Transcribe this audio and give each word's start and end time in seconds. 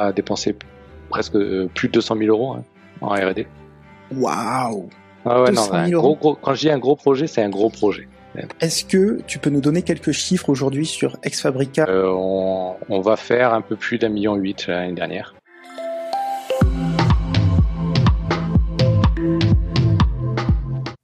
a 0.00 0.12
dépensé 0.12 0.56
presque 1.10 1.36
plus 1.74 1.88
de 1.88 1.92
200 1.92 2.16
000 2.16 2.28
euros 2.30 2.52
hein, 2.52 2.64
en 3.00 3.08
R&D. 3.08 3.46
Waouh 4.12 4.88
ah 5.26 5.42
ouais, 5.42 5.52
non, 5.52 5.68
quand 5.68 6.54
je 6.54 6.60
dis 6.60 6.70
un 6.70 6.78
gros 6.78 6.96
projet, 6.96 7.26
c'est 7.26 7.42
un 7.42 7.50
gros 7.50 7.68
projet. 7.68 8.08
Est-ce 8.60 8.86
que 8.86 9.20
tu 9.26 9.38
peux 9.38 9.50
nous 9.50 9.60
donner 9.60 9.82
quelques 9.82 10.12
chiffres 10.12 10.48
aujourd'hui 10.48 10.86
sur 10.86 11.18
Exfabrica? 11.22 11.84
Euh, 11.88 12.10
on, 12.10 12.76
on, 12.88 13.00
va 13.00 13.16
faire 13.16 13.52
un 13.52 13.60
peu 13.60 13.76
plus 13.76 13.98
d'un 13.98 14.08
million 14.08 14.34
huit 14.36 14.66
l'année 14.66 14.94
dernière. 14.94 15.34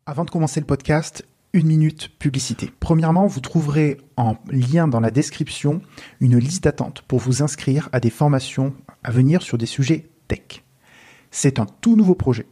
Avant 0.07 0.25
de 0.25 0.31
commencer 0.31 0.61
le 0.61 0.67
podcast, 0.67 1.27
une 1.53 1.67
minute 1.67 2.17
publicité. 2.19 2.71
Premièrement, 2.81 3.27
vous 3.27 3.41
trouverez 3.41 3.99
en 4.17 4.37
lien 4.51 4.89
dans 4.89 5.01
la 5.01 5.11
description 5.11 5.81
une 6.21 6.39
liste 6.39 6.65
d'attente 6.65 7.03
pour 7.03 7.19
vous 7.19 7.43
inscrire 7.43 7.89
à 7.93 8.01
des 8.01 8.11
formations 8.11 8.73
à 9.05 9.11
venir 9.11 9.43
sur 9.43 9.59
des 9.59 9.67
sujets 9.67 10.09
tech. 10.29 10.63
C'est 11.31 11.59
un 11.59 11.67
tout 11.81 11.97
nouveau 11.97 12.15
projet. 12.15 12.47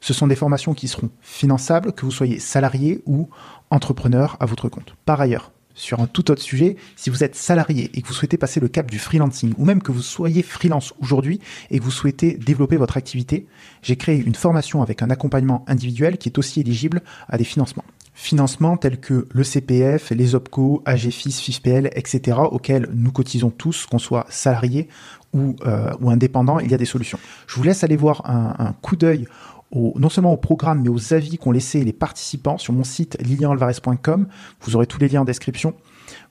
Ce 0.00 0.14
sont 0.14 0.26
des 0.26 0.36
formations 0.36 0.74
qui 0.74 0.88
seront 0.88 1.10
finançables, 1.20 1.92
que 1.92 2.04
vous 2.04 2.12
soyez 2.12 2.38
salarié 2.38 3.02
ou 3.06 3.28
entrepreneur 3.70 4.36
à 4.40 4.46
votre 4.46 4.68
compte. 4.68 4.94
Par 5.04 5.20
ailleurs, 5.20 5.52
sur 5.76 6.00
un 6.00 6.06
tout 6.06 6.30
autre 6.30 6.42
sujet, 6.42 6.76
si 6.96 7.10
vous 7.10 7.22
êtes 7.22 7.36
salarié 7.36 7.90
et 7.94 8.02
que 8.02 8.08
vous 8.08 8.14
souhaitez 8.14 8.38
passer 8.38 8.60
le 8.60 8.68
cap 8.68 8.90
du 8.90 8.98
freelancing, 8.98 9.52
ou 9.58 9.64
même 9.64 9.82
que 9.82 9.92
vous 9.92 10.02
soyez 10.02 10.42
freelance 10.42 10.94
aujourd'hui 11.00 11.40
et 11.70 11.78
que 11.78 11.84
vous 11.84 11.90
souhaitez 11.90 12.32
développer 12.34 12.76
votre 12.76 12.96
activité, 12.96 13.46
j'ai 13.82 13.96
créé 13.96 14.16
une 14.16 14.34
formation 14.34 14.82
avec 14.82 15.02
un 15.02 15.10
accompagnement 15.10 15.64
individuel 15.68 16.18
qui 16.18 16.30
est 16.30 16.38
aussi 16.38 16.60
éligible 16.60 17.02
à 17.28 17.36
des 17.36 17.44
financements. 17.44 17.84
Financements 18.14 18.78
tels 18.78 18.98
que 18.98 19.28
le 19.30 19.44
CPF, 19.44 20.10
les 20.10 20.34
OPCO, 20.34 20.82
AGFIS, 20.86 21.32
FIFPL, 21.32 21.90
etc., 21.94 22.38
auxquels 22.50 22.88
nous 22.94 23.12
cotisons 23.12 23.50
tous, 23.50 23.84
qu'on 23.84 23.98
soit 23.98 24.24
salarié 24.30 24.88
ou, 25.36 25.56
euh, 25.66 25.92
ou 26.00 26.10
indépendant, 26.10 26.58
il 26.58 26.70
y 26.70 26.74
a 26.74 26.78
des 26.78 26.84
solutions. 26.84 27.18
Je 27.46 27.56
vous 27.56 27.62
laisse 27.62 27.84
aller 27.84 27.96
voir 27.96 28.22
un, 28.24 28.54
un 28.58 28.72
coup 28.72 28.96
d'œil 28.96 29.26
non 29.74 30.08
seulement 30.08 30.32
au 30.32 30.36
programme, 30.36 30.82
mais 30.82 30.88
aux 30.88 31.12
avis 31.12 31.38
qu'ont 31.38 31.50
laissé 31.50 31.82
les 31.84 31.92
participants 31.92 32.58
sur 32.58 32.72
mon 32.72 32.84
site 32.84 33.18
lilianalvarez.com. 33.20 34.28
Vous 34.60 34.76
aurez 34.76 34.86
tous 34.86 35.00
les 35.00 35.08
liens 35.08 35.22
en 35.22 35.24
description. 35.24 35.74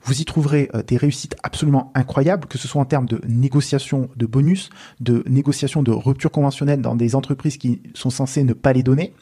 Vous 0.02 0.20
y 0.20 0.24
trouverez 0.24 0.70
euh, 0.74 0.82
des 0.82 0.96
réussites 0.96 1.36
absolument 1.42 1.92
incroyables, 1.94 2.46
que 2.46 2.58
ce 2.58 2.66
soit 2.66 2.80
en 2.80 2.86
termes 2.86 3.06
de 3.06 3.20
négociation 3.28 4.08
de 4.16 4.26
bonus, 4.26 4.70
de 5.00 5.22
négociation 5.28 5.82
de 5.82 5.90
rupture 5.90 6.30
conventionnelle 6.30 6.80
dans 6.80 6.96
des 6.96 7.14
entreprises 7.14 7.58
qui 7.58 7.82
sont 7.94 8.10
censées 8.10 8.42
ne 8.42 8.52
pas 8.52 8.72
les 8.72 8.82
donner, 8.82 9.12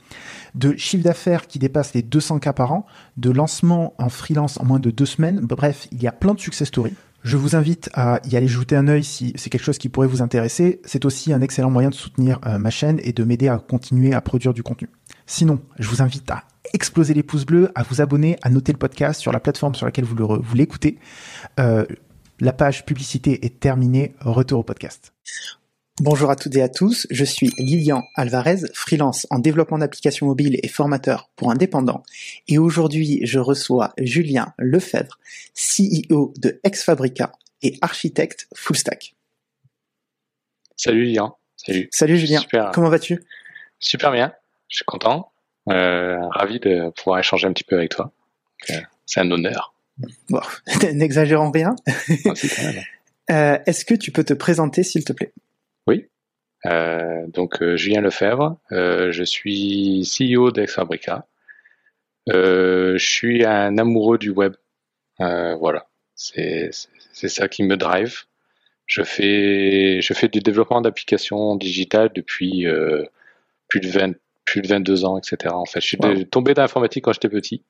de 0.54 0.76
chiffre 0.76 1.02
d'affaires 1.02 1.46
qui 1.46 1.58
dépasse 1.58 1.94
les 1.94 2.02
200 2.02 2.38
cas 2.38 2.52
par 2.52 2.72
an, 2.72 2.86
de 3.16 3.30
lancement 3.30 3.94
en 3.98 4.08
freelance 4.08 4.60
en 4.60 4.64
moins 4.64 4.78
de 4.78 4.90
deux 4.90 5.06
semaines. 5.06 5.40
Bref, 5.40 5.88
il 5.90 6.02
y 6.02 6.06
a 6.06 6.12
plein 6.12 6.34
de 6.34 6.40
success 6.40 6.68
stories. 6.68 6.94
Je 7.24 7.38
vous 7.38 7.56
invite 7.56 7.88
à 7.94 8.20
y 8.26 8.36
aller 8.36 8.48
jeter 8.48 8.76
un 8.76 8.86
œil 8.86 9.02
si 9.02 9.32
c'est 9.36 9.48
quelque 9.48 9.64
chose 9.64 9.78
qui 9.78 9.88
pourrait 9.88 10.06
vous 10.06 10.20
intéresser. 10.20 10.82
C'est 10.84 11.06
aussi 11.06 11.32
un 11.32 11.40
excellent 11.40 11.70
moyen 11.70 11.88
de 11.88 11.94
soutenir 11.94 12.38
euh, 12.44 12.58
ma 12.58 12.68
chaîne 12.68 13.00
et 13.02 13.14
de 13.14 13.24
m'aider 13.24 13.48
à 13.48 13.56
continuer 13.56 14.12
à 14.12 14.20
produire 14.20 14.52
du 14.52 14.62
contenu. 14.62 14.90
Sinon, 15.24 15.58
je 15.78 15.88
vous 15.88 16.02
invite 16.02 16.30
à 16.30 16.44
exploser 16.74 17.14
les 17.14 17.22
pouces 17.22 17.46
bleus, 17.46 17.70
à 17.74 17.82
vous 17.82 18.02
abonner, 18.02 18.36
à 18.42 18.50
noter 18.50 18.72
le 18.72 18.78
podcast 18.78 19.22
sur 19.22 19.32
la 19.32 19.40
plateforme 19.40 19.74
sur 19.74 19.86
laquelle 19.86 20.04
vous 20.04 20.54
l'écoutez. 20.54 20.98
Euh, 21.58 21.86
la 22.40 22.52
page 22.52 22.84
publicité 22.84 23.46
est 23.46 23.58
terminée. 23.58 24.14
Retour 24.20 24.60
au 24.60 24.62
podcast. 24.62 25.14
Bonjour 26.00 26.28
à 26.28 26.34
toutes 26.34 26.56
et 26.56 26.62
à 26.62 26.68
tous, 26.68 27.06
je 27.08 27.24
suis 27.24 27.52
Lilian 27.56 28.02
Alvarez, 28.16 28.62
freelance 28.74 29.28
en 29.30 29.38
développement 29.38 29.78
d'applications 29.78 30.26
mobiles 30.26 30.58
et 30.60 30.66
formateur 30.66 31.30
pour 31.36 31.52
indépendants. 31.52 32.02
Et 32.48 32.58
aujourd'hui, 32.58 33.20
je 33.22 33.38
reçois 33.38 33.92
Julien 33.98 34.52
Lefebvre, 34.58 35.20
CEO 35.54 36.34
de 36.36 36.58
Exfabrica 36.64 37.30
et 37.62 37.78
architecte 37.80 38.48
full 38.56 38.76
stack. 38.76 39.14
Salut 40.74 41.04
Lilian. 41.04 41.38
Salut. 41.56 41.88
Salut 41.92 42.18
Julien. 42.18 42.42
Comment 42.72 42.90
vas-tu? 42.90 43.22
Super 43.78 44.10
bien. 44.10 44.32
Je 44.68 44.78
suis 44.78 44.84
content. 44.84 45.30
Euh, 45.70 46.18
ravi 46.30 46.58
de 46.58 46.90
pouvoir 46.90 47.20
échanger 47.20 47.46
un 47.46 47.52
petit 47.52 47.62
peu 47.62 47.76
avec 47.76 47.90
toi. 47.90 48.10
Euh, 48.70 48.80
c'est 49.06 49.20
un 49.20 49.30
honneur. 49.30 49.74
Bon, 50.28 50.40
n'exagérons 50.92 51.52
rien. 51.52 51.76
Euh, 53.30 53.58
est-ce 53.64 53.84
que 53.84 53.94
tu 53.94 54.10
peux 54.10 54.24
te 54.24 54.34
présenter 54.34 54.82
s'il 54.82 55.04
te 55.04 55.12
plaît? 55.12 55.32
Oui. 55.86 56.06
Euh, 56.66 57.26
donc 57.28 57.62
euh, 57.62 57.76
Julien 57.76 58.00
Lefebvre, 58.00 58.58
euh, 58.72 59.12
je 59.12 59.22
suis 59.22 60.02
CEO 60.02 60.50
d'Exfabrica. 60.50 61.26
je 62.26 62.96
suis 62.98 63.44
un 63.44 63.76
amoureux 63.78 64.18
du 64.18 64.30
web. 64.30 64.54
voilà, 65.18 65.86
c'est 66.14 66.70
ça 66.72 67.48
qui 67.48 67.62
me 67.62 67.76
drive. 67.76 68.24
Je 68.86 69.02
fais 69.02 70.00
je 70.02 70.12
fais 70.14 70.28
du 70.28 70.40
développement 70.40 70.80
d'applications 70.80 71.56
digitales 71.56 72.10
depuis 72.14 72.66
plus 73.68 73.80
de 73.80 73.88
20 73.88 74.14
plus 74.46 74.60
de 74.60 74.68
22 74.68 75.04
ans, 75.06 75.18
etc. 75.18 75.54
En 75.54 75.64
fait, 75.64 75.80
je 75.80 75.86
suis 75.86 76.26
tombé 76.30 76.54
dans 76.54 76.62
l'informatique 76.62 77.04
quand 77.04 77.12
j'étais 77.12 77.30
petit 77.30 77.62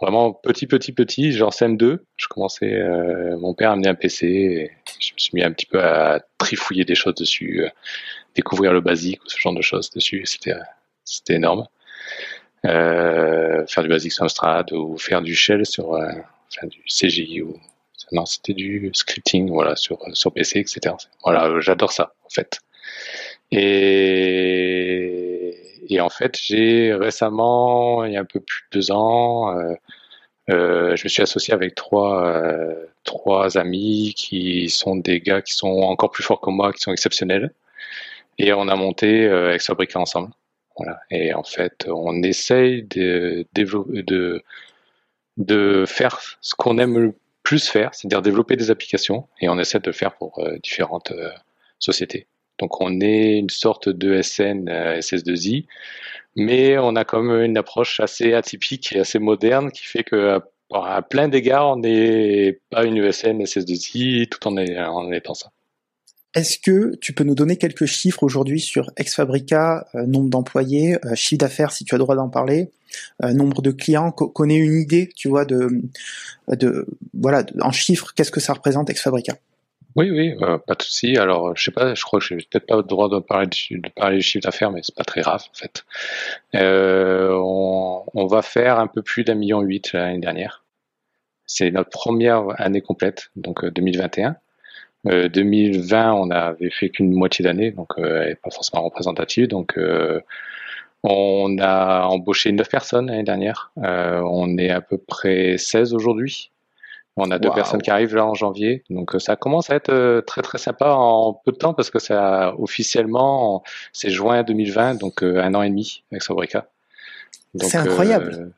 vraiment 0.00 0.32
petit, 0.32 0.66
petit, 0.66 0.92
petit, 0.92 1.32
genre 1.32 1.52
CM2. 1.52 1.98
Je 2.16 2.26
commençais, 2.28 2.74
euh, 2.74 3.36
mon 3.38 3.54
père 3.54 3.70
a 3.70 3.72
amené 3.74 3.88
un 3.88 3.94
PC, 3.94 4.26
et 4.26 4.70
je 5.00 5.12
me 5.14 5.18
suis 5.18 5.30
mis 5.34 5.42
un 5.42 5.52
petit 5.52 5.66
peu 5.66 5.82
à 5.82 6.20
trifouiller 6.38 6.84
des 6.84 6.94
choses 6.94 7.14
dessus, 7.14 7.64
euh, 7.64 7.68
découvrir 8.34 8.72
le 8.72 8.80
basique 8.80 9.22
ou 9.24 9.28
ce 9.28 9.38
genre 9.38 9.54
de 9.54 9.62
choses 9.62 9.90
dessus. 9.90 10.22
C'était, 10.26 10.54
c'était 11.04 11.34
énorme. 11.34 11.66
Euh, 12.66 13.66
faire 13.66 13.82
du 13.82 13.88
basique 13.88 14.12
sur 14.12 14.24
Amstrad 14.24 14.72
ou 14.72 14.96
faire 14.96 15.20
du 15.22 15.34
shell 15.34 15.66
sur, 15.66 15.90
enfin, 15.92 16.66
du 16.66 16.82
CGI 16.88 17.42
ou 17.42 17.58
non, 18.12 18.26
c'était 18.26 18.54
du 18.54 18.90
scripting, 18.92 19.50
voilà, 19.50 19.76
sur 19.76 19.98
sur 20.12 20.32
PC, 20.32 20.60
etc. 20.60 20.94
Voilà, 21.24 21.60
j'adore 21.60 21.92
ça 21.92 22.14
en 22.24 22.28
fait. 22.28 22.60
Et 23.50 25.33
et 25.88 26.00
en 26.00 26.10
fait, 26.10 26.38
j'ai 26.40 26.94
récemment, 26.94 28.04
il 28.04 28.12
y 28.12 28.16
a 28.16 28.20
un 28.20 28.24
peu 28.24 28.40
plus 28.40 28.62
de 28.72 28.78
deux 28.78 28.90
ans, 28.90 29.56
euh, 29.58 29.74
euh, 30.50 30.94
je 30.96 31.04
me 31.04 31.08
suis 31.08 31.22
associé 31.22 31.54
avec 31.54 31.74
trois, 31.74 32.26
euh, 32.26 32.86
trois 33.04 33.56
amis 33.56 34.14
qui 34.16 34.68
sont 34.68 34.96
des 34.96 35.20
gars 35.20 35.42
qui 35.42 35.54
sont 35.54 35.68
encore 35.68 36.10
plus 36.10 36.22
forts 36.22 36.40
que 36.40 36.50
moi, 36.50 36.72
qui 36.72 36.80
sont 36.80 36.92
exceptionnels. 36.92 37.52
Et 38.38 38.52
on 38.52 38.68
a 38.68 38.76
monté 38.76 39.26
euh, 39.26 39.54
Exfabrica 39.54 39.98
ensemble. 39.98 40.30
Voilà. 40.76 41.00
Et 41.10 41.32
en 41.34 41.44
fait, 41.44 41.86
on 41.88 42.22
essaye 42.22 42.82
de, 42.82 43.46
de, 43.54 44.42
de 45.36 45.84
faire 45.86 46.20
ce 46.40 46.54
qu'on 46.54 46.78
aime 46.78 46.98
le 46.98 47.14
plus 47.42 47.68
faire, 47.68 47.94
c'est-à-dire 47.94 48.22
développer 48.22 48.56
des 48.56 48.70
applications. 48.70 49.28
Et 49.40 49.48
on 49.48 49.58
essaie 49.58 49.78
de 49.78 49.86
le 49.86 49.92
faire 49.92 50.14
pour 50.16 50.42
différentes 50.62 51.12
sociétés. 51.78 52.26
Donc 52.64 52.80
on 52.80 52.98
est 53.02 53.36
une 53.36 53.50
sorte 53.50 53.90
de 53.90 54.22
SN 54.22 54.70
euh, 54.70 54.98
SS2I, 54.98 55.66
mais 56.34 56.78
on 56.78 56.96
a 56.96 57.04
quand 57.04 57.22
même 57.22 57.42
une 57.44 57.58
approche 57.58 58.00
assez 58.00 58.32
atypique 58.32 58.90
et 58.94 59.00
assez 59.00 59.18
moderne 59.18 59.70
qui 59.70 59.84
fait 59.84 60.02
que 60.02 60.40
à 60.72 61.02
plein 61.02 61.28
d'égards, 61.28 61.72
on 61.72 61.76
n'est 61.76 62.58
pas 62.70 62.84
une 62.84 62.96
ESN 62.96 63.42
SS2I 63.42 64.30
tout 64.30 64.48
en, 64.48 64.56
en 64.56 65.12
étant 65.12 65.34
ça. 65.34 65.50
Est-ce 66.32 66.58
que 66.58 66.96
tu 67.02 67.12
peux 67.12 67.22
nous 67.22 67.34
donner 67.34 67.58
quelques 67.58 67.84
chiffres 67.84 68.22
aujourd'hui 68.22 68.60
sur 68.60 68.90
Exfabrica, 68.96 69.86
euh, 69.94 70.06
nombre 70.06 70.30
d'employés, 70.30 70.96
euh, 71.04 71.14
chiffre 71.14 71.40
d'affaires 71.40 71.70
si 71.70 71.84
tu 71.84 71.94
as 71.94 71.98
le 71.98 72.04
droit 72.04 72.16
d'en 72.16 72.30
parler, 72.30 72.70
nombre 73.20 73.60
de 73.60 73.72
clients, 73.72 74.10
qu'on 74.10 74.48
ait 74.48 74.56
une 74.56 74.80
idée, 74.80 75.10
tu 75.14 75.28
vois, 75.28 75.44
de, 75.44 75.82
de 76.48 76.86
voilà, 77.12 77.44
en 77.60 77.72
chiffres, 77.72 78.14
qu'est-ce 78.16 78.30
que 78.30 78.40
ça 78.40 78.54
représente 78.54 78.88
Exfabrica 78.88 79.36
oui, 79.96 80.10
oui, 80.10 80.34
euh, 80.42 80.58
pas 80.58 80.74
de 80.74 80.82
souci. 80.82 81.16
Alors, 81.16 81.56
je 81.56 81.64
sais 81.64 81.70
pas, 81.70 81.94
je 81.94 82.02
crois 82.02 82.18
que 82.18 82.26
j'ai 82.26 82.36
peut-être 82.36 82.66
pas 82.66 82.76
le 82.76 82.82
droit 82.82 83.08
de 83.08 83.20
parler 83.20 83.46
de, 83.46 83.78
de 83.78 83.88
parler 83.90 84.16
du 84.16 84.22
chiffre 84.22 84.42
d'affaires, 84.42 84.72
mais 84.72 84.80
c'est 84.82 84.94
pas 84.94 85.04
très 85.04 85.20
grave 85.20 85.42
en 85.48 85.56
fait. 85.56 85.84
Euh, 86.56 87.30
on, 87.32 88.04
on, 88.14 88.26
va 88.26 88.42
faire 88.42 88.80
un 88.80 88.88
peu 88.88 89.02
plus 89.02 89.22
d'un 89.22 89.34
million 89.34 89.60
huit 89.60 89.92
l'année 89.92 90.18
dernière. 90.18 90.64
C'est 91.46 91.70
notre 91.70 91.90
première 91.90 92.60
année 92.60 92.80
complète, 92.80 93.30
donc 93.36 93.64
2021. 93.64 94.36
Euh, 95.06 95.28
2020, 95.28 96.08
euh, 96.08 96.12
on 96.12 96.26
n'avait 96.26 96.70
fait 96.70 96.88
qu'une 96.90 97.12
moitié 97.12 97.44
d'année, 97.44 97.70
donc 97.70 97.90
elle 97.98 98.28
n'est 98.28 98.34
pas 98.34 98.50
forcément 98.50 98.82
représentative. 98.82 99.48
Donc, 99.48 99.78
on 101.04 101.58
a 101.60 102.06
embauché 102.06 102.50
neuf 102.52 102.68
personnes 102.68 103.06
l'année 103.08 103.22
dernière. 103.22 103.72
on 103.76 104.58
est 104.58 104.70
à 104.70 104.80
peu 104.80 104.98
près 104.98 105.56
16 105.58 105.94
aujourd'hui. 105.94 106.50
On 107.16 107.30
a 107.30 107.38
deux 107.38 107.50
personnes 107.50 107.80
qui 107.80 107.90
arrivent 107.90 108.16
là 108.16 108.26
en 108.26 108.34
janvier, 108.34 108.82
donc 108.90 109.14
euh, 109.14 109.20
ça 109.20 109.36
commence 109.36 109.70
à 109.70 109.76
être 109.76 109.90
euh, 109.90 110.20
très 110.20 110.42
très 110.42 110.58
sympa 110.58 110.90
en 110.90 111.32
peu 111.32 111.52
de 111.52 111.56
temps 111.56 111.72
parce 111.72 111.88
que 111.90 112.00
ça 112.00 112.54
officiellement 112.58 113.62
c'est 113.92 114.10
juin 114.10 114.42
2020, 114.42 114.96
donc 114.96 115.22
euh, 115.22 115.40
un 115.40 115.54
an 115.54 115.62
et 115.62 115.70
demi 115.70 116.02
avec 116.10 116.22
Sobrica. 116.22 116.66
C'est 117.56 117.76
incroyable. 117.76 118.52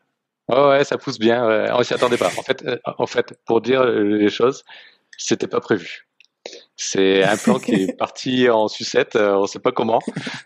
Oh 0.49 0.69
ouais, 0.71 0.85
ça 0.85 0.97
pousse 0.97 1.19
bien. 1.19 1.47
Ouais. 1.47 1.67
On 1.73 1.83
s'y 1.83 1.93
attendait 1.93 2.17
pas. 2.17 2.31
En 2.39 2.43
fait, 2.43 2.65
en 2.87 3.07
fait, 3.07 3.35
pour 3.45 3.61
dire 3.61 3.85
les 3.85 4.31
choses, 4.31 4.65
c'était 5.19 5.49
pas 5.49 5.61
prévu. 5.61 6.07
C'est 6.77 7.25
un 7.25 7.37
plan 7.37 7.59
qui 7.59 7.75
est 7.75 7.93
parti 7.99 8.49
en 8.49 8.69
sucette, 8.69 9.17
on 9.17 9.47
sait 9.47 9.59
pas 9.59 9.73
comment. 9.73 9.99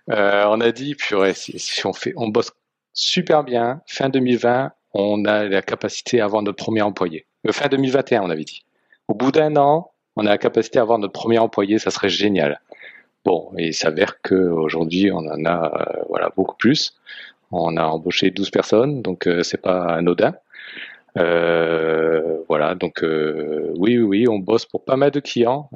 on 0.09 0.61
a 0.61 0.73
dit, 0.73 0.97
purée, 0.97 1.35
si, 1.35 1.61
si 1.61 1.87
on 1.87 1.93
fait, 1.93 2.13
on 2.17 2.29
bosse 2.29 2.51
super 2.93 3.45
bien, 3.45 3.83
fin 3.87 4.09
2020, 4.09 4.73
on 4.95 5.25
a 5.27 5.45
la 5.45 5.63
capacité 5.63 6.21
à 6.21 6.25
avoir 6.25 6.43
notre 6.43 6.57
premier 6.65 6.83
employé. 6.83 7.27
Fin 7.51 7.69
2021, 7.69 8.23
on 8.23 8.31
avait 8.31 8.45
dit. 8.45 8.65
Au 9.09 9.15
bout 9.15 9.33
d'un 9.33 9.57
an, 9.57 9.93
on 10.17 10.27
a 10.27 10.31
la 10.31 10.39
capacité 10.39 10.79
à 10.79 10.83
avoir 10.83 10.99
notre 10.99 11.13
premier 11.13 11.39
employé, 11.39 11.79
ça 11.79 11.91
serait 11.91 12.09
génial. 12.09 12.61
Bon, 13.25 13.51
il 13.57 13.75
s'avère 13.75 14.21
qu'aujourd'hui, 14.23 15.11
on 15.13 15.19
en 15.19 15.45
a 15.45 16.03
voilà 16.09 16.31
beaucoup 16.37 16.57
plus. 16.57 16.95
On 17.51 17.77
a 17.77 17.85
embauché 17.85 18.31
12 18.31 18.51
personnes, 18.51 19.03
donc 19.03 19.29
c'est 19.43 19.61
pas 19.61 19.85
anodin. 19.87 20.35
voilà, 21.17 22.75
donc 22.75 23.03
oui, 23.03 23.99
oui, 23.99 24.29
on 24.29 24.39
bosse 24.39 24.67
pour 24.67 24.85
pas 24.85 24.97
mal 24.97 25.11
de 25.11 25.21
clients, 25.21 25.71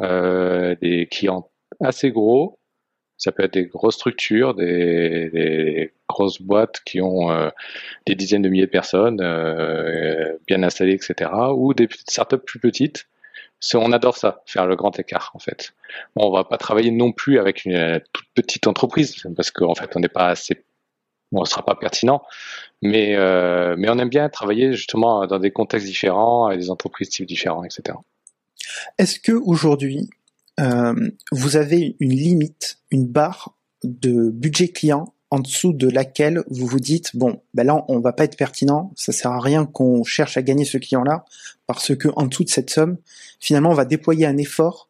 des 0.81 1.09
clients 1.11 1.49
assez 1.81 2.11
gros, 2.11 2.59
ça 3.17 3.33
peut 3.33 3.45
être 3.45 3.55
des 3.55 3.67
grosses 3.67 3.95
structures, 3.95 4.55
des, 4.55 5.93
grosses 6.09 6.41
boîtes 6.41 6.81
qui 6.85 7.01
ont 7.01 7.31
euh, 7.31 7.49
des 8.07 8.15
dizaines 8.15 8.43
de 8.43 8.49
milliers 8.49 8.67
de 8.67 8.71
personnes 8.71 9.21
euh, 9.21 10.37
bien 10.47 10.63
installées, 10.63 10.93
etc. 10.95 11.31
Ou 11.55 11.75
des 11.75 11.89
startups 12.07 12.39
plus 12.39 12.61
petites. 12.61 13.07
On 13.73 13.93
adore 13.93 14.17
ça, 14.17 14.43
faire 14.45 14.67
le 14.67 14.77
grand 14.77 14.99
écart 14.99 15.31
en 15.33 15.39
fait. 15.39 15.73
Bon, 16.17 16.29
on 16.29 16.33
va 16.33 16.45
pas 16.45 16.59
travailler 16.59 16.91
non 16.91 17.13
plus 17.13 17.39
avec 17.39 17.65
une 17.65 18.01
toute 18.13 18.27
petite 18.35 18.67
entreprise 18.67 19.17
parce 19.35 19.51
qu'en 19.51 19.75
fait 19.75 19.97
on 19.97 20.01
n'est 20.01 20.09
pas 20.09 20.29
assez, 20.29 20.65
on 21.33 21.41
ne 21.41 21.47
sera 21.47 21.65
pas 21.65 21.75
pertinent. 21.75 22.23
Mais 22.83 23.15
euh, 23.17 23.75
mais 23.79 23.89
on 23.89 23.99
aime 23.99 24.11
bien 24.11 24.29
travailler 24.29 24.75
justement 24.75 25.27
dans 25.27 25.39
des 25.39 25.51
contextes 25.51 25.87
différents, 25.87 26.47
avec 26.47 26.61
des 26.61 26.71
entreprises 26.71 27.09
types 27.09 27.27
différents, 27.27 27.65
etc. 27.65 27.97
Est-ce 28.99 29.19
que 29.19 29.33
aujourd'hui 29.33 30.11
euh, 30.61 30.95
vous 31.33 31.56
avez 31.56 31.97
une 32.01 32.15
limite, 32.15 32.79
une 32.91 33.06
barre 33.06 33.56
de 33.83 34.31
budget 34.31 34.69
client 34.69 35.15
en 35.31 35.41
dessous 35.41 35.73
de 35.73 35.89
laquelle 35.89 36.45
vous 36.49 36.67
vous 36.67 36.79
dites 36.79 37.17
bon 37.17 37.43
ben 37.55 37.67
là 37.67 37.85
on 37.89 37.99
va 37.99 38.12
pas 38.12 38.25
être 38.25 38.37
pertinent, 38.37 38.93
ça 38.95 39.12
sert 39.12 39.33
à 39.33 39.41
rien 39.41 39.67
qu'on 39.67 40.05
cherche 40.05 40.37
à 40.37 40.43
gagner 40.43 40.65
ce 40.65 40.79
client-là 40.79 41.25
parce 41.67 41.97
que 41.97 42.09
en 42.17 42.27
dessous 42.27 42.45
de 42.45 42.51
cette 42.51 42.71
somme, 42.71 42.99
finalement 43.41 43.71
on 43.71 43.75
va 43.75 43.85
déployer 43.85 44.27
un 44.27 44.37
effort 44.37 44.89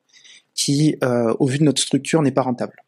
qui, 0.54 0.96
euh, 1.02 1.34
au 1.38 1.46
vu 1.46 1.58
de 1.58 1.64
notre 1.64 1.82
structure, 1.82 2.22
n'est 2.22 2.32
pas 2.32 2.42
rentable. 2.42 2.84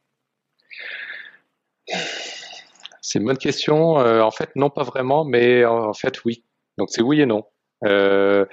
C'est 3.02 3.19
une 3.19 3.25
bonne 3.25 3.38
question. 3.38 4.00
Euh, 4.00 4.20
en 4.20 4.31
fait, 4.31 4.50
non, 4.56 4.70
pas 4.70 4.82
vraiment, 4.82 5.25
mais 5.25 5.64
en 5.64 5.93
fait, 5.93 6.25
oui. 6.25 6.43
Donc 6.78 6.88
c'est 6.90 7.02
oui 7.02 7.20
et 7.20 7.26
non. 7.26 7.44
Euh, 7.84 8.46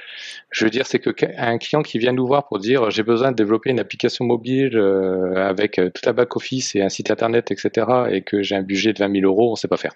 je 0.51 0.65
veux 0.65 0.69
dire, 0.69 0.85
c'est 0.85 0.99
que 0.99 1.09
un 1.37 1.57
client 1.57 1.81
qui 1.81 1.97
vient 1.97 2.11
nous 2.11 2.27
voir 2.27 2.47
pour 2.47 2.59
dire 2.59 2.91
j'ai 2.91 3.03
besoin 3.03 3.31
de 3.31 3.35
développer 3.35 3.69
une 3.69 3.79
application 3.79 4.25
mobile 4.25 4.77
euh, 4.77 5.35
avec 5.47 5.79
euh, 5.79 5.89
tout 5.89 6.07
un 6.09 6.13
back 6.13 6.35
office 6.35 6.75
et 6.75 6.81
un 6.81 6.89
site 6.89 7.11
internet, 7.11 7.51
etc., 7.51 7.87
et 8.11 8.21
que 8.21 8.41
j'ai 8.43 8.55
un 8.55 8.63
budget 8.63 8.93
de 8.93 8.99
20 8.99 9.21
000 9.21 9.25
euros, 9.25 9.49
on 9.49 9.51
ne 9.51 9.57
sait 9.57 9.67
pas 9.67 9.77
faire 9.77 9.93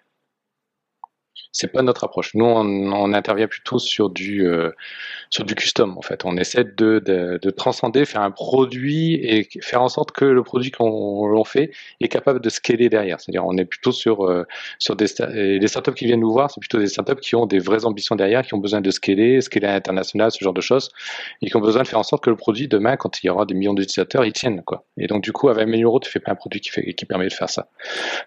c'est 1.51 1.71
pas 1.71 1.81
notre 1.81 2.03
approche. 2.03 2.33
Nous, 2.33 2.45
on, 2.45 3.13
intervient 3.13 3.47
plutôt 3.47 3.79
sur 3.79 4.09
du 4.09 4.45
euh, 4.45 4.71
sur 5.29 5.43
du 5.45 5.55
custom 5.55 5.97
en 5.97 6.01
fait. 6.01 6.25
On 6.25 6.37
essaie 6.37 6.63
de, 6.63 6.99
de, 6.99 7.49
transcender, 7.49 8.05
faire 8.05 8.21
un 8.21 8.31
produit 8.31 9.13
et 9.15 9.47
faire 9.61 9.81
en 9.81 9.89
sorte 9.89 10.11
que 10.11 10.25
le 10.25 10.43
produit 10.43 10.71
qu'on 10.71 11.43
fait 11.43 11.71
est 12.01 12.07
capable 12.09 12.41
de 12.41 12.49
scaler 12.49 12.89
derrière. 12.89 13.19
C'est-à-dire, 13.19 13.45
on 13.45 13.57
est 13.57 13.65
plutôt 13.65 13.91
sur 13.91 14.25
euh, 14.25 14.45
sur 14.77 14.95
des 14.95 15.07
les 15.33 15.67
startups 15.67 15.93
qui 15.93 16.05
viennent 16.05 16.19
nous 16.19 16.31
voir, 16.31 16.51
c'est 16.51 16.59
plutôt 16.59 16.79
des 16.79 16.87
startups 16.87 17.19
qui 17.21 17.35
ont 17.35 17.45
des 17.45 17.59
vraies 17.59 17.85
ambitions 17.85 18.15
derrière, 18.15 18.45
qui 18.45 18.53
ont 18.53 18.59
besoin 18.59 18.81
de 18.81 18.91
scaler, 18.91 19.41
scaler 19.41 19.67
à 19.67 19.73
l'international, 19.73 20.31
ce 20.31 20.43
genre 20.43 20.53
de 20.53 20.61
choses, 20.61 20.91
et 21.41 21.47
qui 21.47 21.55
ont 21.55 21.61
besoin 21.61 21.83
de 21.83 21.87
faire 21.87 21.99
en 21.99 22.03
sorte 22.03 22.23
que 22.23 22.29
le 22.29 22.35
produit 22.35 22.67
demain, 22.67 22.97
quand 22.97 23.23
il 23.23 23.27
y 23.27 23.29
aura 23.29 23.45
des 23.45 23.53
millions 23.53 23.73
d'utilisateurs, 23.73 24.25
il 24.25 24.33
tienne 24.33 24.63
quoi. 24.63 24.85
Et 24.97 25.07
donc 25.07 25.23
du 25.23 25.31
coup, 25.31 25.49
à 25.49 25.53
20 25.53 25.69
000 25.77 25.81
euros, 25.83 25.99
tu 25.99 26.11
fais 26.11 26.19
pas 26.19 26.31
un 26.31 26.35
produit 26.35 26.61
qui 26.61 26.69
qui 26.93 27.05
permet 27.05 27.27
de 27.27 27.33
faire 27.33 27.49
ça. 27.49 27.69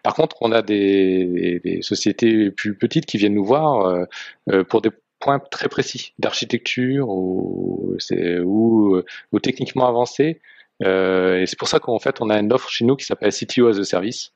Par 0.02 0.14
contre, 0.14 0.36
on 0.40 0.52
a 0.52 0.62
des, 0.62 1.60
des 1.62 1.82
sociétés 1.82 2.50
plus 2.50 2.74
petites 2.74 3.06
qui 3.10 3.18
viennent 3.18 3.34
nous 3.34 3.44
voir 3.44 3.86
euh, 3.86 4.04
euh, 4.52 4.62
pour 4.62 4.82
des 4.82 4.90
points 5.18 5.40
très 5.50 5.68
précis 5.68 6.14
d'architecture 6.18 7.08
ou, 7.08 7.96
ou, 8.44 9.02
ou, 9.32 9.40
techniquement 9.40 9.86
avancés. 9.88 10.40
Euh, 10.82 11.40
et 11.40 11.46
c'est 11.46 11.58
pour 11.58 11.68
ça 11.68 11.80
qu'en 11.80 11.98
fait, 11.98 12.20
on 12.20 12.30
a 12.30 12.38
une 12.38 12.52
offre 12.52 12.70
chez 12.70 12.84
nous 12.84 12.96
qui 12.96 13.04
s'appelle 13.04 13.32
CTO 13.32 13.66
as 13.68 13.78
a 13.78 13.84
Service. 13.84 14.32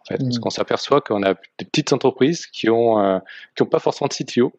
En 0.00 0.04
fait, 0.06 0.18
Parce 0.18 0.38
mmh. 0.38 0.40
qu'on 0.40 0.50
s'aperçoit 0.50 1.00
qu'on 1.02 1.22
a 1.22 1.34
des 1.58 1.64
petites 1.66 1.92
entreprises 1.92 2.46
qui 2.46 2.68
ont, 2.70 3.20
qui 3.54 3.62
ont 3.62 3.66
pas 3.66 3.78
forcément 3.78 4.08
de 4.08 4.14
CTO 4.14 4.52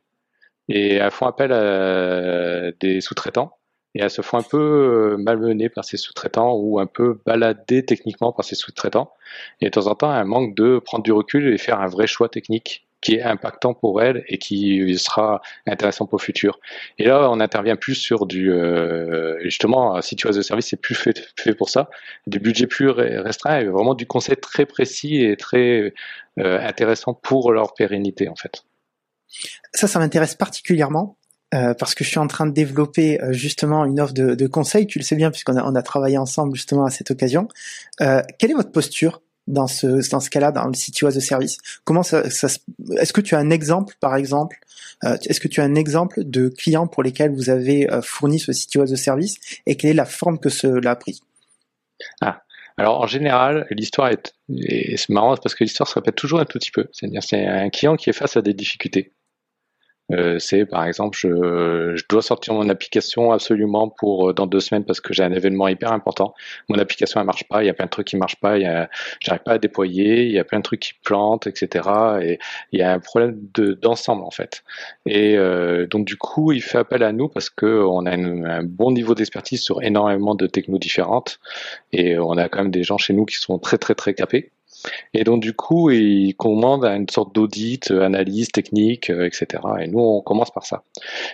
et 0.70 0.96
elles 0.96 1.12
font 1.12 1.26
appel 1.26 1.52
à 1.52 2.72
des 2.80 3.02
sous-traitants 3.02 3.58
et 3.96 4.02
elles 4.02 4.10
se 4.10 4.22
font 4.22 4.38
un 4.38 4.44
peu 4.44 5.16
malmener 5.20 5.70
par 5.70 5.86
ces 5.86 5.98
sous-traitants 5.98 6.54
ou 6.54 6.80
un 6.80 6.88
peu 6.88 7.20
balader 7.26 7.86
techniquement 7.86 8.32
par 8.32 8.46
ces 8.46 8.56
sous-traitants. 8.56 9.12
Et 9.62 9.66
de 9.66 9.70
temps 9.70 9.88
en 9.88 9.96
temps, 9.96 10.16
elles 10.16 10.26
manquent 10.26 10.56
de 10.56 10.80
prendre 10.80 11.04
du 11.04 11.12
recul 11.12 11.54
et 11.54 11.58
faire 11.58 11.80
un 11.80 11.88
vrai 11.88 12.08
choix 12.08 12.30
technique 12.30 12.85
qui 13.06 13.18
est 13.18 13.22
impactant 13.22 13.76
pour 13.76 14.02
elle 14.02 14.24
et 14.28 14.40
qui 14.40 14.98
sera 14.98 15.40
intéressant 15.68 16.08
pour 16.08 16.18
le 16.18 16.24
futur. 16.24 16.60
Et 16.98 17.06
là, 17.06 17.30
on 17.30 17.40
intervient 17.40 17.76
plus 17.76 17.94
sur 17.94 18.26
du 18.26 18.52
euh, 18.52 19.38
justement, 19.44 20.02
si 20.02 20.16
tu 20.16 20.28
as 20.28 20.32
de 20.32 20.42
service, 20.42 20.70
c'est 20.70 20.82
plus 20.82 20.96
fait, 20.96 21.54
pour 21.56 21.70
ça, 21.70 21.88
du 22.26 22.40
budget 22.40 22.66
plus 22.66 22.90
restreint 22.90 23.60
et 23.60 23.66
vraiment 23.66 23.94
du 23.94 24.08
conseil 24.08 24.38
très 24.38 24.66
précis 24.66 25.22
et 25.22 25.38
très 25.38 25.94
euh, 26.40 26.60
intéressant 26.68 27.14
pour 27.14 27.52
leur 27.52 27.76
pérennité 27.76 28.28
en 28.28 28.36
fait. 28.36 28.64
Ça, 29.72 29.88
ça 29.88 30.00
m'intéresse 30.00 30.34
particulièrement 30.34 31.16
euh, 31.54 31.76
parce 31.76 31.94
que 31.94 32.04
je 32.04 32.10
suis 32.10 32.18
en 32.18 32.26
train 32.26 32.48
de 32.48 32.54
développer 32.54 33.20
justement 33.30 33.86
une 33.86 34.00
offre 34.00 34.16
de, 34.16 34.34
de 34.34 34.48
conseil. 34.48 34.88
Tu 34.88 34.98
le 34.98 35.04
sais 35.04 35.16
bien 35.16 35.30
puisqu'on 35.30 35.58
a, 35.58 35.64
on 35.64 35.76
a 35.76 35.84
travaillé 35.84 36.18
ensemble 36.18 36.56
justement 36.56 36.86
à 36.86 36.90
cette 36.90 37.12
occasion. 37.12 37.50
quelle 38.00 38.50
est 38.50 38.56
votre 38.56 38.72
posture 38.72 39.22
dans 39.48 39.68
ce 39.68 40.10
dans 40.10 40.20
ce 40.20 40.30
cas-là 40.30 40.52
dans 40.52 40.66
le 40.66 40.74
CTO 40.74 41.08
as 41.08 41.18
a 41.18 41.22
service? 41.22 41.58
Comment 41.84 42.04
ça, 42.04 42.30
ça 42.30 42.48
est-ce 42.98 43.14
que 43.14 43.22
tu 43.22 43.36
as 43.36 43.40
un 43.40 43.50
exemple 43.50 43.96
par 44.00 44.16
exemple 44.16 44.60
euh, 45.04 45.18
est-ce 45.26 45.40
que 45.40 45.48
tu 45.48 45.62
as 45.62 45.64
un 45.64 45.76
exemple 45.76 46.24
de 46.24 46.50
clients 46.50 46.88
pour 46.88 47.04
lesquels 47.04 47.32
vous 47.32 47.50
avez 47.50 47.92
euh, 47.92 48.02
fourni 48.02 48.40
ce 48.40 48.52
CTO 48.52 48.82
as 48.82 48.96
service 48.96 49.36
et 49.66 49.76
quelle 49.76 49.92
est 49.92 49.96
la 49.96 50.06
forme 50.06 50.40
que 50.40 50.50
cela 50.50 50.92
a 50.92 50.96
pris? 50.96 51.22
Ah, 52.22 52.44
alors 52.78 53.02
en 53.02 53.08
général, 53.08 53.68
l'histoire 53.72 54.10
est, 54.10 54.36
et 54.50 54.98
c'est 54.98 55.10
marrant 55.10 55.36
parce 55.38 55.56
que 55.56 55.64
l'histoire 55.64 55.88
se 55.88 55.96
répète 55.96 56.16
toujours 56.16 56.40
un 56.40 56.46
tout 56.46 56.60
petit 56.60 56.72
peu. 56.72 56.88
C'est-à-dire 56.92 57.24
c'est 57.24 57.46
un 57.46 57.70
client 57.70 57.96
qui 57.96 58.10
est 58.10 58.14
face 58.14 58.38
à 58.38 58.42
des 58.42 58.54
difficultés. 58.54 59.12
Euh, 60.12 60.38
c'est 60.38 60.66
par 60.66 60.86
exemple, 60.86 61.18
je, 61.18 61.96
dois 62.08 62.22
sortir 62.22 62.54
mon 62.54 62.70
application 62.70 63.32
absolument 63.32 63.90
pour 63.90 64.30
euh, 64.30 64.34
dans 64.34 64.46
deux 64.46 64.60
semaines 64.60 64.86
parce 64.86 65.02
que 65.02 65.14
j'ai 65.14 65.24
un 65.24 65.32
événement 65.32 65.68
hyper 65.68 65.92
important. 65.92 66.36
Mon 66.70 66.78
application 66.78 67.20
elle 67.20 67.26
marche 67.26 67.46
pas, 67.46 67.64
il 67.64 67.68
y 67.68 67.70
a 67.70 67.74
plein 67.74 67.86
de 67.86 67.90
trucs 67.90 68.08
qui 68.08 68.18
marchent 68.18 68.40
pas, 68.40 68.60
j'arrive 68.60 69.44
pas 69.44 69.54
à 69.54 69.58
déployer, 69.58 70.26
il 70.26 70.32
y 70.32 70.40
a 70.40 70.44
plein 70.44 70.60
de 70.60 70.64
trucs 70.64 70.82
qui 70.82 70.94
plantent, 71.04 71.48
etc. 71.48 71.90
Et 72.22 72.40
il 72.72 72.80
y 72.80 72.84
a 72.84 72.92
un 72.94 73.00
problème 73.00 73.40
de 73.54 73.74
d'ensemble 73.74 74.24
en 74.24 74.32
fait. 74.32 74.64
Et 75.06 75.38
euh, 75.38 75.88
donc 75.88 76.06
du 76.06 76.18
coup, 76.18 76.52
il 76.52 76.62
fait 76.62 76.78
appel 76.78 77.02
à 77.04 77.12
nous 77.12 77.28
parce 77.28 77.50
que 77.50 77.66
on 77.66 78.06
a 78.06 78.12
un 78.12 78.64
bon 78.64 78.92
niveau 78.92 79.16
d'expertise 79.16 79.62
sur 79.62 79.82
énormément 79.82 80.36
de 80.36 80.46
technos 80.48 80.78
différentes 80.78 81.40
et 81.92 82.18
on 82.20 82.38
a 82.38 82.48
quand 82.50 82.60
même 82.60 82.72
des 82.72 82.84
gens 82.84 82.98
chez 82.98 83.14
nous 83.14 83.26
qui 83.26 83.38
sont 83.38 83.58
très 83.60 83.78
très 83.78 83.96
très 83.96 84.14
capés. 84.14 84.52
Et 85.14 85.24
donc 85.24 85.42
du 85.42 85.54
coup, 85.54 85.90
il 85.92 86.36
commande 86.36 86.86
à 86.86 86.96
une 86.96 87.10
sorte 87.10 87.34
d'audit, 87.34 87.92
euh, 87.92 88.02
analyse 88.02 88.50
technique, 88.52 89.10
euh, 89.10 89.26
etc. 89.26 89.64
Et 89.82 89.88
nous, 89.88 90.00
on 90.00 90.22
commence 90.22 90.52
par 90.52 90.66
ça. 90.66 90.84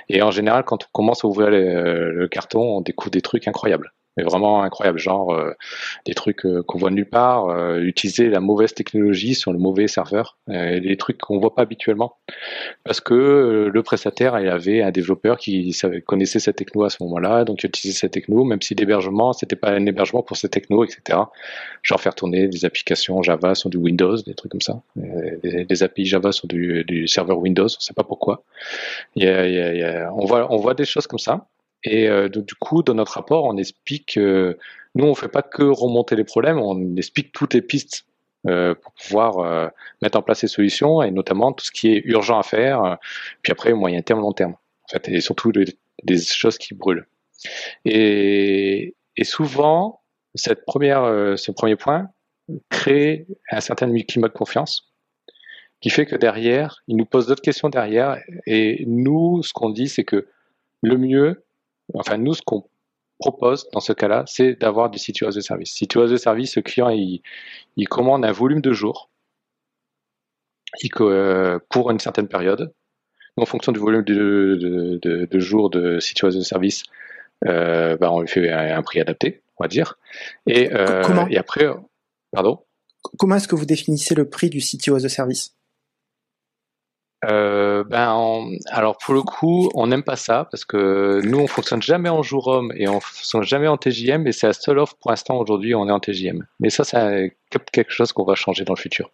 Et 0.10 0.22
en 0.22 0.32
général, 0.32 0.64
quand 0.64 0.84
on 0.84 0.90
commence 0.92 1.24
à 1.26 1.28
ouvrir 1.28 1.50
euh, 1.50 2.12
le 2.12 2.28
carton, 2.28 2.78
on 2.78 2.82
découvre 2.82 3.12
des 3.12 3.22
trucs 3.22 3.48
incroyables 3.48 3.94
mais 4.18 4.24
vraiment 4.24 4.62
incroyable, 4.64 5.00
genre 5.00 5.34
euh, 5.34 5.54
des 6.06 6.14
trucs 6.14 6.46
euh, 6.46 6.64
qu'on 6.64 6.78
voit 6.78 6.92
nulle 6.92 7.10
part, 7.10 7.48
euh, 7.50 7.80
utiliser 7.80 8.30
la 8.30 8.42
mauvaise 8.42 8.74
technologie 8.74 9.36
sur 9.36 9.54
le 9.54 9.60
mauvais 9.60 9.88
serveur, 9.88 10.38
des 10.48 10.98
trucs 10.98 11.18
qu'on 11.18 11.40
voit 11.40 11.56
pas 11.56 11.62
habituellement, 11.62 12.18
parce 12.84 13.00
que 13.00 13.70
le 13.74 13.84
prestataire 13.84 14.40
il 14.40 14.50
avait 14.50 14.82
un 14.82 14.92
développeur 14.92 15.38
qui 15.38 15.72
savait, 15.74 16.02
connaissait 16.02 16.40
cette 16.40 16.58
techno 16.58 16.84
à 16.84 16.90
ce 16.90 17.02
moment-là, 17.04 17.46
donc 17.46 17.64
il 17.64 17.68
utilisait 17.68 17.98
cette 17.98 18.12
techno, 18.12 18.44
même 18.44 18.62
si 18.62 18.76
l'hébergement 18.76 19.34
c'était 19.34 19.56
pas 19.56 19.72
un 19.72 19.86
hébergement 19.86 20.24
pour 20.24 20.38
cette 20.38 20.52
techno, 20.52 20.84
etc. 20.84 21.20
Genre 21.84 22.02
faire 22.02 22.16
tourner 22.16 22.48
des 22.48 22.66
applications 22.66 23.22
Java 23.22 23.56
sur 23.56 23.70
du 23.70 23.78
Windows, 23.78 24.18
des 24.18 24.34
trucs 24.34 24.52
comme 24.52 24.62
ça, 24.62 24.82
des, 24.96 25.84
API 25.84 26.06
Java 26.06 26.32
sur 26.32 26.48
du, 26.48 26.84
du, 26.84 27.08
serveur 27.08 27.40
Windows, 27.40 27.66
on 27.66 27.80
sait 27.80 27.94
pas 27.94 28.04
pourquoi. 28.04 28.44
Il 29.16 29.24
y 29.24 29.28
a, 29.28 29.48
il 29.48 29.78
y 29.80 29.84
a, 29.84 30.12
on 30.14 30.26
voit 30.26 30.52
on 30.52 30.58
voit 30.58 30.74
des 30.74 30.86
choses 30.86 31.08
comme 31.08 31.20
ça. 31.20 31.48
Et 31.84 32.08
euh, 32.10 32.30
donc, 32.30 32.46
du 32.46 32.56
coup, 32.56 32.84
dans 32.84 32.94
notre 32.94 33.14
rapport, 33.14 33.46
on 33.46 33.58
explique, 33.58 34.18
euh, 34.18 34.58
nous, 34.96 35.06
on 35.06 35.16
fait 35.16 35.28
pas 35.28 35.42
que 35.42 35.64
remonter 35.64 36.16
les 36.16 36.24
problèmes, 36.24 36.60
on 36.60 36.96
explique 36.96 37.32
toutes 37.32 37.54
les 37.54 37.62
pistes 37.62 38.06
euh, 38.48 38.76
pour 38.76 38.94
pouvoir 38.94 39.40
euh, 39.40 39.68
mettre 40.02 40.18
en 40.18 40.22
place 40.22 40.40
ces 40.40 40.48
solutions, 40.48 41.02
et 41.02 41.12
notamment 41.12 41.54
tout 41.54 41.66
ce 41.66 41.72
qui 41.72 41.94
est 41.94 42.02
urgent 42.06 42.40
à 42.40 42.44
faire, 42.44 42.98
puis 43.42 43.52
après, 43.52 43.74
moyen 43.74 44.02
terme, 44.02 44.22
long 44.22 44.34
terme, 44.34 44.54
en 44.54 44.88
fait, 44.92 45.10
et 45.10 45.22
surtout 45.22 45.52
des 45.52 46.18
choses 46.18 46.58
qui 46.58 46.74
brûlent. 46.74 47.08
Et, 47.86 48.96
et 49.18 49.24
souvent, 49.24 50.02
cette 50.36 50.66
première, 50.66 51.04
ce 51.38 51.52
premier 51.52 51.76
point 51.76 52.10
crée 52.70 53.28
un 53.52 53.62
certain 53.62 53.92
climat 54.04 54.28
de 54.28 54.34
confiance 54.34 54.92
qui 55.80 55.90
fait 55.90 56.06
que 56.06 56.16
derrière, 56.16 56.84
il 56.88 56.96
nous 56.96 57.06
pose 57.06 57.28
d'autres 57.28 57.42
questions 57.42 57.70
derrière, 57.70 58.18
et 58.46 58.84
nous, 58.88 59.42
ce 59.42 59.52
qu'on 59.52 59.72
dit, 59.72 59.90
c'est 59.90 60.04
que 60.04 60.28
le 60.84 60.98
mieux, 60.98 61.44
enfin 61.96 62.18
nous, 62.18 62.34
ce 62.34 62.42
qu'on 62.42 62.66
propose 63.20 63.70
dans 63.72 63.80
ce 63.80 63.94
cas-là, 63.94 64.24
c'est 64.28 64.56
d'avoir 64.60 64.90
du 64.90 65.00
CTO 65.00 65.28
as 65.28 65.38
a 65.38 65.42
service. 65.42 65.74
CTO 65.76 66.02
as 66.02 66.12
a 66.12 66.18
service, 66.18 66.56
le 66.56 66.62
client, 66.62 66.90
il, 66.90 67.22
commande 67.90 68.26
un 68.26 68.32
volume 68.32 68.62
de 68.62 68.72
jours 68.74 69.10
euh, 71.02 71.60
pour 71.70 71.92
une 71.92 72.00
certaine 72.00 72.28
période. 72.28 72.74
En 73.38 73.46
fonction 73.46 73.72
du 73.72 73.80
volume 73.80 74.04
de, 74.04 75.40
jours 75.40 75.70
de 75.70 76.00
CTO 76.00 76.28
as 76.28 76.36
a 76.36 76.44
service, 76.44 76.84
euh, 77.46 77.96
bah, 77.98 78.12
on 78.12 78.22
lui 78.22 78.28
fait 78.28 78.52
un, 78.52 78.82
prix 78.82 79.00
adapté, 79.00 79.42
on 79.58 79.64
va 79.64 79.68
dire. 79.68 79.98
Et, 80.48 80.74
euh, 80.74 81.26
et 81.30 81.38
après, 81.38 81.68
Pardon? 82.32 82.60
Comment 83.18 83.36
est-ce 83.36 83.48
que 83.48 83.56
vous 83.56 83.66
définissez 83.66 84.16
le 84.16 84.30
prix 84.30 84.50
du 84.50 84.60
CTO 84.60 84.96
as 84.96 85.06
a 85.06 85.10
service? 85.10 85.56
Euh, 87.26 87.84
ben, 87.84 88.50
alors 88.68 88.98
pour 88.98 89.14
le 89.14 89.22
coup, 89.22 89.70
on 89.76 89.88
n'aime 89.88 90.04
pas 90.04 90.16
ça 90.16 90.48
parce 90.50 90.66
que 90.66 91.22
nous, 91.24 91.40
on 91.40 91.48
fonctionne 91.48 91.82
jamais 91.82 92.10
en 92.10 92.24
jour 92.24 92.48
homme 92.48 92.72
et 92.76 92.88
on 92.88 93.00
fonctionne 93.00 93.44
jamais 93.44 93.68
en 93.68 93.78
TJM. 93.78 94.26
Et 94.28 94.32
c'est 94.32 94.48
la 94.48 94.54
seule 94.54 94.80
offre 94.80 94.96
pour 95.00 95.12
l'instant 95.12 95.38
aujourd'hui, 95.38 95.76
on 95.76 95.88
est 95.88 95.92
en 95.92 96.00
TJM. 96.00 96.46
Mais 96.60 96.70
ça, 96.70 96.84
c'est 96.84 97.38
quelque 97.72 97.92
chose 97.92 98.12
qu'on 98.12 98.26
va 98.26 98.36
changer 98.36 98.64
dans 98.64 98.74
le 98.74 98.80
futur. 98.80 99.12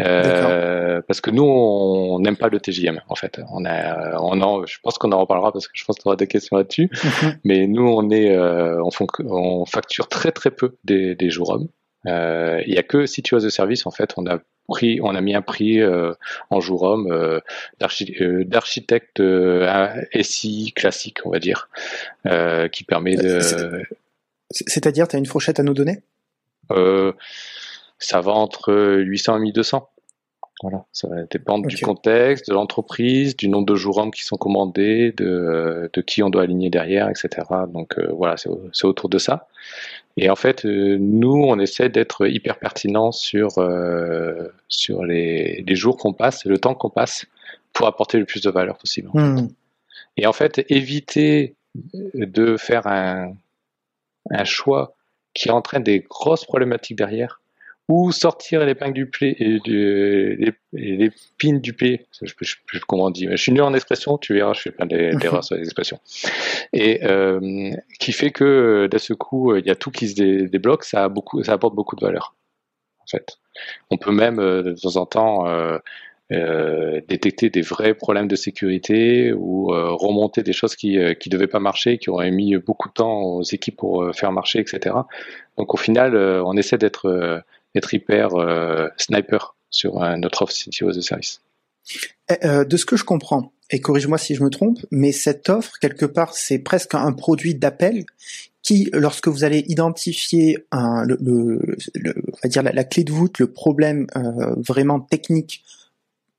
Euh, 0.00 1.00
parce 1.06 1.20
que 1.20 1.30
nous, 1.30 1.44
on 1.44 2.20
n'aime 2.20 2.36
pas 2.36 2.48
le 2.48 2.60
TJM 2.60 3.00
en 3.08 3.14
fait. 3.14 3.40
On 3.52 3.64
a, 3.64 4.20
on 4.20 4.40
en, 4.40 4.64
je 4.66 4.78
pense 4.82 4.98
qu'on 4.98 5.12
en 5.12 5.20
reparlera 5.20 5.52
parce 5.52 5.66
que 5.66 5.72
je 5.74 5.84
pense 5.84 5.96
qu'on 5.98 6.10
aura 6.10 6.16
des 6.16 6.26
questions 6.26 6.56
là-dessus. 6.56 6.90
Mhm. 7.22 7.38
Mais 7.44 7.66
nous, 7.66 7.86
on 7.86 8.10
est, 8.10 8.30
euh, 8.30 8.82
on, 8.82 8.90
on, 9.26 9.64
facture 9.64 10.08
très 10.08 10.32
très 10.32 10.50
peu 10.50 10.76
des, 10.84 11.14
des 11.14 11.30
jours 11.30 11.50
hommes. 11.50 11.68
Euh, 12.06 12.62
il 12.66 12.74
y 12.74 12.78
a 12.78 12.82
que 12.82 13.06
si 13.06 13.22
tu 13.22 13.34
as 13.34 13.40
de 13.40 13.48
service 13.48 13.86
en 13.86 13.90
fait, 13.90 14.14
on 14.16 14.26
a 14.26 14.38
pris, 14.68 15.00
on 15.02 15.14
a 15.14 15.20
mis 15.20 15.34
un 15.34 15.42
prix 15.42 15.80
euh, 15.80 16.12
en 16.50 16.60
jour 16.60 16.82
homme 16.82 17.10
euh, 17.10 17.40
euh 18.20 18.44
d'architecte 18.44 19.22
SI 20.20 20.72
classique, 20.74 21.18
on 21.24 21.30
va 21.30 21.38
dire, 21.38 21.68
qui 22.72 22.84
permet 22.84 23.16
de. 23.16 23.40
C'est-à-dire, 24.50 25.08
tu 25.08 25.16
as 25.16 25.18
une 25.18 25.26
fourchette 25.26 25.60
à 25.60 25.62
nous 25.62 25.74
donner? 25.74 26.00
Ça 28.00 28.20
va 28.20 28.32
entre 28.32 28.72
800 28.72 29.38
et 29.38 29.40
1200. 29.40 29.90
Voilà, 30.62 30.84
ça 30.92 31.06
va 31.06 31.22
dépendre 31.30 31.68
du 31.68 31.76
contexte, 31.76 32.48
de 32.48 32.54
l'entreprise, 32.54 33.36
du 33.36 33.48
nombre 33.48 33.66
de 33.66 33.76
jours 33.76 33.98
hommes 33.98 34.10
qui 34.10 34.24
sont 34.24 34.36
commandés, 34.36 35.12
de, 35.12 35.88
de 35.92 36.00
qui 36.00 36.22
on 36.22 36.30
doit 36.30 36.42
aligner 36.42 36.68
derrière, 36.68 37.08
etc. 37.08 37.46
Donc 37.72 37.98
voilà, 38.10 38.36
c'est 38.36 38.84
autour 38.84 39.08
de 39.08 39.18
ça. 39.18 39.46
Et 40.18 40.30
en 40.30 40.36
fait, 40.36 40.64
euh, 40.64 40.96
nous, 40.98 41.32
on 41.32 41.58
essaie 41.58 41.88
d'être 41.88 42.26
hyper 42.26 42.58
pertinent 42.58 43.12
sur, 43.12 43.58
euh, 43.58 44.48
sur 44.68 45.04
les, 45.04 45.64
les 45.66 45.76
jours 45.76 45.96
qu'on 45.96 46.12
passe 46.12 46.44
et 46.44 46.48
le 46.48 46.58
temps 46.58 46.74
qu'on 46.74 46.90
passe 46.90 47.26
pour 47.72 47.86
apporter 47.86 48.18
le 48.18 48.24
plus 48.24 48.42
de 48.42 48.50
valeur 48.50 48.78
possible. 48.78 49.08
Hmm. 49.14 49.48
Et 50.16 50.26
en 50.26 50.32
fait, 50.32 50.64
éviter 50.68 51.54
de 52.14 52.56
faire 52.56 52.88
un, 52.88 53.32
un 54.30 54.44
choix 54.44 54.94
qui 55.34 55.50
entraîne 55.50 55.84
des 55.84 56.00
grosses 56.00 56.44
problématiques 56.44 56.98
derrière 56.98 57.40
ou 57.88 58.12
sortir 58.12 58.64
l'épingle 58.64 58.92
du 58.92 59.06
pied 59.06 59.34
et 59.42 59.60
du, 59.60 60.54
les, 60.72 61.10
pins 61.40 61.58
du 61.58 61.72
pied. 61.72 62.06
Je, 62.22 62.32
je, 62.40 62.54
je, 62.66 62.78
comment 62.86 63.04
on 63.04 63.10
dit. 63.10 63.26
Je 63.30 63.36
suis 63.36 63.52
nul 63.52 63.62
en 63.62 63.72
expression, 63.72 64.18
tu 64.18 64.34
verras, 64.34 64.52
je 64.52 64.60
fais 64.60 64.70
plein 64.70 64.86
d'erreurs 64.86 65.42
sur 65.42 65.56
les 65.56 65.62
expressions. 65.62 65.98
Et 66.72 67.04
euh, 67.04 67.70
qui 67.98 68.12
fait 68.12 68.30
que 68.30 68.88
d'un 68.90 68.98
ce 68.98 69.14
coup, 69.14 69.56
il 69.56 69.66
y 69.66 69.70
a 69.70 69.74
tout 69.74 69.90
qui 69.90 70.08
se 70.08 70.14
débloque, 70.14 70.84
ça 70.84 71.04
a 71.04 71.08
beaucoup, 71.08 71.42
ça 71.42 71.54
apporte 71.54 71.74
beaucoup 71.74 71.96
de 71.96 72.04
valeur. 72.04 72.34
En 73.00 73.06
fait, 73.10 73.38
on 73.90 73.96
peut 73.96 74.12
même 74.12 74.38
euh, 74.38 74.62
de 74.62 74.74
temps 74.74 74.96
en 74.96 75.06
temps 75.06 75.48
euh, 75.48 75.78
euh, 76.30 77.00
détecter 77.08 77.48
des 77.48 77.62
vrais 77.62 77.94
problèmes 77.94 78.28
de 78.28 78.36
sécurité 78.36 79.32
ou 79.32 79.72
euh, 79.72 79.92
remonter 79.92 80.42
des 80.42 80.52
choses 80.52 80.76
qui 80.76 80.98
ne 80.98 81.30
devaient 81.30 81.46
pas 81.46 81.58
marcher, 81.58 81.96
qui 81.96 82.10
auraient 82.10 82.30
mis 82.30 82.54
beaucoup 82.58 82.88
de 82.88 82.92
temps 82.92 83.22
aux 83.22 83.42
équipes 83.42 83.78
pour 83.78 84.14
faire 84.14 84.30
marcher, 84.30 84.58
etc. 84.58 84.94
Donc 85.56 85.72
au 85.72 85.78
final, 85.78 86.14
on 86.16 86.54
essaie 86.54 86.76
d'être 86.76 87.42
être 87.74 87.92
hyper 87.94 88.34
euh, 88.34 88.88
sniper 88.96 89.56
sur 89.70 90.00
notre 90.16 90.42
offre 90.42 90.54
CTO 90.54 90.92
de 90.92 91.00
service. 91.00 91.40
Eh, 92.30 92.46
euh, 92.46 92.64
de 92.64 92.76
ce 92.76 92.84
que 92.84 92.96
je 92.96 93.04
comprends, 93.04 93.52
et 93.70 93.80
corrige-moi 93.80 94.18
si 94.18 94.34
je 94.34 94.42
me 94.42 94.50
trompe, 94.50 94.78
mais 94.90 95.12
cette 95.12 95.48
offre, 95.48 95.78
quelque 95.80 96.06
part, 96.06 96.34
c'est 96.34 96.58
presque 96.58 96.94
un 96.94 97.12
produit 97.12 97.54
d'appel 97.54 98.04
qui, 98.62 98.90
lorsque 98.92 99.28
vous 99.28 99.44
allez 99.44 99.64
identifier 99.68 100.58
le, 100.72 101.58
on 102.32 102.36
va 102.42 102.48
dire 102.48 102.62
la, 102.62 102.84
clé 102.84 103.04
de 103.04 103.12
voûte, 103.12 103.38
le 103.38 103.50
problème 103.50 104.06
euh, 104.16 104.54
vraiment 104.56 105.00
technique 105.00 105.62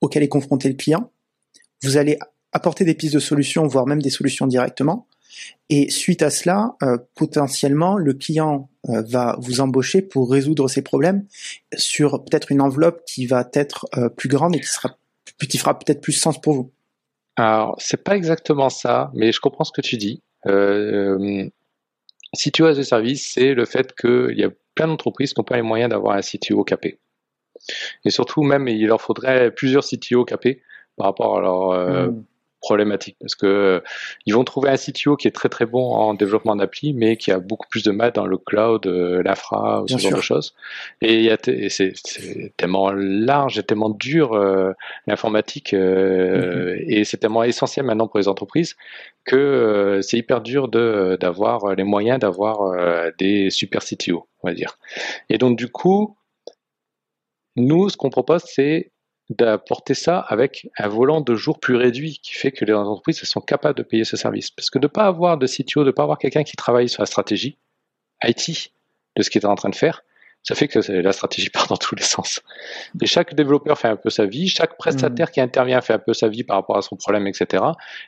auquel 0.01 0.24
est 0.24 0.27
confronté 0.27 0.69
le 0.69 0.75
client, 0.75 1.12
vous 1.81 1.98
allez 1.98 2.19
apporter 2.51 2.86
des 2.86 2.93
pistes 2.93 3.15
de 3.15 3.19
solutions, 3.19 3.65
voire 3.67 3.88
même 3.88 4.01
des 4.01 4.09
solutions 4.09 4.48
directement. 4.48 5.07
Et 5.69 5.89
suite 5.89 6.21
à 6.24 6.29
cela, 6.29 6.75
euh, 6.81 6.98
potentiellement, 7.15 7.98
le 7.98 8.13
client 8.13 8.69
euh, 8.89 9.03
va 9.07 9.38
vous 9.39 9.62
embaucher 9.62 10.01
pour 10.01 10.31
résoudre 10.31 10.67
ces 10.67 10.81
problèmes 10.81 11.25
sur 11.77 12.25
peut-être 12.25 12.51
une 12.51 12.62
enveloppe 12.62 13.03
qui 13.05 13.27
va 13.27 13.48
être 13.53 13.86
euh, 13.98 14.09
plus 14.09 14.29
grande 14.29 14.55
et 14.55 14.59
qui 14.59 14.67
sera 14.67 14.95
qui 15.48 15.57
fera 15.57 15.77
peut-être 15.77 16.01
plus 16.01 16.12
sens 16.12 16.41
pour 16.41 16.53
vous. 16.53 16.71
Alors, 17.38 17.75
c'est 17.77 18.03
pas 18.03 18.17
exactement 18.17 18.69
ça, 18.69 19.12
mais 19.13 19.31
je 19.31 19.39
comprends 19.39 19.63
ce 19.63 19.71
que 19.71 19.81
tu 19.81 19.95
dis. 19.95 20.21
tu 20.45 21.51
as 22.65 22.74
des 22.74 22.83
services, 22.83 23.31
c'est 23.33 23.53
le 23.53 23.65
fait 23.65 23.95
qu'il 23.95 24.38
y 24.38 24.43
a 24.43 24.50
plein 24.75 24.88
d'entreprises 24.88 25.33
qui 25.33 25.39
n'ont 25.39 25.45
pas 25.45 25.55
les 25.55 25.62
moyens 25.62 25.91
d'avoir 25.91 26.17
un 26.17 26.21
CTO 26.21 26.65
capé. 26.65 27.00
Et 28.03 28.09
surtout, 28.09 28.43
même, 28.43 28.67
il 28.67 28.88
leur 28.88 29.01
faudrait 29.01 29.51
plusieurs 29.51 29.86
CTO 29.86 30.25
capés 30.25 30.62
par 30.98 31.07
rapport 31.07 31.38
à 31.38 31.41
leur 31.41 32.12
mmh 32.12 32.25
problématique 32.59 33.15
parce 33.19 33.35
que 33.35 33.45
euh, 33.45 33.79
ils 34.25 34.33
vont 34.33 34.43
trouver 34.43 34.69
un 34.69 34.75
CTO 34.75 35.15
qui 35.15 35.27
est 35.27 35.31
très 35.31 35.49
très 35.49 35.65
bon 35.65 35.93
en 35.93 36.13
développement 36.13 36.55
d'appli 36.55 36.93
mais 36.93 37.17
qui 37.17 37.31
a 37.31 37.39
beaucoup 37.39 37.67
plus 37.69 37.83
de 37.83 37.91
mal 37.91 38.11
dans 38.11 38.25
le 38.25 38.37
cloud, 38.37 38.85
euh, 38.85 39.23
l'infra 39.23 39.83
ou 39.83 39.87
ce 39.87 39.97
genre 39.97 40.13
de 40.13 40.21
choses. 40.21 40.55
Et, 41.01 41.29
c'est 41.69 41.93
tellement 42.57 42.91
large 42.91 43.59
et 43.59 43.63
tellement 43.63 43.89
dur 43.89 44.33
euh, 44.33 44.73
l'informatique 45.07 45.73
mm-hmm. 45.73 46.83
et 46.87 47.03
c'est 47.03 47.17
tellement 47.17 47.43
essentiel 47.43 47.85
maintenant 47.85 48.07
pour 48.07 48.19
les 48.19 48.27
entreprises 48.27 48.75
que 49.25 49.99
c'est 50.01 50.17
hyper 50.17 50.41
dur 50.41 50.67
de 50.67 51.17
d'avoir 51.19 51.75
les 51.75 51.83
moyens 51.83 52.19
d'avoir 52.19 53.11
des 53.17 53.49
super 53.49 53.83
CTO, 53.83 54.27
on 54.43 54.47
va 54.47 54.53
dire. 54.53 54.77
Et 55.29 55.37
donc 55.37 55.57
du 55.57 55.69
coup, 55.69 56.17
nous 57.55 57.89
ce 57.89 57.97
qu'on 57.97 58.09
propose 58.09 58.43
c'est 58.45 58.91
d'apporter 59.29 59.93
ça 59.93 60.19
avec 60.19 60.67
un 60.77 60.88
volant 60.88 61.21
de 61.21 61.36
jour 61.36 61.59
plus 61.59 61.75
réduit 61.75 62.19
qui 62.24 62.33
fait 62.33 62.51
que 62.51 62.65
les 62.65 62.74
entreprises 62.74 63.21
sont 63.24 63.41
capables 63.41 63.77
de 63.77 63.83
payer 63.83 64.03
ce 64.03 64.17
service. 64.17 64.50
Parce 64.50 64.69
que 64.69 64.79
de 64.79 64.86
ne 64.86 64.91
pas 64.91 65.05
avoir 65.05 65.38
de 65.38 65.45
CTO, 65.45 65.81
de 65.81 65.88
ne 65.88 65.91
pas 65.91 66.03
avoir 66.03 66.17
quelqu'un 66.17 66.43
qui 66.43 66.55
travaille 66.55 66.89
sur 66.89 67.01
la 67.01 67.05
stratégie 67.05 67.57
IT 68.24 68.71
de 69.15 69.21
ce 69.21 69.29
qu'il 69.29 69.41
est 69.41 69.45
en 69.45 69.55
train 69.55 69.69
de 69.69 69.75
faire, 69.75 70.03
ça 70.41 70.55
fait 70.55 70.67
que 70.67 70.79
la 70.91 71.12
stratégie 71.12 71.50
part 71.50 71.67
dans 71.67 71.77
tous 71.77 71.95
les 71.95 72.03
sens. 72.03 72.41
Et 73.01 73.05
chaque 73.05 73.36
développeur 73.36 73.77
fait 73.77 73.89
un 73.89 73.98
peu 73.98 74.09
sa 74.09 74.25
vie, 74.25 74.48
chaque 74.48 74.77
prestataire 74.77 75.27
mmh. 75.27 75.31
qui 75.31 75.41
intervient 75.41 75.81
fait 75.81 75.93
un 75.93 76.00
peu 76.00 76.13
sa 76.13 76.27
vie 76.27 76.43
par 76.43 76.57
rapport 76.57 76.77
à 76.77 76.81
son 76.81 76.95
problème, 76.95 77.27
etc. 77.27 77.63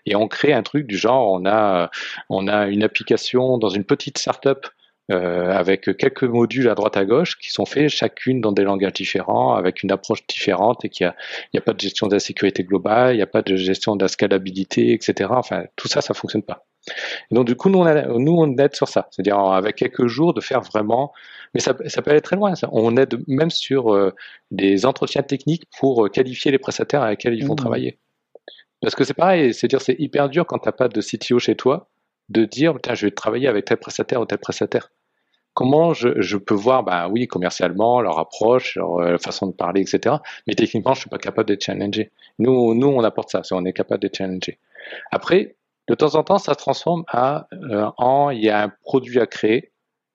Et 0.06 0.16
on 0.16 0.28
crée 0.28 0.54
un 0.54 0.64
truc 0.64 0.88
du 0.88 0.98
genre, 0.98 1.30
on 1.32 1.46
a, 1.46 1.92
on 2.30 2.48
a 2.48 2.68
une 2.68 2.84
application 2.84 3.58
dans 3.58 3.70
une 3.70 3.84
petite 3.84 4.18
startup 4.18 4.66
avec 5.10 5.98
quelques 5.98 6.24
modules 6.24 6.70
à 6.70 6.76
droite 6.76 6.96
à 6.96 7.04
gauche 7.04 7.38
qui 7.38 7.52
sont 7.52 7.66
faits 7.66 7.90
chacune 7.90 8.40
dans 8.40 8.54
des 8.54 8.64
langages 8.64 8.94
différents, 8.94 9.56
avec 9.56 9.84
une 9.84 9.92
approche 9.92 10.26
différente 10.26 10.86
et 10.86 10.90
qu'il 10.90 11.06
n'y 11.06 11.10
a, 11.10 11.16
y 11.54 11.58
a 11.58 11.62
pas 11.62 11.74
de 11.74 11.80
gestion 11.82 12.08
de 12.08 12.14
la 12.14 12.20
sécurité 12.20 12.64
globale, 12.64 13.14
il 13.14 13.18
n'y 13.18 13.24
a 13.24 13.28
pas 13.28 13.42
de 13.42 13.56
gestion 13.58 13.96
de 13.98 14.04
la 14.04 14.08
scalabilité, 14.08 14.94
etc. 14.94 15.30
Enfin, 15.34 15.66
tout 15.76 15.90
ça, 15.90 16.02
ça 16.02 16.14
fonctionne 16.14 16.44
pas. 16.44 16.66
Et 17.30 17.36
donc 17.36 17.46
du 17.46 17.56
coup, 17.56 17.70
nous 17.70 17.80
on, 17.80 18.20
nous 18.20 18.34
on 18.34 18.58
aide 18.58 18.76
sur 18.76 18.88
ça, 18.88 19.08
c'est-à-dire 19.12 19.38
avec 19.38 19.76
quelques 19.76 20.08
jours 20.08 20.34
de 20.34 20.42
faire 20.42 20.62
vraiment, 20.62 21.12
mais 21.54 21.60
ça, 21.60 21.76
ça 21.86 22.02
peut 22.02 22.12
aller 22.12 22.22
très 22.22 22.36
loin. 22.36 22.56
Ça. 22.56 22.70
On 22.72 22.98
aide 22.98 23.22
même 23.28 23.52
sur 23.52 23.94
euh, 23.94 24.14
des 24.50 24.86
entretiens 24.86 25.24
techniques 25.24 25.64
pour 25.78 26.06
euh, 26.06 26.10
qualifier 26.10 26.52
les 26.52 26.60
prestataires 26.60 27.04
avec 27.04 27.24
lesquels 27.24 27.38
ils 27.38 27.46
vont 27.46 27.54
mmh. 27.54 27.58
travailler. 27.58 28.00
Parce 28.82 28.96
que 28.96 29.04
c'est 29.04 29.14
pareil, 29.14 29.54
c'est-à-dire 29.54 29.82
c'est 29.82 29.96
hyper 30.00 30.28
dur 30.30 30.46
quand 30.48 30.58
tu 30.58 30.68
n'as 30.68 30.72
pas 30.72 30.88
de 30.88 31.02
CTO 31.02 31.38
chez 31.38 31.56
toi 31.56 31.91
de 32.32 32.46
dire, 32.46 32.78
je 32.94 33.06
vais 33.06 33.12
travailler 33.12 33.48
avec 33.48 33.66
tel 33.66 33.78
prestataire 33.78 34.22
ou 34.22 34.26
tel 34.26 34.40
prestataire 34.40 34.90
comment 35.54 35.94
je, 35.94 36.38
peux 36.38 36.54
voir, 36.54 36.84
bah 36.84 37.08
oui, 37.10 37.28
commercialement, 37.28 38.02
leur 38.02 38.20
approche, 38.20 38.76
leur 38.76 39.00
euh, 39.00 39.18
façon 39.18 39.48
de 39.48 39.52
parler, 39.52 39.82
etc. 39.82 40.16
Mais 40.48 40.56
techniquement, 40.56 40.94
je 40.94 41.02
suis 41.02 41.10
pas 41.10 41.18
capable 41.18 41.50
de 41.50 41.58
challenger. 41.60 42.12
Nous, 42.40 42.74
nous, 42.74 42.88
on 42.88 43.04
apporte 43.04 43.30
ça, 43.30 43.42
on 43.52 43.66
est 43.66 43.74
capable 43.74 44.02
de 44.02 44.10
challenger. 44.12 44.60
Après, 45.12 45.56
de 45.88 45.96
temps 45.96 46.16
en 46.16 46.24
temps, 46.24 46.38
ça 46.38 46.54
se 46.54 46.58
transforme 46.58 47.04
à 47.08 47.48
euh, 47.54 47.90
en 47.98 48.30
il 48.30 48.44
y 48.44 48.50
a 48.50 48.64
un 48.64 48.70
produit 48.70 49.20
à 49.20 49.28
créer 49.28 49.72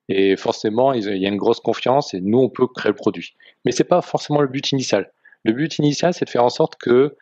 et 0.09 0.37
forcément, 0.37 0.93
il 0.93 1.03
y 1.03 1.27
a 1.27 1.29
une 1.29 1.37
grosse 1.37 1.61
confiance 1.61 2.15
et 2.15 2.21
nous, 2.21 2.39
on 2.39 2.49
peut 2.49 2.67
créer 2.69 2.91
le 2.91 2.97
produit. 2.97 3.35
Mais 3.65 3.73
c'est 3.73 3.85
pas 3.85 4.03
forcément 4.03 4.41
le 4.41 4.49
but 4.49 4.71
initial. 4.71 5.13
Le 5.45 5.53
but 5.53 5.79
initial, 5.79 6.15
c'est 6.15 6.25
de 6.25 6.31
faire 6.31 6.45
en 6.45 6.49
sorte 6.49 6.77
que 6.77 7.17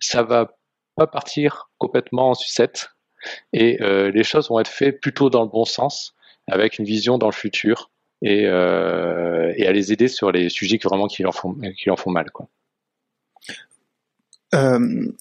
ça 0.00 0.22
va 0.22 0.56
pas 0.94 1.06
partir 1.06 1.70
complètement 1.78 2.30
en 2.30 2.34
sucette 2.34 2.90
et 3.52 3.82
euh, 3.82 4.10
les 4.10 4.24
choses 4.24 4.48
vont 4.48 4.60
être 4.60 4.68
faites 4.68 5.00
plutôt 5.00 5.30
dans 5.30 5.42
le 5.42 5.48
bon 5.48 5.64
sens 5.64 6.14
avec 6.48 6.78
une 6.78 6.84
vision 6.84 7.18
dans 7.18 7.26
le 7.26 7.32
futur 7.32 7.90
et, 8.22 8.46
euh, 8.46 9.52
et 9.56 9.66
à 9.66 9.72
les 9.72 9.92
aider 9.92 10.08
sur 10.08 10.32
les 10.32 10.48
sujets 10.48 10.78
qui 10.78 10.86
vraiment 10.86 11.06
qui 11.06 11.22
leur 11.22 11.34
font 11.34 11.54
qui 11.54 11.88
leur 11.88 11.98
font 11.98 12.10
mal 12.10 12.30
quoi. 12.30 12.48
Euh, 14.54 15.12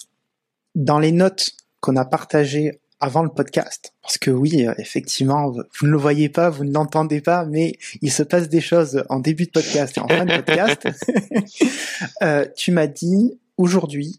dans 0.75 0.99
les 0.99 1.11
notes 1.11 1.51
qu'on 1.79 1.95
a 1.95 2.05
partagées 2.05 2.79
avant 2.99 3.23
le 3.23 3.29
podcast, 3.29 3.93
parce 4.01 4.17
que 4.17 4.31
oui, 4.31 4.65
effectivement, 4.77 5.51
vous 5.51 5.85
ne 5.85 5.91
le 5.91 5.97
voyez 5.97 6.29
pas, 6.29 6.49
vous 6.49 6.63
ne 6.63 6.73
l'entendez 6.73 7.21
pas, 7.21 7.45
mais 7.45 7.77
il 8.01 8.11
se 8.11 8.23
passe 8.23 8.49
des 8.49 8.61
choses 8.61 9.03
en 9.09 9.19
début 9.19 9.45
de 9.45 9.51
podcast 9.51 9.97
et 9.97 10.01
en 10.01 10.07
fin 10.07 10.25
de 10.25 10.35
podcast. 10.35 10.87
euh, 12.23 12.45
tu 12.55 12.71
m'as 12.71 12.87
dit 12.87 13.39
aujourd'hui, 13.57 14.17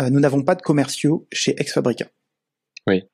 euh, 0.00 0.10
nous 0.10 0.20
n'avons 0.20 0.42
pas 0.42 0.54
de 0.54 0.62
commerciaux 0.62 1.26
chez 1.32 1.54
Ex 1.60 1.72
Fabrica. 1.72 2.06
Oui. 2.90 3.04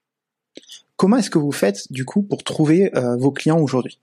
Comment 0.96 1.18
est-ce 1.18 1.28
que 1.28 1.38
vous 1.38 1.52
faites 1.52 1.92
du 1.92 2.06
coup 2.06 2.22
pour 2.22 2.42
trouver 2.42 2.96
euh, 2.96 3.16
vos 3.16 3.30
clients 3.30 3.60
aujourd'hui? 3.60 4.00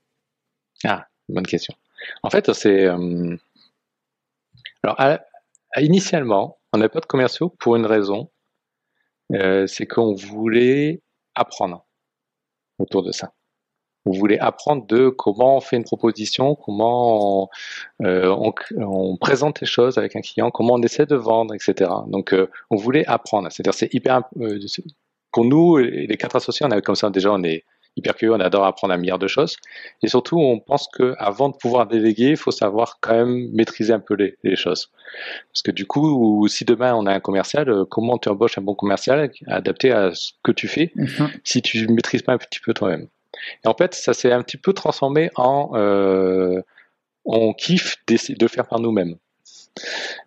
Ah, 0.84 1.08
bonne 1.28 1.46
question. 1.46 1.74
En 2.22 2.30
fait, 2.30 2.52
c'est 2.52 2.84
euh, 2.84 3.36
alors 4.84 5.18
initialement, 5.78 6.58
on 6.72 6.78
n'avait 6.78 6.90
pas 6.90 7.00
de 7.00 7.06
commerciaux 7.06 7.48
pour 7.58 7.74
une 7.74 7.86
raison, 7.86 8.30
euh, 9.32 9.66
c'est 9.66 9.86
qu'on 9.86 10.14
voulait 10.14 11.02
apprendre 11.34 11.84
autour 12.78 13.02
de 13.02 13.10
ça. 13.10 13.32
On 14.06 14.12
voulait 14.12 14.38
apprendre 14.38 14.86
de 14.86 15.08
comment 15.08 15.56
on 15.56 15.60
fait 15.60 15.76
une 15.76 15.84
proposition, 15.84 16.54
comment 16.54 17.44
on, 17.44 17.48
on, 18.00 19.16
présente 19.16 19.60
les 19.62 19.66
choses 19.66 19.98
avec 19.98 20.14
un 20.14 20.20
client, 20.20 20.50
comment 20.50 20.74
on 20.74 20.82
essaie 20.82 21.06
de 21.06 21.16
vendre, 21.16 21.54
etc. 21.54 21.90
Donc, 22.08 22.34
on 22.70 22.76
voulait 22.76 23.06
apprendre. 23.06 23.50
C'est-à-dire, 23.50 23.72
c'est 23.72 23.92
hyper 23.94 24.24
pour 25.34 25.44
nous, 25.44 25.76
les 25.78 26.16
quatre 26.16 26.36
associés, 26.36 26.64
on 26.64 26.70
est 26.70 26.80
comme 26.80 26.94
ça 26.94 27.10
déjà, 27.10 27.32
on 27.32 27.42
est 27.42 27.64
hyper 27.96 28.14
curieux, 28.14 28.34
on 28.34 28.40
adore 28.40 28.64
apprendre 28.64 28.94
un 28.94 28.96
milliard 28.96 29.18
de 29.18 29.26
choses. 29.26 29.56
Et 30.02 30.08
surtout, 30.08 30.38
on 30.38 30.60
pense 30.60 30.88
que 30.92 31.14
avant 31.18 31.48
de 31.48 31.56
pouvoir 31.56 31.88
déléguer, 31.88 32.30
il 32.30 32.36
faut 32.36 32.52
savoir 32.52 32.98
quand 33.00 33.14
même 33.14 33.50
maîtriser 33.52 33.92
un 33.92 33.98
peu 33.98 34.14
les, 34.14 34.36
les, 34.44 34.54
choses. 34.54 34.90
Parce 35.52 35.62
que 35.62 35.72
du 35.72 35.86
coup, 35.86 36.46
si 36.46 36.64
demain 36.64 36.94
on 36.94 37.06
a 37.06 37.12
un 37.12 37.20
commercial, 37.20 37.68
euh, 37.68 37.84
comment 37.84 38.16
tu 38.16 38.28
embauches 38.28 38.58
un 38.58 38.62
bon 38.62 38.76
commercial 38.76 39.30
adapté 39.48 39.90
à 39.90 40.14
ce 40.14 40.32
que 40.44 40.52
tu 40.52 40.68
fais 40.68 40.92
mhm. 40.94 41.28
si 41.42 41.62
tu 41.62 41.84
ne 41.86 41.92
maîtrises 41.94 42.22
pas 42.22 42.32
un 42.32 42.38
petit 42.38 42.60
peu 42.60 42.72
toi-même? 42.72 43.08
Et 43.64 43.68
en 43.68 43.74
fait, 43.74 43.94
ça 43.94 44.14
s'est 44.14 44.30
un 44.30 44.42
petit 44.42 44.56
peu 44.56 44.72
transformé 44.72 45.30
en 45.34 45.70
euh, 45.74 46.60
on 47.24 47.52
kiffe 47.54 47.96
de 48.06 48.46
faire 48.46 48.66
par 48.68 48.78
nous-mêmes. 48.78 49.16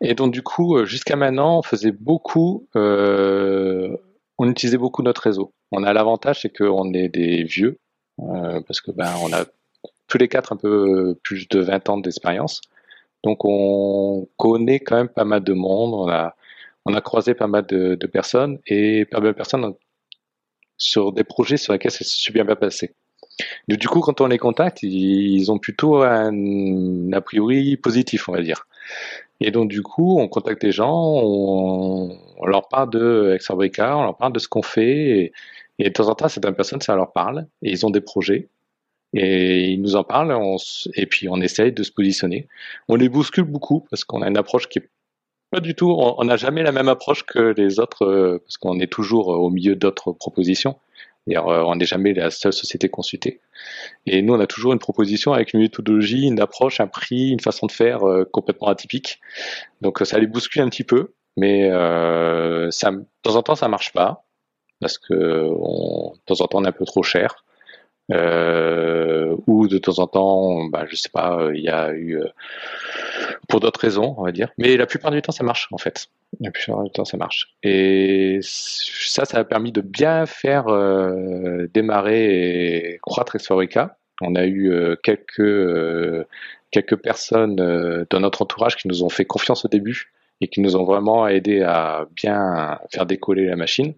Et 0.02 0.14
donc 0.14 0.34
du 0.34 0.42
coup, 0.42 0.78
euh, 0.78 0.86
jusqu'à 0.86 1.16
maintenant, 1.16 1.60
on 1.60 1.62
faisait 1.62 1.92
beaucoup, 1.92 2.68
euh, 2.76 3.96
on 4.38 4.50
utilisait 4.50 4.78
beaucoup 4.78 5.04
notre 5.04 5.22
réseau. 5.22 5.54
On 5.72 5.84
a 5.84 5.94
l'avantage, 5.94 6.42
c'est 6.42 6.56
qu'on 6.56 6.94
est 6.94 7.10
des 7.10 7.44
vieux, 7.44 7.80
euh, 8.20 8.62
parce 8.68 8.82
que 8.82 8.92
ben 8.92 9.14
on 9.24 9.34
a 9.34 9.46
tous 10.08 10.18
les 10.18 10.28
quatre 10.28 10.54
un 10.54 10.58
peu 10.58 11.16
plus 11.24 11.48
de 11.50 11.60
20 11.60 11.90
ans 11.90 11.98
d'expérience. 11.98 12.62
Donc 13.24 13.40
on 13.44 14.28
connaît 14.38 14.80
quand 14.80 14.96
même 14.96 15.10
pas 15.10 15.26
mal 15.26 15.44
de 15.44 15.54
monde, 15.54 15.94
on 15.94 16.10
a, 16.10 16.36
on 16.86 16.94
a 16.94 17.02
croisé 17.02 17.34
pas 17.34 17.48
mal 17.48 17.66
de, 17.66 17.96
de 17.96 18.08
personnes 18.08 18.60
et 18.68 19.06
pas 19.06 19.20
mal 19.20 19.30
de 19.30 19.38
personnes 19.38 19.74
sur 20.78 21.12
des 21.12 21.24
projets 21.24 21.58
sur 21.58 21.74
lesquels 21.74 21.92
ça 21.92 22.04
s'est 22.04 22.32
bien 22.32 22.46
passé. 22.46 22.94
Du 23.68 23.88
coup, 23.88 24.00
quand 24.00 24.22
on 24.22 24.28
les 24.28 24.38
contacte, 24.38 24.80
ils 24.82 25.52
ont 25.52 25.60
plutôt 25.60 26.02
un 26.02 27.12
a 27.12 27.22
priori 27.22 27.78
positif, 27.78 28.30
on 28.30 28.32
va 28.32 28.42
dire. 28.42 28.68
Et 29.40 29.52
donc, 29.52 29.70
du 29.70 29.84
coup, 29.84 30.20
on 30.20 30.28
contacte 30.28 30.62
des 30.62 30.72
gens, 30.72 31.22
on, 31.24 32.18
leur 32.46 32.68
parle 32.68 32.90
de 32.90 33.34
Exabrica, 33.36 33.98
on 33.98 34.04
leur 34.04 34.18
parle 34.18 34.34
de 34.34 34.40
ce 34.40 34.48
qu'on 34.48 34.64
fait, 34.64 35.32
et, 35.80 35.84
de 35.84 35.90
temps 35.90 36.08
en 36.10 36.16
temps, 36.16 36.28
certaines 36.28 36.56
personnes, 36.56 36.82
ça 36.82 36.96
leur 36.96 37.12
parle, 37.12 37.48
et 37.62 37.72
ils 37.72 37.86
ont 37.86 37.92
des 37.92 38.02
projets, 38.02 38.50
et 39.14 39.70
ils 39.70 39.82
nous 39.82 39.96
en 39.96 40.04
parlent, 40.04 40.36
et 40.96 41.06
puis 41.06 41.30
on 41.30 41.40
essaye 41.40 41.72
de 41.72 41.84
se 41.84 41.92
positionner. 41.92 42.48
On 42.88 42.96
les 42.96 43.10
bouscule 43.10 43.44
beaucoup, 43.44 43.86
parce 43.92 44.04
qu'on 44.04 44.22
a 44.24 44.28
une 44.28 44.38
approche 44.38 44.68
qui 44.70 44.80
est 44.80 44.90
pas 45.52 45.60
du 45.62 45.76
tout, 45.76 45.90
on 45.90 46.24
n'a 46.26 46.36
jamais 46.36 46.64
la 46.64 46.74
même 46.74 46.90
approche 46.90 47.24
que 47.24 47.54
les 47.56 47.80
autres, 47.80 48.06
euh, 48.06 48.40
parce 48.44 48.58
qu'on 48.58 48.80
est 48.80 48.92
toujours 48.92 49.30
au 49.30 49.50
milieu 49.50 49.76
d'autres 49.76 50.12
propositions. 50.12 50.78
Euh, 51.36 51.64
on 51.66 51.76
n'est 51.76 51.86
jamais 51.86 52.14
la 52.14 52.32
seule 52.32 52.54
société 52.54 52.90
consultée. 52.90 53.42
Et 54.06 54.22
nous, 54.22 54.34
on 54.34 54.40
a 54.40 54.48
toujours 54.48 54.74
une 54.74 54.80
proposition 54.80 55.34
avec 55.34 55.54
une 55.54 55.60
méthodologie, 55.60 56.28
une 56.28 56.40
approche, 56.40 56.80
un 56.80 56.88
prix, 56.88 57.30
une 57.30 57.40
façon 57.40 57.68
de 57.68 57.72
faire 57.72 58.08
euh, 58.08 58.26
complètement 58.26 58.68
atypique. 58.68 59.20
Donc 59.82 60.00
ça 60.04 60.18
les 60.20 60.28
bouscule 60.28 60.62
un 60.62 60.70
petit 60.70 60.84
peu, 60.84 61.14
mais 61.36 61.70
euh, 61.70 62.72
ça, 62.72 62.92
de 62.92 63.06
temps 63.24 63.36
en 63.36 63.44
temps, 63.44 63.56
ça 63.56 63.68
marche 63.68 63.94
pas 63.94 64.24
parce 64.80 64.98
que 64.98 65.14
de 65.14 66.20
temps 66.26 66.42
en 66.42 66.48
temps, 66.48 66.60
on 66.60 66.66
est 66.66 66.68
un 66.68 66.72
peu 66.72 66.86
trop 66.86 67.04
cher. 67.04 67.44
Euh, 68.10 69.36
ou 69.48 69.68
de 69.68 69.78
temps 69.80 70.00
en 70.00 70.08
temps, 70.08 70.66
bah, 70.66 70.86
je 70.90 70.96
sais 70.96 71.10
pas, 71.10 71.50
il 71.54 71.62
y 71.62 71.68
a 71.68 71.92
eu 71.94 72.22
pour 73.50 73.60
d'autres 73.60 73.82
raisons, 73.82 74.16
on 74.18 74.24
va 74.24 74.32
dire. 74.32 74.50
Mais 74.58 74.78
la 74.78 74.86
plupart 74.86 75.12
du 75.12 75.22
temps, 75.22 75.34
ça 75.34 75.44
marche 75.44 75.68
en 75.72 75.78
fait. 75.78 76.08
Plupart 76.54 76.84
du 76.84 76.92
temps, 76.92 77.06
ça 77.06 77.18
marche. 77.18 77.56
Et 77.64 78.40
ça, 78.42 79.26
ça 79.26 79.40
a 79.40 79.44
permis 79.44 79.72
de 79.72 79.82
bien 79.82 80.26
faire 80.26 80.68
euh, 80.68 81.68
démarrer 81.74 82.94
et 82.94 83.00
croître 83.02 83.36
Exfabrica. 83.36 83.98
On 84.22 84.36
a 84.36 84.46
eu 84.46 84.72
euh, 84.72 84.96
quelques 85.02 85.40
euh, 85.40 86.26
quelques 86.72 86.98
personnes 86.98 87.56
dans 88.10 88.20
notre 88.20 88.42
entourage 88.42 88.76
qui 88.76 88.88
nous 88.88 89.04
ont 89.04 89.10
fait 89.10 89.26
confiance 89.26 89.66
au 89.66 89.68
début 89.68 90.12
et 90.42 90.48
qui 90.48 90.60
nous 90.60 90.76
ont 90.76 90.84
vraiment 90.84 91.28
aidé 91.28 91.62
à 91.62 92.08
bien 92.14 92.80
faire 92.92 93.06
décoller 93.06 93.46
la 93.46 93.56
machine. 93.56 93.94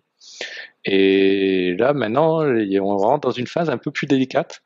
Et 0.85 1.75
là, 1.77 1.93
maintenant, 1.93 2.43
on 2.43 2.97
rentre 2.97 3.27
dans 3.27 3.33
une 3.33 3.47
phase 3.47 3.69
un 3.69 3.77
peu 3.77 3.91
plus 3.91 4.07
délicate 4.07 4.61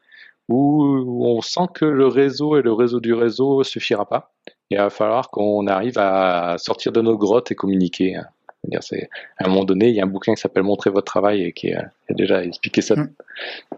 où 0.50 1.26
on 1.26 1.42
sent 1.42 1.68
que 1.74 1.86
le 1.86 2.08
réseau 2.08 2.58
et 2.58 2.62
le 2.62 2.74
réseau 2.74 3.00
du 3.00 3.14
réseau 3.14 3.64
suffira 3.64 4.08
pas. 4.08 4.34
Il 4.70 4.78
va 4.78 4.90
falloir 4.90 5.30
qu'on 5.30 5.68
arrive 5.68 5.98
à 5.98 6.56
sortir 6.58 6.92
de 6.92 7.02
nos 7.02 7.18
grottes 7.18 7.52
et 7.52 7.56
communiquer. 7.56 8.20
C'est 8.80 9.10
à 9.40 9.46
un 9.46 9.50
moment 9.50 9.66
donné, 9.66 9.90
il 9.90 9.96
y 9.96 10.00
a 10.00 10.04
un 10.04 10.08
bouquin 10.08 10.34
qui 10.34 10.42
s'appelle 10.42 10.64
Montrer 10.64 10.90
votre 10.90 11.06
travail 11.06 11.44
et 11.44 11.52
qui 11.52 11.74
a, 11.74 11.92
déjà 12.10 12.44
expliqué 12.44 12.82
ça. 12.82 12.96
Mm. 12.96 13.14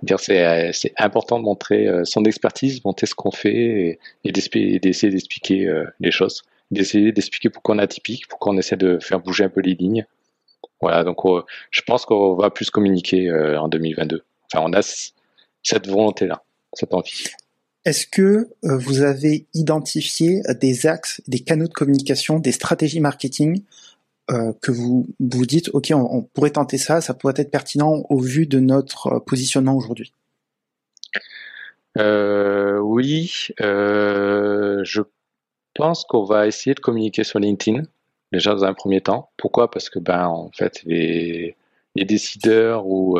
Dire 0.04 0.20
c'est 0.20 0.72
c'est 0.74 0.94
important 0.98 1.40
de 1.40 1.44
montrer 1.44 1.88
euh, 1.88 2.06
son 2.06 2.24
expertise, 2.24 2.84
montrer 2.86 3.08
ce 3.08 3.16
qu'on 3.16 3.32
fait 3.32 4.00
et, 4.24 4.32
d'essayer 4.32 4.80
d'expliquer 4.80 5.66
euh, 5.66 5.86
les 6.00 6.12
choses, 6.12 6.44
d'essayer 6.70 7.12
d'expliquer 7.12 7.50
pourquoi 7.50 7.76
on 7.76 7.80
est 7.80 7.84
atypique, 7.84 8.28
pourquoi 8.28 8.54
on 8.54 8.58
essaie 8.58 8.78
de 8.78 9.00
faire 9.00 9.20
bouger 9.20 9.44
un 9.46 9.50
peu 9.50 9.62
les 9.62 9.74
lignes. 9.74 10.06
Voilà, 10.82 11.04
donc 11.04 11.18
je 11.72 11.82
pense 11.82 12.06
qu'on 12.06 12.36
va 12.36 12.52
plus 12.52 12.70
communiquer 12.70 13.28
euh, 13.30 13.60
en 13.60 13.70
2022. 13.70 14.24
Enfin, 14.54 14.64
on 14.68 14.74
a 14.74 14.82
cette 15.64 15.88
volonté 15.88 16.28
là 16.28 16.44
cette 16.76 16.94
Est-ce 17.86 18.08
que 18.08 18.50
euh, 18.64 18.78
vous 18.78 19.02
avez 19.04 19.46
identifié 19.54 20.42
des 20.60 20.88
axes, 20.88 21.22
des 21.28 21.40
canaux 21.40 21.68
de 21.68 21.74
communication, 21.74 22.40
des 22.40 22.52
stratégies 22.52 23.00
marketing 23.00 23.62
euh, 24.32 24.54
que 24.64 24.72
vous 24.72 25.08
vous 25.20 25.46
dites, 25.46 25.70
ok, 25.74 25.94
on, 25.94 26.24
pourrait 26.24 26.50
tenter 26.50 26.80
ça, 26.80 27.00
ça 27.00 27.14
pourrait 27.14 27.36
être 27.38 27.52
pertinent 27.52 28.04
au 28.10 28.20
vu 28.20 28.48
de 28.48 28.60
notre 28.60 29.08
euh, 29.08 29.20
positionnement 29.20 29.76
aujourd'hui? 29.76 30.12
Oui, 31.98 33.48
je 33.60 35.02
pense 35.74 36.04
qu'on 36.06 36.24
va 36.24 36.48
essayer 36.48 36.74
de 36.74 36.80
communiquer 36.80 37.24
sur 37.24 37.40
LinkedIn 37.40 37.84
déjà 38.34 38.54
dans 38.54 38.66
un 38.66 38.74
premier 38.74 39.00
temps. 39.00 39.30
Pourquoi? 39.38 39.72
Parce 39.72 39.90
que 39.90 40.00
ben 40.00 40.28
en 40.28 40.52
fait 40.52 40.82
les, 40.84 41.56
décideurs 41.96 42.86
ou 42.86 43.18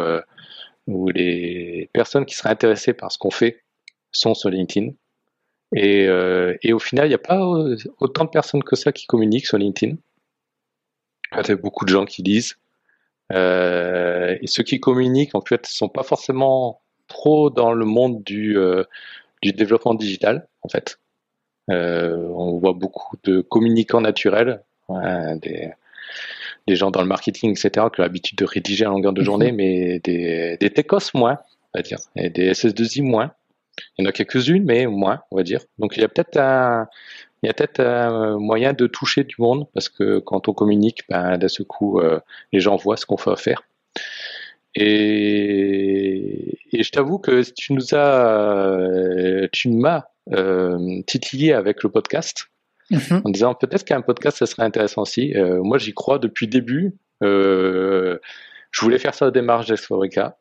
où 0.88 1.10
les 1.10 1.90
personnes 1.94 2.26
qui 2.26 2.36
seraient 2.36 2.50
intéressées 2.50 2.94
par 2.94 3.14
ce 3.14 3.18
qu'on 3.18 3.32
fait 3.32 3.64
sont 4.18 4.34
sur 4.34 4.50
LinkedIn. 4.50 4.92
Et, 5.76 6.08
euh, 6.08 6.56
et 6.62 6.74
au 6.74 6.80
final, 6.80 7.06
il 7.06 7.10
n'y 7.10 7.16
a 7.16 7.20
pas 7.20 7.46
autant 8.00 8.26
de 8.26 8.30
personnes 8.30 8.64
que 8.64 8.76
ça 8.76 8.92
qui 8.92 9.06
communiquent 9.08 9.48
sur 9.48 9.58
LinkedIn. 9.58 9.96
Il 11.34 11.48
y 11.48 11.52
a 11.52 11.56
beaucoup 11.56 11.86
de 11.86 11.90
gens 11.90 12.06
qui 12.06 12.24
lisent. 12.24 12.56
Euh, 13.34 14.38
et 14.42 14.48
ceux 14.48 14.64
qui 14.64 14.80
communiquent, 14.80 15.36
en 15.36 15.42
fait, 15.42 15.64
ne 15.64 15.68
sont 15.68 15.90
pas 15.90 16.04
forcément 16.04 16.82
trop 17.08 17.50
dans 17.50 17.74
le 17.74 17.86
monde 17.86 18.24
du, 18.24 18.58
euh, 18.58 18.84
du 19.42 19.52
développement 19.52 19.94
digital, 19.94 20.48
en 20.62 20.70
fait. 20.70 21.00
Euh, 21.72 22.28
on 22.30 22.58
voit 22.60 22.74
beaucoup 22.74 23.18
de 23.24 23.42
communicants 23.42 24.02
naturels, 24.02 24.64
hein, 24.90 25.36
des, 25.38 25.72
des 26.68 26.76
gens 26.76 26.92
dans 26.92 27.02
le 27.02 27.08
marketing, 27.08 27.52
etc., 27.52 27.88
qui 27.94 28.00
ont 28.00 28.04
l'habitude 28.04 28.38
de 28.38 28.46
rédiger 28.46 28.86
à 28.86 28.90
longueur 28.90 29.14
de 29.14 29.24
journée, 29.24 29.52
mhm. 29.52 29.58
mais 29.58 30.00
des, 30.00 30.58
des 30.60 30.70
techos 30.70 31.12
moins, 31.14 31.40
on 31.74 31.80
va 31.80 31.82
dire, 31.82 31.98
et 32.16 32.30
des 32.30 32.52
SS2I 32.52 33.02
moins. 33.02 33.32
Il 33.98 34.04
y 34.04 34.08
en 34.08 34.10
a 34.10 34.12
quelques-unes, 34.12 34.64
mais 34.64 34.86
moins, 34.88 35.22
on 35.32 35.38
va 35.38 35.44
dire. 35.44 35.62
Donc 35.80 35.98
il 35.98 36.02
y 36.02 36.04
a 36.04 36.08
peut-être 36.08 36.38
un, 36.38 36.88
il 37.44 37.48
y 37.48 37.50
a 37.50 37.54
peut-être 37.54 37.80
un 37.80 38.38
moyen 38.38 38.74
de 38.74 38.88
toucher 38.88 39.24
du 39.24 39.36
monde 39.40 39.68
parce 39.74 39.90
que 39.90 40.20
quand 40.20 40.48
on 40.48 40.54
communique, 40.54 41.02
ben, 41.10 41.38
d'un 41.38 41.48
seul 41.48 41.66
coup, 41.66 42.00
euh, 42.00 42.20
les 42.52 42.60
gens 42.60 42.76
voient 42.76 42.98
ce 42.98 43.06
qu'on 43.06 43.18
fait 43.18 43.36
faire. 43.38 43.64
Et, 44.76 46.58
et 46.72 46.84
je 46.84 46.92
t'avoue 46.92 47.18
que 47.18 47.44
tu 47.54 47.74
nous 47.74 47.96
as, 47.96 49.48
tu 49.52 49.70
m'as 49.70 50.04
euh, 50.34 51.02
titillé 51.06 51.54
avec 51.54 51.84
le 51.84 51.90
podcast. 51.90 52.48
Mhm. 52.92 53.22
en 53.24 53.30
disant 53.30 53.56
peut-être 53.56 53.84
qu'un 53.84 54.02
podcast, 54.02 54.38
ça 54.38 54.46
serait 54.46 54.64
intéressant 54.64 55.02
aussi. 55.02 55.34
Euh, 55.36 55.62
moi, 55.64 55.78
j'y 55.78 55.94
crois 55.94 56.20
depuis 56.20 56.46
le 56.46 56.52
début. 56.52 56.94
Euh, 57.24 58.20
je 58.72 58.82
voulais 58.82 59.00
faire 59.00 59.14
ça 59.14 59.28
au 59.28 59.32
démarrage 59.32 59.68
d'Exfabrica. 59.68 60.38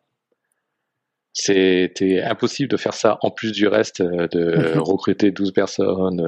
C'était 1.36 2.22
impossible 2.22 2.68
de 2.68 2.76
faire 2.76 2.94
ça 2.94 3.18
en 3.22 3.30
plus 3.30 3.52
du 3.52 3.66
reste, 3.66 4.00
euh, 4.00 4.28
de 4.28 4.74
mhm. 4.74 4.78
recruter 4.80 5.30
12 5.32 5.52
personnes, 5.52 6.22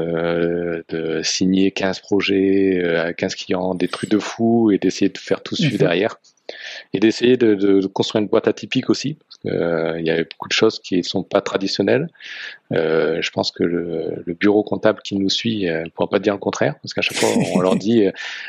de 0.88 1.22
signer 1.22 1.70
15 1.70 2.00
projets, 2.00 3.14
15 3.16 3.34
clients, 3.36 3.74
des 3.74 3.88
trucs 3.88 4.10
de 4.10 4.18
fou 4.18 4.70
et 4.70 4.78
d'essayer 4.78 5.08
de 5.08 5.18
faire 5.18 5.42
tout 5.42 5.56
suivre 5.56 5.74
mhm. 5.74 5.78
derrière 5.78 6.16
et 6.92 7.00
d'essayer 7.00 7.36
de, 7.36 7.86
construire 7.86 8.22
une 8.22 8.28
boîte 8.28 8.48
atypique 8.48 8.90
aussi, 8.90 9.14
parce 9.14 9.38
qu'il 9.38 9.50
euh, 9.50 10.00
y 10.00 10.10
a 10.10 10.18
beaucoup 10.18 10.48
de 10.48 10.52
choses 10.52 10.78
qui 10.78 10.98
ne 10.98 11.02
sont 11.02 11.22
pas 11.22 11.40
traditionnelles. 11.40 12.08
Euh, 12.72 13.20
je 13.20 13.30
pense 13.30 13.50
que 13.50 13.62
le, 13.62 14.22
bureau 14.38 14.62
comptable 14.62 15.00
qui 15.02 15.16
nous 15.16 15.30
suit 15.30 15.68
euh, 15.68 15.84
ne 15.84 15.88
pourra 15.90 16.08
pas 16.08 16.18
dire 16.18 16.34
le 16.34 16.38
contraire, 16.38 16.74
parce 16.82 16.94
qu'à 16.94 17.02
chaque 17.02 17.18
fois 17.18 17.28
on 17.54 17.60
leur 17.60 17.76
dit, 17.76 18.06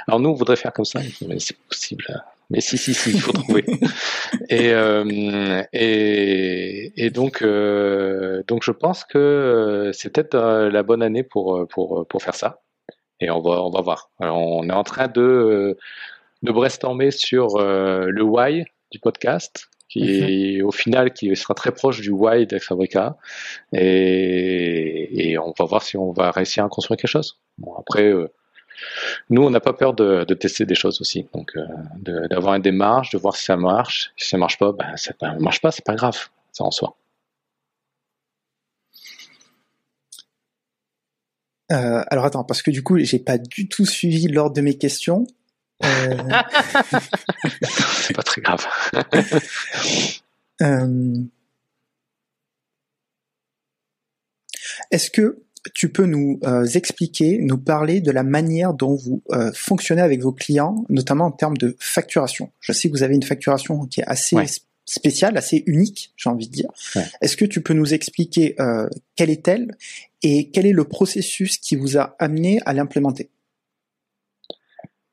alors 0.08 0.20
nous 0.20 0.30
on 0.30 0.34
voudrait 0.34 0.56
faire 0.56 0.74
comme 0.74 0.86
ça, 0.86 1.00
mais 1.28 1.40
c'est 1.40 1.58
possible. 1.58 2.06
Mais 2.50 2.62
si, 2.62 2.78
si, 2.78 2.94
si, 2.94 3.12
il 3.12 3.20
faut 3.20 3.34
trouver. 3.34 3.66
et, 4.50 4.72
euh, 4.72 5.64
et, 5.74 7.06
et 7.06 7.10
donc, 7.10 7.42
euh, 7.42 8.44
donc, 8.48 8.64
je 8.64 8.72
pense 8.72 9.04
que 9.04 9.92
c'est 9.94 10.14
peut-être 10.14 10.38
la 10.38 10.84
bonne 10.84 11.04
année 11.04 11.24
pour, 11.24 11.68
pour, 11.68 12.08
pour 12.08 12.22
faire 12.22 12.36
ça. 12.36 12.62
Et 13.20 13.30
on 13.30 13.42
va, 13.42 13.62
on 13.64 13.70
va 13.70 13.82
voir. 13.82 14.12
Alors, 14.20 14.38
on 14.38 14.68
est 14.70 14.74
en 14.74 14.84
train 14.84 15.08
de, 15.08 15.78
de 16.44 16.52
brainstormer 16.52 17.12
sur 17.12 17.60
le 17.60 18.22
why 18.22 18.64
du 18.92 19.00
podcast 19.00 19.70
qui 19.90 20.02
mhm. 20.02 20.30
est 20.30 20.62
au 20.62 20.72
final 20.72 21.14
qui 21.14 21.34
sera 21.36 21.54
très 21.54 21.72
proche 21.72 22.02
du 22.02 22.10
why 22.10 22.46
d'Ex 22.46 22.66
Fabrica 22.66 23.18
et, 23.74 25.32
et, 25.32 25.38
on 25.38 25.54
va 25.58 25.66
voir 25.66 25.82
si 25.82 25.98
on 25.98 26.12
va 26.12 26.32
réussir 26.32 26.66
à 26.66 26.70
construire 26.70 26.98
quelque 26.98 27.10
chose. 27.10 27.40
Bon, 27.58 27.74
après, 27.76 28.12
euh, 28.12 28.28
nous, 29.30 29.44
on 29.44 29.50
n'a 29.50 29.60
pas 29.60 29.74
peur 29.74 29.94
de, 29.94 30.24
de, 30.24 30.34
tester 30.34 30.66
des 30.66 30.76
choses 30.76 31.02
aussi, 31.02 31.28
donc 31.34 31.56
euh, 31.56 32.28
d'avoir 32.28 32.56
une 32.56 32.62
démarche, 32.62 33.12
de 33.12 33.18
voir 33.18 33.36
si 33.36 33.44
ça 33.44 33.58
marche. 33.58 34.12
Si 34.18 34.28
ça 34.28 34.38
marche 34.38 34.58
pas, 34.58 34.72
ben, 34.72 34.96
ça 34.96 35.14
ne 35.22 35.40
marche 35.40 35.62
pas, 35.62 35.72
c'est 35.72 35.86
pas 35.86 35.96
grave, 35.96 36.18
ça 36.52 36.64
en 36.64 36.72
soi. 36.72 36.96
Euh, 41.72 42.02
alors 42.10 42.26
attends, 42.26 42.44
parce 42.44 42.62
que 42.62 42.72
du 42.72 42.84
coup, 42.84 42.98
j'ai 43.00 43.20
pas 43.20 43.38
du 43.38 43.68
tout 43.68 43.86
suivi 43.86 44.28
l'ordre 44.28 44.56
de 44.56 44.62
mes 44.62 44.78
questions. 44.78 45.28
Euh, 45.84 46.18
c'est 47.64 48.16
pas 48.16 48.24
très 48.24 48.42
grave. 48.42 48.66
Euh, 50.64 51.14
est-ce 54.90 55.12
que 55.12 55.44
tu 55.74 55.90
peux 55.90 56.06
nous 56.06 56.40
euh, 56.44 56.66
expliquer, 56.66 57.40
nous 57.42 57.58
parler 57.58 58.02
de 58.02 58.12
la 58.12 58.24
manière 58.24 58.74
dont 58.74 58.96
vous 58.96 59.22
fonctionnez 59.54 60.02
avec 60.02 60.22
vos 60.22 60.32
clients, 60.32 60.86
notamment 60.90 61.26
en 61.26 61.32
termes 61.32 61.58
de 61.58 61.76
facturation 61.80 62.52
Je 62.60 62.72
sais 62.72 62.90
que 62.90 62.94
vous 62.94 63.04
avez 63.04 63.16
une 63.16 63.24
facturation 63.24 63.86
qui 63.86 64.02
est 64.02 64.08
assez 64.08 64.38
spéciale, 64.86 65.38
assez 65.38 65.64
unique, 65.66 66.14
j'ai 66.16 66.30
envie 66.30 66.48
de 66.48 66.54
dire. 66.54 66.70
Est-ce 67.22 67.36
que 67.36 67.46
tu 67.46 67.62
peux 67.62 67.74
nous 67.74 67.94
expliquer 67.94 68.56
quelle 69.16 69.30
est-elle 69.30 69.76
et 70.24 70.50
quel 70.52 70.66
est 70.66 70.74
le 70.74 70.86
processus 70.86 71.58
qui 71.58 71.76
vous 71.76 71.98
a 71.98 72.16
amené 72.20 72.60
à 72.66 72.74
l'implémenter? 72.74 73.30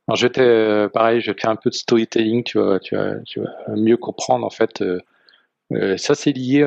Alors 0.07 0.17
j'étais 0.17 0.43
euh, 0.43 0.89
pareil, 0.89 1.21
je 1.21 1.33
fais 1.33 1.49
un 1.49 1.57
peu 1.57 1.71
de 1.71 1.75
storytelling, 1.75 2.45
tu 2.45 2.59
vas, 2.59 2.79
tu 2.79 2.95
vas, 2.95 3.17
tu 3.25 3.41
vas 3.41 3.75
mieux 3.75 3.97
comprendre 3.97 4.45
en 4.45 4.51
fait. 4.51 4.83
Euh, 4.83 5.01
euh, 5.73 5.97
ça 5.97 6.15
c'est 6.15 6.33
lié, 6.33 6.63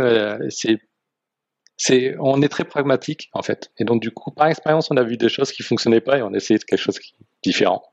c'est, 0.49 0.79
on 2.19 2.41
est 2.41 2.49
très 2.49 2.63
pragmatique 2.63 3.29
en 3.33 3.41
fait, 3.41 3.71
et 3.77 3.83
donc 3.85 4.01
du 4.01 4.11
coup 4.11 4.31
par 4.31 4.47
expérience 4.47 4.89
on 4.91 4.97
a 4.97 5.03
vu 5.03 5.17
des 5.17 5.29
choses 5.29 5.51
qui 5.51 5.63
fonctionnaient 5.63 6.01
pas 6.01 6.17
et 6.17 6.21
on 6.21 6.33
de 6.57 6.63
quelque 6.63 6.77
chose 6.77 6.99
qui 6.99 7.13
différent, 7.43 7.83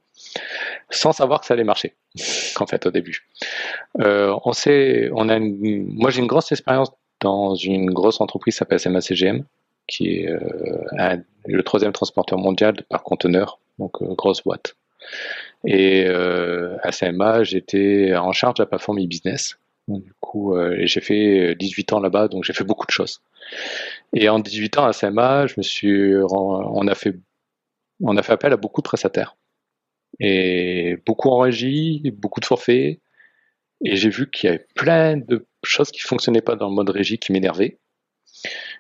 sans 0.91 1.13
savoir 1.13 1.41
que 1.41 1.47
ça 1.47 1.55
allait 1.55 1.65
marcher 1.65 1.95
en 2.59 2.67
fait 2.67 2.87
au 2.87 2.91
début. 2.91 3.29
on 3.99 4.53
sait, 4.53 5.11
a, 5.29 5.39
moi 5.39 6.11
j'ai 6.11 6.21
une 6.21 6.27
grosse 6.27 6.51
expérience 6.53 6.91
dans 7.21 7.55
une 7.55 7.91
grosse 7.91 8.21
entreprise 8.21 8.55
qui 8.55 8.59
s'appelle 8.59 8.81
SMACGM, 8.81 9.45
qui 9.87 10.09
est 10.09 10.29
le 11.47 11.63
troisième 11.63 11.93
transporteur 11.93 12.39
mondial 12.39 12.75
par 12.89 13.03
conteneur, 13.03 13.59
donc 13.79 14.03
grosse 14.17 14.43
boîte. 14.43 14.77
Et 15.67 16.05
euh, 16.07 16.77
à 16.83 16.91
CMA, 16.93 17.45
j'étais 17.45 18.15
en 18.17 18.33
charge 18.33 18.55
de 18.55 18.63
la 18.63 18.67
plateforme 18.67 18.99
e-business. 18.99 19.57
Du 19.89 20.15
coup, 20.21 20.57
euh, 20.57 20.77
j'ai 20.85 21.01
fait 21.01 21.55
18 21.57 21.93
ans 21.93 22.01
là-bas, 22.01 22.29
donc 22.29 22.45
j'ai 22.45 22.53
fait 22.53 22.65
beaucoup 22.65 22.87
de 22.87 22.91
choses. 22.91 23.21
Et 24.15 24.29
en 24.29 24.39
18 24.39 24.79
ans 24.79 24.87
à 24.87 24.93
CMA, 24.93 25.47
je 25.47 25.55
me 25.59 25.63
suis, 25.63 26.15
on 26.17 26.89
a 26.89 26.95
fait, 26.95 27.15
on 28.01 28.17
a 28.17 28.23
fait 28.23 28.33
appel 28.33 28.53
à 28.53 28.57
beaucoup 28.57 28.81
de 28.81 28.87
prestataires 28.89 29.37
et 30.21 30.97
beaucoup 31.07 31.29
en 31.31 31.39
régie, 31.39 32.03
beaucoup 32.17 32.41
de 32.41 32.47
forfaits. 32.47 33.01
Et 33.85 33.97
j'ai 33.97 34.09
vu 34.11 34.31
qu'il 34.31 34.49
y 34.49 34.53
avait 34.53 34.67
plein 34.75 35.17
de 35.19 35.47
choses 35.65 35.91
qui 35.91 36.01
fonctionnaient 36.01 36.43
pas 36.43 36.57
dans 36.57 36.69
le 36.69 36.75
mode 36.75 36.91
régie 36.91 37.19
qui 37.19 37.33
m'énervaient. 37.33 37.79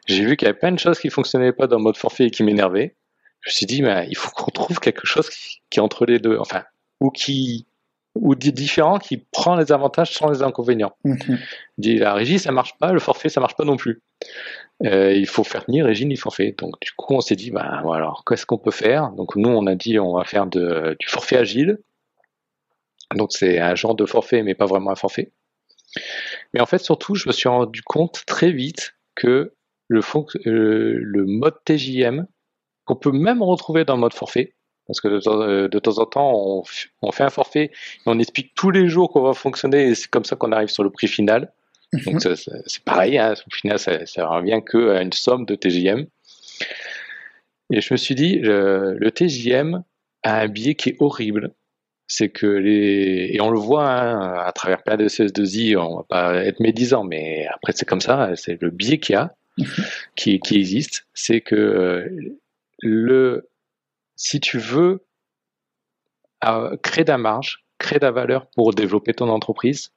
J'ai 0.07 0.25
vu 0.25 0.37
qu'il 0.37 0.47
y 0.47 0.49
avait 0.51 0.59
plein 0.59 0.73
de 0.73 0.79
choses 0.79 0.99
qui 0.99 1.11
fonctionnaient 1.11 1.53
pas 1.53 1.67
dans 1.67 1.77
le 1.79 1.83
mode 1.83 1.97
forfait 1.97 2.27
et 2.27 2.31
qui 2.31 2.43
m'énervaient 2.45 2.97
je 3.45 3.51
me 3.51 3.53
suis 3.53 3.67
dit, 3.67 3.83
il 4.09 4.17
faut 4.17 4.31
qu'on 4.31 4.51
trouve 4.51 4.81
quelque 4.81 5.07
chose 5.07 5.29
qui, 5.29 5.61
qui, 5.69 5.79
est 5.79 5.83
entre 5.83 6.07
les 6.07 6.19
deux, 6.19 6.39
enfin, 6.39 6.65
ou 7.01 7.11
qui, 7.11 7.67
ou 8.15 8.35
différent, 8.35 8.99
qui 8.99 9.17
prend 9.17 9.57
les 9.57 9.73
avantages 9.73 10.13
sans 10.13 10.31
les 10.31 10.43
inconvénients. 10.43 10.97
Mm 11.05 11.35
dit 11.77 11.97
la 11.99 12.15
régie, 12.15 12.39
ça 12.39 12.53
marche 12.53 12.79
pas, 12.79 12.93
le 12.93 13.01
forfait, 13.01 13.29
ça 13.29 13.41
marche 13.41 13.57
pas 13.57 13.65
non 13.65 13.77
plus. 13.77 14.01
Euh, 14.85 15.13
il 15.13 15.27
faut 15.27 15.43
faire 15.43 15.65
ni 15.67 15.83
régie 15.83 16.07
ni 16.07 16.17
forfait. 16.17 16.55
Donc 16.57 16.81
du 16.81 16.93
coup, 16.97 17.15
on 17.15 17.21
s'est 17.21 17.35
dit, 17.35 17.51
bah, 17.51 17.83
alors, 17.93 18.23
qu'est-ce 18.25 18.47
qu'on 18.47 18.59
peut 18.59 18.71
faire? 18.71 19.11
Donc 19.11 19.35
nous, 19.35 19.49
on 19.49 19.67
a 19.67 19.75
dit, 19.75 19.99
on 19.99 20.17
va 20.17 20.25
faire 20.25 20.47
de, 20.47 20.97
du 21.01 21.09
forfait 21.09 21.37
agile. 21.37 21.79
Donc 23.17 23.33
c'est 23.33 23.59
un 23.59 23.75
genre 23.75 23.97
de 23.97 24.07
forfait, 24.07 24.43
mais 24.43 24.55
pas 24.55 24.67
vraiment 24.67 24.91
un 24.91 24.95
forfait. 24.95 25.33
Mais 26.53 26.61
en 26.61 26.67
fait, 26.67 26.79
surtout, 26.79 27.17
je 27.17 27.29
me 27.29 27.33
suis 27.33 27.49
rendu 27.49 27.83
compte 27.83 28.23
très 28.27 28.53
vite 28.53 28.95
que 29.17 29.53
le, 29.89 30.01
euh, 30.47 30.99
le 31.01 31.25
mode 31.27 31.57
TJM 31.65 32.27
qu'on 32.85 32.97
peut 32.97 33.13
même 33.13 33.43
retrouver 33.43 33.85
dans 33.85 33.95
le 33.95 34.01
mode 34.01 34.15
forfait. 34.15 34.54
Parce 34.87 35.01
que 35.01 35.09
de, 35.09 35.79
temps 35.79 35.99
en 35.99 36.07
temps, 36.07 36.63
on, 37.03 37.13
fait 37.13 37.25
un 37.25 37.31
forfait 37.31 37.65
et 37.65 38.03
on 38.07 38.19
explique 38.19 38.55
tous 38.55 38.71
les 38.71 38.89
jours 38.89 39.11
qu'on 39.11 39.23
va 39.23 39.33
fonctionner 39.33 39.89
et 39.89 39.95
c'est 39.95 40.09
comme 40.09 40.25
ça 40.25 40.37
qu'on 40.37 40.53
arrive 40.53 40.69
sur 40.69 40.85
le 40.85 40.91
prix 40.91 41.09
final. 41.09 41.53
Donc 41.93 42.25
mhm. 42.25 42.35
c'est 42.67 42.85
pareil, 42.85 43.19
hein, 43.19 43.35
au 43.35 43.55
final, 43.55 43.79
ça, 43.79 44.05
ça 44.05 44.27
revient 44.27 44.61
qu'à 44.67 45.01
une 45.01 45.13
somme 45.13 45.47
de 45.47 45.55
TJM. 45.55 46.07
Et 47.73 47.81
je 47.81 47.95
me 47.95 47.97
suis 47.97 48.15
dit, 48.15 48.39
le 48.41 49.11
TJM 49.11 49.83
a 50.23 50.41
un 50.41 50.49
biais 50.49 50.75
qui 50.75 50.91
est 50.91 50.97
horrible. 51.01 51.53
C'est 52.07 52.29
que 52.29 52.47
les. 52.47 53.31
Et 53.33 53.41
on 53.41 53.51
le 53.51 53.59
voit 53.59 53.89
hein, 53.89 54.35
à 54.45 54.53
travers 54.53 54.83
plein 54.83 54.97
de 54.97 55.09
CS2I, 55.09 55.77
on 55.79 55.97
va 55.97 56.03
pas 56.03 56.35
être 56.45 56.61
médisant, 56.61 57.03
mais 57.03 57.47
après 57.47 57.73
c'est 57.75 57.87
comme 57.87 58.03
ça, 58.03 58.33
c'est 58.37 58.61
le 58.61 58.71
biais 58.71 58.99
qu'il 58.99 59.15
y 59.15 59.17
a, 59.17 59.35
mhm. 59.57 59.67
qui, 60.15 60.39
qui 60.41 60.57
existe. 60.57 61.07
C'est 61.15 61.41
que 61.41 62.11
le, 62.81 63.49
si 64.17 64.41
tu 64.41 64.59
veux 64.59 65.07
créer 66.83 67.05
de 67.05 67.11
la 67.11 67.19
marge, 67.19 67.65
créer 67.79 67.99
de 67.99 68.05
la 68.05 68.11
valeur 68.11 68.49
pour 68.51 68.75
développer 68.75 69.15
ton 69.15 69.29
entreprise, 69.29 69.93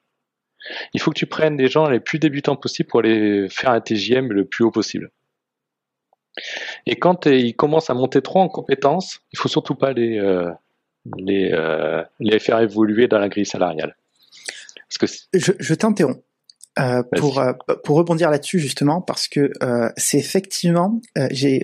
il 0.94 1.02
faut 1.02 1.12
que 1.12 1.20
tu 1.20 1.26
prennes 1.26 1.58
des 1.58 1.68
gens 1.68 1.90
les 1.90 2.00
plus 2.00 2.20
débutants 2.20 2.56
possible 2.56 2.90
pour 2.90 3.02
les 3.02 3.50
faire 3.50 3.72
un 3.72 3.82
TJM 3.82 4.32
le 4.32 4.46
plus 4.46 4.64
haut 4.64 4.72
possible. 4.72 5.12
Et 6.86 6.98
quand 6.98 7.26
ils 7.26 7.56
commencent 7.56 7.90
à 7.90 7.94
monter 7.94 8.22
trop 8.22 8.40
en 8.40 8.50
compétences, 8.50 9.22
il 9.32 9.40
faut 9.40 9.50
surtout 9.50 9.76
pas 9.76 9.94
les, 9.94 10.18
euh, 10.20 10.52
les, 11.18 11.52
euh, 11.52 12.04
les 12.20 12.40
faire 12.40 12.60
évoluer 12.60 13.08
dans 13.08 13.20
la 13.20 13.30
grille 13.30 13.46
salariale. 13.46 13.96
Parce 14.88 14.98
que 14.98 15.28
je, 15.34 15.52
je 15.60 15.74
t'interromps. 15.74 16.22
Euh, 16.80 17.02
pour 17.18 17.40
euh, 17.40 17.54
pour 17.84 17.98
rebondir 17.98 18.30
là-dessus 18.30 18.60
justement 18.60 19.02
parce 19.02 19.28
que 19.28 19.52
euh, 19.64 19.90
c'est 19.98 20.20
effectivement 20.20 21.02
j'ai 21.32 21.64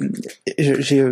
j'ai 0.57 1.03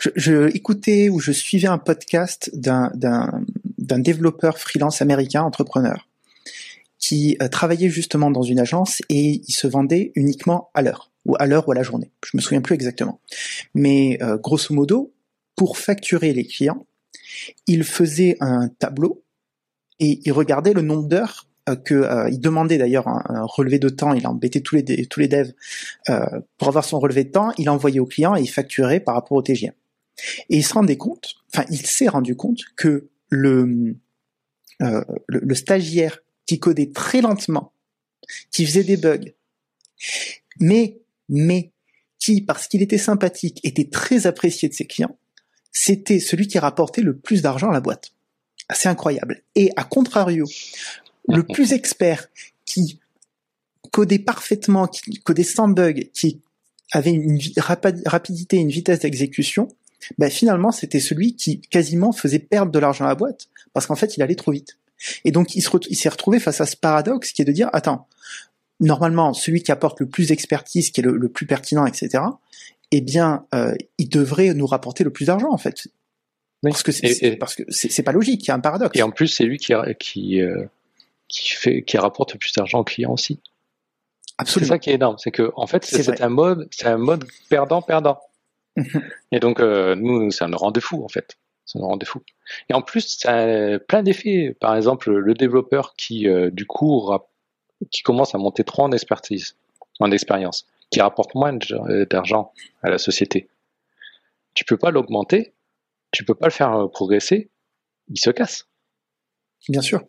je, 0.00 0.10
je, 0.14 0.54
écoutais 0.54 1.08
ou 1.08 1.18
je 1.18 1.32
suivais 1.32 1.66
un 1.66 1.78
podcast 1.78 2.50
d'un 2.54 2.90
d'un 2.94 3.42
d'un 3.78 3.98
développeur 3.98 4.58
freelance 4.58 5.02
américain 5.02 5.42
entrepreneur 5.42 6.06
qui 6.98 7.36
travaillait 7.50 7.90
justement 7.90 8.30
dans 8.30 8.42
une 8.42 8.60
agence 8.60 9.02
et 9.08 9.42
il 9.46 9.52
se 9.52 9.66
vendait 9.66 10.12
uniquement 10.14 10.70
à 10.74 10.82
l'heure 10.82 11.10
ou 11.24 11.36
à 11.38 11.46
l'heure 11.46 11.68
ou 11.68 11.72
à 11.72 11.74
la 11.74 11.82
journée. 11.82 12.10
Je 12.24 12.36
me 12.36 12.40
souviens 12.40 12.60
plus 12.60 12.74
exactement. 12.74 13.20
Mais 13.74 14.18
grosso 14.42 14.74
modo, 14.74 15.12
pour 15.56 15.78
facturer 15.78 16.32
les 16.32 16.44
clients, 16.46 16.86
il 17.66 17.84
faisait 17.84 18.36
un 18.40 18.68
tableau 18.68 19.22
et 20.00 20.20
il 20.24 20.32
regardait 20.32 20.72
le 20.72 20.82
nombre 20.82 21.06
d'heures 21.06 21.46
euh, 21.46 21.55
que 21.74 21.94
euh, 21.94 22.28
il 22.30 22.38
demandait 22.38 22.78
d'ailleurs 22.78 23.08
un, 23.08 23.44
relevé 23.44 23.78
de 23.78 23.88
temps, 23.88 24.12
il 24.12 24.26
embêtait 24.26 24.60
tous 24.60 24.76
les 24.76 25.06
tous 25.06 25.20
les 25.20 25.28
devs 25.28 25.52
euh, 26.08 26.24
pour 26.58 26.68
avoir 26.68 26.84
son 26.84 27.00
relevé 27.00 27.24
de 27.24 27.30
temps, 27.30 27.52
il 27.58 27.68
envoyait 27.68 27.98
au 27.98 28.06
client 28.06 28.36
et 28.36 28.42
il 28.42 28.46
facturait 28.46 29.00
par 29.00 29.14
rapport 29.14 29.36
au 29.36 29.42
TGM. 29.42 29.72
Et 30.48 30.58
il 30.58 30.64
se 30.64 30.72
rendait 30.72 30.96
compte, 30.96 31.34
enfin 31.52 31.66
il 31.70 31.84
s'est 31.84 32.08
rendu 32.08 32.36
compte 32.36 32.60
que 32.76 33.08
le, 33.28 33.96
le, 34.78 35.04
le 35.28 35.54
stagiaire 35.54 36.20
qui 36.46 36.60
codait 36.60 36.92
très 36.92 37.20
lentement, 37.20 37.72
qui 38.52 38.64
faisait 38.64 38.84
des 38.84 38.96
bugs, 38.96 39.32
mais 40.60 40.98
mais 41.28 41.72
qui 42.18 42.42
parce 42.42 42.68
qu'il 42.68 42.82
était 42.82 42.98
sympathique 42.98 43.60
était 43.64 43.88
très 43.88 44.26
apprécié 44.26 44.68
de 44.68 44.74
ses 44.74 44.86
clients, 44.86 45.18
c'était 45.72 46.20
celui 46.20 46.46
qui 46.46 46.58
rapportait 46.58 47.02
le 47.02 47.16
plus 47.16 47.42
d'argent 47.42 47.70
à 47.70 47.72
la 47.72 47.80
boîte. 47.80 48.12
C'est 48.74 48.88
incroyable. 48.88 49.42
Et 49.54 49.70
à 49.76 49.84
contrario, 49.84 50.46
le 51.28 51.42
plus 51.42 51.72
expert 51.72 52.28
qui 52.64 53.00
codait 53.90 54.18
parfaitement, 54.18 54.86
qui 54.86 55.20
codait 55.20 55.44
sans 55.44 55.68
bug, 55.68 56.10
qui 56.12 56.40
avait 56.92 57.10
une 57.10 57.38
rapidité, 57.58 58.56
une 58.56 58.68
vitesse 58.68 59.00
d'exécution, 59.00 59.68
ben 60.18 60.30
finalement 60.30 60.70
c'était 60.70 61.00
celui 61.00 61.34
qui 61.34 61.60
quasiment 61.60 62.12
faisait 62.12 62.38
perdre 62.38 62.70
de 62.70 62.78
l'argent 62.78 63.04
à 63.06 63.08
la 63.08 63.14
boîte 63.14 63.48
parce 63.72 63.86
qu'en 63.86 63.96
fait 63.96 64.16
il 64.16 64.22
allait 64.22 64.34
trop 64.34 64.52
vite. 64.52 64.78
Et 65.24 65.30
donc 65.30 65.54
il 65.54 65.62
s'est 65.62 66.08
retrouvé 66.08 66.38
face 66.40 66.60
à 66.60 66.66
ce 66.66 66.76
paradoxe 66.76 67.32
qui 67.32 67.42
est 67.42 67.44
de 67.44 67.52
dire 67.52 67.68
attends, 67.72 68.06
normalement 68.80 69.34
celui 69.34 69.62
qui 69.62 69.72
apporte 69.72 70.00
le 70.00 70.06
plus 70.06 70.28
d'expertise, 70.28 70.90
qui 70.90 71.00
est 71.00 71.04
le, 71.04 71.28
plus 71.28 71.46
pertinent, 71.46 71.86
etc. 71.86 72.22
Eh 72.92 73.00
bien, 73.00 73.46
euh, 73.54 73.74
il 73.98 74.08
devrait 74.08 74.54
nous 74.54 74.66
rapporter 74.66 75.02
le 75.04 75.10
plus 75.10 75.26
d'argent 75.26 75.50
en 75.50 75.58
fait. 75.58 75.88
Parce 76.62 76.82
que 76.82 76.92
c'est 76.92 77.36
parce 77.36 77.54
que 77.54 77.62
c'est 77.68 78.02
pas 78.02 78.12
logique, 78.12 78.44
il 78.44 78.48
y 78.48 78.50
a 78.50 78.54
un 78.54 78.60
paradoxe. 78.60 78.98
Et 78.98 79.02
en 79.02 79.10
plus, 79.10 79.28
c'est 79.28 79.44
lui 79.44 79.58
qui 79.58 79.72
qui 79.98 80.40
euh, 80.40 80.64
qui 81.28 81.50
fait 81.50 81.82
qui 81.82 81.98
rapporte 81.98 82.32
le 82.32 82.38
plus 82.38 82.52
d'argent 82.52 82.80
au 82.80 82.84
client 82.84 83.12
aussi. 83.12 83.40
Absolument. 84.38 84.66
C'est 84.66 84.74
ça 84.74 84.78
qui 84.78 84.90
est 84.90 84.94
énorme, 84.94 85.16
c'est 85.18 85.30
que 85.30 85.52
en 85.56 85.66
fait 85.66 85.84
c'est 85.84 86.20
un 86.20 86.28
mode 86.28 86.68
c'est 86.70 86.86
un 86.86 86.98
mode 86.98 87.24
perdant 87.48 87.82
perdant. 87.82 88.20
Mhm. 88.76 89.02
Et 89.32 89.40
donc 89.40 89.60
euh, 89.60 89.94
nous 89.94 90.30
ça 90.30 90.48
nous 90.48 90.58
rend 90.58 90.70
des 90.70 90.80
fous 90.80 91.02
en 91.04 91.08
fait, 91.08 91.38
ça 91.64 91.78
nous 91.78 91.86
rend 91.86 91.96
des 91.96 92.06
fous. 92.06 92.22
Et 92.68 92.74
en 92.74 92.82
plus 92.82 93.16
ça 93.18 93.34
a 93.34 93.78
plein 93.78 94.02
d'effets. 94.02 94.56
Par 94.60 94.76
exemple 94.76 95.10
le 95.10 95.34
développeur 95.34 95.94
qui 95.96 96.28
euh, 96.28 96.50
du 96.50 96.66
coup 96.66 97.10
qui 97.90 98.02
commence 98.02 98.34
à 98.34 98.38
monter 98.38 98.64
trop 98.64 98.82
en 98.82 98.92
expertise, 98.92 99.56
en 100.00 100.10
expérience, 100.10 100.66
qui 100.90 101.00
rapporte 101.00 101.34
moins 101.34 101.58
d'argent 102.10 102.52
à 102.82 102.90
la 102.90 102.98
société. 102.98 103.48
Tu 104.54 104.64
peux 104.64 104.78
pas 104.78 104.90
l'augmenter 104.90 105.52
tu 106.16 106.24
peux 106.24 106.34
pas 106.34 106.46
le 106.46 106.52
faire 106.52 106.72
euh, 106.72 106.88
progresser, 106.88 107.50
il 108.08 108.18
se 108.18 108.30
casse. 108.30 108.66
Bien 109.68 109.82
sûr. 109.82 110.02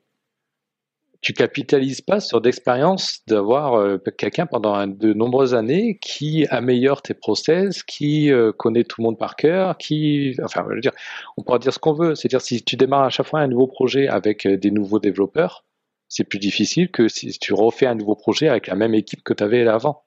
Tu 1.21 1.33
capitalises 1.33 2.01
pas 2.01 2.19
sur 2.19 2.41
d'expérience 2.41 3.21
d'avoir 3.27 3.75
euh, 3.75 3.97
quelqu'un 4.17 4.45
pendant 4.45 4.85
de 4.87 5.13
nombreuses 5.13 5.55
années 5.55 5.97
qui 6.01 6.45
améliore 6.49 7.01
tes 7.01 7.13
process, 7.13 7.83
qui 7.83 8.31
euh, 8.31 8.51
connaît 8.51 8.83
tout 8.83 9.01
le 9.01 9.05
monde 9.05 9.17
par 9.17 9.35
cœur, 9.35 9.77
qui, 9.77 10.35
enfin, 10.43 10.65
je 10.69 10.75
veux 10.75 10.81
dire, 10.81 10.93
on 11.37 11.43
pourra 11.43 11.59
dire 11.59 11.73
ce 11.73 11.79
qu'on 11.79 11.93
veut. 11.93 12.15
C'est-à-dire, 12.15 12.41
si 12.41 12.63
tu 12.63 12.75
démarres 12.75 13.03
à 13.03 13.09
chaque 13.09 13.27
fois 13.27 13.39
un 13.39 13.47
nouveau 13.47 13.67
projet 13.67 14.07
avec 14.07 14.47
des 14.47 14.71
nouveaux 14.71 14.99
développeurs, 14.99 15.65
c'est 16.09 16.23
plus 16.23 16.39
difficile 16.39 16.89
que 16.89 17.07
si 17.07 17.37
tu 17.39 17.53
refais 17.53 17.85
un 17.85 17.95
nouveau 17.95 18.15
projet 18.15 18.47
avec 18.47 18.67
la 18.67 18.75
même 18.75 18.93
équipe 18.93 19.23
que 19.23 19.33
tu 19.33 19.43
avais 19.43 19.67
avant. 19.67 20.03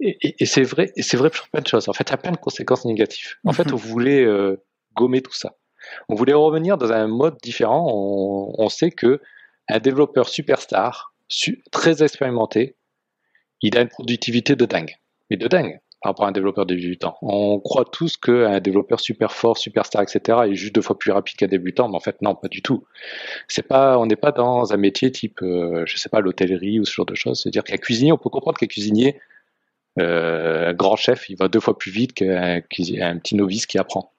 Et, 0.00 0.46
c'est 0.46 0.62
vrai, 0.62 0.92
et 0.94 1.02
c'est 1.02 1.16
vrai 1.16 1.28
pour 1.30 1.48
plein 1.48 1.60
de 1.60 1.66
choses. 1.66 1.88
En 1.88 1.92
fait, 1.92 2.04
il 2.08 2.12
y 2.12 2.14
a 2.14 2.18
plein 2.18 2.30
de 2.30 2.36
conséquences 2.36 2.84
négatives. 2.84 3.34
En 3.44 3.52
fait, 3.52 3.72
on 3.72 3.76
voulait 3.76 4.24
euh, 4.24 4.56
gommer 4.94 5.22
tout 5.22 5.34
ça. 5.34 5.56
On 6.08 6.14
voulait 6.14 6.34
revenir 6.34 6.78
dans 6.78 6.92
un 6.92 7.08
mode 7.08 7.36
différent. 7.42 7.86
On, 7.90 8.68
sait 8.68 8.90
que 8.90 9.20
un 9.68 9.78
développeur 9.78 10.28
superstar, 10.28 11.14
très 11.70 12.02
expérimenté, 12.02 12.76
il 13.62 13.76
a 13.76 13.82
une 13.82 13.88
productivité 13.88 14.56
de 14.56 14.64
dingue. 14.64 14.96
Mais 15.30 15.36
de 15.36 15.46
dingue 15.46 15.80
par 16.00 16.10
rapport 16.10 16.26
à 16.26 16.28
un 16.28 16.32
développeur 16.32 16.64
débutant. 16.64 17.16
On 17.22 17.58
croit 17.58 17.84
tous 17.84 18.16
qu'un 18.16 18.60
développeur 18.60 19.00
super 19.00 19.32
fort, 19.32 19.58
superstar, 19.58 20.02
etc. 20.02 20.38
est 20.46 20.54
juste 20.54 20.74
deux 20.74 20.80
fois 20.80 20.96
plus 20.96 21.10
rapide 21.10 21.36
qu'un 21.36 21.48
débutant, 21.48 21.88
mais 21.88 21.96
en 21.96 22.00
fait 22.00 22.22
non, 22.22 22.36
pas 22.36 22.46
du 22.46 22.62
tout. 22.62 22.84
C'est 23.48 23.66
pas, 23.66 23.98
on 23.98 24.06
n'est 24.06 24.16
pas 24.16 24.30
dans 24.30 24.72
un 24.72 24.76
métier 24.76 25.10
type, 25.10 25.42
euh, 25.42 25.82
je 25.86 25.96
sais 25.96 26.08
pas, 26.08 26.20
l'hôtellerie 26.20 26.78
ou 26.78 26.84
ce 26.84 26.92
genre 26.92 27.06
de 27.06 27.16
choses. 27.16 27.40
C'est-à-dire 27.42 27.64
qu'un 27.64 27.78
cuisinier, 27.78 28.12
on 28.12 28.18
peut 28.18 28.30
comprendre 28.30 28.58
qu'un 28.58 28.66
cuisinier 28.66 29.18
euh, 29.98 30.68
un 30.68 30.74
grand 30.74 30.96
chef, 30.96 31.28
il 31.28 31.36
va 31.36 31.48
deux 31.48 31.60
fois 31.60 31.76
plus 31.76 31.90
vite 31.90 32.12
qu'un 32.12 32.60
petit 32.60 33.34
novice 33.34 33.66
qui 33.66 33.78
apprend. 33.78 34.12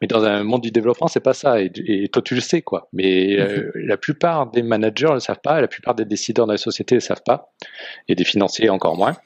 Mais 0.00 0.06
dans 0.06 0.24
un 0.24 0.44
monde 0.44 0.62
du 0.62 0.70
développement, 0.70 1.06
c'est 1.06 1.20
pas 1.20 1.34
ça. 1.34 1.60
Et, 1.60 2.08
toi, 2.12 2.22
tu 2.22 2.34
le 2.34 2.40
sais, 2.40 2.62
quoi. 2.62 2.88
Mais 2.92 3.38
euh, 3.38 3.70
mhm. 3.74 3.86
la 3.86 3.96
plupart 3.96 4.50
des 4.50 4.62
managers 4.62 5.08
ne 5.08 5.14
le 5.14 5.20
savent 5.20 5.40
pas, 5.42 5.60
la 5.60 5.68
plupart 5.68 5.94
des 5.94 6.04
décideurs 6.04 6.46
dans 6.46 6.52
la 6.52 6.58
société 6.58 6.94
ne 6.94 7.00
le 7.00 7.04
savent 7.04 7.22
pas, 7.24 7.52
et 8.08 8.14
des 8.14 8.24
financiers 8.24 8.68
encore 8.68 8.96
moins. 8.96 9.16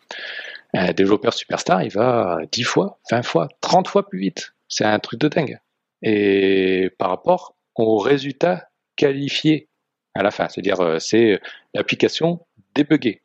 Un 0.74 0.92
développeur 0.92 1.33
superstar, 1.33 1.83
il 1.83 1.90
va 1.90 2.40
10 2.53 2.62
fois, 2.62 2.98
20 3.11 3.22
fois, 3.22 3.48
30 3.61 3.88
fois 3.88 4.09
plus 4.09 4.18
vite. 4.18 4.53
C'est 4.68 4.85
un 4.85 4.98
truc 4.98 5.20
de 5.20 5.29
dingue. 5.29 5.59
Et 6.03 6.90
par 6.98 7.09
rapport 7.09 7.57
aux 7.74 7.98
résultats 7.98 8.68
qualifiés 8.96 9.68
à 10.14 10.22
la 10.22 10.31
fin, 10.31 10.48
c'est-à-dire 10.48 10.81
euh, 10.81 10.98
c'est 10.98 11.40
l'application 11.74 12.46
débuggée. 12.74 13.22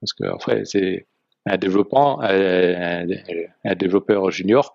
Parce 0.00 0.12
que 0.12 0.24
après, 0.24 0.64
c'est 0.64 1.06
un 1.46 1.56
développeur, 1.56 2.20
un, 2.22 3.74
développeur 3.76 4.30
junior, 4.30 4.74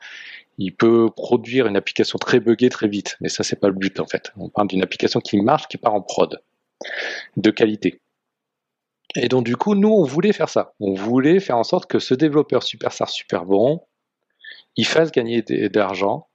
il 0.64 0.76
peut 0.76 1.10
produire 1.16 1.68
une 1.68 1.76
application 1.76 2.20
très 2.20 2.40
buggée 2.40 2.70
très 2.70 2.88
vite, 2.88 3.18
mais 3.20 3.30
ça 3.30 3.44
c'est 3.44 3.60
pas 3.60 3.68
le 3.68 3.74
but 3.74 4.00
en 4.00 4.06
fait. 4.06 4.32
On 4.38 4.50
parle 4.50 4.68
d'une 4.68 4.84
application 4.84 5.20
qui 5.20 5.38
marche, 5.42 5.68
qui 5.68 5.78
part 5.78 5.94
en 5.94 6.02
prod, 6.02 6.42
de 7.38 7.52
qualité. 7.52 8.02
Et 9.16 9.28
donc 9.28 9.46
du 9.46 9.58
coup, 9.58 9.76
nous 9.76 9.90
on 9.90 10.04
voulait 10.04 10.34
faire 10.34 10.50
ça. 10.50 10.74
On 10.80 10.94
voulait 10.94 11.40
faire 11.40 11.58
en 11.58 11.64
sorte 11.64 11.90
que 11.90 12.00
ce 12.00 12.14
développeur 12.14 12.64
superstar 12.64 13.10
super 13.10 13.46
bon, 13.46 13.82
il 14.76 14.86
fasse 14.86 15.12
gagner 15.12 15.42
de 15.42 15.80
l'argent 15.80 16.28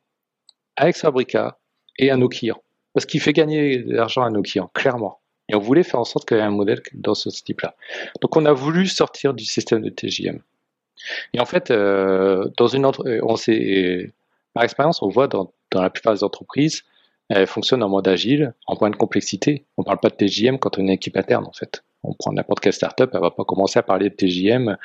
avec 0.77 0.97
Fabrica 0.97 1.59
et 1.99 2.11
à 2.11 2.17
nos 2.17 2.29
clients, 2.29 2.63
parce 2.93 3.07
qu'il 3.07 3.21
fait 3.21 3.33
gagner 3.33 3.79
de 3.79 3.95
l'argent 3.95 4.23
à 4.23 4.31
nos 4.31 4.43
clients, 4.43 4.71
clairement. 4.75 5.21
Et 5.49 5.55
on 5.55 5.61
voulait 5.61 5.85
faire 5.85 6.01
en 6.01 6.05
sorte 6.05 6.27
qu'il 6.27 6.37
y 6.37 6.41
ait 6.41 6.43
un 6.43 6.51
modèle 6.51 6.83
dans 6.95 7.15
ce 7.15 7.29
type-là. 7.29 7.77
Donc 8.21 8.37
on 8.37 8.45
a 8.45 8.53
voulu 8.53 8.89
sortir 8.89 9.33
du 9.33 9.45
système 9.45 9.83
de 9.83 9.91
TJM. 9.91 10.41
Et 11.33 11.41
en 11.41 11.47
fait, 11.47 11.71
euh, 11.71 12.49
dans 12.57 12.69
une 12.69 12.87
entre... 12.87 13.07
Euh, 13.07 13.21
on 13.23 13.37
sait, 13.37 14.13
par 14.55 14.65
expérience, 14.65 15.03
on 15.03 15.09
voit 15.09 15.29
dans, 15.29 15.53
dans, 15.71 15.83
la 15.83 15.91
plupart 15.91 16.15
des 16.15 16.25
entreprises, 16.25 16.83
elles 17.29 17.47
fonctionnent 17.47 17.83
en 17.83 17.89
mode 17.89 18.07
agile, 18.09 18.55
en 18.67 18.77
point 18.77 18.91
de 18.91 18.97
complexité. 18.97 19.65
On 19.77 19.83
ne 19.83 19.85
parle 19.85 19.99
pas 19.99 20.11
de 20.11 20.15
TJM 20.15 20.59
quand 20.59 20.79
on 20.79 20.83
est 20.83 20.85
une 20.85 20.91
équipe 20.91 21.17
interne, 21.17 21.45
en 21.45 21.53
fait. 21.53 21.83
On 22.05 22.15
prend 22.15 22.33
n'importe 22.33 22.61
quelle 22.61 22.73
startup, 22.73 23.11
elle 23.13 23.21
va 23.21 23.33
pas 23.33 23.45
commencer 23.45 23.81
à 23.81 23.83
parler 23.83 24.11
de 24.11 24.15
TJM 24.15 24.77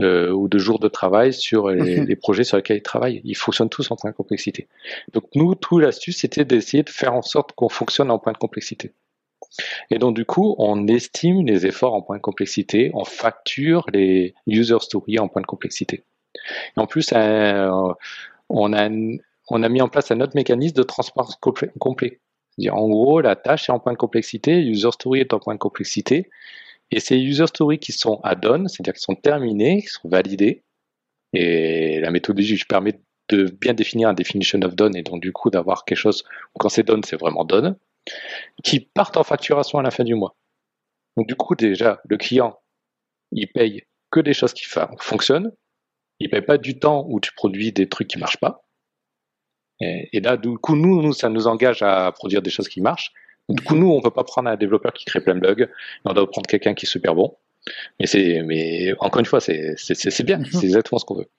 euh, 0.00 0.30
ou 0.30 0.48
de 0.48 0.58
jours 0.58 0.78
de 0.78 0.88
travail 0.88 1.32
sur 1.32 1.70
les, 1.70 2.00
mhm. 2.00 2.06
les, 2.06 2.16
projets 2.16 2.44
sur 2.44 2.58
lesquels 2.58 2.76
ils 2.76 2.82
travaillent. 2.82 3.22
Ils 3.24 3.36
fonctionnent 3.36 3.70
tous 3.70 3.90
en 3.90 3.96
point 3.96 4.10
de 4.10 4.16
complexité. 4.16 4.68
Donc 5.14 5.24
nous, 5.34 5.54
tout 5.54 5.78
l'astuce, 5.78 6.18
c'était 6.18 6.44
d'essayer 6.44 6.82
de 6.82 6.90
faire 6.90 7.14
en 7.14 7.22
sorte 7.22 7.52
qu'on 7.52 7.70
fonctionne 7.70 8.10
en 8.10 8.18
point 8.18 8.32
de 8.32 8.38
complexité. 8.38 8.92
Et 9.90 9.98
donc, 9.98 10.14
du 10.14 10.24
coup, 10.24 10.54
on 10.58 10.86
estime 10.86 11.46
les 11.46 11.66
efforts 11.66 11.94
en 11.94 12.02
point 12.02 12.16
de 12.16 12.22
complexité, 12.22 12.90
on 12.94 13.04
facture 13.04 13.86
les 13.92 14.34
user 14.46 14.78
stories 14.80 15.18
en 15.18 15.28
point 15.28 15.42
de 15.42 15.46
complexité. 15.46 16.04
Et 16.76 16.80
en 16.80 16.86
plus, 16.86 17.10
euh, 17.14 17.92
on, 18.48 18.72
a, 18.72 18.88
mis 18.88 19.80
en 19.80 19.88
place 19.88 20.10
un 20.10 20.20
autre 20.20 20.34
mécanisme 20.34 20.74
de 20.74 20.82
transparence 20.82 21.36
complet. 21.36 22.20
En 22.70 22.88
gros, 22.88 23.20
la 23.20 23.36
tâche 23.36 23.68
est 23.68 23.72
en 23.72 23.78
point 23.78 23.92
de 23.92 23.98
complexité, 23.98 24.60
user 24.60 24.90
story 24.92 25.20
est 25.20 25.32
en 25.32 25.38
point 25.38 25.54
de 25.54 25.58
complexité, 25.58 26.28
et 26.90 27.00
ces 27.00 27.16
user 27.16 27.46
stories 27.46 27.78
qui 27.78 27.92
sont 27.92 28.20
add-on, 28.24 28.66
c'est-à-dire 28.66 28.94
qui 28.94 29.02
sont 29.02 29.14
terminés, 29.14 29.82
qui 29.82 29.88
sont 29.88 30.08
validés, 30.08 30.64
et 31.32 32.00
la 32.00 32.10
méthodologie 32.10 32.60
permet 32.68 33.00
de 33.28 33.44
bien 33.44 33.74
définir 33.74 34.08
un 34.08 34.14
definition 34.14 34.60
of 34.62 34.74
done, 34.74 34.96
et 34.96 35.02
donc 35.02 35.20
du 35.20 35.32
coup 35.32 35.50
d'avoir 35.50 35.84
quelque 35.84 35.98
chose 35.98 36.24
où 36.54 36.58
quand 36.58 36.70
c'est 36.70 36.82
done, 36.82 37.04
c'est 37.04 37.18
vraiment 37.20 37.44
done 37.44 37.76
qui 38.64 38.80
partent 38.80 39.16
en 39.16 39.24
facturation 39.24 39.78
à 39.78 39.82
la 39.82 39.90
fin 39.90 40.04
du 40.04 40.14
mois. 40.14 40.36
Donc 41.16 41.26
du 41.26 41.34
coup, 41.34 41.54
déjà, 41.54 42.00
le 42.08 42.16
client, 42.16 42.58
il 43.32 43.48
paye 43.48 43.82
que 44.10 44.20
des 44.20 44.34
choses 44.34 44.52
qui 44.52 44.64
fonctionnent. 44.98 45.52
Il 46.20 46.30
paye 46.30 46.42
pas 46.42 46.58
du 46.58 46.78
temps 46.78 47.04
où 47.08 47.20
tu 47.20 47.32
produis 47.32 47.72
des 47.72 47.88
trucs 47.88 48.08
qui 48.08 48.18
marchent 48.18 48.40
pas. 48.40 48.64
Et, 49.80 50.20
là, 50.20 50.36
du 50.36 50.58
coup, 50.58 50.74
nous, 50.74 51.02
nous, 51.02 51.12
ça 51.12 51.28
nous 51.28 51.46
engage 51.46 51.82
à 51.82 52.10
produire 52.10 52.42
des 52.42 52.50
choses 52.50 52.68
qui 52.68 52.80
marchent. 52.80 53.12
du 53.48 53.62
coup, 53.62 53.76
nous, 53.76 53.90
on 53.90 54.00
peut 54.00 54.10
pas 54.10 54.24
prendre 54.24 54.48
un 54.48 54.56
développeur 54.56 54.92
qui 54.92 55.04
crée 55.04 55.20
plein 55.20 55.36
de 55.36 55.40
bugs. 55.40 55.68
On 56.04 56.12
doit 56.12 56.28
prendre 56.28 56.48
quelqu'un 56.48 56.74
qui 56.74 56.86
est 56.86 56.88
super 56.88 57.14
bon. 57.14 57.36
Mais 58.00 58.06
c'est, 58.06 58.42
mais 58.42 58.94
encore 58.98 59.20
une 59.20 59.26
fois, 59.26 59.40
c'est, 59.40 59.74
c'est, 59.76 60.24
bien. 60.24 60.38
Mhm. 60.38 60.46
C'est 60.46 60.64
exactement 60.64 60.98
ce 60.98 61.04
qu'on 61.04 61.16
veut. 61.16 61.30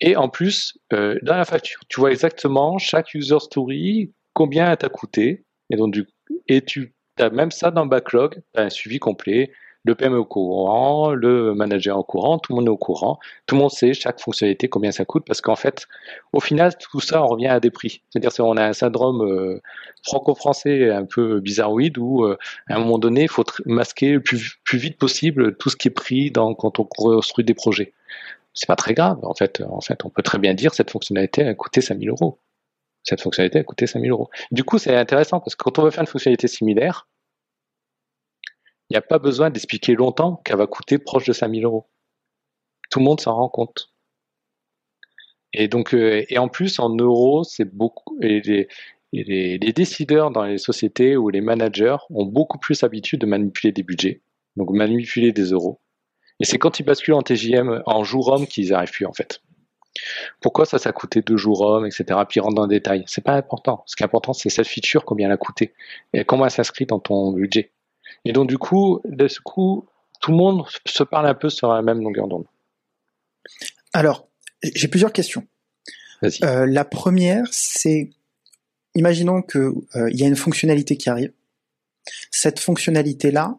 Et 0.00 0.16
en 0.16 0.28
plus, 0.28 0.76
euh, 0.92 1.18
dans 1.22 1.36
la 1.36 1.44
facture, 1.44 1.80
tu 1.88 2.00
vois 2.00 2.10
exactement 2.10 2.78
chaque 2.78 3.14
user 3.14 3.40
story, 3.40 4.12
combien 4.34 4.70
elle 4.70 4.76
t'a 4.76 4.88
coûté, 4.88 5.44
et 5.70 5.76
donc, 5.76 5.92
du, 5.92 6.06
tu 6.66 6.94
as 7.18 7.30
même 7.30 7.50
ça 7.50 7.70
dans 7.70 7.84
le 7.84 7.88
backlog, 7.88 8.42
tu 8.54 8.60
as 8.60 8.64
un 8.64 8.70
suivi 8.70 8.98
complet, 8.98 9.50
le 9.84 9.94
PM 9.94 10.14
au 10.14 10.24
courant, 10.24 11.12
le 11.12 11.54
manager 11.54 11.98
au 11.98 12.04
courant, 12.04 12.38
tout 12.38 12.52
le 12.52 12.56
monde 12.56 12.66
est 12.66 12.70
au 12.70 12.76
courant, 12.78 13.18
tout 13.46 13.54
le 13.54 13.60
monde 13.60 13.70
sait 13.70 13.92
chaque 13.92 14.18
fonctionnalité 14.18 14.68
combien 14.68 14.90
ça 14.92 15.04
coûte, 15.04 15.24
parce 15.26 15.42
qu'en 15.42 15.56
fait, 15.56 15.86
au 16.32 16.40
final, 16.40 16.72
tout 16.78 17.00
ça, 17.00 17.22
on 17.22 17.26
revient 17.26 17.48
à 17.48 17.60
des 17.60 17.70
prix. 17.70 18.02
C'est-à-dire 18.08 18.32
qu'on 18.32 18.56
a 18.56 18.64
un 18.64 18.72
syndrome 18.72 19.22
euh, 19.22 19.60
franco-français 20.02 20.90
un 20.90 21.04
peu 21.04 21.40
bizarroïde 21.40 21.98
où, 21.98 22.24
euh, 22.24 22.38
à 22.68 22.76
un 22.76 22.78
moment 22.78 22.98
donné, 22.98 23.22
il 23.22 23.28
faut 23.28 23.44
masquer 23.66 24.12
le 24.12 24.22
plus, 24.22 24.58
vite 24.72 24.96
possible 24.98 25.56
tout 25.56 25.68
ce 25.68 25.76
qui 25.76 25.88
est 25.88 25.90
pris 25.90 26.32
quand 26.32 26.78
on 26.80 26.84
construit 26.84 27.44
des 27.44 27.54
projets. 27.54 27.92
C'est 28.54 28.66
pas 28.66 28.76
très 28.76 28.94
grave, 28.94 29.18
en 29.22 29.34
fait. 29.34 29.62
En 29.68 29.80
fait, 29.80 30.04
on 30.04 30.08
peut 30.08 30.22
très 30.22 30.38
bien 30.38 30.54
dire 30.54 30.72
cette 30.74 30.90
fonctionnalité 30.90 31.46
a 31.46 31.54
coûté 31.54 31.80
5000 31.80 32.08
euros 32.08 32.38
cette 33.04 33.20
fonctionnalité 33.20 33.58
a 33.60 33.64
coûté 33.64 33.86
5000 33.86 34.10
euros. 34.10 34.30
Du 34.50 34.64
coup, 34.64 34.78
c'est 34.78 34.96
intéressant 34.96 35.40
parce 35.40 35.54
que 35.54 35.62
quand 35.62 35.78
on 35.78 35.84
veut 35.84 35.90
faire 35.90 36.02
une 36.02 36.08
fonctionnalité 36.08 36.48
similaire, 36.48 37.06
il 38.90 38.94
n'y 38.94 38.96
a 38.96 39.02
pas 39.02 39.18
besoin 39.18 39.50
d'expliquer 39.50 39.94
longtemps 39.94 40.40
qu'elle 40.44 40.56
va 40.56 40.66
coûter 40.66 40.98
proche 40.98 41.26
de 41.26 41.32
5000 41.32 41.64
euros. 41.64 41.86
Tout 42.90 42.98
le 42.98 43.04
monde 43.04 43.20
s'en 43.20 43.34
rend 43.34 43.48
compte. 43.48 43.90
Et 45.52 45.68
donc, 45.68 45.94
euh, 45.94 46.24
et 46.28 46.38
en 46.38 46.48
plus, 46.48 46.78
en 46.80 46.94
euros, 46.96 47.44
c'est 47.44 47.64
beaucoup. 47.64 48.18
Et 48.20 48.40
les, 48.40 48.68
les, 49.12 49.72
décideurs 49.72 50.30
dans 50.30 50.44
les 50.44 50.58
sociétés 50.58 51.16
ou 51.16 51.28
les 51.28 51.40
managers 51.40 51.96
ont 52.10 52.26
beaucoup 52.26 52.58
plus 52.58 52.82
l'habitude 52.82 53.20
de 53.20 53.26
manipuler 53.26 53.72
des 53.72 53.82
budgets, 53.82 54.22
donc 54.56 54.70
manipuler 54.70 55.32
des 55.32 55.50
euros. 55.50 55.80
Et 56.40 56.44
c'est 56.44 56.58
quand 56.58 56.80
ils 56.80 56.82
basculent 56.84 57.14
en 57.14 57.22
TJM, 57.22 57.82
en 57.86 58.02
jour 58.02 58.28
homme, 58.28 58.46
qu'ils 58.46 58.70
n'arrivent 58.70 58.90
plus 58.90 59.06
en 59.06 59.12
fait. 59.12 59.40
Pourquoi 60.40 60.66
ça, 60.66 60.78
ça 60.78 60.90
a 60.90 60.92
coûté 60.92 61.22
deux 61.22 61.36
jours 61.36 61.60
hommes, 61.60 61.86
etc. 61.86 62.20
Puis 62.28 62.40
rentre 62.40 62.54
dans 62.54 62.62
le 62.62 62.68
détail. 62.68 63.04
C'est 63.06 63.24
pas 63.24 63.34
important. 63.34 63.82
Ce 63.86 63.96
qui 63.96 64.02
est 64.02 64.06
important, 64.06 64.32
c'est 64.32 64.50
cette 64.50 64.66
feature, 64.66 65.04
combien 65.04 65.26
elle 65.26 65.32
a 65.32 65.36
coûté 65.36 65.72
et 66.12 66.24
comment 66.24 66.44
elle 66.44 66.50
s'inscrit 66.50 66.86
dans 66.86 66.98
ton 66.98 67.32
budget. 67.32 67.70
Et 68.24 68.32
donc, 68.32 68.48
du 68.48 68.58
coup, 68.58 69.00
de 69.04 69.28
ce 69.28 69.40
coup, 69.40 69.86
tout 70.20 70.30
le 70.30 70.36
monde 70.36 70.64
se 70.86 71.02
parle 71.02 71.26
un 71.26 71.34
peu 71.34 71.48
sur 71.48 71.72
la 71.72 71.82
même 71.82 72.00
longueur 72.00 72.28
d'onde. 72.28 72.46
Alors, 73.92 74.28
j'ai 74.62 74.88
plusieurs 74.88 75.12
questions. 75.12 75.46
Euh, 76.42 76.66
la 76.66 76.84
première, 76.84 77.44
c'est 77.50 78.10
imaginons 78.94 79.42
qu'il 79.42 79.72
il 80.10 80.20
y 80.20 80.24
a 80.24 80.26
une 80.26 80.36
fonctionnalité 80.36 80.96
qui 80.96 81.10
arrive. 81.10 81.32
Cette 82.30 82.60
fonctionnalité-là, 82.60 83.58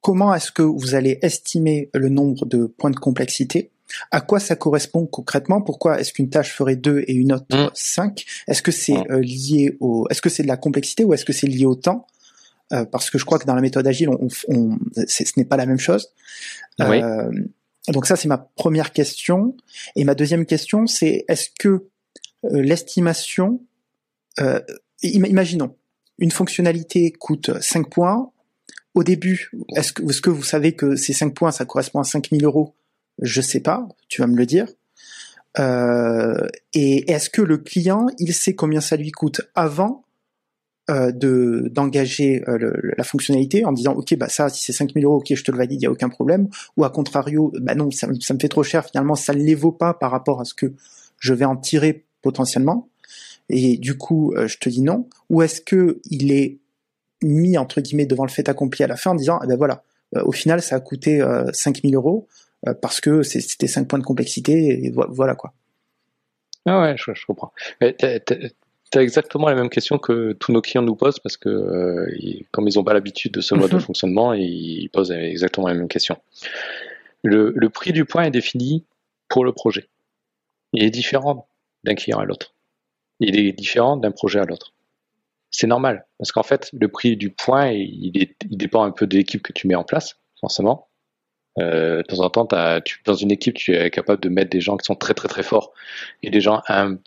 comment 0.00 0.34
est-ce 0.34 0.52
que 0.52 0.62
vous 0.62 0.94
allez 0.94 1.18
estimer 1.22 1.90
le 1.94 2.08
nombre 2.08 2.46
de 2.46 2.66
points 2.66 2.90
de 2.90 2.98
complexité? 2.98 3.71
À 4.10 4.20
quoi 4.20 4.40
ça 4.40 4.56
correspond 4.56 5.06
concrètement? 5.06 5.60
Pourquoi 5.60 6.00
est-ce 6.00 6.12
qu'une 6.12 6.30
tâche 6.30 6.52
ferait 6.52 6.76
2 6.76 7.04
et 7.06 7.12
une 7.12 7.32
autre 7.32 7.72
5 7.74 8.20
mmh. 8.20 8.50
Est-ce 8.50 8.62
que 8.62 8.72
c'est 8.72 8.94
mmh. 8.94 9.16
lié 9.20 9.76
au 9.80 10.06
est-ce 10.10 10.22
que 10.22 10.30
c'est 10.30 10.42
de 10.42 10.48
la 10.48 10.56
complexité 10.56 11.04
ou 11.04 11.14
est-ce 11.14 11.24
que 11.24 11.32
c'est 11.32 11.46
lié 11.46 11.66
au 11.66 11.74
temps? 11.74 12.06
Euh, 12.72 12.84
parce 12.86 13.10
que 13.10 13.18
je 13.18 13.24
crois 13.24 13.38
que 13.38 13.44
dans 13.44 13.54
la 13.54 13.60
méthode 13.60 13.86
agile, 13.86 14.08
on, 14.08 14.28
on, 14.48 14.78
ce 15.06 15.32
n'est 15.36 15.44
pas 15.44 15.56
la 15.56 15.66
même 15.66 15.78
chose. 15.78 16.08
Euh, 16.80 17.30
donc 17.88 18.06
ça, 18.06 18.16
c'est 18.16 18.28
ma 18.28 18.38
première 18.38 18.92
question. 18.92 19.56
Et 19.96 20.04
ma 20.04 20.14
deuxième 20.14 20.46
question, 20.46 20.86
c'est 20.86 21.24
est-ce 21.28 21.48
que 21.58 21.88
euh, 22.44 22.62
l'estimation, 22.62 23.60
euh, 24.40 24.60
imaginons, 25.02 25.76
une 26.18 26.30
fonctionnalité 26.30 27.12
coûte 27.12 27.50
5 27.60 27.90
points. 27.90 28.30
Au 28.94 29.02
début, 29.02 29.50
est-ce 29.74 29.92
que, 29.92 30.02
est 30.02 30.12
-ce 30.12 30.20
que 30.20 30.30
vous 30.30 30.42
savez 30.42 30.74
que 30.74 30.96
ces 30.96 31.12
5 31.12 31.34
points, 31.34 31.50
ça 31.50 31.64
correspond 31.64 32.00
à 32.00 32.04
5000 32.04 32.44
euros? 32.44 32.74
Je 33.22 33.40
sais 33.40 33.60
pas, 33.60 33.88
tu 34.08 34.20
vas 34.20 34.26
me 34.26 34.36
le 34.36 34.46
dire. 34.46 34.66
Euh, 35.58 36.48
et 36.72 37.10
est-ce 37.10 37.30
que 37.30 37.42
le 37.42 37.58
client, 37.58 38.06
il 38.18 38.34
sait 38.34 38.54
combien 38.54 38.80
ça 38.80 38.96
lui 38.96 39.12
coûte 39.12 39.42
avant 39.54 40.04
euh, 40.90 41.12
de 41.12 41.70
d'engager 41.70 42.42
euh, 42.48 42.72
la 42.96 43.04
fonctionnalité 43.04 43.64
en 43.64 43.70
disant 43.70 43.92
ok 43.92 44.16
bah 44.16 44.28
ça 44.28 44.48
si 44.48 44.64
c'est 44.64 44.72
5000 44.72 45.04
euros 45.04 45.18
ok 45.18 45.32
je 45.32 45.44
te 45.44 45.52
le 45.52 45.58
valide 45.58 45.80
il 45.80 45.84
y 45.84 45.86
a 45.86 45.90
aucun 45.90 46.08
problème. 46.08 46.48
Ou 46.76 46.84
à 46.84 46.90
contrario 46.90 47.52
bah 47.60 47.76
non 47.76 47.90
ça, 47.92 48.08
me 48.08 48.18
fait 48.18 48.48
trop 48.48 48.64
cher. 48.64 48.84
Finalement 48.84 49.14
ça 49.14 49.34
ne 49.34 49.42
les 49.42 49.54
vaut 49.54 49.72
pas 49.72 49.94
par 49.94 50.10
rapport 50.10 50.40
à 50.40 50.44
ce 50.44 50.54
que 50.54 50.72
je 51.18 51.34
vais 51.34 51.44
en 51.44 51.56
tirer 51.56 52.04
potentiellement. 52.22 52.88
Et 53.48 53.76
du 53.76 53.96
coup 53.96 54.34
je 54.46 54.56
te 54.58 54.68
dis 54.68 54.80
non. 54.80 55.08
Ou 55.30 55.42
est-ce 55.42 55.60
que 55.60 56.00
il 56.10 56.32
est 56.32 56.58
mis 57.22 57.56
entre 57.58 57.80
guillemets 57.80 58.06
devant 58.06 58.24
le 58.24 58.30
fait 58.30 58.48
accompli 58.48 58.82
à 58.82 58.88
la 58.88 58.96
fin 58.96 59.12
en 59.12 59.14
disant 59.14 59.38
eh 59.44 59.46
ben 59.46 59.56
voilà 59.56 59.84
au 60.24 60.32
final 60.32 60.60
ça 60.60 60.76
a 60.76 60.80
coûté 60.80 61.24
5000 61.52 61.94
euros 61.94 62.26
parce 62.80 63.00
que 63.00 63.22
c'était 63.22 63.66
5 63.66 63.88
points 63.88 63.98
de 63.98 64.04
complexité 64.04 64.84
et 64.84 64.92
voilà 64.92 65.34
quoi 65.34 65.54
ah 66.66 66.80
ouais, 66.80 66.96
je, 66.96 67.12
je 67.12 67.26
comprends. 67.26 67.52
Mais 67.80 67.96
c'est 68.92 69.00
exactement 69.00 69.48
la 69.48 69.54
même 69.54 69.70
question 69.70 69.98
que 69.98 70.32
tous 70.32 70.52
nos 70.52 70.60
clients 70.60 70.82
nous 70.82 70.94
posent 70.94 71.18
parce 71.18 71.36
que 71.36 71.48
euh, 71.48 72.06
comme 72.50 72.68
ils 72.68 72.76
n'ont 72.76 72.84
pas 72.84 72.94
l'habitude 72.94 73.32
de 73.32 73.40
ce 73.40 73.54
mode 73.54 73.70
de 73.70 73.76
mhm. 73.76 73.82
fonctionnement, 73.82 74.32
ils 74.34 74.88
posent 74.92 75.10
exactement 75.10 75.68
la 75.68 75.74
même 75.74 75.88
question. 75.88 76.16
Le, 77.22 77.68
prix 77.68 77.92
du 77.92 78.04
point 78.04 78.24
est 78.24 78.30
défini 78.30 78.84
pour 79.28 79.44
le 79.44 79.52
projet. 79.52 79.88
Il 80.72 80.82
est 80.82 80.90
différent 80.90 81.48
d'un 81.84 81.94
client 81.94 82.18
à 82.18 82.24
l'autre. 82.24 82.54
Il 83.20 83.38
est 83.38 83.52
différent 83.52 83.96
d'un 83.96 84.10
projet 84.10 84.40
à 84.40 84.44
l'autre. 84.44 84.72
C'est 85.50 85.66
normal 85.66 86.06
parce 86.18 86.32
qu'en 86.32 86.42
fait, 86.42 86.70
le 86.72 86.88
prix 86.88 87.16
du 87.16 87.30
point, 87.30 87.70
il, 87.70 88.12
il 88.14 88.56
dépend 88.58 88.84
un 88.84 88.90
peu 88.90 89.06
de 89.06 89.16
l'équipe 89.16 89.42
que 89.42 89.52
tu 89.52 89.68
mets 89.68 89.74
en 89.74 89.84
place, 89.84 90.16
forcément. 90.40 90.88
Euh, 91.58 91.98
de 91.98 92.02
temps 92.02 92.20
en 92.20 92.30
temps, 92.30 92.48
tu, 92.82 93.00
dans 93.04 93.14
une 93.14 93.30
équipe, 93.30 93.54
tu 93.54 93.74
es 93.74 93.90
capable 93.90 94.22
de 94.22 94.28
mettre 94.30 94.50
des 94.50 94.60
gens 94.60 94.76
qui 94.78 94.86
sont 94.86 94.94
très 94.94 95.12
très 95.12 95.28
très 95.28 95.42
forts 95.42 95.74
et 96.22 96.30
des 96.30 96.40
gens 96.40 96.62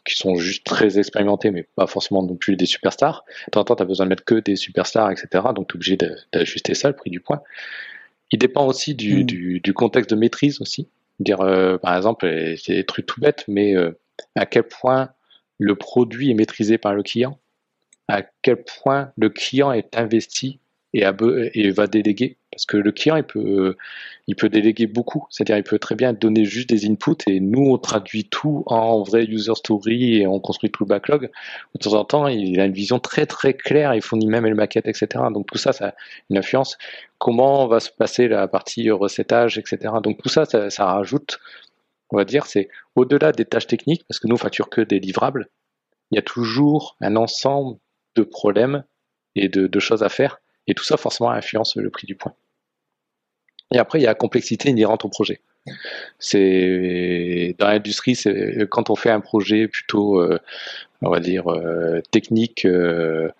qui 0.05 0.15
sont 0.15 0.35
juste 0.35 0.63
très 0.65 0.99
expérimentés, 0.99 1.49
mais 1.49 1.63
pas 1.75 1.87
forcément 1.87 2.21
non 2.21 2.35
plus 2.35 2.55
des 2.55 2.67
superstars. 2.67 3.25
De 3.47 3.51
temps 3.51 3.61
en 3.61 3.63
temps, 3.63 3.75
tu 3.75 3.83
as 3.83 3.87
besoin 3.87 4.05
de 4.05 4.09
mettre 4.09 4.23
que 4.23 4.35
des 4.35 4.55
superstars, 4.55 5.09
etc. 5.11 5.27
Donc, 5.55 5.67
tu 5.69 5.73
es 5.73 5.75
obligé 5.77 5.97
d'ajuster 6.31 6.75
ça, 6.75 6.89
le 6.89 6.95
prix 6.95 7.09
du 7.09 7.19
point. 7.19 7.41
Il 8.31 8.39
dépend 8.39 8.67
aussi 8.67 8.93
du, 8.93 9.23
mm. 9.23 9.23
du, 9.23 9.59
du 9.61 9.73
contexte 9.73 10.11
de 10.11 10.15
maîtrise 10.15 10.61
aussi. 10.61 10.87
Dire, 11.19 11.41
euh, 11.41 11.77
par 11.77 11.95
exemple, 11.95 12.27
c'est 12.57 12.75
des 12.75 12.83
trucs 12.83 13.05
tout 13.05 13.21
bêtes, 13.21 13.45
mais 13.47 13.75
euh, 13.75 13.97
à 14.35 14.45
quel 14.45 14.63
point 14.63 15.09
le 15.57 15.75
produit 15.75 16.29
est 16.29 16.33
maîtrisé 16.33 16.77
par 16.77 16.93
le 16.93 17.03
client, 17.03 17.39
à 18.07 18.21
quel 18.41 18.63
point 18.63 19.11
le 19.17 19.29
client 19.29 19.71
est 19.71 19.97
investi 19.97 20.59
et, 20.95 21.71
va 21.71 21.87
déléguer 21.87 22.37
parce 22.51 22.65
que 22.65 22.77
le 22.77 22.91
client, 22.93 23.17
il 23.17 23.23
peut, 23.23 23.75
il 24.27 24.35
peut 24.35 24.47
déléguer 24.47 24.87
beaucoup. 24.87 25.27
C'est-à-dire, 25.29 25.57
il 25.57 25.63
peut 25.63 25.77
très 25.77 25.95
bien 25.95 26.13
donner 26.13 26.45
juste 26.45 26.69
des 26.69 26.85
inputs 26.89 27.27
et 27.27 27.41
nous, 27.41 27.69
on 27.69 27.77
traduit 27.77 28.29
tout 28.29 28.63
en 28.67 29.03
vrai 29.03 29.25
user 29.25 29.55
story 29.55 30.21
et 30.21 30.27
on 30.27 30.39
construit 30.39 30.71
tout 30.71 30.85
le 30.85 30.87
backlog. 30.87 31.29
De 31.73 31.79
temps 31.79 31.93
en 31.93 32.05
temps, 32.05 32.27
il 32.27 32.59
a 32.61 32.65
une 32.65 32.73
vision 32.73 32.99
très 32.99 33.25
très 33.25 33.53
claire, 33.53 33.93
il 33.93 34.01
fournit 34.01 34.27
même 34.27 34.45
les 34.45 34.53
maquettes, 34.53 34.87
etc. 34.87 35.25
Donc 35.33 35.47
tout 35.47 35.57
ça, 35.57 35.73
ça 35.73 35.89
a 35.89 35.93
une 36.29 36.37
influence. 36.37 36.77
Comment 37.17 37.67
va 37.67 37.81
se 37.81 37.91
passer 37.91 38.29
la 38.29 38.47
partie 38.47 38.89
recettage, 38.89 39.57
etc. 39.57 39.95
Donc 40.01 40.21
tout 40.21 40.29
ça, 40.29 40.45
ça, 40.45 40.85
rajoute, 40.85 41.39
on 42.09 42.17
va 42.17 42.23
dire, 42.23 42.45
c'est 42.45 42.69
au-delà 42.95 43.33
des 43.33 43.43
tâches 43.43 43.67
techniques, 43.67 44.05
parce 44.07 44.19
que 44.19 44.27
nous, 44.27 44.35
on 44.35 44.37
facture 44.37 44.69
que 44.69 44.81
des 44.81 44.99
livrables. 44.99 45.49
Il 46.11 46.15
y 46.15 46.19
a 46.19 46.21
toujours 46.21 46.95
un 47.01 47.17
ensemble 47.17 47.77
de 48.15 48.23
problèmes 48.23 48.85
et 49.35 49.49
de 49.49 49.79
choses 49.79 50.03
à 50.03 50.07
faire. 50.07 50.39
Et 50.67 50.73
tout 50.73 50.83
ça, 50.83 50.97
forcément, 50.97 51.31
influence 51.31 51.75
le 51.75 51.89
prix 51.89 52.07
du 52.07 52.15
point. 52.15 52.33
Et 53.71 53.77
après, 53.77 53.99
il 53.99 54.03
y 54.03 54.05
a 54.05 54.09
la 54.09 54.15
complexité 54.15 54.69
inhérente 54.69 55.05
au 55.05 55.09
projet. 55.09 55.41
C'est 56.19 57.55
dans 57.57 57.67
l'industrie, 57.67 58.15
c'est 58.15 58.67
quand 58.69 58.89
on 58.89 58.95
fait 58.95 59.09
un 59.09 59.19
projet 59.19 59.67
plutôt, 59.67 60.21
euh, 60.21 60.39
on 61.01 61.09
va 61.09 61.19
dire 61.19 61.51
euh, 61.51 62.01
technique, 62.11 62.65
euh, 62.65 63.31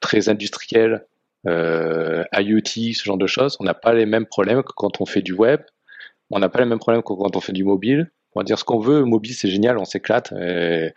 très 0.00 0.28
industriel, 0.28 1.06
IoT, 1.46 2.94
ce 2.94 3.04
genre 3.04 3.16
de 3.16 3.26
choses, 3.26 3.56
on 3.58 3.64
n'a 3.64 3.74
pas 3.74 3.94
les 3.94 4.06
mêmes 4.06 4.26
problèmes 4.26 4.62
que 4.62 4.72
quand 4.76 5.00
on 5.00 5.06
fait 5.06 5.22
du 5.22 5.32
web. 5.32 5.62
On 6.30 6.38
n'a 6.38 6.48
pas 6.48 6.60
les 6.60 6.66
mêmes 6.66 6.78
problèmes 6.78 7.02
que 7.02 7.12
quand 7.12 7.36
on 7.36 7.40
fait 7.40 7.52
du 7.52 7.64
mobile. 7.64 8.10
On 8.34 8.40
va 8.40 8.44
dire 8.44 8.58
ce 8.58 8.64
qu'on 8.64 8.78
veut. 8.78 9.04
Mobile, 9.04 9.34
c'est 9.34 9.48
génial, 9.48 9.78
on 9.78 9.84
s'éclate. 9.84 10.32
Et, 10.32 10.92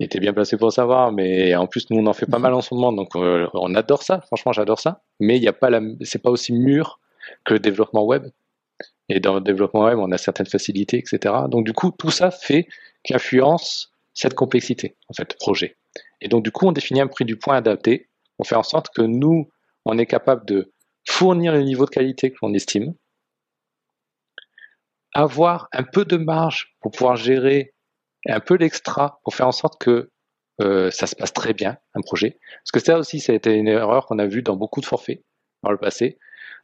et 0.00 0.20
bien 0.20 0.32
placé 0.32 0.56
pour 0.56 0.72
savoir. 0.72 1.12
Mais 1.12 1.54
en 1.54 1.66
plus, 1.66 1.90
nous, 1.90 1.98
on 2.00 2.06
en 2.06 2.12
fait 2.12 2.26
pas 2.26 2.38
mal 2.38 2.54
en 2.54 2.60
ce 2.60 2.74
moment, 2.74 2.92
donc 2.92 3.14
on 3.14 3.74
adore 3.74 4.02
ça. 4.02 4.20
Franchement, 4.22 4.52
j'adore 4.52 4.78
ça. 4.78 5.02
Mais 5.20 5.36
il 5.36 5.40
n'y 5.40 5.48
a 5.48 5.52
pas 5.52 5.70
la, 5.70 5.80
c'est 6.02 6.22
pas 6.22 6.30
aussi 6.30 6.52
mûr 6.52 7.00
que 7.44 7.54
le 7.54 7.60
développement 7.60 8.04
web. 8.04 8.28
Et 9.08 9.20
dans 9.20 9.34
le 9.34 9.40
développement 9.40 9.84
web, 9.84 9.98
on 9.98 10.12
a 10.12 10.18
certaines 10.18 10.46
facilités, 10.46 10.98
etc. 10.98 11.34
Donc 11.48 11.64
du 11.64 11.72
coup, 11.72 11.90
tout 11.90 12.10
ça 12.10 12.30
fait 12.30 12.68
qu'influence 13.02 13.92
cette 14.12 14.34
complexité, 14.34 14.96
en 15.08 15.14
fait, 15.14 15.36
projet. 15.36 15.76
Et 16.20 16.28
donc 16.28 16.44
du 16.44 16.50
coup, 16.50 16.66
on 16.66 16.72
définit 16.72 17.00
un 17.00 17.06
prix 17.06 17.24
du 17.24 17.36
point 17.36 17.56
adapté. 17.56 18.08
On 18.38 18.44
fait 18.44 18.56
en 18.56 18.62
sorte 18.62 18.88
que 18.94 19.02
nous, 19.02 19.48
on 19.84 19.96
est 19.96 20.06
capable 20.06 20.44
de 20.44 20.72
fournir 21.08 21.52
le 21.52 21.62
niveau 21.62 21.86
de 21.86 21.90
qualité 21.90 22.30
que 22.30 22.36
l'on 22.42 22.52
estime, 22.52 22.94
avoir 25.14 25.68
un 25.72 25.84
peu 25.84 26.04
de 26.04 26.16
marge 26.16 26.74
pour 26.80 26.92
pouvoir 26.92 27.16
gérer 27.16 27.74
un 28.26 28.40
peu 28.40 28.56
l'extra 28.56 29.20
pour 29.24 29.34
faire 29.34 29.46
en 29.46 29.52
sorte 29.52 29.80
que 29.80 30.10
euh, 30.60 30.90
ça 30.90 31.06
se 31.06 31.14
passe 31.14 31.32
très 31.32 31.54
bien, 31.54 31.78
un 31.94 32.00
projet. 32.00 32.38
Parce 32.62 32.72
que 32.72 32.80
ça 32.80 32.98
aussi, 32.98 33.20
ça 33.20 33.32
a 33.32 33.36
été 33.36 33.54
une 33.54 33.68
erreur 33.68 34.06
qu'on 34.06 34.18
a 34.18 34.26
vue 34.26 34.42
dans 34.42 34.56
beaucoup 34.56 34.80
de 34.80 34.86
forfaits 34.86 35.22
dans 35.62 35.70
le 35.70 35.78
passé 35.78 36.18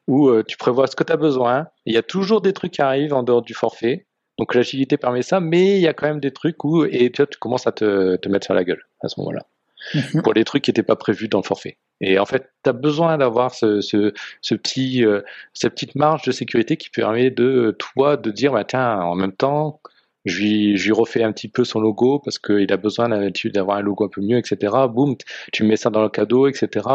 où 0.06 0.28
euh, 0.28 0.42
tu 0.42 0.56
prévois 0.56 0.86
ce 0.86 0.96
que 0.96 1.04
tu 1.04 1.12
as 1.12 1.16
besoin. 1.16 1.68
Il 1.86 1.94
y 1.94 1.96
a 1.96 2.02
toujours 2.02 2.40
des 2.40 2.52
trucs 2.52 2.72
qui 2.72 2.82
arrivent 2.82 3.14
en 3.14 3.22
dehors 3.22 3.42
du 3.42 3.54
forfait. 3.54 4.06
Donc 4.38 4.54
l'agilité 4.54 4.96
permet 4.96 5.22
ça, 5.22 5.40
mais 5.40 5.76
il 5.76 5.80
y 5.80 5.86
a 5.86 5.94
quand 5.94 6.06
même 6.06 6.20
des 6.20 6.32
trucs 6.32 6.64
où 6.64 6.84
et 6.84 7.10
tu, 7.12 7.24
tu 7.26 7.38
commences 7.38 7.66
à 7.66 7.72
te, 7.72 8.16
te, 8.16 8.28
mettre 8.28 8.44
sur 8.44 8.54
la 8.54 8.64
gueule 8.64 8.82
à 9.02 9.08
ce 9.08 9.20
moment-là. 9.20 9.46
Mhm. 9.94 10.22
Pour 10.22 10.34
les 10.34 10.44
trucs 10.44 10.62
qui 10.62 10.70
n'étaient 10.70 10.82
pas 10.82 10.96
prévus 10.96 11.28
dans 11.28 11.38
le 11.38 11.44
forfait. 11.44 11.78
Et 12.00 12.18
en 12.18 12.26
fait, 12.26 12.50
tu 12.62 12.70
as 12.70 12.72
besoin 12.72 13.18
d'avoir 13.18 13.54
ce, 13.54 13.80
ce, 13.80 14.54
petit, 14.54 15.04
euh, 15.04 15.20
cette 15.52 15.74
petite 15.74 15.94
marge 15.94 16.22
de 16.22 16.32
sécurité 16.32 16.76
qui 16.76 16.90
permet 16.90 17.30
de 17.30 17.76
toi 17.78 18.16
de 18.16 18.30
dire 18.30 18.52
bah, 18.52 18.64
tiens, 18.64 19.00
en 19.00 19.14
même 19.14 19.32
temps, 19.32 19.80
je 20.24 20.38
lui, 20.38 20.76
je 20.76 20.92
refais 20.92 21.22
un 21.22 21.32
petit 21.32 21.48
peu 21.48 21.64
son 21.64 21.80
logo 21.80 22.18
parce 22.18 22.38
qu'il 22.38 22.72
a 22.72 22.76
besoin 22.76 23.08
d'avoir 23.08 23.76
un 23.76 23.82
logo 23.82 24.04
un 24.04 24.08
peu 24.08 24.22
mieux, 24.22 24.38
etc. 24.38 24.72
Boum, 24.88 25.16
tu 25.52 25.64
mets 25.64 25.76
ça 25.76 25.90
dans 25.90 26.02
le 26.02 26.08
cadeau, 26.08 26.48
etc. 26.48 26.88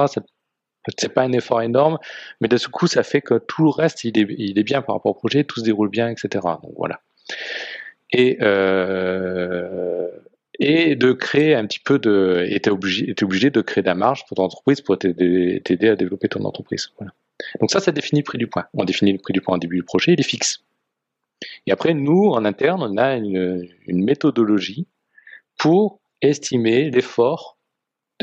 C'est 0.97 1.13
pas 1.13 1.21
un 1.21 1.31
effort 1.33 1.61
énorme, 1.61 1.99
mais 2.41 2.47
de 2.47 2.57
ce 2.57 2.67
coup, 2.67 2.87
ça 2.87 3.03
fait 3.03 3.21
que 3.21 3.37
tout 3.37 3.63
le 3.63 3.69
reste, 3.69 4.03
il 4.03 4.17
est, 4.17 4.27
il 4.37 4.57
est 4.57 4.63
bien 4.63 4.81
par 4.81 4.95
rapport 4.95 5.11
au 5.11 5.15
projet, 5.15 5.43
tout 5.43 5.59
se 5.59 5.65
déroule 5.65 5.89
bien, 5.89 6.09
etc. 6.09 6.29
Donc 6.63 6.73
voilà. 6.77 7.01
Et, 8.11 8.37
euh, 8.41 10.07
et 10.59 10.95
de 10.95 11.13
créer 11.13 11.55
un 11.55 11.65
petit 11.65 11.79
peu 11.79 11.99
de, 11.99 12.45
était 12.49 12.69
obligé, 12.69 13.09
était 13.09 13.23
obligé 13.23 13.49
de 13.49 13.61
créer 13.61 13.81
de 13.81 13.87
la 13.87 13.95
marge 13.95 14.25
pour 14.27 14.35
ton 14.35 14.43
entreprise 14.43 14.81
pour 14.81 14.97
t'aider 14.99 15.61
à 15.87 15.95
développer 15.95 16.27
ton 16.27 16.43
entreprise. 16.43 16.89
Voilà. 16.97 17.13
Donc 17.61 17.71
ça, 17.71 17.79
ça 17.79 17.91
définit 17.91 18.21
le 18.21 18.25
prix 18.25 18.37
du 18.37 18.47
point. 18.47 18.65
On 18.73 18.83
définit 18.83 19.13
le 19.13 19.19
prix 19.19 19.33
du 19.33 19.41
point 19.41 19.55
au 19.55 19.59
début 19.59 19.77
du 19.77 19.83
projet, 19.83 20.13
il 20.13 20.19
est 20.19 20.23
fixe. 20.23 20.63
Et 21.65 21.71
après, 21.71 21.93
nous, 21.93 22.25
en 22.31 22.43
interne, 22.43 22.83
on 22.83 22.97
a 22.97 23.15
une, 23.15 23.69
une 23.87 24.03
méthodologie 24.03 24.87
pour 25.57 26.01
estimer 26.21 26.91
l'effort 26.91 27.57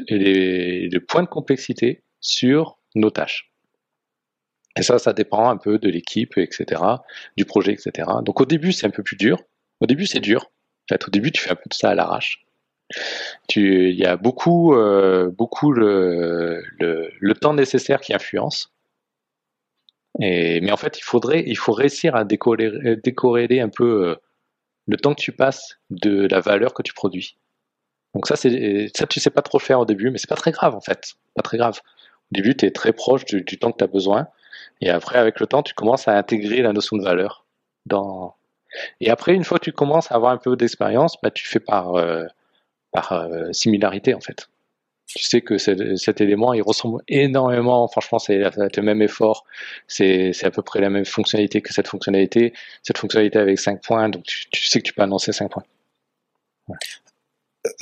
et 0.08 0.18
les, 0.18 0.88
les 0.88 1.00
points 1.00 1.22
de 1.22 1.28
complexité 1.28 2.02
sur 2.20 2.78
nos 2.94 3.10
tâches. 3.10 3.50
Et 4.78 4.82
ça, 4.82 4.98
ça 4.98 5.14
dépend 5.14 5.48
un 5.48 5.56
peu 5.56 5.78
de 5.78 5.88
l'équipe, 5.88 6.36
etc., 6.36 6.82
du 7.38 7.46
projet, 7.46 7.72
etc. 7.72 8.10
Donc 8.22 8.42
au 8.42 8.44
début, 8.44 8.72
c'est 8.72 8.86
un 8.86 8.90
peu 8.90 9.02
plus 9.02 9.16
dur. 9.16 9.38
Au 9.80 9.86
début, 9.86 10.06
c'est 10.06 10.20
dur. 10.20 10.50
Fait, 10.88 11.06
au 11.06 11.10
début, 11.10 11.32
tu 11.32 11.40
fais 11.40 11.50
un 11.50 11.56
peu 11.56 11.68
de 11.68 11.74
ça 11.74 11.90
à 11.90 11.94
l'arrache. 11.94 12.46
Il 13.56 13.94
y 13.94 14.04
a 14.04 14.16
beaucoup, 14.16 14.74
euh, 14.74 15.30
beaucoup 15.30 15.72
le, 15.72 16.62
temps 17.40 17.54
nécessaire 17.54 18.00
qui 18.00 18.14
influence. 18.14 18.72
Mais 20.18 20.70
en 20.70 20.76
fait, 20.76 20.98
il 20.98 21.02
faudrait, 21.02 21.44
il 21.46 21.58
faut 21.58 21.72
réussir 21.72 22.14
à 22.16 22.24
décorréler, 22.24 23.60
un 23.60 23.68
peu 23.68 24.08
euh, 24.08 24.16
le 24.86 24.96
temps 24.96 25.14
que 25.14 25.20
tu 25.20 25.32
passes 25.32 25.78
de 25.90 26.26
la 26.28 26.40
valeur 26.40 26.74
que 26.74 26.82
tu 26.82 26.94
produis. 26.94 27.36
Donc 28.14 28.26
ça, 28.26 28.36
ça, 28.36 28.48
tu 29.06 29.20
sais 29.20 29.30
pas 29.30 29.42
trop 29.42 29.58
faire 29.58 29.80
au 29.80 29.84
début, 29.84 30.10
mais 30.10 30.18
c'est 30.18 30.28
pas 30.28 30.36
très 30.36 30.52
grave 30.52 30.74
en 30.74 30.80
fait. 30.80 31.14
Pas 31.34 31.42
très 31.42 31.58
grave. 31.58 31.80
Au 32.32 32.34
début, 32.34 32.56
tu 32.56 32.64
es 32.64 32.70
très 32.70 32.92
proche 32.92 33.24
du, 33.26 33.44
temps 33.58 33.72
que 33.72 33.78
tu 33.78 33.84
as 33.84 33.88
besoin. 33.88 34.28
Et 34.80 34.88
après, 34.88 35.18
avec 35.18 35.38
le 35.38 35.46
temps, 35.46 35.62
tu 35.62 35.74
commences 35.74 36.08
à 36.08 36.16
intégrer 36.16 36.62
la 36.62 36.72
notion 36.72 36.96
de 36.96 37.02
valeur. 37.02 37.44
Dans... 37.84 38.34
Et 39.00 39.10
après, 39.10 39.34
une 39.34 39.44
fois 39.44 39.58
que 39.58 39.64
tu 39.64 39.72
commences 39.72 40.10
à 40.12 40.16
avoir 40.16 40.32
un 40.32 40.38
peu 40.38 40.56
d'expérience, 40.56 41.16
bah, 41.22 41.30
tu 41.30 41.46
fais 41.46 41.60
par, 41.60 41.94
euh, 41.94 42.24
par 42.92 43.12
euh, 43.12 43.52
similarité 43.52 44.14
en 44.14 44.20
fait. 44.20 44.48
Tu 45.06 45.22
sais 45.22 45.40
que 45.40 45.56
cet 45.56 46.20
élément, 46.20 46.52
il 46.52 46.62
ressemble 46.62 47.00
énormément. 47.06 47.86
Franchement, 47.86 48.18
c'est 48.18 48.38
le 48.38 48.82
même 48.82 49.00
effort. 49.02 49.44
C'est 49.86 50.32
à 50.42 50.50
peu 50.50 50.62
près 50.62 50.80
la 50.80 50.90
même 50.90 51.04
fonctionnalité 51.04 51.62
que 51.62 51.72
cette 51.72 51.86
fonctionnalité. 51.86 52.52
Cette 52.82 52.98
fonctionnalité 52.98 53.38
avec 53.38 53.60
5 53.60 53.82
points, 53.82 54.08
donc 54.08 54.24
tu, 54.24 54.66
sais 54.66 54.80
que 54.80 54.84
tu 54.84 54.92
peux 54.92 55.02
annoncer 55.02 55.30
5 55.30 55.48
points. 55.48 55.62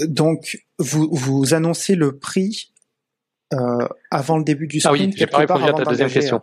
Donc, 0.00 0.58
vous, 0.78 1.08
vous 1.10 1.54
annoncez 1.54 1.94
le 1.94 2.18
prix 2.18 2.70
euh, 3.54 3.88
avant 4.10 4.36
le 4.36 4.44
début 4.44 4.66
du 4.66 4.80
sprint. 4.80 5.00
Ah 5.00 5.04
oui, 5.06 5.14
j'ai 5.16 5.26
pas 5.26 5.38
répondu 5.38 5.64
à 5.64 5.72
ta 5.72 5.84
deuxième 5.84 6.10
question. 6.10 6.42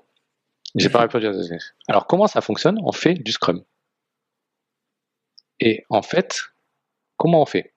J'ai 0.75 0.89
pas 0.89 1.01
répondu 1.01 1.27
à 1.27 1.31
ta 1.31 1.37
deuxième 1.37 1.57
question. 1.57 1.75
Alors, 1.89 2.07
comment 2.07 2.27
ça 2.27 2.41
fonctionne? 2.41 2.79
On 2.83 2.91
fait 2.91 3.13
du 3.13 3.31
Scrum. 3.31 3.63
Et 5.61 5.85
en 5.89 6.01
fait, 6.01 6.41
comment 7.15 7.41
on 7.41 7.45
fait? 7.45 7.73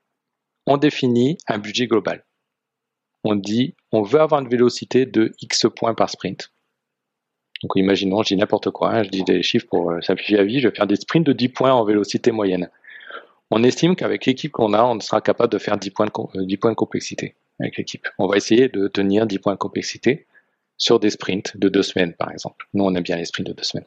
On 0.67 0.77
définit 0.77 1.39
un 1.47 1.59
budget 1.59 1.87
global. 1.87 2.25
On 3.23 3.37
dit, 3.37 3.75
on 3.93 4.03
veut 4.03 4.21
avoir 4.21 4.41
une 4.41 4.49
vélocité 4.49 5.07
de 5.07 5.33
X 5.41 5.67
points 5.77 5.95
par 5.95 6.11
sprint. 6.11 6.51
Donc 7.63 7.73
imaginons, 7.77 8.23
je 8.23 8.35
dis 8.35 8.37
n'importe 8.37 8.71
quoi, 8.71 8.91
hein, 8.91 9.05
je 9.05 9.11
dis 9.11 9.23
des 9.23 9.43
chiffres 9.43 9.67
pour 9.71 9.93
euh, 9.93 10.01
simplifier 10.01 10.37
la 10.39 10.45
vie, 10.45 10.61
je 10.61 10.69
vais 10.69 10.75
faire 10.75 10.87
des 10.87 10.97
sprints 10.97 11.25
de 11.25 11.33
10 11.33 11.51
points 11.51 11.73
en 11.73 11.85
vélocité 11.85 12.33
moyenne 12.33 12.69
on 13.51 13.63
estime 13.63 13.95
qu'avec 13.95 14.27
l'équipe 14.27 14.51
qu'on 14.51 14.73
a, 14.73 14.83
on 14.83 14.99
sera 15.01 15.21
capable 15.21 15.53
de 15.53 15.59
faire 15.59 15.77
10 15.77 15.91
points 15.91 16.07
de, 16.07 16.45
10 16.45 16.55
euh, 16.55 16.59
points 16.59 16.71
de 16.71 16.77
complexité 16.77 17.35
avec 17.61 17.77
l'équipe. 17.77 18.09
On 18.19 18.27
va 18.27 18.37
essayer 18.37 18.69
de 18.69 18.89
tenir 18.89 19.27
10 19.27 19.39
points 19.39 19.53
de 19.53 19.59
complexité 19.59 20.27
sur 20.77 20.99
des 20.99 21.11
sprints 21.11 21.57
de 21.57 21.69
deux 21.69 21.83
semaines, 21.83 22.15
par 22.15 22.33
exemple. 22.33 22.67
Nous, 22.75 22.85
on 22.85 22.95
aime 22.95 23.03
bien 23.03 23.17
les 23.17 23.25
sprints 23.25 23.47
de 23.47 23.53
deux 23.53 23.63
semaines. 23.63 23.87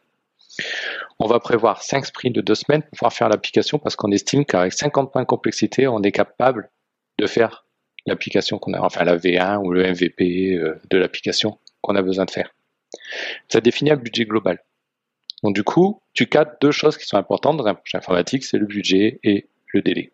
On 1.18 1.26
va 1.26 1.40
prévoir 1.40 1.82
5 1.82 2.06
sprints 2.06 2.34
de 2.34 2.40
deux 2.40 2.54
semaines 2.54 2.82
pour 2.82 2.90
pouvoir 2.90 3.12
faire 3.12 3.28
l'application 3.28 3.78
parce 3.78 3.96
qu'on 3.96 4.10
estime 4.12 4.44
qu'avec 4.44 4.72
50 4.72 5.12
points 5.12 5.22
de 5.22 5.26
complexité, 5.26 5.88
on 5.88 6.02
est 6.02 6.12
capable 6.12 6.70
de 7.18 7.26
faire 7.26 7.64
l'application 8.06 8.58
qu'on 8.58 8.72
a, 8.74 8.80
enfin 8.80 9.04
la 9.04 9.16
V1 9.16 9.58
ou 9.58 9.70
le 9.72 9.82
MVP 9.82 10.54
euh, 10.54 10.80
de 10.90 10.98
l'application 10.98 11.58
qu'on 11.80 11.96
a 11.96 12.02
besoin 12.02 12.24
de 12.24 12.30
faire. 12.30 12.54
Ça 13.48 13.60
définit 13.60 13.90
un 13.90 13.96
budget 13.96 14.24
global. 14.24 14.62
Donc 15.42 15.54
du 15.54 15.62
coup, 15.62 16.00
tu 16.14 16.26
cadres 16.26 16.52
deux 16.60 16.72
choses 16.72 16.96
qui 16.96 17.06
sont 17.06 17.16
importantes 17.16 17.56
dans 17.56 17.66
un 17.66 17.74
projet 17.74 17.96
informatique, 17.96 18.44
c'est 18.44 18.58
le 18.58 18.66
budget 18.66 19.20
et 19.22 19.48
le 19.72 19.82
délai. 19.82 20.12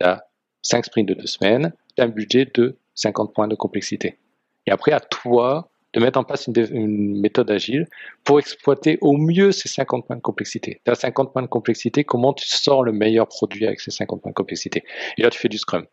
Tu 0.00 0.06
as 0.06 0.24
5 0.62 0.84
sprints 0.84 1.08
de 1.08 1.14
deux 1.14 1.26
semaines, 1.26 1.72
tu 1.96 2.02
as 2.02 2.06
un 2.06 2.08
budget 2.08 2.50
de 2.54 2.76
50 2.94 3.34
points 3.34 3.48
de 3.48 3.54
complexité. 3.54 4.18
Et 4.66 4.70
après, 4.70 4.92
à 4.92 5.00
toi 5.00 5.70
de 5.94 6.00
mettre 6.00 6.18
en 6.18 6.24
place 6.24 6.48
une, 6.48 7.20
méthode 7.20 7.50
agile 7.50 7.86
pour 8.24 8.38
exploiter 8.38 8.98
au 9.00 9.16
mieux 9.16 9.52
ces 9.52 9.68
50 9.68 10.06
points 10.06 10.16
de 10.16 10.20
complexité. 10.20 10.80
Tu 10.84 10.90
as 10.90 10.96
50 10.96 11.32
points 11.32 11.42
de 11.42 11.46
complexité, 11.46 12.04
comment 12.04 12.32
tu 12.32 12.46
sors 12.46 12.82
le 12.82 12.92
meilleur 12.92 13.28
produit 13.28 13.66
avec 13.66 13.80
ces 13.80 13.90
50 13.90 14.20
points 14.20 14.30
de 14.32 14.34
complexité? 14.34 14.84
Et 15.16 15.22
là, 15.22 15.30
tu 15.30 15.38
fais 15.38 15.48
du 15.48 15.58
Scrum. 15.58 15.86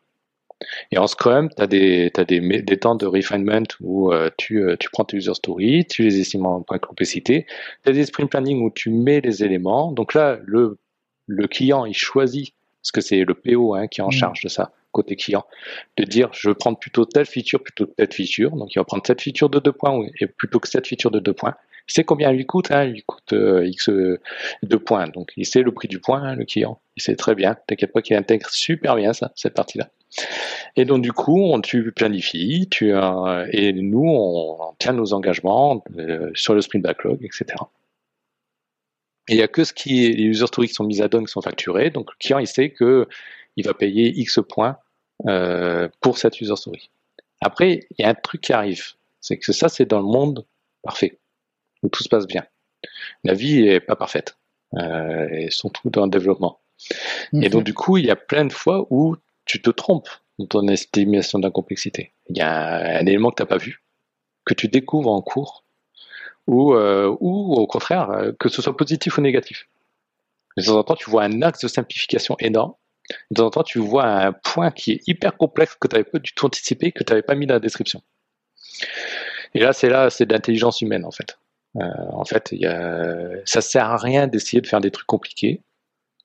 Et 0.91 0.97
en 0.97 1.07
Scrum, 1.07 1.49
tu 1.55 1.61
as, 1.61 1.67
des, 1.67 2.11
des, 2.11 2.77
temps 2.77 2.95
de 2.95 3.05
refinement 3.05 3.63
où 3.79 4.11
euh, 4.11 4.29
tu, 4.37 4.61
euh, 4.61 4.75
tu, 4.79 4.89
prends 4.91 5.05
tes 5.05 5.17
user 5.17 5.33
stories, 5.33 5.85
tu 5.85 6.03
les 6.03 6.19
estimes 6.19 6.45
en 6.45 6.61
point 6.61 6.77
de 6.77 6.81
complexité. 6.85 7.45
Tu 7.83 7.89
as 7.89 7.93
des 7.93 8.05
sprint 8.05 8.29
planning 8.29 8.63
où 8.63 8.69
tu 8.69 8.89
mets 8.89 9.21
les 9.21 9.43
éléments. 9.43 9.91
Donc 9.91 10.13
là, 10.13 10.39
le, 10.45 10.77
le 11.27 11.47
client, 11.47 11.85
il 11.85 11.95
choisit, 11.95 12.53
parce 12.81 12.91
que 12.91 13.01
c'est 13.01 13.23
le 13.23 13.33
PO 13.33 13.75
hein, 13.75 13.87
qui 13.87 14.01
est 14.01 14.03
en 14.03 14.09
mm. 14.09 14.11
charge 14.11 14.41
de 14.43 14.49
ça, 14.49 14.71
côté 14.91 15.15
client, 15.15 15.45
de 15.97 16.03
dire 16.03 16.29
je 16.33 16.49
veux 16.49 16.55
prendre 16.55 16.77
plutôt 16.77 17.05
telle 17.05 17.25
feature 17.25 17.61
plutôt 17.61 17.87
que 17.87 17.93
telle 17.93 18.11
feature. 18.11 18.51
Donc 18.51 18.73
il 18.75 18.79
va 18.79 18.83
prendre 18.83 19.03
cette 19.05 19.21
feature 19.21 19.49
de 19.49 19.59
deux 19.59 19.71
points 19.71 20.05
et 20.19 20.27
plutôt 20.27 20.59
que 20.59 20.67
cette 20.67 20.87
feature 20.87 21.11
de 21.11 21.19
deux 21.19 21.33
points. 21.33 21.55
Il 21.89 21.93
sait 21.93 22.03
combien 22.03 22.31
il 22.31 22.37
lui 22.37 22.45
coûte, 22.45 22.71
hein, 22.71 22.83
il 22.83 22.93
lui 22.93 23.03
coûte 23.03 23.33
euh, 23.33 23.65
X 23.65 23.89
de 23.89 24.75
points. 24.77 25.07
Donc 25.07 25.31
il 25.35 25.45
sait 25.45 25.61
le 25.61 25.71
prix 25.71 25.87
du 25.87 25.99
point, 25.99 26.21
hein, 26.21 26.35
le 26.35 26.45
client. 26.45 26.79
Il 26.95 27.01
sait 27.01 27.15
très 27.15 27.35
bien. 27.35 27.55
T'inquiète 27.67 27.91
pas 27.91 28.01
qu'il 28.01 28.15
intègre 28.15 28.49
super 28.49 28.95
bien 28.95 29.13
ça, 29.13 29.31
cette 29.35 29.55
partie-là. 29.55 29.89
Et 30.75 30.85
donc 30.85 31.01
du 31.01 31.11
coup, 31.11 31.39
on, 31.39 31.61
tu 31.61 31.91
planifies, 31.91 32.67
tu, 32.69 32.93
euh, 32.93 33.47
et 33.51 33.73
nous, 33.73 34.05
on, 34.05 34.73
tient 34.79 34.93
nos 34.93 35.13
engagements 35.13 35.83
euh, 35.97 36.31
sur 36.33 36.53
le 36.53 36.61
sprint 36.61 36.83
backlog, 36.83 37.23
etc. 37.23 37.45
Et 39.31 39.35
il 39.35 39.37
n'y 39.37 39.43
a 39.43 39.47
que 39.47 39.63
ce 39.63 39.71
qui 39.71 40.05
est, 40.05 40.09
les 40.09 40.25
user 40.25 40.45
stories 40.45 40.67
qui 40.67 40.73
sont 40.73 40.83
mises 40.83 41.01
à 41.01 41.07
don 41.07 41.23
qui 41.23 41.31
sont 41.31 41.41
facturés. 41.41 41.89
Donc 41.89 42.11
le 42.11 42.17
client, 42.19 42.37
il 42.37 42.47
sait 42.47 42.71
que 42.71 43.07
il 43.55 43.65
va 43.65 43.73
payer 43.73 44.09
X 44.19 44.39
points 44.47 44.77
euh, 45.25 45.87
pour 46.01 46.17
cette 46.17 46.41
user 46.41 46.57
story. 46.57 46.91
Après, 47.39 47.87
il 47.91 48.03
y 48.03 48.03
a 48.03 48.09
un 48.09 48.13
truc 48.13 48.41
qui 48.41 48.51
arrive. 48.51 48.83
C'est 49.21 49.37
que 49.37 49.53
ça, 49.53 49.69
c'est 49.69 49.85
dans 49.85 49.99
le 49.99 50.05
monde 50.05 50.45
parfait, 50.83 51.17
où 51.81 51.87
tout 51.87 52.03
se 52.03 52.09
passe 52.09 52.27
bien. 52.27 52.45
La 53.23 53.33
vie 53.33 53.61
n'est 53.61 53.79
pas 53.79 53.95
parfaite, 53.95 54.37
euh, 54.73 55.29
et 55.29 55.49
surtout 55.49 55.89
dans 55.89 56.03
le 56.03 56.11
développement. 56.11 56.59
Et 57.31 57.47
donc, 57.47 57.63
du 57.63 57.73
coup, 57.73 57.97
il 57.97 58.05
y 58.05 58.11
a 58.11 58.17
plein 58.17 58.43
de 58.43 58.51
fois 58.51 58.85
où 58.89 59.15
tu 59.45 59.61
te 59.61 59.69
trompes 59.69 60.09
dans 60.39 60.45
ton 60.45 60.67
estimation 60.67 61.39
de 61.39 61.45
la 61.45 61.51
complexité. 61.51 62.11
Il 62.27 62.37
y 62.37 62.41
a 62.41 62.97
un, 62.99 63.05
élément 63.05 63.29
que 63.29 63.35
tu 63.35 63.43
n'as 63.43 63.47
pas 63.47 63.57
vu, 63.57 63.81
que 64.43 64.53
tu 64.53 64.67
découvres 64.67 65.11
en 65.11 65.21
cours, 65.21 65.63
ou, 66.47 66.73
euh, 66.73 67.15
ou 67.19 67.53
au 67.53 67.67
contraire, 67.67 68.09
euh, 68.11 68.31
que 68.39 68.49
ce 68.49 68.61
soit 68.61 68.75
positif 68.75 69.17
ou 69.17 69.21
négatif. 69.21 69.67
De 70.57 70.63
temps 70.63 70.77
en 70.77 70.83
temps, 70.83 70.95
tu 70.95 71.09
vois 71.09 71.23
un 71.23 71.41
axe 71.41 71.61
de 71.61 71.67
simplification 71.67 72.35
énorme. 72.39 72.73
De 73.31 73.37
temps 73.37 73.47
en 73.47 73.49
temps, 73.49 73.63
tu 73.63 73.79
vois 73.79 74.05
un 74.05 74.33
point 74.33 74.71
qui 74.71 74.91
est 74.91 75.07
hyper 75.07 75.37
complexe 75.37 75.75
que 75.75 75.87
tu 75.87 75.95
n'avais 75.95 76.09
pas 76.09 76.19
du 76.19 76.33
tout 76.33 76.45
anticipé, 76.45 76.91
que 76.91 77.03
tu 77.03 77.11
n'avais 77.11 77.21
pas 77.21 77.35
mis 77.35 77.45
dans 77.45 77.55
la 77.55 77.59
description. 77.59 78.01
Et 79.53 79.59
là, 79.59 79.73
c'est 79.73 79.89
là, 79.89 80.09
c'est 80.09 80.25
de 80.25 80.33
l'intelligence 80.33 80.81
humaine 80.81 81.05
en 81.05 81.11
fait. 81.11 81.37
Euh, 81.77 81.81
en 82.11 82.25
fait, 82.25 82.49
y 82.51 82.65
a, 82.65 83.29
ça 83.45 83.61
sert 83.61 83.85
à 83.85 83.97
rien 83.97 84.27
d'essayer 84.27 84.61
de 84.61 84.67
faire 84.67 84.81
des 84.81 84.91
trucs 84.91 85.07
compliqués. 85.07 85.61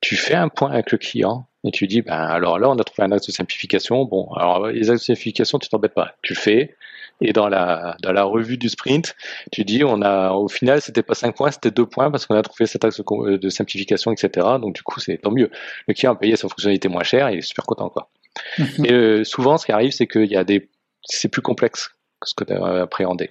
Tu 0.00 0.16
fais 0.16 0.34
un 0.34 0.48
point 0.48 0.70
avec 0.72 0.92
le 0.92 0.98
client, 0.98 1.48
et 1.66 1.70
tu 1.72 1.86
dis, 1.86 2.02
ben, 2.02 2.12
alors 2.12 2.58
là, 2.58 2.70
on 2.70 2.76
a 2.76 2.84
trouvé 2.84 3.06
un 3.06 3.12
axe 3.12 3.26
de 3.26 3.32
simplification. 3.32 4.04
Bon, 4.04 4.30
alors 4.34 4.68
les 4.68 4.90
axes 4.90 5.00
de 5.00 5.06
simplification, 5.06 5.58
tu 5.58 5.68
t'embêtes 5.68 5.94
pas. 5.94 6.14
Tu 6.22 6.34
le 6.34 6.38
fais. 6.38 6.76
Et 7.20 7.32
dans 7.32 7.48
la, 7.48 7.96
dans 8.02 8.12
la 8.12 8.24
revue 8.24 8.58
du 8.58 8.68
sprint, 8.68 9.16
tu 9.50 9.64
dis, 9.64 9.82
on 9.84 10.02
a, 10.02 10.32
au 10.32 10.48
final, 10.48 10.82
c'était 10.82 11.02
pas 11.02 11.14
5 11.14 11.34
points, 11.34 11.50
c'était 11.50 11.70
2 11.70 11.86
points 11.86 12.10
parce 12.10 12.26
qu'on 12.26 12.36
a 12.36 12.42
trouvé 12.42 12.66
cet 12.66 12.84
axe 12.84 13.00
de 13.00 13.48
simplification, 13.48 14.12
etc. 14.12 14.46
Donc, 14.60 14.74
du 14.74 14.82
coup, 14.82 15.00
c'est 15.00 15.16
tant 15.16 15.30
mieux. 15.30 15.50
Le 15.88 15.94
client 15.94 16.12
a 16.12 16.16
payé 16.16 16.36
sa 16.36 16.48
fonctionnalité 16.48 16.88
moins 16.88 17.04
chère, 17.04 17.30
il 17.30 17.38
est 17.38 17.42
super 17.42 17.64
content, 17.64 17.88
quoi. 17.88 18.10
Mhm. 18.58 18.84
Et 18.84 18.92
euh, 18.92 19.24
souvent, 19.24 19.56
ce 19.56 19.64
qui 19.64 19.72
arrive, 19.72 19.92
c'est 19.92 20.06
qu'il 20.06 20.26
y 20.30 20.36
a 20.36 20.44
des, 20.44 20.68
c'est 21.04 21.28
plus 21.28 21.40
complexe 21.40 21.88
que 22.20 22.28
ce 22.28 22.34
que 22.34 22.44
tu 22.44 22.52
as 22.52 22.82
appréhendé. 22.82 23.30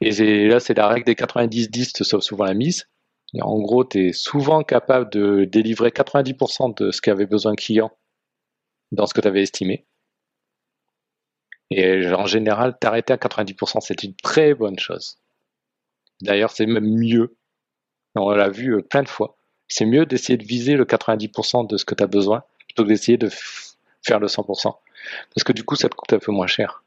Et 0.00 0.48
là, 0.48 0.58
c'est 0.58 0.74
la 0.74 0.88
règle 0.88 1.06
des 1.06 1.14
90-10, 1.14 2.02
sauf 2.02 2.22
souvent 2.22 2.44
la 2.44 2.54
mise 2.54 2.88
en 3.40 3.58
gros, 3.60 3.84
tu 3.84 4.08
es 4.08 4.12
souvent 4.12 4.62
capable 4.62 5.10
de 5.10 5.44
délivrer 5.44 5.90
90% 5.90 6.76
de 6.76 6.90
ce 6.90 7.00
qu'avait 7.00 7.26
besoin 7.26 7.52
le 7.52 7.56
client 7.56 7.90
dans 8.92 9.06
ce 9.06 9.14
que 9.14 9.20
tu 9.20 9.28
avais 9.28 9.42
estimé. 9.42 9.86
Et 11.70 12.06
en 12.08 12.26
général, 12.26 12.78
t'arrêter 12.78 13.12
à 13.12 13.16
90%, 13.16 13.80
c'est 13.80 14.02
une 14.04 14.14
très 14.16 14.54
bonne 14.54 14.78
chose. 14.78 15.18
D'ailleurs, 16.20 16.50
c'est 16.50 16.66
même 16.66 16.86
mieux. 16.86 17.36
On 18.14 18.30
l'a 18.30 18.48
vu 18.48 18.76
euh, 18.76 18.82
plein 18.82 19.02
de 19.02 19.08
fois. 19.08 19.36
C'est 19.66 19.86
mieux 19.86 20.06
d'essayer 20.06 20.36
de 20.36 20.44
viser 20.44 20.76
le 20.76 20.84
90% 20.84 21.66
de 21.66 21.76
ce 21.76 21.84
que 21.84 21.94
tu 21.94 22.04
as 22.04 22.06
besoin 22.06 22.44
plutôt 22.66 22.84
que 22.84 22.88
d'essayer 22.88 23.18
de 23.18 23.28
faire 24.02 24.20
le 24.20 24.28
100%. 24.28 24.76
Parce 25.34 25.44
que 25.44 25.52
du 25.52 25.64
coup, 25.64 25.74
ça 25.74 25.88
te 25.88 25.96
coûte 25.96 26.12
un 26.12 26.18
peu 26.18 26.30
moins 26.30 26.46
cher. 26.46 26.83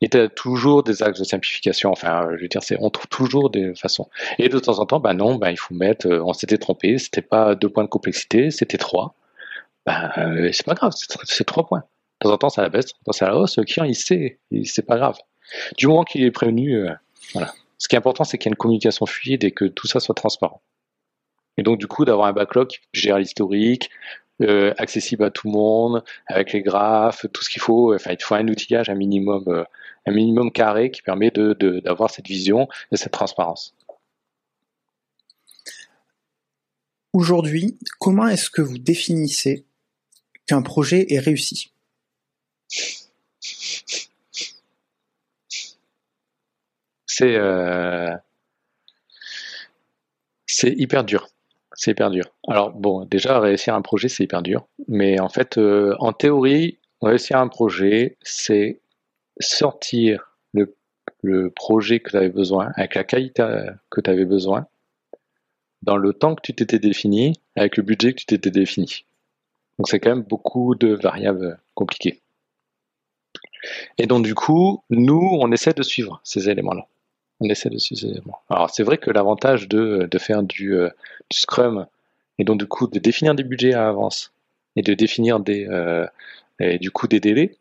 Et 0.00 0.08
tu 0.08 0.18
as 0.18 0.28
toujours 0.28 0.82
des 0.82 1.02
axes 1.02 1.18
de 1.18 1.24
simplification. 1.24 1.90
Enfin, 1.90 2.28
je 2.36 2.42
veux 2.42 2.48
dire, 2.48 2.60
on 2.80 2.90
trouve 2.90 3.08
toujours 3.08 3.50
des 3.50 3.74
façons. 3.74 4.08
Et 4.38 4.48
de 4.48 4.58
temps 4.58 4.78
en 4.78 4.86
temps, 4.86 5.00
ben 5.00 5.14
non, 5.14 5.36
ben 5.36 5.50
il 5.50 5.58
faut 5.58 5.74
mettre, 5.74 6.06
euh, 6.06 6.22
on 6.24 6.32
s'était 6.32 6.58
trompé, 6.58 6.98
c'était 6.98 7.22
pas 7.22 7.54
deux 7.54 7.68
points 7.68 7.84
de 7.84 7.88
complexité, 7.88 8.50
c'était 8.50 8.78
trois. 8.78 9.14
Ben, 9.86 10.10
euh, 10.18 10.50
c'est 10.52 10.64
pas 10.64 10.74
grave, 10.74 10.92
c'est, 10.94 11.44
trois 11.44 11.66
points. 11.66 11.84
De 12.20 12.28
temps 12.28 12.32
en 12.34 12.38
temps, 12.38 12.48
ça 12.48 12.62
la 12.62 12.68
baisse, 12.70 12.86
de 12.86 12.90
temps 12.90 12.98
en 13.00 13.04
temps, 13.06 13.12
ça 13.12 13.26
la 13.26 13.36
hausse. 13.36 13.58
Le 13.58 13.64
client, 13.64 13.84
il 13.84 13.94
sait, 13.94 14.38
c'est 14.64 14.86
pas 14.86 14.96
grave. 14.96 15.18
Du 15.76 15.86
moment 15.86 16.04
qu'il 16.04 16.22
est 16.22 16.30
prévenu, 16.30 16.76
euh, 16.76 16.92
voilà. 17.34 17.52
Ce 17.78 17.88
qui 17.88 17.96
est 17.96 17.98
important, 17.98 18.24
c'est 18.24 18.38
qu'il 18.38 18.48
y 18.48 18.50
ait 18.50 18.54
une 18.54 18.56
communication 18.56 19.06
fluide 19.06 19.44
et 19.44 19.52
que 19.52 19.64
tout 19.64 19.86
ça 19.86 20.00
soit 20.00 20.14
transparent. 20.14 20.62
Et 21.56 21.62
donc, 21.62 21.78
du 21.78 21.86
coup, 21.86 22.04
d'avoir 22.04 22.26
un 22.26 22.32
backlog 22.32 22.68
qui 22.68 22.78
gère 22.92 23.18
l'historique, 23.18 23.90
accessible 24.78 25.24
à 25.24 25.30
tout 25.30 25.48
le 25.48 25.52
monde, 25.52 26.04
avec 26.26 26.52
les 26.52 26.62
graphes, 26.62 27.26
tout 27.32 27.42
ce 27.42 27.50
qu'il 27.50 27.62
faut. 27.62 27.94
Enfin, 27.94 28.12
il 28.12 28.22
faut 28.22 28.34
un 28.34 28.48
outillage, 28.48 28.88
un 28.88 28.94
minimum 28.94 29.64
un 30.06 30.12
minimum 30.12 30.50
carré 30.50 30.90
qui 30.90 31.02
permet 31.02 31.30
d'avoir 31.30 32.08
de, 32.08 32.14
cette 32.14 32.26
vision 32.26 32.68
et 32.92 32.96
cette 32.96 33.12
transparence. 33.12 33.74
Aujourd'hui, 37.12 37.78
comment 37.98 38.28
est-ce 38.28 38.50
que 38.50 38.62
vous 38.62 38.78
définissez 38.78 39.66
qu'un 40.46 40.62
projet 40.62 41.12
est 41.12 41.18
réussi? 41.18 41.72
C'est 47.06 47.34
euh, 47.34 48.16
c'est 50.46 50.72
hyper 50.72 51.04
dur. 51.04 51.28
C'est 51.80 51.92
hyper 51.92 52.10
dur. 52.10 52.26
Alors 52.46 52.72
bon, 52.72 53.06
déjà 53.06 53.40
réussir 53.40 53.74
un 53.74 53.80
projet 53.80 54.10
c'est 54.10 54.24
hyper 54.24 54.42
dur, 54.42 54.68
mais 54.86 55.18
en 55.18 55.30
fait, 55.30 55.56
euh, 55.56 55.96
en 55.98 56.12
théorie, 56.12 56.78
réussir 57.00 57.38
un 57.38 57.48
projet, 57.48 58.18
c'est 58.20 58.80
sortir 59.38 60.36
le, 60.52 60.76
le 61.22 61.48
projet 61.48 62.00
que 62.00 62.10
tu 62.10 62.18
avais 62.18 62.28
besoin, 62.28 62.70
avec 62.76 62.96
la 62.96 63.04
qualité 63.04 63.42
que 63.88 64.02
tu 64.02 64.10
avais 64.10 64.26
besoin, 64.26 64.66
dans 65.80 65.96
le 65.96 66.12
temps 66.12 66.34
que 66.34 66.42
tu 66.42 66.54
t'étais 66.54 66.78
défini, 66.78 67.40
avec 67.56 67.78
le 67.78 67.82
budget 67.82 68.12
que 68.12 68.20
tu 68.20 68.26
t'étais 68.26 68.50
défini. 68.50 69.06
Donc 69.78 69.88
c'est 69.88 70.00
quand 70.00 70.10
même 70.10 70.20
beaucoup 70.22 70.74
de 70.74 70.88
variables 70.88 71.58
compliquées. 71.72 72.20
Et 73.96 74.06
donc 74.06 74.26
du 74.26 74.34
coup, 74.34 74.84
nous, 74.90 75.30
on 75.40 75.50
essaie 75.50 75.72
de 75.72 75.82
suivre 75.82 76.20
ces 76.24 76.50
éléments-là. 76.50 76.86
On 77.40 77.48
essaie 77.48 77.70
de 77.70 77.78
éléments. 78.06 78.40
Alors 78.50 78.70
c'est 78.70 78.82
vrai 78.82 78.98
que 78.98 79.10
l'avantage 79.10 79.66
de, 79.68 80.08
de 80.10 80.18
faire 80.18 80.42
du, 80.42 80.74
euh, 80.74 80.90
du, 81.30 81.38
Scrum 81.38 81.86
et 82.38 82.44
donc 82.44 82.58
du 82.58 82.66
coup 82.66 82.86
de 82.86 82.98
définir 82.98 83.34
des 83.34 83.44
budgets 83.44 83.74
à 83.74 83.88
avance 83.88 84.32
et 84.76 84.82
de 84.82 84.94
définir 84.94 85.40
des, 85.40 85.66
euh, 85.66 86.06
et 86.58 86.78
du 86.78 86.90
coup 86.90 87.08
des 87.08 87.20
délais, 87.20 87.58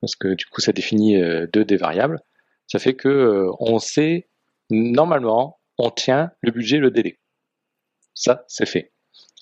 parce 0.00 0.14
que 0.14 0.34
du 0.34 0.46
coup 0.46 0.60
ça 0.60 0.72
définit 0.72 1.20
euh, 1.20 1.46
deux 1.52 1.64
des 1.64 1.76
variables, 1.76 2.20
ça 2.68 2.78
fait 2.78 2.94
que 2.94 3.48
on 3.58 3.78
sait 3.78 4.28
normalement 4.70 5.58
on 5.78 5.90
tient 5.90 6.30
le 6.40 6.52
budget 6.52 6.76
et 6.76 6.80
le 6.80 6.90
délai. 6.90 7.18
Ça 8.14 8.44
c'est 8.46 8.66
fait. 8.66 8.92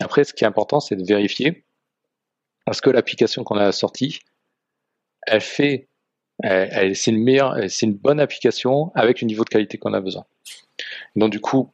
Après 0.01 0.25
ce 0.25 0.33
qui 0.33 0.45
est 0.45 0.47
important 0.47 0.81
c'est 0.81 0.97
de 0.97 1.05
vérifier 1.05 1.65
parce 2.65 2.81
que 2.81 2.91
l'application 2.91 3.45
qu'on 3.45 3.57
a 3.57 3.71
sortie, 3.73 4.21
elle 5.27 5.41
fait, 5.41 5.89
c'est 6.43 7.07
une 7.07 7.23
meilleure, 7.23 7.57
c'est 7.69 7.87
une 7.87 7.95
bonne 7.95 8.21
application 8.21 8.93
avec 8.95 9.21
le 9.21 9.27
niveau 9.27 9.45
de 9.45 9.49
qualité 9.49 9.79
qu'on 9.79 9.95
a 9.95 10.01
besoin. 10.01 10.25
Donc 11.17 11.31
du 11.31 11.41
coup, 11.41 11.71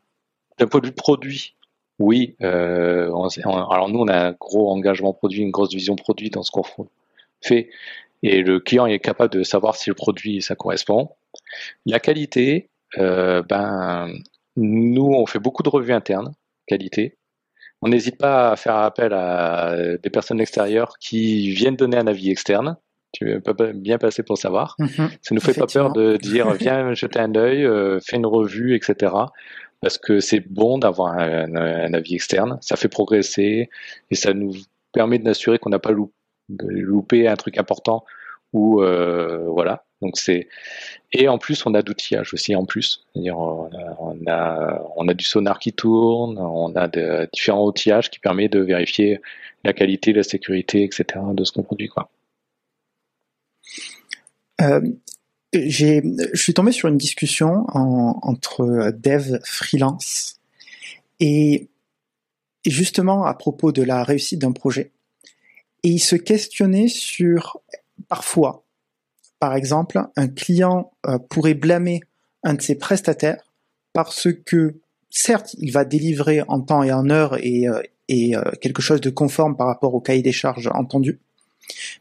d'un 0.59 0.67
point 0.67 0.81
de 0.81 0.87
vue 0.87 0.93
produit, 0.93 1.57
oui. 1.99 2.37
Euh, 2.43 3.13
alors 3.45 3.89
nous, 3.89 4.01
on 4.01 4.09
a 4.09 4.29
un 4.29 4.33
gros 4.33 4.71
engagement 4.71 5.13
produit, 5.13 5.43
une 5.43 5.51
grosse 5.51 5.75
vision 5.75 5.97
produit 5.97 6.31
dans 6.31 6.43
ce 6.43 6.51
qu'on 6.51 6.65
fait, 7.41 7.71
et 8.23 8.43
le 8.43 8.61
client 8.61 8.87
est 8.87 9.01
capable 9.01 9.33
de 9.33 9.43
savoir 9.43 9.77
si 9.77 9.91
le 9.91 9.95
produit 9.95 10.43
ça 10.43 10.55
correspond. 10.55 11.11
La 11.87 12.01
qualité, 12.01 12.71
euh, 12.99 13.43
ben 13.43 14.13
nous, 14.57 15.07
on 15.07 15.27
fait 15.27 15.39
beaucoup 15.39 15.63
de 15.63 15.69
revues 15.69 15.93
internes 15.93 16.33
qualité. 16.67 17.17
On 17.83 17.89
n'hésite 17.89 18.17
pas 18.17 18.53
à 18.53 18.57
faire 18.57 18.77
appel 18.77 19.13
à 19.13 19.97
des 20.03 20.11
personnes 20.11 20.41
extérieures 20.41 20.99
qui 20.99 21.51
viennent 21.51 21.77
donner 21.77 21.97
un 21.97 22.07
avis 22.07 22.31
externe. 22.31 22.77
Tu 23.13 23.41
peux 23.41 23.73
bien 23.73 23.99
passer 23.99 24.23
pour 24.23 24.39
savoir. 24.39 24.75
Mhm. 24.79 25.11
ça 25.21 25.35
nous 25.35 25.41
fait 25.41 25.59
pas 25.59 25.67
peur 25.67 25.93
de 25.93 26.17
dire 26.17 26.51
viens 26.59 26.95
jeter 26.95 27.21
un 27.21 27.35
œil, 27.35 27.65
euh, 27.65 28.01
fais 28.01 28.17
une 28.17 28.27
revue, 28.27 28.75
etc. 28.75 29.13
Parce 29.81 29.99
que 29.99 30.21
c'est 30.21 30.41
bon 30.41 30.79
d'avoir 30.79 31.19
un, 31.19 31.93
avis 31.95 32.15
externe. 32.15 32.59
Ça 32.61 32.77
fait 32.77 32.89
progresser 32.89 33.69
et 34.11 34.15
ça 34.15 34.33
nous 34.33 34.55
permet 34.93 35.19
de 35.19 35.25
s'assurer 35.25 35.59
qu'on 35.59 35.71
n'a 35.71 35.79
pas 35.79 35.93
loupé 36.49 37.29
un 37.29 37.37
truc 37.37 37.59
important 37.59 38.05
ou 38.53 38.83
euh, 38.83 39.47
voilà. 39.49 39.85
Donc 40.01 40.17
c'est 40.17 40.49
et 41.13 41.29
en 41.29 41.39
plus 41.39 41.65
on 41.67 41.75
a 41.75 41.83
d'outillage 41.83 42.33
aussi 42.33 42.55
en 42.57 42.65
plus. 42.65 43.05
C'est-à-dire 43.13 43.39
on 43.39 44.19
a, 44.27 44.83
on 44.97 45.09
a 45.09 45.15
du 45.15 45.25
sonar 45.25 45.59
qui 45.59 45.73
tourne, 45.73 46.39
on 46.39 46.75
a 46.77 46.89
de, 46.89 47.29
différents 47.33 47.67
outillages 47.67 48.11
qui 48.11 48.19
permettent 48.19 48.53
de 48.53 48.61
vérifier 48.61 49.21
la 49.65 49.73
qualité, 49.73 50.13
la 50.13 50.23
sécurité, 50.23 50.85
etc. 50.85 51.05
de 51.33 51.45
ce 51.45 51.53
qu'on 51.53 51.63
produit 51.63 51.89
quoi. 51.89 52.11
Euh, 54.61 54.81
j'ai, 55.53 56.03
je 56.33 56.41
suis 56.41 56.55
tombé 56.55 56.73
sur 56.73 56.89
une 56.89 56.97
discussion 56.97 57.67
entre 57.75 58.93
dev 58.97 59.39
freelance 59.45 60.41
et, 61.21 61.69
et 62.65 62.71
justement 62.71 63.27
à 63.27 63.35
propos 63.35 63.71
de 63.71 63.83
la 63.83 64.03
réussite 64.03 64.41
d'un 64.41 64.53
projet. 64.53 64.93
Et 65.83 65.91
il 65.91 65.99
se 65.99 66.17
questionnait 66.17 66.89
sur 66.89 67.61
parfois 68.09 68.65
par 69.43 69.57
exemple, 69.57 70.01
un 70.15 70.29
client 70.29 70.93
euh, 71.05 71.19
pourrait 71.19 71.55
blâmer 71.55 71.99
un 72.45 72.55
de 72.55 72.63
ses 72.63 72.77
prestataires 72.77 73.53
parce 73.93 74.29
que, 74.47 74.77
certes, 75.11 75.57
il 75.59 75.73
va 75.73 75.85
délivrer 75.85 76.43
en 76.47 76.61
temps 76.61 76.85
et 76.85 76.93
en 76.93 77.11
heure 77.11 77.37
et, 77.45 77.67
euh, 77.67 77.83
euh, 78.13 78.53
quelque 78.61 78.83
chose 78.83 79.01
de 79.01 79.11
conforme 79.11 79.57
par 79.57 79.67
rapport 79.67 79.95
au 79.95 80.01
cahier 80.01 80.23
des 80.23 80.31
charges 80.31 80.71
entendu, 80.73 81.19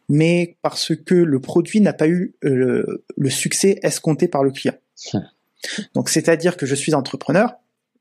mais 0.09 0.57
parce 0.61 0.95
que 0.95 1.15
le 1.15 1.39
produit 1.39 1.81
n'a 1.81 1.93
pas 1.93 2.07
eu 2.07 2.33
le, 2.41 3.03
succès 3.29 3.79
escompté 3.83 4.27
par 4.27 4.43
le 4.43 4.51
client. 4.51 4.75
Hum. 5.13 5.25
Donc, 5.93 6.09
c'est-à-dire 6.09 6.57
que 6.57 6.65
je 6.65 6.75
suis 6.75 6.93
entrepreneur, 6.93 7.53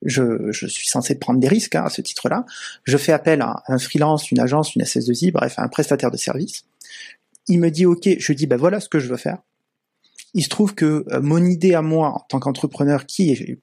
je, 0.02 0.50
suis 0.52 0.88
censé 0.88 1.18
prendre 1.18 1.40
des 1.40 1.48
risques 1.48 1.74
hein, 1.74 1.84
à 1.84 1.90
ce 1.90 2.00
titre-là. 2.00 2.46
Je 2.84 2.96
fais 2.96 3.12
appel 3.12 3.42
à 3.42 3.62
un 3.68 3.78
freelance, 3.78 4.30
une 4.30 4.40
agence, 4.40 4.74
une 4.74 4.82
SS2I, 4.82 5.30
bref, 5.30 5.54
un 5.58 5.68
prestataire 5.68 6.10
de 6.10 6.16
service 6.16 6.64
il 7.50 7.58
me 7.58 7.70
dit 7.70 7.86
ok, 7.86 8.08
je 8.18 8.32
dis 8.32 8.46
bah 8.46 8.56
voilà 8.56 8.80
ce 8.80 8.88
que 8.88 8.98
je 8.98 9.08
veux 9.08 9.16
faire. 9.16 9.38
Il 10.34 10.44
se 10.44 10.48
trouve 10.48 10.74
que 10.74 11.04
euh, 11.10 11.20
mon 11.20 11.44
idée 11.44 11.74
à 11.74 11.82
moi 11.82 12.10
en 12.10 12.20
tant 12.28 12.38
qu'entrepreneur 12.38 13.06
qui 13.06 13.58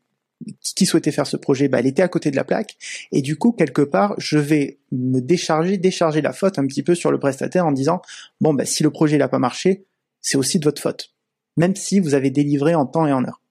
qui 0.76 0.86
souhaitait 0.86 1.12
faire 1.12 1.28
ce 1.28 1.38
projet, 1.38 1.68
bah, 1.68 1.80
elle 1.80 1.88
était 1.88 2.02
à 2.02 2.08
côté 2.08 2.32
de 2.32 2.36
la 2.36 2.44
plaque. 2.44 2.78
Et 3.12 3.22
du 3.22 3.38
coup, 3.38 3.52
quelque 3.52 3.82
part, 3.82 4.16
je 4.18 4.38
vais 4.38 4.80
me 4.92 5.20
décharger, 5.20 5.78
décharger 5.78 6.22
la 6.22 6.34
faute 6.34 6.60
un 6.60 6.68
petit 6.68 6.84
peu 6.84 6.96
sur 6.96 7.12
le 7.12 7.20
prestataire 7.20 7.66
en 7.66 7.72
disant, 7.72 8.02
bon, 8.42 8.54
bah, 8.54 8.66
si 8.66 8.84
le 8.84 8.92
projet 8.92 9.18
n'a 9.18 9.28
pas 9.28 9.40
marché, 9.40 9.86
c'est 10.22 10.38
aussi 10.38 10.60
de 10.60 10.66
votre 10.66 10.82
faute. 10.82 11.14
Même 11.58 11.76
si 11.76 12.00
vous 12.00 12.14
avez 12.14 12.30
délivré 12.30 12.76
en 12.76 12.86
temps 12.86 13.08
et 13.08 13.14
en 13.14 13.24
heure. 13.24 13.42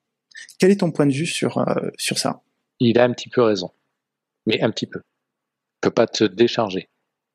Quel 0.59 0.71
est 0.71 0.77
ton 0.77 0.91
point 0.91 1.05
de 1.05 1.13
vue 1.13 1.25
sur, 1.25 1.57
euh, 1.57 1.89
sur 1.97 2.17
ça? 2.17 2.41
Il 2.79 2.99
a 2.99 3.03
un 3.03 3.11
petit 3.11 3.29
peu 3.29 3.41
raison. 3.41 3.71
Mais 4.45 4.61
un 4.61 4.71
petit 4.71 4.85
peu. 4.85 4.99
Il 4.99 5.79
peut 5.81 5.91
pas 5.91 6.07
te 6.07 6.23
décharger. 6.23 6.89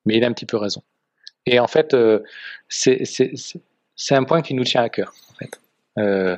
Mais 0.07 0.16
il 0.16 0.24
a 0.24 0.28
un 0.28 0.32
petit 0.32 0.46
peu 0.46 0.57
raison. 0.57 0.82
Et 1.46 1.59
en 1.59 1.66
fait, 1.66 1.94
euh, 1.94 2.20
c'est 2.68 3.03
un 4.11 4.24
point 4.24 4.42
qui 4.42 4.55
nous 4.55 4.64
tient 4.64 4.82
à 4.82 4.88
cœur. 4.88 5.12
Euh, 5.98 6.36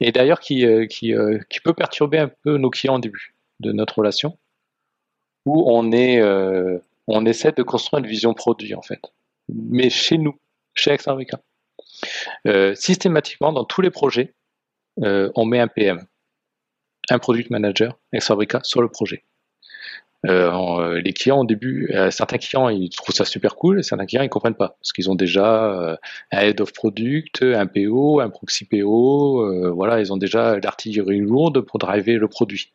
et 0.00 0.12
d'ailleurs, 0.12 0.40
qui, 0.40 0.66
euh, 0.66 0.86
qui, 0.86 1.14
qui, 1.48 1.60
peut 1.60 1.72
perturber 1.72 2.18
un 2.18 2.28
peu 2.28 2.58
nos 2.58 2.70
clients 2.70 2.96
au 2.96 3.00
début 3.00 3.34
de 3.60 3.72
notre 3.72 3.98
relation, 3.98 4.38
où 5.46 5.64
on, 5.70 5.92
est, 5.92 6.20
on 7.06 7.24
essaie 7.24 7.52
de 7.52 7.62
construire 7.62 8.02
une 8.02 8.10
vision 8.10 8.34
produit, 8.34 8.74
en 8.74 8.82
fait. 8.82 9.00
Mais 9.48 9.90
chez 9.90 10.18
nous, 10.18 10.38
chez 10.74 10.90
Extrabrica. 10.90 11.40
systématiquement, 12.74 13.52
dans 13.52 13.64
tous 13.64 13.80
les 13.80 13.90
projets, 13.90 14.34
on 14.98 15.44
met 15.46 15.60
un 15.60 15.68
PM, 15.68 16.04
un 17.10 17.18
Product 17.18 17.48
Manager 17.50 17.96
Extrabrica 18.12 18.60
sur 18.64 18.82
le 18.82 18.88
projet. 18.88 19.24
Euh, 20.24 20.50
euh, 20.50 21.00
les 21.00 21.12
clients 21.12 21.40
au 21.40 21.44
début, 21.44 21.90
euh, 21.94 22.10
certains 22.10 22.38
clients 22.38 22.68
ils 22.68 22.88
trouvent 22.90 23.14
ça 23.14 23.24
super 23.24 23.54
cool, 23.54 23.80
et 23.80 23.82
certains 23.82 24.06
clients 24.06 24.22
ils 24.22 24.28
comprennent 24.28 24.54
pas 24.54 24.76
parce 24.80 24.92
qu'ils 24.92 25.10
ont 25.10 25.14
déjà 25.14 25.98
un 26.32 26.38
head 26.38 26.60
of 26.60 26.72
product, 26.72 27.42
un 27.42 27.66
PO, 27.66 28.20
un 28.20 28.30
proxy 28.30 28.64
PO, 28.64 29.72
voilà, 29.74 30.00
ils 30.00 30.12
ont 30.12 30.16
déjà 30.16 30.58
l'artillerie 30.58 31.20
lourde 31.20 31.60
pour 31.60 31.78
driver 31.78 32.16
le 32.18 32.28
produit. 32.28 32.72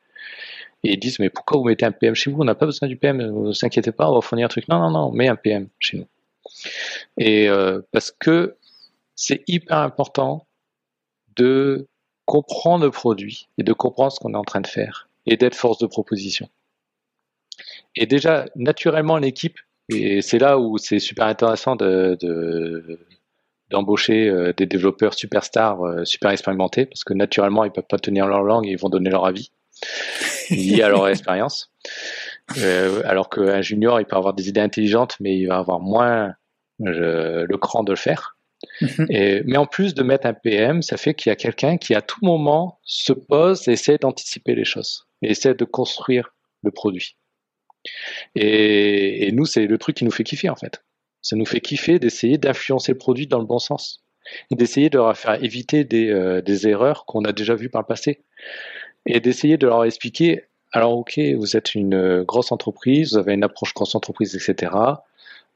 Et 0.83 0.93
ils 0.93 0.99
disent 0.99 1.19
mais 1.19 1.29
pourquoi 1.29 1.57
vous 1.57 1.65
mettez 1.65 1.85
un 1.85 1.91
PM 1.91 2.15
chez 2.15 2.31
vous? 2.31 2.41
On 2.41 2.45
n'a 2.45 2.55
pas 2.55 2.65
besoin 2.65 2.87
du 2.87 2.95
PM, 2.95 3.17
ne 3.17 3.29
vous 3.29 3.65
inquiétez 3.65 3.91
pas, 3.91 4.09
on 4.09 4.15
va 4.15 4.21
fournir 4.21 4.45
un 4.45 4.49
truc. 4.49 4.67
Non 4.67 4.79
non 4.79 4.91
non, 4.91 5.11
met 5.11 5.27
un 5.27 5.35
PM 5.35 5.67
chez 5.79 5.97
nous. 5.97 6.07
Et 7.17 7.49
parce 7.91 8.11
que 8.11 8.55
c'est 9.15 9.43
hyper 9.47 9.77
important 9.77 10.47
de 11.35 11.87
comprendre 12.25 12.85
le 12.85 12.91
produit 12.91 13.49
et 13.57 13.63
de 13.63 13.73
comprendre 13.73 14.11
ce 14.11 14.19
qu'on 14.19 14.33
est 14.33 14.37
en 14.37 14.43
train 14.43 14.61
de 14.61 14.67
faire 14.67 15.07
et 15.25 15.37
d'être 15.37 15.55
force 15.55 15.77
de 15.79 15.87
proposition. 15.87 16.49
Et 17.95 18.05
déjà, 18.05 18.45
naturellement, 18.55 19.17
l'équipe, 19.17 19.57
et 19.89 20.21
c'est 20.21 20.39
là 20.39 20.57
où 20.57 20.77
c'est 20.77 20.99
super 20.99 21.25
intéressant 21.25 21.75
de, 21.75 22.17
d'embaucher 23.69 24.29
euh, 24.29 24.53
des 24.55 24.65
développeurs 24.65 25.13
superstars, 25.13 25.81
euh, 25.83 26.05
super 26.05 26.31
expérimentés, 26.31 26.85
parce 26.85 27.03
que 27.03 27.13
naturellement, 27.13 27.65
ils 27.65 27.71
peuvent 27.71 27.83
pas 27.89 27.97
tenir 27.99 28.27
leur 28.27 28.43
langue 28.43 28.67
et 28.67 28.71
ils 28.71 28.77
vont 28.77 28.89
donner 28.89 29.09
leur 29.09 29.25
avis 29.25 29.51
lié 30.49 30.83
à 30.83 30.89
leur 30.89 31.07
expérience. 31.07 31.71
Euh, 32.57 33.01
alors 33.05 33.29
qu'un 33.29 33.61
junior, 33.61 33.99
il 33.99 34.05
peut 34.05 34.15
avoir 34.15 34.33
des 34.33 34.49
idées 34.49 34.61
intelligentes, 34.61 35.15
mais 35.19 35.37
il 35.37 35.47
va 35.47 35.57
avoir 35.57 35.79
moins 35.79 36.33
le 36.79 37.55
cran 37.57 37.83
de 37.83 37.91
le 37.91 37.97
faire. 37.97 38.37
Mhm. 38.81 39.07
Et, 39.09 39.43
mais 39.45 39.57
en 39.57 39.65
plus 39.65 39.93
de 39.93 40.03
mettre 40.03 40.27
un 40.27 40.33
PM, 40.33 40.81
ça 40.81 40.97
fait 40.97 41.13
qu'il 41.13 41.29
y 41.29 41.33
a 41.33 41.35
quelqu'un 41.35 41.77
qui 41.77 41.95
à 41.95 42.01
tout 42.01 42.19
moment 42.23 42.79
se 42.83 43.13
pose 43.13 43.67
et 43.67 43.73
essaie 43.73 43.97
d'anticiper 43.97 44.55
les 44.55 44.65
choses, 44.65 45.07
et 45.21 45.31
essaie 45.31 45.53
de 45.53 45.65
construire 45.65 46.33
le 46.63 46.71
produit. 46.71 47.15
Et, 48.35 49.31
nous, 49.33 49.45
c'est 49.45 49.67
le 49.67 49.77
truc 49.77 49.97
qui 49.97 50.05
nous 50.05 50.11
fait 50.11 50.23
kiffer 50.23 50.49
en 50.49 50.55
fait. 50.55 50.83
Ça 51.21 51.35
nous 51.35 51.45
fait 51.45 51.61
kiffer 51.61 51.99
d'essayer 51.99 52.37
d'influencer 52.37 52.93
le 52.93 52.97
produit 52.97 53.27
dans 53.27 53.39
le 53.39 53.45
bon 53.45 53.59
sens 53.59 54.03
d'essayer 54.51 54.89
de 54.89 54.97
leur 54.97 55.17
faire 55.17 55.43
éviter 55.43 55.83
des, 55.83 56.09
euh, 56.09 56.41
des 56.41 56.67
erreurs 56.67 57.05
qu'on 57.05 57.25
a 57.25 57.33
déjà 57.33 57.55
vues 57.55 57.69
par 57.69 57.81
le 57.81 57.87
passé 57.87 58.23
et 59.07 59.19
d'essayer 59.19 59.57
de 59.57 59.65
leur 59.65 59.83
expliquer 59.83 60.43
alors 60.71 60.97
ok, 60.97 61.19
vous 61.37 61.57
êtes 61.57 61.75
une 61.75 61.93
euh, 61.93 62.23
grosse 62.23 62.51
entreprise, 62.51 63.13
vous 63.13 63.17
avez 63.17 63.33
une 63.33 63.43
approche 63.43 63.73
grosse 63.73 63.93
entreprise, 63.95 64.35
etc. 64.35 64.73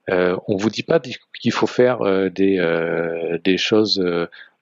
Euh, 0.09 0.37
on 0.47 0.57
vous 0.57 0.69
dit 0.69 0.83
pas 0.83 0.99
qu'il 0.99 1.51
faut 1.51 1.67
faire 1.67 2.01
euh, 2.01 2.29
des, 2.29 2.59
des 3.43 3.57
choses 3.57 4.03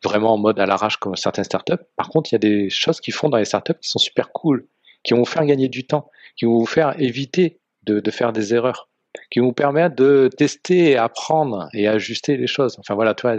vraiment 0.03 0.34
en 0.34 0.38
mode 0.38 0.59
à 0.59 0.66
l'arrache 0.66 0.97
comme 0.97 1.16
certaines 1.16 1.43
startups. 1.43 1.84
Par 1.95 2.09
contre, 2.09 2.32
il 2.32 2.36
y 2.36 2.38
a 2.38 2.39
des 2.39 2.70
choses 2.70 3.01
qu'ils 3.01 3.14
font 3.14 3.30
dans 3.30 3.38
les 3.38 3.45
startups 3.45 3.74
qui 3.82 3.89
sont 3.89 3.99
super 3.99 4.32
cool, 4.32 4.68
qui 5.03 5.13
vont 5.13 5.19
vous 5.19 5.25
faire 5.25 5.45
gagner 5.45 5.69
du 5.69 5.85
temps, 5.85 6.09
qui 6.35 6.45
vont 6.45 6.57
vous 6.57 6.65
faire 6.65 6.99
éviter 6.99 7.59
de, 7.83 8.01
faire 8.11 8.33
des 8.33 8.53
erreurs. 8.53 8.89
qui 9.29 9.39
vont 9.39 9.53
permettre 9.53 9.95
de 9.95 10.29
tester 10.35 10.97
apprendre 10.97 11.69
et 11.73 11.87
ajuster 11.87 12.35
les 12.37 12.47
choses. 12.47 12.77
Enfin 12.79 12.95
voilà, 12.95 13.13
toi. 13.13 13.35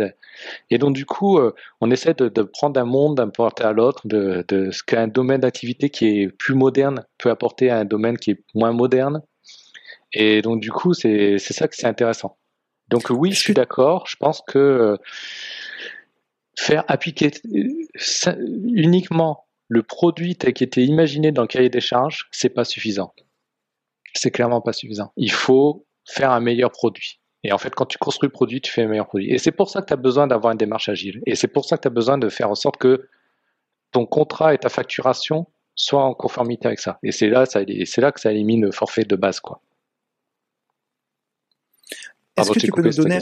Et 0.70 0.78
donc 0.78 0.94
du 0.94 1.04
coup, 1.04 1.38
euh, 1.38 1.52
on 1.80 1.90
essaie 1.90 2.14
de, 2.14 2.42
prendre 2.42 2.78
un 2.80 2.84
monde, 2.84 3.16
d'apporter 3.16 3.64
à 3.64 3.72
l'autre, 3.72 4.06
de, 4.06 4.44
de 4.48 4.70
ce 4.70 4.82
qu'un 4.84 5.08
domaine 5.08 5.40
d'activité 5.40 5.90
qui 5.90 6.20
est 6.20 6.28
plus 6.28 6.54
moderne 6.54 7.04
peut 7.18 7.30
apporter 7.30 7.70
à 7.70 7.78
un 7.78 7.84
domaine 7.84 8.18
qui 8.18 8.32
est 8.32 8.44
moins 8.54 8.72
moderne. 8.72 9.22
Et 10.12 10.42
donc 10.42 10.60
du 10.60 10.70
coup, 10.70 10.94
c'est 10.94 11.38
ça 11.38 11.68
que 11.68 11.74
c'est 11.76 11.86
intéressant. 11.86 12.38
Donc 12.88 13.10
oui, 13.10 13.32
je 13.32 13.40
suis 13.40 13.54
d'accord. 13.54 14.06
Je 14.06 14.16
pense 14.16 14.42
que 14.46 14.58
euh, 14.58 14.96
faire 16.56 16.84
appliquer 16.88 17.32
euh, 17.46 18.34
uniquement 18.74 19.46
le 19.75 19.83
produit 19.83 20.37
tel 20.37 20.55
qui 20.55 20.62
était 20.62 20.85
imaginé 20.85 21.33
dans 21.33 21.43
le 21.43 21.49
cahier 21.49 21.68
des 21.68 21.81
charges, 21.81 22.29
c'est 22.31 22.49
pas 22.49 22.64
suffisant. 22.64 23.12
C'est 24.14 24.31
clairement 24.31 24.61
pas 24.61 24.72
suffisant. 24.72 25.12
Il 25.16 25.33
faut 25.33 25.85
faire 26.07 26.31
un 26.31 26.39
meilleur 26.39 26.70
produit. 26.70 27.18
Et 27.43 27.53
en 27.53 27.59
fait, 27.59 27.75
quand 27.75 27.85
tu 27.85 27.99
construis 27.99 28.29
le 28.29 28.33
produit, 28.33 28.61
tu 28.61 28.70
fais 28.70 28.83
un 28.83 28.89
meilleur 28.89 29.09
produit. 29.09 29.33
Et 29.33 29.39
c'est 29.39 29.51
pour 29.51 29.68
ça 29.68 29.83
que 29.83 29.87
tu 29.87 29.93
as 29.93 29.97
besoin 29.97 30.29
d'avoir 30.29 30.53
une 30.53 30.59
démarche 30.59 30.89
agile. 30.89 31.20
Et 31.27 31.35
c'est 31.35 31.49
pour 31.49 31.64
ça 31.64 31.77
que 31.77 31.83
tu 31.83 31.89
as 31.89 31.91
besoin 31.91 32.18
de 32.18 32.29
faire 32.29 32.49
en 32.51 32.55
sorte 32.55 32.77
que 32.77 33.09
ton 33.91 34.07
contrat 34.07 34.55
et 34.55 34.59
ta 34.59 34.68
facturation 34.68 35.47
soient 35.75 36.05
en 36.05 36.14
conformité 36.14 36.66
avec 36.68 36.79
ça. 36.79 37.01
Et 37.03 37.11
c'est 37.11 37.29
là, 37.29 37.45
c'est 37.45 38.01
là 38.01 38.12
que 38.12 38.20
ça 38.20 38.31
élimine 38.31 38.62
le 38.62 38.70
forfait 38.70 39.03
de 39.03 39.16
base, 39.16 39.41
quoi. 39.41 39.61
Est-ce 42.37 42.53
que 42.53 42.61
tu 42.61 42.70
peux 42.70 42.83
nous 42.83 42.93
donner 42.93 43.18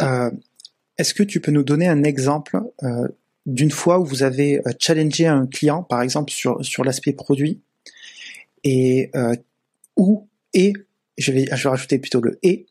euh, 0.00 0.30
Est-ce 0.96 1.12
que 1.12 1.24
tu 1.24 1.40
peux 1.40 1.50
nous 1.50 1.64
donner 1.64 1.88
un 1.88 2.04
exemple 2.04 2.60
euh, 2.84 3.08
d'une 3.54 3.70
fois 3.70 3.98
où 3.98 4.04
vous 4.04 4.22
avez 4.22 4.58
euh, 4.58 4.72
challengé 4.78 5.26
un 5.26 5.46
client, 5.46 5.82
par 5.82 6.02
exemple 6.02 6.32
sur 6.32 6.64
sur 6.64 6.84
l'aspect 6.84 7.12
produit, 7.12 7.60
et 8.64 9.10
où 9.96 10.28
et 10.54 10.72
je 11.18 11.32
vais 11.32 11.46
je 11.52 11.62
vais 11.62 11.68
rajouter 11.68 11.98
plutôt 11.98 12.20
le 12.20 12.38
et 12.42 12.66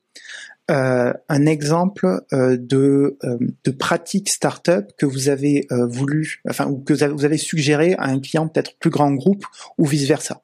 un 0.71 1.47
exemple 1.47 2.21
de, 2.31 3.17
de 3.63 3.71
pratique 3.71 4.29
startup 4.29 4.91
que 4.99 5.07
vous 5.07 5.29
avez 5.29 5.67
voulu, 5.71 6.43
enfin, 6.47 6.67
ou 6.67 6.77
que 6.77 6.93
vous 6.93 7.25
avez 7.25 7.37
suggéré 7.37 7.95
à 7.95 8.03
un 8.03 8.19
client 8.19 8.47
peut-être 8.47 8.77
plus 8.77 8.91
grand 8.91 9.11
groupe 9.11 9.45
ou 9.79 9.87
vice 9.87 10.07
versa. 10.07 10.43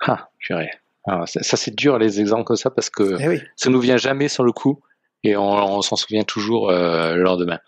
Ah, 0.00 0.28
purée. 0.38 0.70
Ah, 1.06 1.24
ça, 1.26 1.56
c'est 1.56 1.74
dur 1.74 1.98
les 1.98 2.20
exemples 2.20 2.44
comme 2.44 2.56
ça 2.56 2.70
parce 2.70 2.90
que 2.90 3.16
eh 3.20 3.42
ça 3.56 3.70
nous 3.70 3.80
vient 3.80 3.96
jamais 3.96 4.28
sur 4.28 4.44
le 4.44 4.52
coup 4.52 4.80
et 5.24 5.36
on, 5.36 5.82
s'en 5.82 5.96
souvient 5.96 6.24
toujours 6.24 6.70
euh, 6.70 7.14
le 7.14 7.22
lendemain. 7.22 7.58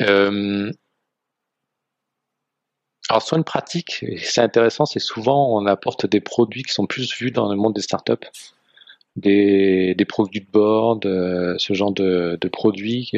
Euh, 0.00 0.70
alors 3.08 3.22
sur 3.22 3.36
une 3.36 3.44
pratique, 3.44 4.04
c'est 4.22 4.40
intéressant, 4.40 4.86
c'est 4.86 5.00
souvent 5.00 5.56
on 5.56 5.66
apporte 5.66 6.06
des 6.06 6.20
produits 6.20 6.62
qui 6.62 6.72
sont 6.72 6.86
plus 6.86 7.12
vus 7.16 7.30
dans 7.30 7.50
le 7.50 7.56
monde 7.56 7.74
des 7.74 7.82
startups, 7.82 8.26
des, 9.16 9.94
des 9.96 10.04
produits 10.04 10.40
de 10.40 10.50
board, 10.50 11.06
euh, 11.06 11.54
ce 11.58 11.72
genre 11.74 11.92
de, 11.92 12.38
de 12.40 12.48
produits 12.48 13.12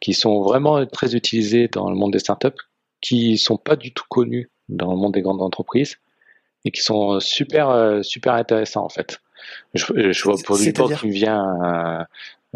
qui 0.00 0.14
sont 0.14 0.42
vraiment 0.42 0.84
très 0.86 1.14
utilisés 1.14 1.68
dans 1.68 1.90
le 1.90 1.96
monde 1.96 2.12
des 2.12 2.18
startups, 2.18 2.60
qui 3.00 3.38
sont 3.38 3.56
pas 3.56 3.76
du 3.76 3.92
tout 3.92 4.04
connus 4.08 4.50
dans 4.68 4.90
le 4.90 4.98
monde 4.98 5.14
des 5.14 5.22
grandes 5.22 5.42
entreprises 5.42 5.96
et 6.64 6.70
qui 6.70 6.82
sont 6.82 7.20
super 7.20 8.00
super 8.02 8.34
intéressants 8.34 8.84
en 8.84 8.90
fait. 8.90 9.20
Je, 9.72 10.12
je 10.12 10.24
vois 10.24 10.36
produit 10.42 10.72
board 10.72 10.94
qui 10.96 11.06
me 11.06 11.12
vient. 11.12 12.06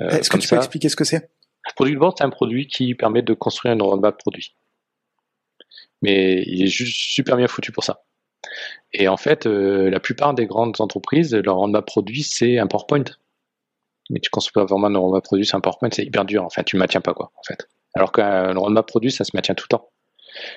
Euh, 0.01 0.09
Est-ce 0.09 0.31
que 0.31 0.39
tu 0.39 0.49
peux 0.49 0.57
expliquer 0.57 0.89
ce 0.89 0.97
que 0.97 1.05
c'est? 1.05 1.31
Product 1.77 1.99
board, 1.99 2.15
c'est 2.19 2.25
un 2.25 2.31
produit 2.31 2.67
qui 2.67 2.95
permet 2.95 3.23
de 3.23 3.35
construire 3.35 3.75
une 3.75 3.83
roadmap 3.83 4.19
produit. 4.19 4.55
Mais 6.03 6.43
il 6.47 6.63
est 6.63 6.69
juste 6.69 6.97
super 6.97 7.37
bien 7.37 7.47
foutu 7.47 7.71
pour 7.71 7.85
ça. 7.85 8.05
Et 8.93 9.07
en 9.09 9.17
fait, 9.17 9.47
euh, 9.47 9.89
la 9.89 10.01
plupart 10.01 10.35
des 10.35 10.47
grandes 10.47 10.81
entreprises, 10.81 11.35
leur 11.35 11.57
roadmap 11.57 11.87
produit, 11.87 12.23
c'est 12.23 12.59
un 12.59 12.67
PowerPoint. 12.67 13.05
Mais 14.11 14.19
tu 14.19 14.31
construis 14.31 14.53
pas 14.53 14.65
vraiment 14.65 14.89
une 14.89 14.97
roadmap 14.97 15.23
produit, 15.23 15.47
c'est 15.47 15.55
un 15.55 15.61
PowerPoint, 15.61 15.91
c'est 15.93 16.05
hyper 16.05 16.25
dur. 16.25 16.45
En 16.45 16.51
fait, 16.51 16.65
tu 16.65 16.77
ne 16.77 16.81
maintiens 16.81 17.01
pas 17.01 17.15
quoi, 17.15 17.31
en 17.37 17.43
fait. 17.45 17.69
Alors 17.95 18.11
qu'un 18.11 18.55
roadmap 18.55 18.87
produit, 18.87 19.13
ça 19.13 19.25
se 19.25 19.31
maintient 19.35 19.55
tout 19.55 19.67
le 19.71 19.77
temps. 19.77 19.89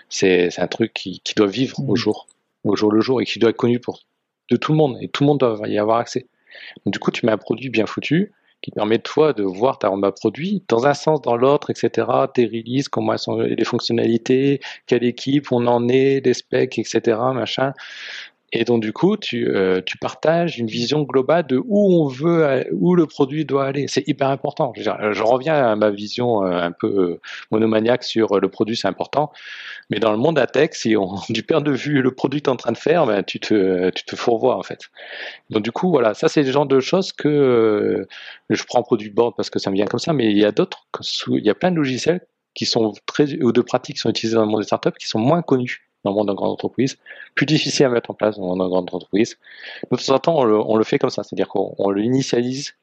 C'est 0.09 0.57
un 0.57 0.67
truc 0.67 0.93
qui, 0.93 1.19
qui 1.19 1.35
doit 1.35 1.47
vivre 1.47 1.79
au 1.79 1.93
mmh. 1.93 1.97
jour 1.97 2.27
au 2.65 2.75
jour 2.75 2.91
le 2.91 2.99
jour 2.99 3.21
et 3.21 3.25
qui 3.25 3.39
doit 3.39 3.51
être 3.51 3.57
connu 3.57 3.79
pour 3.79 4.01
de 4.49 4.57
tout 4.57 4.71
le 4.71 4.77
monde 4.77 4.97
et 5.01 5.07
tout 5.07 5.23
le 5.23 5.27
monde 5.27 5.39
doit 5.39 5.59
y 5.67 5.77
avoir 5.77 5.99
accès. 5.99 6.27
Donc, 6.85 6.93
du 6.93 6.99
coup, 6.99 7.11
tu 7.11 7.25
mets 7.25 7.31
un 7.31 7.37
produit 7.37 7.69
bien 7.69 7.85
foutu 7.85 8.33
qui 8.65 8.71
permet 8.71 8.97
toi 8.97 9.31
de 9.31 9.43
voir 9.43 9.77
ta 9.77 9.89
roadmap 9.89 10.15
produit 10.15 10.63
dans 10.67 10.87
un 10.87 10.95
sens, 10.95 11.21
dans 11.21 11.37
l'autre, 11.37 11.69
etc. 11.69 12.07
Tes 12.33 12.45
releases, 12.45 12.89
comment 12.89 13.15
sont 13.15 13.37
les 13.37 13.63
fonctionnalités, 13.63 14.59
quelle 14.87 15.03
équipe 15.03 15.51
on 15.51 15.67
en 15.67 15.87
est, 15.87 16.25
les 16.25 16.33
specs, 16.33 16.79
etc. 16.79 16.99
Machin. 17.35 17.73
Et 18.57 18.63
donc 18.63 18.81
du 18.81 18.93
coup, 18.93 19.17
tu, 19.17 19.49
euh, 19.49 19.81
tu 19.85 19.97
partages 19.97 20.57
une 20.57 20.67
vision 20.67 21.03
globale 21.03 21.45
de 21.45 21.57
où 21.57 21.93
on 21.93 22.07
veut, 22.07 22.65
où 22.71 22.95
le 22.95 23.05
produit 23.05 23.43
doit 23.43 23.65
aller. 23.65 23.87
C'est 23.89 24.07
hyper 24.07 24.29
important. 24.29 24.71
Je, 24.77 24.83
je, 24.83 25.23
reviens 25.23 25.55
à 25.55 25.75
ma 25.75 25.89
vision 25.91 26.45
euh, 26.45 26.61
un 26.61 26.71
peu 26.71 26.87
euh, 26.87 27.21
monomaniaque 27.51 28.05
sur 28.05 28.39
le 28.39 28.47
produit, 28.47 28.77
c'est 28.77 28.87
important. 28.87 29.33
Mais 29.89 29.99
dans 29.99 30.13
le 30.13 30.17
monde 30.17 30.39
à 30.39 30.47
tech, 30.47 30.69
si 30.71 30.95
on, 30.95 31.15
du 31.29 31.43
perds 31.43 31.63
de 31.63 31.73
vue 31.73 32.01
le 32.01 32.11
produit 32.11 32.39
que 32.39 32.45
tu 32.45 32.49
es 32.49 32.53
en 32.53 32.55
train 32.55 32.71
de 32.71 32.77
faire, 32.77 33.05
ben, 33.05 33.23
tu 33.23 33.41
te, 33.41 33.89
tu 33.89 34.05
te 34.05 34.15
fourvoies 34.15 34.55
en 34.55 34.63
fait. 34.63 34.89
Donc 35.49 35.61
du 35.61 35.73
coup, 35.73 35.89
voilà, 35.89 36.13
ça 36.13 36.29
c'est 36.29 36.43
le 36.43 36.51
genre 36.51 36.65
de 36.65 36.79
choses 36.79 37.11
que 37.11 38.07
je 38.49 38.63
prends 38.63 38.83
produit 38.83 39.09
board 39.09 39.33
parce 39.35 39.49
que 39.49 39.59
ça 39.59 39.69
me 39.69 39.75
vient 39.75 39.85
comme 39.85 39.99
ça, 39.99 40.13
mais 40.13 40.31
il 40.31 40.37
y 40.37 40.45
a 40.45 40.53
d'autres, 40.53 40.87
il 41.27 41.45
y 41.45 41.49
a 41.49 41.55
plein 41.55 41.71
de 41.71 41.75
logiciels 41.75 42.21
qui 42.53 42.65
sont 42.65 42.93
très, 43.05 43.33
ou 43.43 43.51
de 43.51 43.61
pratiques 43.61 43.97
qui 43.97 44.01
sont 44.01 44.09
utilisés 44.09 44.35
dans 44.35 44.45
le 44.45 44.47
monde 44.47 44.61
des 44.61 44.67
startups 44.67 44.97
qui 44.97 45.07
sont 45.07 45.19
moins 45.19 45.41
connus 45.41 45.84
dans 46.05 46.11
le 46.11 46.15
monde 46.15 46.27
d'une 46.27 46.35
grande 46.35 46.51
entreprise, 46.51 46.97
plus 47.33 47.45
difficile 47.45 47.87
à 47.87 47.89
mettre 47.89 48.11
en 48.11 48.13
place 48.13 48.37
dans 48.37 48.43
le 48.43 48.47
monde 48.47 48.59
d'une 48.59 48.69
grande 48.69 48.93
entreprise. 48.93 49.37
De 49.91 49.97
temps 49.97 50.13
en 50.13 50.19
temps, 50.19 50.39
on 50.39 50.77
le, 50.77 50.83
fait 50.83 50.99
comme 50.99 51.09
ça, 51.09 51.23
c'est-à-dire 51.23 51.49
qu'on 51.49 51.89
l'initialise, 51.91 52.75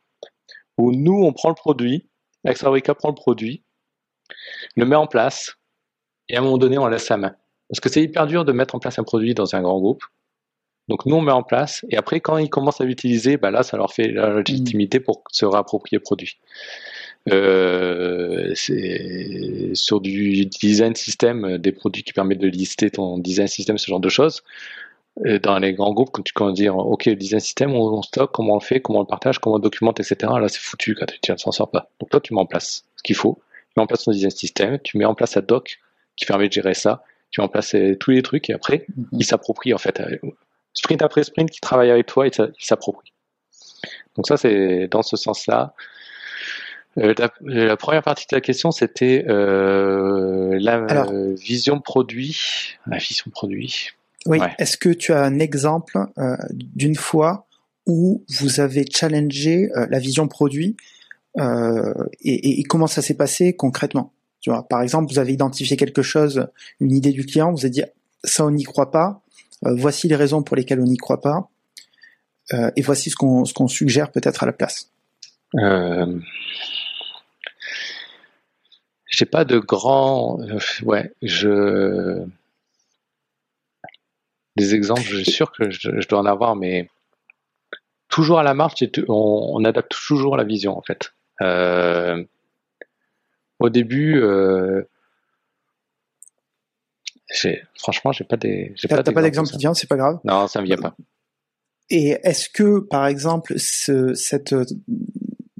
où 0.76 0.92
nous, 0.92 1.22
on 1.24 1.32
prend 1.32 1.48
le 1.48 1.54
produit, 1.54 2.08
Exabrica 2.44 2.94
prend 2.94 3.08
le 3.08 3.14
produit, 3.14 3.62
le 4.76 4.84
met 4.84 4.96
en 4.96 5.06
place, 5.06 5.56
et 6.28 6.36
à 6.36 6.40
un 6.40 6.42
moment 6.42 6.58
donné, 6.58 6.76
on 6.78 6.86
laisse 6.88 7.06
sa 7.06 7.16
main. 7.16 7.34
Parce 7.68 7.80
que 7.80 7.88
c'est 7.88 8.02
hyper 8.02 8.26
dur 8.26 8.44
de 8.44 8.52
mettre 8.52 8.74
en 8.74 8.80
place 8.80 8.98
un 8.98 9.04
produit 9.04 9.34
dans 9.34 9.54
un 9.54 9.62
grand 9.62 9.78
groupe. 9.78 10.02
Donc 10.88 11.06
nous, 11.06 11.14
on 11.14 11.20
met 11.20 11.32
en 11.32 11.44
place, 11.44 11.86
et 11.90 11.96
après, 11.96 12.20
quand 12.20 12.38
ils 12.38 12.50
commencent 12.50 12.80
à 12.80 12.84
l'utiliser, 12.84 13.36
bah 13.36 13.52
là, 13.52 13.62
ça 13.62 13.76
leur 13.76 13.92
fait 13.92 14.08
la 14.08 14.42
légitimité 14.42 14.98
pour 14.98 15.22
se 15.30 15.46
réapproprier 15.46 15.98
le 15.98 16.02
produit. 16.02 16.38
Euh, 17.30 18.52
c'est 18.54 19.70
sur 19.74 20.00
du 20.00 20.46
design 20.46 20.94
system, 20.94 21.58
des 21.58 21.72
produits 21.72 22.02
qui 22.02 22.12
permettent 22.12 22.40
de 22.40 22.48
lister 22.48 22.90
ton 22.90 23.18
design 23.18 23.46
system, 23.46 23.78
ce 23.78 23.86
genre 23.86 24.00
de 24.00 24.08
choses. 24.08 24.42
dans 25.42 25.58
les 25.58 25.74
grands 25.74 25.92
groupes, 25.92 26.10
quand 26.12 26.22
tu 26.22 26.32
commences 26.32 26.54
dire, 26.54 26.76
OK, 26.76 27.04
le 27.06 27.16
design 27.16 27.40
system, 27.40 27.74
on, 27.74 28.02
stocke, 28.02 28.32
comment 28.32 28.54
on 28.54 28.58
le 28.58 28.64
fait, 28.64 28.80
comment 28.80 29.00
on 29.00 29.02
le 29.02 29.06
partage, 29.06 29.38
comment 29.38 29.56
on 29.56 29.58
le 29.58 29.62
documente, 29.62 30.00
etc. 30.00 30.16
Là, 30.40 30.48
c'est 30.48 30.60
foutu, 30.60 30.94
quand 30.94 31.06
tu 31.06 31.32
ne 31.32 31.36
s'en 31.36 31.52
sors 31.52 31.70
pas. 31.70 31.90
Donc 32.00 32.10
toi, 32.10 32.20
tu 32.20 32.34
mets 32.34 32.40
en 32.40 32.46
place 32.46 32.84
ce 32.96 33.02
qu'il 33.02 33.16
faut. 33.16 33.38
Tu 33.68 33.74
mets 33.76 33.82
en 33.82 33.86
place 33.86 34.04
ton 34.04 34.12
design 34.12 34.30
system, 34.30 34.78
tu 34.82 34.98
mets 34.98 35.04
en 35.04 35.14
place 35.14 35.36
un 35.36 35.42
doc 35.42 35.78
qui 36.16 36.26
permet 36.26 36.48
de 36.48 36.52
gérer 36.52 36.74
ça. 36.74 37.04
Tu 37.30 37.40
mets 37.40 37.44
en 37.44 37.48
place 37.48 37.74
euh, 37.74 37.96
tous 37.96 38.10
les 38.10 38.22
trucs 38.22 38.50
et 38.50 38.54
après, 38.54 38.86
mm-hmm. 38.98 39.06
il 39.12 39.24
s'approprie, 39.24 39.72
en 39.74 39.78
fait. 39.78 40.00
Euh, 40.00 40.16
sprint 40.74 41.02
après 41.02 41.24
sprint, 41.24 41.50
qui 41.50 41.60
travaille 41.60 41.90
avec 41.90 42.06
toi, 42.06 42.26
il 42.26 42.32
s'approprie. 42.58 43.12
Donc 44.16 44.26
ça, 44.26 44.36
c'est 44.36 44.88
dans 44.88 45.02
ce 45.02 45.16
sens-là. 45.16 45.74
Euh, 46.98 47.14
la, 47.40 47.76
première 47.76 48.02
partie 48.02 48.26
de 48.30 48.36
la 48.36 48.40
question, 48.40 48.70
c'était 48.70 49.24
euh, 49.28 50.58
la 50.60 51.06
vision 51.34 51.80
produit. 51.80 52.38
La 52.86 52.98
vision 52.98 53.30
produit. 53.30 53.90
Oui. 54.26 54.38
Est-ce 54.58 54.76
que 54.76 54.90
tu 54.90 55.12
as 55.12 55.22
un 55.22 55.38
exemple 55.38 55.98
euh, 56.18 56.36
d'une 56.50 56.94
fois 56.94 57.46
où 57.86 58.24
vous 58.38 58.60
avez 58.60 58.84
challengé 58.88 59.68
la 59.74 59.98
vision 59.98 60.28
produit 60.28 60.76
et, 61.36 62.60
et, 62.60 62.62
comment 62.64 62.86
ça 62.86 63.02
s'est 63.02 63.16
passé 63.16 63.56
concrètement? 63.56 64.12
Tu 64.40 64.50
vois, 64.50 64.68
Par 64.68 64.82
exemple, 64.82 65.12
vous 65.12 65.18
avez 65.18 65.32
identifié 65.32 65.76
quelque 65.76 66.02
chose, 66.02 66.46
une 66.78 66.92
idée 66.92 67.10
du 67.10 67.26
client, 67.26 67.50
vous 67.52 67.64
avez 67.64 67.70
dit 67.70 67.82
ça 68.22 68.44
on 68.44 68.52
n'y 68.52 68.62
croit 68.62 68.92
pas. 68.92 69.22
voici 69.62 70.06
les 70.06 70.14
raisons 70.14 70.42
pour 70.44 70.56
lesquelles 70.56 70.80
on 70.80 70.84
n'y 70.84 70.98
croit 70.98 71.20
pas. 71.20 71.48
et 72.52 72.82
voici 72.82 73.10
ce 73.10 73.16
qu'on 73.16 73.44
ce 73.44 73.54
qu'on 73.54 73.66
suggère 73.66 74.12
peut-être 74.12 74.44
à 74.44 74.46
la 74.46 74.52
place. 74.52 74.92
Euh, 75.58 76.18
j'ai 79.22 79.26
pas 79.26 79.44
de 79.44 79.60
grands. 79.60 80.40
Euh, 80.40 80.58
ouais, 80.82 81.12
je. 81.22 82.24
Des 84.56 84.74
exemples, 84.74 85.02
je 85.02 85.16
suis 85.18 85.30
sûr 85.30 85.52
que 85.52 85.70
je, 85.70 86.08
dois 86.08 86.18
en 86.18 86.26
avoir, 86.26 86.56
mais 86.56 86.90
toujours 88.08 88.40
à 88.40 88.42
la 88.42 88.52
marche, 88.52 88.82
on, 89.08 89.64
adapte 89.64 89.92
toujours 89.92 90.36
la 90.36 90.42
vision 90.42 90.76
en 90.76 90.82
fait. 90.82 91.14
Euh, 91.40 92.22
au 93.60 93.70
début, 93.70 94.20
euh, 94.20 94.82
franchement, 97.78 98.10
j'ai 98.10 98.24
pas 98.24 98.36
des. 98.36 98.74
T'as 98.88 99.02
pas 99.04 99.22
d'exemple 99.22 99.50
qui 99.50 99.58
vient, 99.58 99.72
c'est 99.72 99.88
pas 99.88 99.96
grave? 99.96 100.18
Non, 100.24 100.48
ça 100.48 100.60
me 100.60 100.66
vient 100.66 100.78
pas. 100.78 100.96
Et 101.90 102.18
est-ce 102.24 102.48
que, 102.48 102.80
par 102.80 103.06
exemple, 103.06 103.54
ce, 103.56 104.14
cette 104.14 104.54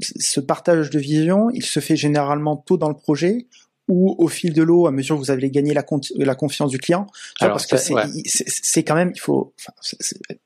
ce 0.03 0.41
partage 0.41 0.91
de 0.91 0.99
vision, 0.99 1.51
il 1.51 1.65
se 1.65 1.81
fait 1.81 1.97
généralement 1.97 2.57
tôt 2.57 2.77
dans 2.77 2.89
le 2.89 2.95
projet 2.95 3.47
ou 3.93 4.15
au 4.19 4.29
fil 4.29 4.55
de 4.55 4.63
l'eau 4.63 4.87
à 4.87 4.91
mesure 4.91 5.17
que 5.17 5.21
vous 5.21 5.31
allez 5.31 5.51
gagner 5.51 5.75
la, 5.75 5.85
la 6.17 6.35
confiance 6.35 6.71
du 6.71 6.79
client. 6.79 7.07
Alors, 7.41 7.57
parce 7.57 7.67
que 7.67 7.77
c'est 7.77 8.83
quand 8.83 8.95
même 8.95 9.13
il 9.15 9.21
faut 9.21 9.53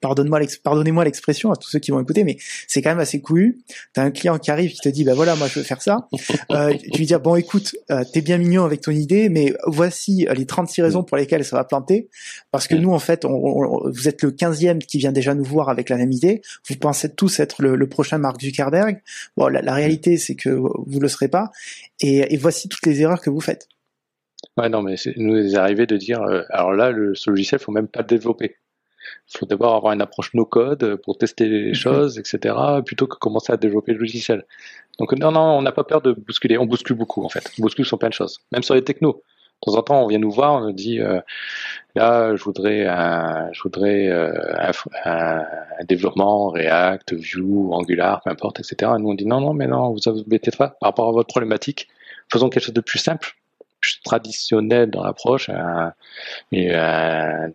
pardonne-moi 0.01 0.41
pardonnez-moi 0.65 1.05
l'expression 1.05 1.53
à 1.53 1.57
tous 1.57 1.71
ceux 1.71 1.79
qui 1.79 1.93
vont 1.93 2.01
écouter 2.01 2.25
mais 2.25 2.37
c'est 2.67 2.83
quand 2.83 2.91
même 2.91 2.99
assez 2.99 3.21
couillu. 3.21 3.59
T'as 3.93 4.03
un 4.03 4.11
client 4.11 4.39
qui 4.39 4.51
arrive 4.51 4.73
qui 4.73 4.81
te 4.81 4.89
dit 4.89 5.05
bah 5.05 5.15
voilà 5.15 5.37
moi 5.37 5.47
je 5.47 5.61
veux 5.61 5.65
faire 5.65 5.83
ça. 5.83 6.09
Euh, 6.53 6.73
tu 6.93 6.99
lui 6.99 7.07
dis 7.07 7.15
bon 7.23 7.35
écoute 7.35 7.75
euh, 7.91 8.05
t'es 8.13 8.21
bien 8.21 8.39
mignon 8.39 8.65
avec 8.65 8.81
ton 8.81 8.93
idée 8.93 9.29
mais 9.29 9.53
voici 9.67 10.27
les 10.33 10.47
36 10.47 10.83
raisons 10.83 11.03
pour 11.03 11.17
lesquelles 11.17 11.45
ça 11.45 11.57
va 11.57 11.65
planter. 11.65 12.09
Parce 12.51 12.69
que 12.69 12.75
nous 12.75 12.93
en 12.93 12.99
fait 12.99 13.25
on, 13.25 13.91
vous 13.91 14.09
êtes 14.09 14.23
le 14.23 14.31
15e 14.31 14.79
qui 14.79 14.99
vient 14.99 15.13
déjà 15.13 15.35
nous 15.35 15.45
voir 15.45 15.69
avec 15.69 15.89
la 15.89 15.97
même 15.97 16.13
idée. 16.13 16.43
Vous 16.69 16.77
pensez 16.77 17.13
tous 17.13 17.41
être 17.41 17.63
le, 17.63 17.87
prochain 17.89 18.19
Mark 18.19 18.41
Zuckerberg. 18.41 19.03
Bon 19.37 19.49
la, 19.49 19.63
la 19.63 19.75
réalité 19.75 20.19
c'est 20.19 20.35
que 20.35 20.51
vous 20.51 21.01
le 21.01 21.09
serez 21.09 21.29
pas 21.29 21.51
et, 22.01 22.35
et 22.35 22.37
voici 22.37 22.69
toutes 22.69 22.87
les 22.87 23.01
erreurs 23.01 23.21
que 23.21 23.31
vous 23.31 23.41
faites. 23.41 23.69
Ouais, 24.57 24.69
non, 24.69 24.83
mais 24.83 24.97
nous 25.17 25.37
est 25.37 25.57
arrivé 25.57 25.87
de 25.87 25.97
dire, 25.97 26.23
euh, 26.23 26.43
alors 26.51 26.73
là, 26.73 26.91
le, 26.91 27.15
ce 27.15 27.31
logiciel, 27.31 27.61
faut 27.61 27.73
même 27.73 27.89
pas 27.89 28.01
le 28.01 28.07
développer. 28.07 28.57
Il 29.33 29.39
faut 29.39 29.47
d'abord 29.47 29.75
avoir 29.75 29.93
une 29.93 30.03
approche 30.03 30.35
no-code 30.35 30.97
pour 30.97 31.19
tester 31.19 31.47
les 31.49 31.75
choses, 31.75 32.19
etc., 32.19 32.55
plutôt 32.85 33.07
que 33.07 33.17
commencer 33.17 33.53
à 33.53 33.57
développer 33.57 33.93
le 33.93 33.99
logiciel. 33.99 34.45
Donc 34.99 35.13
non, 35.13 35.31
non, 35.31 35.59
on 35.59 35.63
n'a 35.63 35.73
pas 35.73 35.85
peur 35.85 36.01
de 36.01 36.13
bousculer. 36.13 36.59
On 36.59 36.67
bouscule 36.67 36.97
beaucoup, 36.97 37.25
en 37.25 37.29
fait. 37.29 37.51
On 37.59 37.63
bouscule 37.63 37.85
sur 37.85 37.99
plein 37.99 38.09
de 38.09 38.15
choses. 38.15 38.41
Même 38.53 38.63
sur 38.63 38.75
les 38.75 38.83
technos. 38.83 39.23
De 39.63 39.73
temps 39.73 39.79
en 39.79 39.83
temps, 39.83 40.05
on 40.05 40.07
vient 40.07 40.19
nous 40.19 40.31
voir, 40.31 40.55
on 40.55 40.61
nous 40.61 40.73
dit, 40.73 41.01
euh, 41.01 41.21
là, 41.95 42.37
je 42.37 42.45
voudrais 42.45 42.87
un, 42.87 43.51
je 43.53 43.63
voudrais 43.63 44.09
euh, 44.09 44.33
un, 45.05 45.45
développement 45.89 46.49
React, 46.51 47.15
Vue, 47.15 47.43
Angular, 47.73 48.21
peu 48.23 48.31
importe, 48.31 48.61
etc. 48.61 48.93
Et 48.97 49.01
nous, 49.01 49.11
on 49.11 49.15
dit, 49.15 49.27
non, 49.27 49.41
non, 49.41 49.55
mais 49.55 49.67
non, 49.67 49.91
vous 49.91 49.99
vous 50.05 50.09
embêtez 50.09 50.51
pas 50.51 50.77
par 50.81 50.91
rapport 50.91 51.09
à 51.09 51.13
votre 51.13 51.29
problématique 51.29 51.89
faisons 52.31 52.49
quelque 52.49 52.65
chose 52.65 52.75
de 52.75 52.81
plus 52.81 52.99
simple, 52.99 53.37
plus 53.87 54.01
traditionnel 54.03 54.91
dans 54.91 55.05
l'approche, 55.05 55.49
un, 55.49 55.93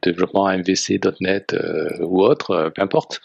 développement 0.02 0.48
MVC, 0.48 1.00
.NET 1.20 1.54
euh, 1.54 1.90
ou 2.02 2.24
autre, 2.24 2.52
euh, 2.52 2.70
peu 2.70 2.82
importe. 2.82 3.20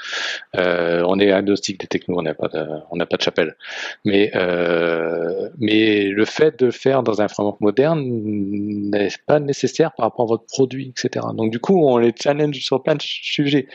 Euh, 0.56 1.04
on 1.06 1.18
est 1.20 1.30
agnostique 1.30 1.80
des 1.80 1.86
technos, 1.86 2.18
on 2.18 2.22
n'a 2.22 2.34
pas 2.34 2.48
de, 2.48 3.22
chapelle. 3.22 3.56
Mais 4.04 4.32
euh, 4.34 5.48
mais 5.58 6.08
le 6.08 6.24
fait 6.24 6.58
de 6.58 6.66
le 6.66 6.72
faire 6.72 7.02
dans 7.02 7.20
un 7.20 7.28
framework 7.28 7.60
moderne 7.60 8.02
n'est 8.04 9.08
pas 9.26 9.38
nécessaire 9.38 9.92
par 9.92 10.06
rapport 10.06 10.24
à 10.24 10.28
votre 10.28 10.46
produit, 10.46 10.92
etc. 10.96 11.26
Donc 11.34 11.52
du 11.52 11.60
coup, 11.60 11.86
on 11.86 11.98
les 11.98 12.12
challenge 12.18 12.58
sur 12.58 12.82
plein 12.82 12.96
de 12.96 13.02
sujets. 13.02 13.68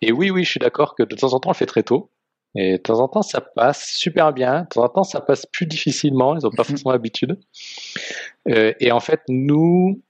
Et 0.00 0.12
oui, 0.12 0.30
oui, 0.30 0.44
je 0.44 0.50
suis 0.50 0.60
d'accord 0.60 0.94
que 0.94 1.02
de 1.02 1.16
temps 1.16 1.32
en 1.32 1.40
temps, 1.40 1.48
on 1.50 1.52
le 1.52 1.56
fait 1.56 1.66
très 1.66 1.82
tôt. 1.82 2.10
Et 2.56 2.72
de 2.72 2.76
temps 2.78 3.00
en 3.00 3.08
temps, 3.08 3.22
ça 3.22 3.40
passe 3.40 3.86
super 3.94 4.32
bien. 4.32 4.62
De 4.62 4.68
temps 4.68 4.84
en 4.84 4.88
temps, 4.88 5.04
ça 5.04 5.20
passe 5.20 5.46
plus 5.46 5.66
difficilement. 5.66 6.36
Ils 6.36 6.42
n'ont 6.44 6.50
pas 6.50 6.62
mhm. 6.62 6.68
forcément 6.68 6.92
l'habitude. 6.92 7.38
Euh, 8.48 8.72
et 8.80 8.92
en 8.92 9.00
fait, 9.00 9.20
nous, 9.28 10.02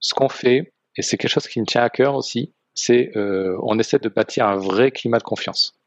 ce 0.00 0.14
qu'on 0.14 0.28
fait, 0.28 0.72
et 0.96 1.02
c'est 1.02 1.16
quelque 1.16 1.30
chose 1.30 1.48
qui 1.48 1.60
me 1.60 1.66
tient 1.66 1.82
à 1.82 1.90
cœur 1.90 2.14
aussi, 2.14 2.52
c'est 2.74 3.16
euh, 3.16 3.56
on 3.62 3.78
essaie 3.78 3.98
de 3.98 4.08
bâtir 4.08 4.46
un 4.46 4.56
vrai 4.56 4.90
climat 4.90 5.18
de 5.18 5.22
confiance. 5.22 5.78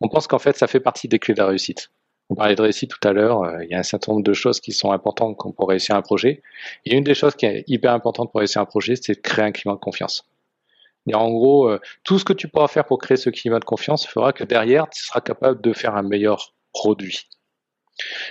On 0.00 0.08
pense 0.08 0.26
qu'en 0.26 0.38
fait, 0.38 0.56
ça 0.56 0.66
fait 0.66 0.80
partie 0.80 1.08
des 1.08 1.18
clés 1.18 1.34
de 1.34 1.40
la 1.40 1.46
réussite. 1.46 1.90
On 2.30 2.36
parlait 2.36 2.54
de 2.54 2.62
réussite 2.62 2.90
tout 2.90 3.08
à 3.08 3.12
l'heure. 3.12 3.42
Euh, 3.42 3.64
il 3.64 3.70
y 3.70 3.74
a 3.74 3.78
un 3.78 3.82
certain 3.82 4.12
nombre 4.12 4.24
de 4.24 4.32
choses 4.32 4.60
qui 4.60 4.72
sont 4.72 4.92
importantes 4.92 5.36
pour 5.36 5.68
réussir 5.68 5.96
un 5.96 6.02
projet. 6.02 6.42
Et 6.84 6.94
une 6.94 7.04
des 7.04 7.14
choses 7.14 7.34
qui 7.34 7.46
est 7.46 7.64
hyper 7.66 7.92
importante 7.92 8.30
pour 8.30 8.38
réussir 8.38 8.60
un 8.62 8.66
projet, 8.66 8.94
c'est 8.94 9.14
de 9.14 9.20
créer 9.20 9.46
un 9.46 9.52
climat 9.52 9.74
de 9.74 9.80
confiance. 9.80 10.24
Et 11.10 11.14
en 11.14 11.28
gros, 11.28 11.68
euh, 11.68 11.80
tout 12.04 12.20
ce 12.20 12.24
que 12.24 12.32
tu 12.32 12.46
pourras 12.46 12.68
faire 12.68 12.84
pour 12.84 12.98
créer 12.98 13.16
ce 13.16 13.30
climat 13.30 13.58
de 13.58 13.64
confiance 13.64 14.06
fera 14.06 14.32
que 14.32 14.44
derrière, 14.44 14.88
tu 14.88 15.02
seras 15.02 15.20
capable 15.20 15.60
de 15.60 15.72
faire 15.72 15.96
un 15.96 16.04
meilleur 16.04 16.54
produit. 16.72 17.28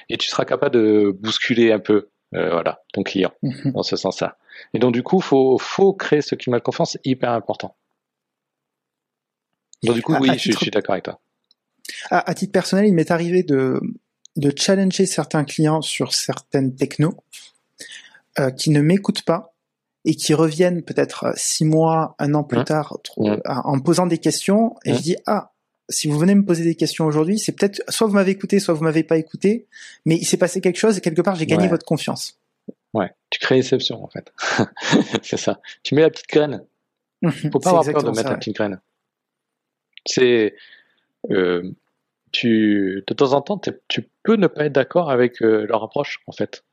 Et 0.07 0.15
tu 0.15 0.29
seras 0.29 0.45
capable 0.45 0.75
de 0.75 1.11
bousculer 1.19 1.73
un 1.73 1.79
peu 1.79 2.09
euh, 2.35 2.51
voilà, 2.51 2.81
ton 2.93 3.03
client 3.03 3.33
mhm. 3.43 3.73
dans 3.73 3.83
ce 3.83 3.97
sens-là. 3.97 4.37
Et 4.73 4.79
donc 4.79 4.93
du 4.93 5.03
coup, 5.03 5.19
faut 5.19 5.57
faut 5.57 5.91
créer 5.91 6.21
ce 6.21 6.35
climat 6.35 6.59
de 6.59 6.63
confiance 6.63 6.97
hyper 7.03 7.31
important. 7.31 7.75
Donc 9.83 9.95
du 9.95 10.01
coup, 10.01 10.15
oui, 10.15 10.29
je, 10.37 10.53
suis 10.53 10.71
d'accord 10.71 10.93
avec 10.93 11.03
toi. 11.03 11.19
À, 12.11 12.33
titre 12.33 12.53
personnel, 12.53 12.85
il 12.85 12.93
m'est 12.93 13.11
arrivé 13.11 13.43
de 13.43 13.81
de 14.37 14.53
challenger 14.55 15.05
certains 15.05 15.43
clients 15.43 15.81
sur 15.81 16.13
certaines 16.13 16.75
technos 16.75 17.17
euh, 18.39 18.51
qui 18.51 18.69
ne 18.69 18.79
m'écoutent 18.79 19.23
pas 19.23 19.53
et 20.05 20.15
qui 20.15 20.33
reviennent 20.33 20.83
peut-être 20.83 21.25
euh, 21.25 21.31
six 21.35 21.65
mois, 21.65 22.15
un 22.19 22.33
an 22.33 22.43
plus 22.43 22.63
tard, 22.63 22.97
en 23.17 23.75
me 23.75 23.81
posant 23.81 24.07
des 24.07 24.17
questions, 24.17 24.75
et 24.85 24.93
je 24.93 25.01
dis 25.01 25.15
ah, 25.25 25.51
si 25.89 26.07
vous 26.07 26.17
venez 26.17 26.35
me 26.35 26.45
poser 26.45 26.63
des 26.63 26.75
questions 26.75 27.05
aujourd'hui, 27.05 27.39
c'est 27.39 27.51
peut-être 27.51 27.81
soit 27.89 28.07
vous 28.07 28.13
m'avez 28.13 28.31
écouté, 28.31 28.59
soit 28.59 28.73
vous 28.73 28.83
m'avez 28.83 29.03
pas 29.03 29.17
écouté, 29.17 29.67
mais 30.05 30.15
il 30.15 30.25
s'est 30.25 30.37
passé 30.37 30.61
quelque 30.61 30.77
chose 30.77 30.97
et 30.97 31.01
quelque 31.01 31.21
part 31.21 31.35
j'ai 31.35 31.45
gagné 31.45 31.67
votre 31.67 31.85
confiance. 31.85 32.39
Ouais, 32.93 33.11
tu 33.29 33.39
crées 33.39 33.57
exception 33.57 34.03
en 34.03 34.07
fait. 34.07 34.31
c'est 35.23 35.37
ça. 35.37 35.59
Tu 35.83 35.95
mets 35.95 36.01
la 36.01 36.09
petite 36.09 36.29
graine. 36.29 36.63
Faut 37.51 37.59
pas 37.59 37.71
avoir 37.71 37.83
peur 37.83 38.03
de 38.03 38.11
mettre 38.11 38.29
la 38.29 38.37
petite 38.37 38.55
graine. 38.55 38.79
C'est 40.05 40.55
euh, 41.31 41.71
tu 42.31 43.03
de 43.05 43.13
temps 43.13 43.33
en 43.33 43.41
temps 43.41 43.59
tu 43.87 44.07
peux 44.23 44.35
ne 44.35 44.47
pas 44.47 44.65
être 44.65 44.73
d'accord 44.73 45.09
avec 45.11 45.41
euh, 45.41 45.65
leur 45.67 45.83
approche 45.83 46.21
en 46.27 46.31
fait. 46.31 46.63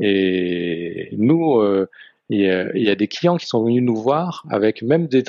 Et 0.00 1.10
nous, 1.18 1.60
euh, 1.60 1.90
il 2.30 2.82
y 2.82 2.90
a 2.90 2.94
des 2.94 3.08
clients 3.08 3.36
qui 3.36 3.46
sont 3.46 3.64
venus 3.64 3.82
nous 3.82 3.96
voir 3.96 4.44
avec 4.50 4.82
même 4.82 5.06
des, 5.06 5.22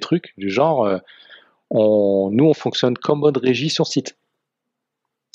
trucs 0.00 0.32
du 0.38 0.50
genre, 0.50 0.86
euh, 0.86 0.98
nous 1.70 2.44
on 2.44 2.54
fonctionne 2.54 2.96
comme 2.96 3.20
mode 3.20 3.36
régie 3.36 3.68
sur 3.68 3.86
site. 3.86 4.16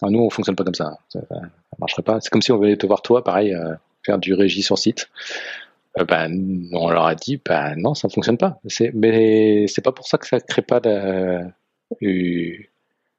nous 0.01 0.19
on 0.19 0.29
fonctionne 0.29 0.55
pas 0.55 0.63
comme 0.63 0.75
ça, 0.75 0.97
ça, 1.09 1.19
ne 1.31 1.47
marcherait 1.79 2.03
pas. 2.03 2.19
C'est 2.19 2.29
comme 2.29 2.41
si 2.41 2.51
on 2.51 2.57
venait 2.57 2.77
te 2.77 2.87
voir 2.87 3.01
toi, 3.01 3.23
pareil, 3.23 3.53
euh, 3.53 3.75
faire 4.03 4.17
du 4.17 4.33
régie 4.33 4.63
sur 4.63 4.77
site. 4.77 5.09
Euh, 5.99 6.05
ben, 6.05 6.69
on 6.71 6.89
leur 6.89 7.05
a 7.05 7.15
dit, 7.15 7.39
ben 7.43 7.75
non, 7.75 7.93
ça 7.93 8.07
ne 8.07 8.13
fonctionne 8.13 8.37
pas. 8.37 8.59
Mais 8.93 9.65
c'est 9.67 9.81
pas 9.83 9.91
pour 9.91 10.07
ça 10.07 10.17
que 10.17 10.27
ça 10.27 10.39
crée 10.39 10.63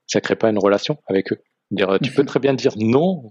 ça 0.06 0.20
crée 0.20 0.36
pas 0.36 0.50
une 0.50 0.58
relation 0.58 0.98
avec 1.06 1.32
eux. 1.32 1.38
Tu 2.02 2.12
peux 2.12 2.24
très 2.24 2.40
bien 2.40 2.54
dire 2.54 2.72
non 2.76 3.30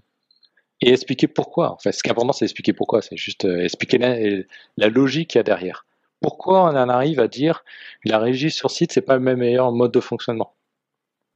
et 0.82 0.90
expliquer 0.90 1.28
pourquoi. 1.28 1.72
En 1.72 1.78
fait, 1.78 1.92
ce 1.92 2.02
qui 2.02 2.08
est 2.08 2.12
important, 2.12 2.32
c'est 2.32 2.44
expliquer 2.44 2.72
pourquoi. 2.72 3.02
C'est 3.02 3.16
juste 3.16 3.44
euh, 3.44 3.62
expliquer 3.62 3.98
la, 3.98 4.88
logique 4.88 5.30
qu'il 5.30 5.38
y 5.38 5.40
a 5.40 5.44
derrière. 5.44 5.86
Pourquoi 6.20 6.64
on 6.64 6.76
en 6.76 6.88
arrive 6.88 7.20
à 7.20 7.28
dire 7.28 7.64
la 8.04 8.18
régie 8.18 8.50
sur 8.50 8.70
site, 8.70 8.92
c'est 8.92 9.02
pas 9.02 9.16
le 9.16 9.36
meilleur 9.36 9.72
mode 9.72 9.92
de 9.92 10.00
fonctionnement? 10.00 10.54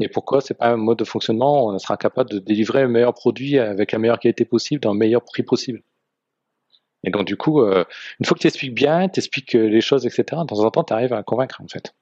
Et 0.01 0.09
pourquoi 0.09 0.41
c'est 0.41 0.55
pas 0.55 0.69
un 0.69 0.77
mode 0.77 0.99
de 0.99 1.05
fonctionnement? 1.05 1.67
On 1.69 1.79
sera 1.79 1.97
capable 1.97 2.31
de 2.31 2.39
délivrer 2.39 2.83
le 2.83 2.89
meilleur 2.89 3.15
produit 3.15 3.59
avec 3.59 3.93
la 3.93 3.99
meilleure 3.99 4.19
qualité 4.19 4.45
possible, 4.45 4.81
dans 4.81 4.93
le 4.93 4.99
meilleur 4.99 5.23
prix 5.25 5.43
possible. 5.43 5.83
Et 7.05 7.11
donc 7.11 7.25
du 7.25 7.37
coup, 7.37 7.63
euh, 7.63 7.85
une 8.19 8.27
fois 8.27 8.35
que 8.35 8.41
tu 8.41 8.49
expliques 8.49 8.75
bien, 8.75 9.09
tu 9.09 9.21
expliques 9.21 9.55
euh, 9.55 9.69
les 9.69 9.81
choses, 9.81 10.07
etc., 10.07 10.25
de 10.43 10.47
temps 10.47 10.59
en 10.59 10.71
temps, 10.71 10.85
tu 10.85 10.93
arrives 10.93 11.13
à 11.13 11.23
convaincre 11.23 11.61
en 11.63 11.69
fait. 11.69 11.95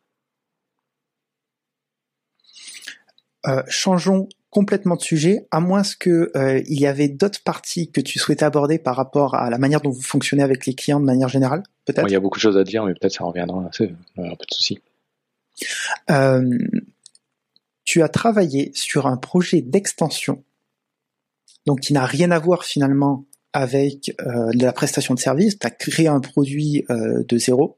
changeons 3.69 4.27
complètement 4.55 4.95
de 4.95 5.03
sujet, 5.03 5.49
à 5.51 5.59
moins 5.59 5.83
que 5.99 6.31
euh, 6.37 6.63
il 6.69 6.79
y 6.79 6.87
avait 6.87 7.09
d'autres 7.09 7.43
parties 7.43 7.91
que 7.91 8.01
tu 8.01 8.21
souhaitais 8.21 8.45
aborder 8.45 8.79
par 8.79 8.95
rapport 8.95 9.35
à 9.35 9.51
la 9.51 9.59
manière 9.59 9.81
dont 9.81 9.91
vous 9.91 10.01
fonctionnez 10.01 10.45
avec 10.45 10.65
les 10.65 10.75
clients 10.75 11.01
de 11.01 11.05
manière 11.05 11.29
générale, 11.29 11.65
peut-être? 11.87 12.07
il 12.07 12.13
y 12.13 12.17
a 12.17 12.21
beaucoup 12.21 12.39
de 12.39 12.43
choses 12.43 12.57
à 12.57 12.63
dire, 12.63 12.85
mais 12.85 12.93
peut-être 12.93 13.15
ça 13.15 13.25
reviendra. 13.25 13.69
C'est 13.73 13.91
un 14.17 14.37
peu 14.37 14.47
de 14.49 14.55
souci. 14.55 14.79
Euh, 16.09 16.57
tu 17.83 18.01
as 18.05 18.09
travaillé 18.09 18.71
sur 18.75 19.09
un 19.09 19.17
projet 19.17 19.61
d'extension, 19.61 20.45
donc 21.67 21.81
qui 21.81 21.93
n'a 21.93 22.07
rien 22.07 22.31
à 22.31 22.39
voir 22.39 22.63
finalement 22.63 23.25
avec 23.53 24.15
euh, 24.21 24.53
de 24.53 24.63
la 24.63 24.73
prestation 24.73 25.15
de 25.15 25.19
service. 25.19 25.59
Tu 25.59 25.67
as 25.67 25.71
créé 25.71 26.07
un 26.07 26.21
produit 26.21 26.87
de 26.89 27.39
zéro. 27.39 27.77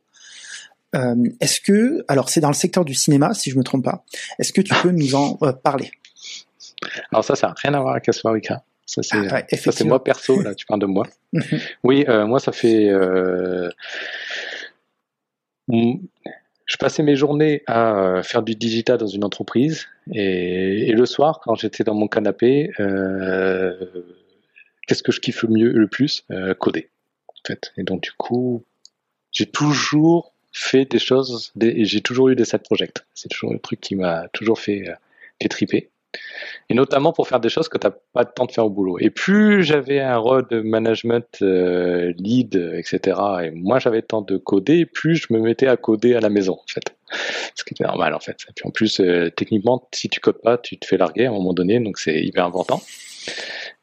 est-ce 0.93 1.63
que, 1.63 2.05
alors 2.07 2.29
c'est 2.29 2.41
dans 2.41 2.51
le 2.51 2.55
secteur 2.55 2.85
du 2.85 2.93
cinéma, 2.93 3.33
si 3.33 3.51
je 3.51 3.57
me 3.57 3.65
trompe 3.65 3.85
pas. 3.85 4.05
Est-ce 4.39 4.53
que 4.53 4.61
tu 4.61 4.75
peux 4.83 4.91
nous 4.91 5.15
en 5.15 5.37
parler? 5.63 5.91
Alors 7.13 7.25
ça, 7.25 7.35
ça 7.35 7.49
n'a 7.49 7.55
rien 7.57 7.75
à 7.75 7.81
voir 7.81 7.93
avec 7.95 8.09
Aswarika. 8.09 8.63
Ça, 8.87 9.03
c'est, 9.03 9.19
ah, 9.33 9.43
ça, 9.57 9.73
c'est 9.73 9.85
moi 9.85 10.03
perso, 10.03 10.41
là, 10.41 10.55
tu 10.55 10.65
parles 10.65 10.81
de 10.81 10.87
moi. 10.87 11.09
oui, 11.83 12.05
euh, 12.09 12.25
moi, 12.27 12.39
ça 12.39 12.53
fait... 12.53 12.89
Euh, 12.89 13.69
je 15.69 16.77
passais 16.79 17.03
mes 17.03 17.17
journées 17.17 17.65
à 17.67 17.99
euh, 17.99 18.23
faire 18.23 18.45
du 18.45 18.55
digital 18.55 18.99
dans 18.99 19.09
une 19.09 19.25
entreprise 19.25 19.89
et, 20.13 20.93
le 20.93 21.05
soir, 21.05 21.41
quand 21.43 21.57
j'étais 21.57 21.83
dans 21.83 21.95
mon 21.95 22.07
canapé, 22.07 22.71
qu'est-ce 24.87 25.03
que 25.03 25.11
je 25.11 25.21
kiffe 25.21 25.43
le 25.43 25.49
mieux, 25.49 25.73
le 25.73 25.89
plus? 25.89 26.25
Coder, 26.61 26.89
en 27.27 27.35
fait. 27.45 27.73
Et 27.77 27.83
donc, 27.83 28.03
du 28.03 28.13
coup, 28.13 28.63
j'ai 29.33 29.47
toujours 29.47 30.33
fait 30.53 30.85
des 30.85 31.01
choses, 31.01 31.53
et 31.61 31.85
j'ai 31.85 32.01
toujours 32.01 32.29
eu 32.29 32.37
des 32.37 32.45
side 32.45 32.63
projects. 32.63 33.05
C'est 33.15 33.29
toujours 33.29 33.53
le 33.53 33.59
truc 33.59 33.81
qui 33.81 33.97
m'a 33.97 34.29
toujours 34.29 34.61
fait, 34.61 34.85
fait 35.43 35.49
triper 35.49 35.91
et 36.69 36.75
notamment 36.75 37.13
pour 37.13 37.29
faire 37.29 37.41
des 37.41 37.49
choses 37.49 37.69
que 37.69 37.79
tu 37.79 37.87
n'as 37.87 37.95
pas 38.13 38.25
de 38.25 38.31
temps 38.31 38.47
de 38.47 38.53
faire 38.53 38.67
au 38.67 38.71
boulot. 38.71 38.99
Et 38.99 39.11
plus 39.11 39.63
j'avais 39.63 40.01
un 40.01 40.17
rôle 40.17 40.47
de 40.49 40.61
management 40.61 41.27
euh, 41.43 42.13
lead, 42.19 42.57
etc., 42.77 43.19
et 43.45 43.51
moi 43.51 43.79
j'avais 43.79 43.99
le 43.99 44.03
temps 44.03 44.23
de 44.23 44.37
coder, 44.37 44.87
plus 44.87 45.17
je 45.17 45.33
me 45.33 45.41
mettais 45.41 45.69
à 45.69 45.77
coder 45.77 46.15
à 46.15 46.21
la 46.21 46.29
maison, 46.29 46.55
en 46.55 46.67
fait. 46.67 46.95
Ce 47.55 47.63
qui 47.65 47.75
était 47.75 47.85
normal, 47.85 48.15
en 48.15 48.21
fait. 48.21 48.37
Et 48.49 48.53
puis 48.55 48.67
en 48.67 48.71
plus, 48.71 49.01
euh, 49.01 49.31
techniquement, 49.31 49.87
si 49.93 50.09
tu 50.09 50.21
codes 50.21 50.41
pas, 50.43 50.59
tu 50.59 50.77
te 50.77 50.87
fais 50.87 50.97
larguer 50.97 51.27
à 51.27 51.31
un 51.31 51.33
moment 51.33 51.53
donné, 51.53 51.79
donc 51.79 51.99
c'est 51.99 52.21
hyper 52.21 52.45
important. 52.45 52.81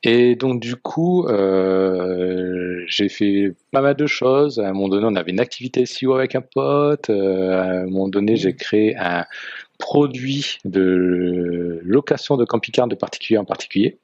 Et 0.05 0.35
donc 0.35 0.61
du 0.61 0.75
coup, 0.75 1.25
euh, 1.27 2.83
j'ai 2.87 3.07
fait 3.07 3.53
pas 3.71 3.81
mal 3.81 3.95
de 3.95 4.05
choses. 4.05 4.59
À 4.59 4.67
un 4.67 4.73
moment 4.73 4.89
donné, 4.89 5.05
on 5.09 5.15
avait 5.15 5.31
une 5.31 5.39
activité 5.39 5.85
SEO 5.85 6.13
avec 6.13 6.35
un 6.35 6.41
pote. 6.41 7.09
À 7.09 7.13
un 7.13 7.85
moment 7.85 8.09
donné, 8.09 8.35
j'ai 8.35 8.53
créé 8.53 8.97
un 8.97 9.25
produit 9.83 10.59
de 10.63 11.81
location 11.83 12.37
de 12.37 12.45
camping-car 12.45 12.87
de 12.87 12.95
particulier 12.95 13.37
en 13.37 13.43
particulier. 13.43 13.99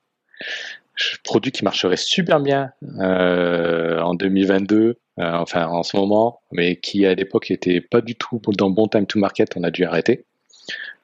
Produit 1.24 1.54
qui 1.54 1.64
marcherait 1.64 1.96
super 1.96 2.42
bien 2.42 2.74
euh, 3.00 4.02
en 4.02 4.14
2022, 4.14 4.98
enfin 5.18 5.68
en 5.68 5.84
ce 5.84 5.96
moment, 5.96 6.42
mais 6.52 6.76
qui 6.76 7.06
à 7.06 7.16
l'époque 7.16 7.50
était 7.50 7.80
pas 7.80 8.02
du 8.02 8.16
tout 8.16 8.42
dans 8.58 8.70
bon 8.70 8.90
time 8.90 9.06
to 9.06 9.20
market. 9.20 9.56
On 9.56 9.64
a 9.64 9.72
dû 9.72 9.86
arrêter 9.86 10.26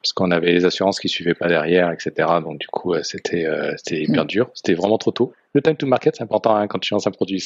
parce 0.01 0.11
qu'on 0.11 0.31
avait 0.31 0.51
les 0.51 0.65
assurances 0.65 0.99
qui 0.99 1.07
suivaient 1.07 1.33
pas 1.33 1.47
derrière, 1.47 1.89
etc. 1.91 2.11
Donc 2.43 2.59
du 2.59 2.67
coup, 2.67 2.93
euh, 2.93 3.01
c'était 3.01 3.45
euh, 3.45 3.73
c'était 3.77 4.01
hyper 4.03 4.25
hmm. 4.25 4.27
dur. 4.27 4.49
C'était 4.53 4.73
vraiment 4.73 4.97
trop 4.97 5.11
tôt. 5.11 5.33
Le 5.53 5.61
time 5.61 5.77
to 5.77 5.87
market, 5.87 6.17
c'est 6.17 6.23
important 6.23 6.53
hein, 6.53 6.67
quand 6.67 6.79
tu 6.79 6.93
lances 6.93 7.07
un 7.07 7.11
produit. 7.11 7.43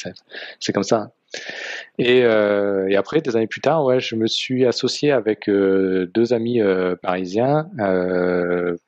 C'est 0.59 0.73
comme 0.73 0.83
ça. 0.83 1.11
Et, 1.97 2.23
euh, 2.23 2.87
et, 2.87 2.95
après, 2.95 3.21
des 3.21 3.35
années 3.35 3.47
plus 3.47 3.61
tard, 3.61 3.83
ouais, 3.83 3.99
je 3.99 4.15
me 4.15 4.27
suis 4.27 4.65
associé 4.65 5.11
avec 5.11 5.49
deux 5.49 6.33
amis 6.33 6.61
parisiens 7.01 7.69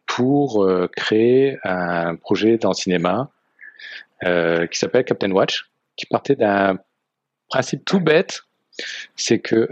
pour 0.08 0.68
créer 0.96 1.58
un 1.64 2.16
projet 2.16 2.58
dans 2.58 2.70
le 2.70 2.76
cinéma 2.76 3.30
qui 4.24 4.80
s'appelle 4.80 5.06
Captain 5.06 5.32
Watch, 5.32 5.70
qui 5.96 6.06
partait 6.06 6.36
d'un 6.36 6.80
principe 7.50 7.84
tout 7.86 8.00
bête, 8.00 8.42
c'est 9.16 9.40
que 9.40 9.68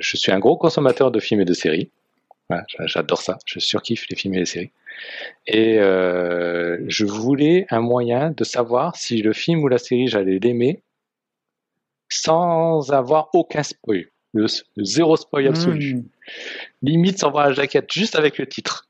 je 0.00 0.16
suis 0.16 0.32
un 0.32 0.38
gros 0.38 0.56
consommateur 0.56 1.10
de 1.10 1.20
films 1.20 1.40
et 1.40 1.46
de 1.46 1.54
séries. 1.54 1.90
J'adore 2.86 3.20
ça. 3.20 3.38
Je 3.46 3.58
surkiffe 3.58 4.06
les 4.10 4.16
films 4.16 4.34
et 4.34 4.40
les 4.40 4.46
séries. 4.46 4.70
Et 5.46 5.78
euh, 5.78 6.78
je 6.86 7.04
voulais 7.04 7.66
un 7.70 7.80
moyen 7.80 8.30
de 8.30 8.44
savoir 8.44 8.96
si 8.96 9.22
le 9.22 9.32
film 9.32 9.62
ou 9.62 9.68
la 9.68 9.78
série, 9.78 10.08
j'allais 10.08 10.38
l'aimer 10.38 10.82
sans 12.14 12.90
avoir 12.92 13.28
aucun 13.34 13.62
spoil. 13.62 14.06
Le, 14.34 14.46
zéro 14.78 15.16
spoil 15.16 15.46
absolu. 15.48 15.96
Hmm. 15.96 16.04
Limite 16.82 17.18
sans 17.18 17.30
voir 17.30 17.48
la 17.48 17.52
jaquette, 17.52 17.92
juste 17.92 18.16
avec 18.16 18.38
le 18.38 18.46
titre. 18.46 18.88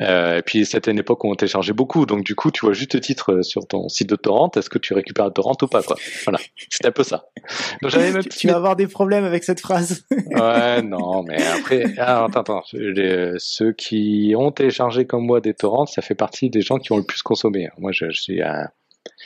Euh, 0.00 0.38
et 0.38 0.42
puis 0.42 0.66
c'était 0.66 0.90
une 0.90 0.98
époque 0.98 1.24
où 1.24 1.30
on 1.30 1.34
téléchargeait 1.34 1.72
beaucoup, 1.72 2.04
donc 2.04 2.22
du 2.22 2.34
coup 2.34 2.50
tu 2.50 2.66
vois 2.66 2.74
juste 2.74 2.92
le 2.92 3.00
titre 3.00 3.32
euh, 3.32 3.42
sur 3.42 3.66
ton 3.66 3.88
site 3.88 4.10
de 4.10 4.16
torrent, 4.16 4.50
est-ce 4.54 4.68
que 4.68 4.78
tu 4.78 4.92
récupères 4.92 5.24
le 5.24 5.32
torrent 5.32 5.56
ou 5.62 5.66
pas 5.66 5.82
quoi? 5.82 5.96
Voilà, 6.24 6.38
c'était 6.68 6.88
un 6.88 6.92
peu 6.92 7.02
ça. 7.02 7.24
Donc 7.80 7.96
même 7.96 8.22
tu 8.24 8.48
vas 8.48 8.56
avoir 8.56 8.76
des 8.76 8.86
problèmes 8.86 9.24
avec 9.24 9.44
cette 9.44 9.60
phrase. 9.60 10.04
ouais, 10.10 10.82
non, 10.82 11.22
mais 11.22 11.42
après, 11.42 11.84
ah, 11.96 12.24
attends, 12.24 12.40
attends, 12.40 12.62
ceux 13.38 13.72
qui 13.72 14.34
ont 14.36 14.52
téléchargé 14.52 15.06
comme 15.06 15.24
moi 15.24 15.40
des 15.40 15.54
torrents, 15.54 15.86
ça 15.86 16.02
fait 16.02 16.14
partie 16.14 16.50
des 16.50 16.60
gens 16.60 16.78
qui 16.78 16.92
ont 16.92 16.98
le 16.98 17.04
plus 17.04 17.22
consommé. 17.22 17.70
Moi, 17.78 17.92
je, 17.92 18.10
suis 18.10 18.42
un... 18.42 18.68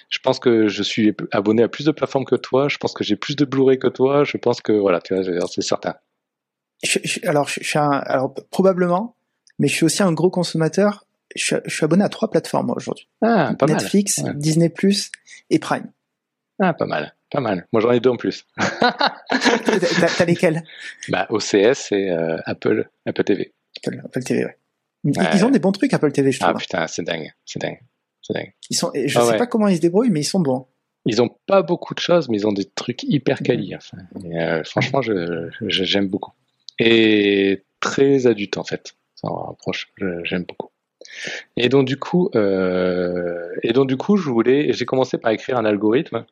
Je 0.08 0.18
pense 0.18 0.38
que 0.38 0.68
je 0.68 0.82
suis 0.82 1.14
abonné 1.30 1.62
à 1.62 1.68
plus 1.68 1.84
de 1.84 1.90
plateformes 1.90 2.24
que 2.24 2.36
toi. 2.36 2.68
Je 2.68 2.78
pense 2.78 2.92
que 2.92 3.04
j'ai 3.04 3.16
plus 3.16 3.36
de 3.36 3.44
Blu-ray 3.44 3.78
que 3.78 3.88
toi. 3.88 4.24
Je 4.24 4.36
pense 4.36 4.60
que 4.60 4.72
voilà, 4.72 5.00
tu 5.00 5.14
vois, 5.14 5.24
c'est 5.48 5.62
certain. 5.62 5.94
alors, 7.24 7.48
je, 7.48 7.62
suis 7.62 7.78
un, 7.78 7.90
alors 7.90 8.34
probablement, 8.50 9.16
mais 9.58 9.68
je 9.68 9.74
suis 9.74 9.84
aussi 9.84 10.02
un 10.02 10.12
gros 10.12 10.30
consommateur. 10.30 11.06
Je 11.34 11.56
suis, 11.66 11.84
abonné 11.84 12.04
à 12.04 12.08
trois 12.08 12.30
plateformes 12.30 12.70
aujourd'hui. 12.70 13.08
Ah, 13.22 13.54
pas 13.58 13.66
Netflix, 13.66 14.22
Disney 14.34 14.68
Plus 14.68 15.10
et 15.48 15.58
Prime. 15.58 15.90
Ah, 16.58 16.74
pas 16.74 16.84
mal, 16.84 17.14
pas 17.30 17.40
mal. 17.40 17.66
Moi, 17.72 17.80
j'en 17.80 17.90
ai 17.90 18.00
deux 18.00 18.10
en 18.10 18.16
plus. 18.16 18.46
T'as 18.58 20.24
lesquels? 20.26 20.62
Bah, 21.08 21.26
OCS 21.30 21.92
et 21.92 22.10
euh, 22.10 22.36
Apple, 22.44 22.88
Apple 23.06 23.24
TV. 23.24 23.52
Apple, 24.04 24.22
TV, 24.22 24.44
ouais. 24.44 24.56
Ils, 25.04 25.44
ont 25.44 25.50
des 25.50 25.58
bons 25.58 25.72
trucs 25.72 25.92
Apple 25.94 26.12
TV, 26.12 26.30
je 26.30 26.38
ah, 26.42 26.48
trouve. 26.48 26.56
Ah 26.56 26.60
putain, 26.60 26.86
c'est 26.86 27.02
dingue, 27.02 27.32
c'est 27.44 27.60
dingue. 27.60 27.80
Ils 28.70 28.76
sont, 28.76 28.90
je 28.94 29.18
ah 29.18 29.24
sais 29.24 29.36
pas 29.36 29.46
comment 29.46 29.68
ils 29.68 29.76
se 29.76 29.80
débrouillent, 29.80 30.10
mais 30.10 30.20
ils 30.20 30.24
sont 30.24 30.40
bons. 30.40 30.66
Ils 31.06 31.20
ont 31.20 31.30
pas 31.46 31.62
beaucoup 31.62 31.94
de 31.94 31.98
choses, 31.98 32.28
mais 32.28 32.38
ils 32.38 32.46
ont 32.46 32.52
des 32.52 32.64
trucs 32.64 33.02
hyper 33.02 33.42
quali. 33.42 33.74
Enfin. 33.74 33.98
Euh, 34.24 34.62
franchement, 34.64 35.00
j'aime 35.60 36.08
beaucoup. 36.08 36.32
Et 36.78 37.64
très 37.80 38.26
adulte 38.26 38.56
en 38.56 38.64
fait 38.64 38.94
j'aime 40.24 40.44
beaucoup. 40.44 40.70
Et 41.56 41.68
donc 41.68 41.86
du 41.86 41.98
coup, 41.98 42.30
euh, 42.34 43.48
et 43.62 43.72
donc 43.72 43.88
du 43.88 43.96
coup, 43.96 44.16
je 44.16 44.28
voulais, 44.30 44.72
j'ai 44.72 44.84
commencé 44.84 45.18
par 45.18 45.32
écrire 45.32 45.58
un 45.58 45.64
algorithme 45.64 46.24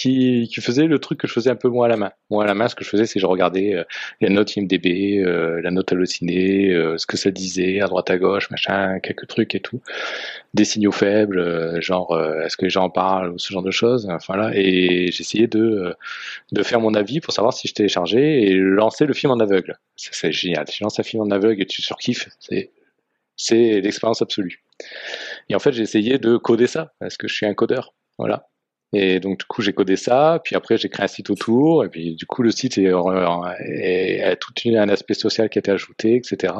qui, 0.00 0.60
faisait 0.60 0.86
le 0.86 0.98
truc 0.98 1.20
que 1.20 1.26
je 1.26 1.32
faisais 1.32 1.50
un 1.50 1.56
peu 1.56 1.68
moins 1.68 1.86
à 1.86 1.88
la 1.88 1.96
main. 1.96 2.12
Moi 2.30 2.44
à 2.44 2.46
la 2.46 2.54
main, 2.54 2.68
ce 2.68 2.74
que 2.74 2.84
je 2.84 2.88
faisais, 2.88 3.06
c'est 3.06 3.14
que 3.14 3.20
je 3.20 3.26
regardais 3.26 3.74
euh, 3.74 3.84
la 4.20 4.30
note 4.30 4.56
IMDb, 4.56 5.18
euh, 5.18 5.60
la 5.60 5.70
note 5.70 5.92
hallucinée, 5.92 6.70
euh, 6.70 6.96
ce 6.96 7.06
que 7.06 7.16
ça 7.16 7.30
disait 7.30 7.80
à 7.80 7.86
droite 7.86 8.08
à 8.10 8.16
gauche, 8.16 8.50
machin, 8.50 8.98
quelques 9.00 9.26
trucs 9.26 9.54
et 9.54 9.60
tout, 9.60 9.82
des 10.54 10.64
signaux 10.64 10.92
faibles, 10.92 11.80
genre 11.82 12.18
est-ce 12.44 12.56
que 12.56 12.64
les 12.64 12.70
gens 12.70 12.84
en 12.84 12.90
parlent 12.90 13.30
ou 13.30 13.38
ce 13.38 13.52
genre 13.52 13.62
de 13.62 13.70
choses. 13.70 14.08
Enfin 14.10 14.36
là, 14.36 14.52
et 14.54 15.10
j'essayais 15.12 15.46
de 15.46 15.94
de 16.52 16.62
faire 16.62 16.80
mon 16.80 16.94
avis 16.94 17.20
pour 17.20 17.32
savoir 17.34 17.52
si 17.52 17.68
je 17.68 17.74
téléchargeais 17.74 18.42
et 18.42 18.54
lancer 18.54 19.06
le 19.06 19.12
film 19.14 19.32
en 19.32 19.40
aveugle. 19.40 19.78
C'est 19.96 20.32
génial. 20.32 20.66
Tu 20.66 20.82
lances 20.82 20.98
un 20.98 21.02
film 21.02 21.22
en 21.22 21.30
aveugle 21.30 21.62
et 21.62 21.66
tu 21.66 21.82
surkiffes, 21.82 22.28
c'est 22.38 22.70
c'est 23.36 23.80
l'expérience 23.80 24.22
absolue. 24.22 24.62
Et 25.48 25.54
en 25.54 25.58
fait, 25.58 25.72
j'ai 25.72 25.82
essayé 25.82 26.18
de 26.18 26.36
coder 26.36 26.66
ça 26.66 26.92
parce 27.00 27.16
que 27.16 27.28
je 27.28 27.34
suis 27.34 27.46
un 27.46 27.54
codeur. 27.54 27.94
Voilà. 28.18 28.50
Et 28.92 29.20
donc 29.20 29.38
du 29.38 29.44
coup 29.44 29.62
j'ai 29.62 29.72
codé 29.72 29.96
ça, 29.96 30.40
puis 30.42 30.56
après 30.56 30.76
j'ai 30.76 30.88
créé 30.88 31.04
un 31.04 31.08
site 31.08 31.30
autour, 31.30 31.84
et 31.84 31.88
puis 31.88 32.16
du 32.16 32.26
coup 32.26 32.42
le 32.42 32.50
site 32.50 32.76
est, 32.76 32.90
a 32.90 34.36
tout 34.36 34.52
un 34.66 34.88
aspect 34.88 35.14
social 35.14 35.48
qui 35.48 35.58
a 35.58 35.60
été 35.60 35.70
ajouté, 35.70 36.16
etc. 36.16 36.52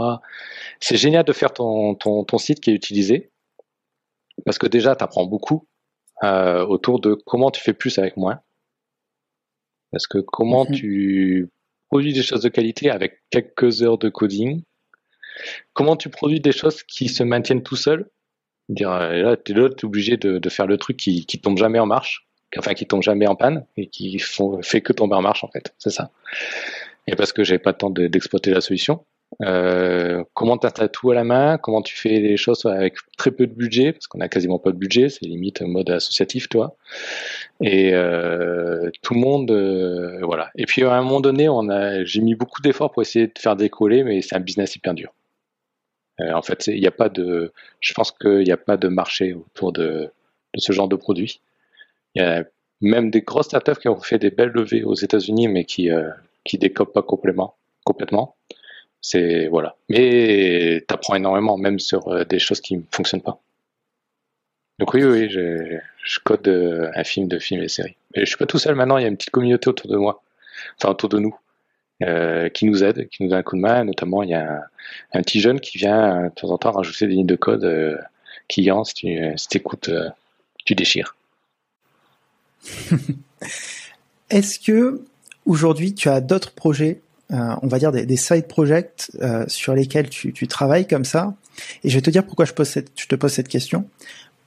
C'est 0.79 0.97
génial 0.97 1.25
de 1.25 1.33
faire 1.33 1.53
ton, 1.53 1.97
ton, 1.97 2.23
ton, 2.23 2.39
site 2.39 2.61
qui 2.61 2.71
est 2.71 2.75
utilisé, 2.75 3.33
parce 4.45 4.59
que 4.59 4.69
déjà 4.69 4.95
tu 4.95 5.03
apprends 5.03 5.27
beaucoup 5.27 5.67
euh, 6.23 6.65
autour 6.65 7.01
de 7.01 7.15
comment 7.15 7.51
tu 7.51 7.61
fais 7.61 7.73
plus 7.73 7.99
avec 7.99 8.17
moins, 8.17 8.41
parce 9.91 10.07
que 10.07 10.19
comment 10.19 10.67
mhm. 10.67 10.75
tu 10.75 11.51
produis 11.89 12.13
des 12.13 12.23
choses 12.23 12.43
de 12.43 12.49
qualité 12.49 12.91
avec 12.91 13.23
quelques 13.31 13.83
heures 13.83 13.99
de 13.99 14.09
coding, 14.09 14.63
comment 15.73 15.97
tu 15.97 16.09
produis 16.11 16.39
des 16.39 16.53
choses 16.53 16.85
qui 16.85 17.09
se 17.09 17.25
maintiennent 17.25 17.65
tout 17.65 17.75
seuls, 17.75 18.09
Dire, 18.71 18.93
euh, 18.93 19.23
là, 19.23 19.37
tu 19.37 19.53
es 19.53 19.85
obligé 19.85 20.17
de, 20.17 20.39
de, 20.39 20.49
faire 20.49 20.67
le 20.67 20.79
truc 20.79 20.97
qui, 20.97 21.27
qui 21.27 21.41
tombe 21.41 21.59
jamais 21.59 21.81
en 21.81 21.87
marche, 21.87 22.29
enfin 22.57 22.73
qui 22.73 22.87
tombe 22.87 23.03
jamais 23.03 23.27
en 23.27 23.35
panne 23.35 23.67
et 23.77 23.89
qui 23.89 24.19
font, 24.21 24.63
fait 24.63 24.81
que 24.81 24.93
tomber 24.93 25.17
en 25.17 25.23
marche 25.23 25.43
en 25.43 25.49
fait. 25.49 25.75
C'est 25.79 25.91
ça. 25.91 26.11
Et 27.09 27.17
parce 27.17 27.33
que 27.33 27.43
j'avais 27.43 27.59
pas 27.59 27.71
le 27.71 27.77
temps 27.77 27.91
d'exploiter 27.91 28.53
la 28.53 28.61
solution. 28.61 29.05
Euh, 29.43 30.23
comment 30.35 30.57
tu 30.57 30.67
as 30.67 30.89
tout 30.89 31.11
à 31.11 31.15
la 31.15 31.25
main? 31.25 31.59
Comment 31.59 31.83
tu 31.83 31.97
fais 31.97 32.21
les 32.21 32.37
choses 32.37 32.65
avec 32.65 32.95
très 33.17 33.33
peu 33.33 33.49
de 33.49 33.53
budget? 33.53 33.93
Parce 33.93 34.07
qu'on 34.07 34.21
a 34.21 34.29
quasiment 34.29 34.61
pas 34.61 34.71
de 34.71 34.77
budget, 34.77 35.09
c'est 35.09 35.25
limite 35.27 35.63
mode 35.63 35.91
associatif, 35.91 36.49
toi. 36.49 36.77
Et 37.61 37.93
euh, 37.95 38.91
tout 39.03 39.15
le 39.15 39.21
monde, 39.21 39.51
euh, 39.51 40.21
voilà. 40.23 40.51
Et 40.57 40.67
puis 40.67 40.85
à 40.85 40.95
un 40.95 41.03
moment 41.03 41.21
donné, 41.21 41.49
on 41.49 41.69
a, 41.69 42.05
j'ai 42.05 42.21
mis 42.21 42.37
beaucoup 42.37 42.63
d'efforts 42.63 42.93
pour 42.93 43.03
essayer 43.03 43.27
de 43.27 43.39
faire 43.39 43.57
décoller, 43.57 44.05
mais 44.05 44.23
c'est 44.23 44.37
un 44.37 44.41
business 44.41 44.77
hyper 44.77 44.95
dur. 44.95 45.13
Euh, 46.21 46.33
en 46.33 46.43
fait, 46.43 46.67
il 46.67 46.81
n'y 46.81 46.87
a 46.87 46.93
pas 46.93 47.09
de, 47.09 47.53
je 47.81 47.95
pense 47.95 48.13
qu'il 48.13 48.45
n'y 48.45 48.53
a 48.53 48.57
pas 48.57 48.77
de 48.77 48.89
marché 48.89 49.35
autour 49.35 49.73
de, 49.73 50.11
ce 50.57 50.73
genre 50.73 50.89
de 50.89 50.97
produit. 50.97 51.41
Il 52.15 52.23
y 52.23 52.25
a 52.25 52.45
même 52.81 53.11
des 53.11 53.23
grosses 53.23 53.47
startups 53.47 53.81
qui 53.81 53.89
ont 53.89 54.01
fait 54.01 54.19
des 54.19 54.31
belles 54.31 54.51
levées 54.51 54.83
aux 54.83 54.95
États-Unis, 54.95 55.49
mais 55.49 55.65
qui 55.65 55.91
euh, 55.91 56.11
décopent 56.55 56.93
pas 56.93 57.03
complètement. 57.03 57.55
complètement. 57.85 58.37
C'est 59.01 59.49
voilà. 59.49 59.77
Mais 59.89 60.85
tu 60.87 60.95
apprends 60.95 61.15
énormément, 61.15 61.57
même 61.57 61.79
sur 61.79 62.09
euh, 62.09 62.25
des 62.25 62.39
choses 62.39 62.61
qui 62.61 62.77
ne 62.77 62.83
fonctionnent 62.91 63.23
pas. 63.23 63.41
Donc 64.79 64.95
oui, 64.95 65.05
oui, 65.05 65.29
je, 65.29 65.79
code 66.25 66.49
un 66.49 67.05
film 67.05 67.29
de 67.29 67.39
film 67.39 67.63
et 67.63 67.69
série. 67.69 67.97
Mais 68.15 68.23
je 68.23 68.27
suis 68.27 68.39
pas 68.39 68.47
tout 68.47 68.59
seul 68.59 68.75
maintenant. 68.75 68.97
Il 68.99 69.03
y 69.03 69.05
a 69.05 69.09
une 69.09 69.17
petite 69.17 69.31
communauté 69.31 69.69
autour 69.69 69.91
de 69.91 69.97
moi, 69.97 70.23
enfin 70.79 70.91
autour 70.91 71.11
de 71.11 71.19
nous. 71.19 71.37
Euh, 72.03 72.49
qui 72.49 72.65
nous 72.65 72.83
aide, 72.83 73.11
qui 73.11 73.23
nous 73.23 73.29
donne 73.29 73.41
un 73.41 73.43
coup 73.43 73.57
de 73.57 73.61
main. 73.61 73.85
Notamment, 73.85 74.23
il 74.23 74.31
y 74.31 74.35
a 74.35 74.63
un, 75.13 75.21
petit 75.21 75.39
jeune 75.39 75.61
qui 75.61 75.77
vient 75.77 76.25
de 76.25 76.29
temps 76.31 76.49
en 76.49 76.57
temps 76.57 76.73
rajouter 76.73 77.07
des 77.07 77.13
lignes 77.13 77.27
de 77.27 77.37
code 77.37 77.65
euh, 77.65 77.99
client. 78.49 78.85
Si 78.85 78.95
tu 78.95 79.19
si 79.37 79.49
écoutes, 79.59 79.91
euh, 79.91 80.09
tu 80.65 80.75
déchires. 80.75 81.15
Est-ce 84.31 84.59
que 84.59 85.03
aujourd'hui 85.45 85.93
tu 85.93 86.09
as 86.09 86.23
d'autres 86.23 86.53
projets, 86.53 87.03
on 87.29 87.67
va 87.67 87.79
dire 87.79 87.93
des, 87.93 88.17
side 88.17 88.47
projects 88.47 89.11
sur 89.49 89.75
lesquels 89.75 90.09
tu, 90.09 90.47
travailles 90.47 90.87
comme 90.87 91.05
ça? 91.05 91.35
Et 91.85 91.91
je 91.91 91.97
vais 91.97 92.03
te 92.03 92.11
dire 92.11 92.25
pourquoi 92.25 92.45
je, 92.47 92.53
te 92.53 93.15
pose 93.15 93.33
cette 93.33 93.49
question. 93.49 93.87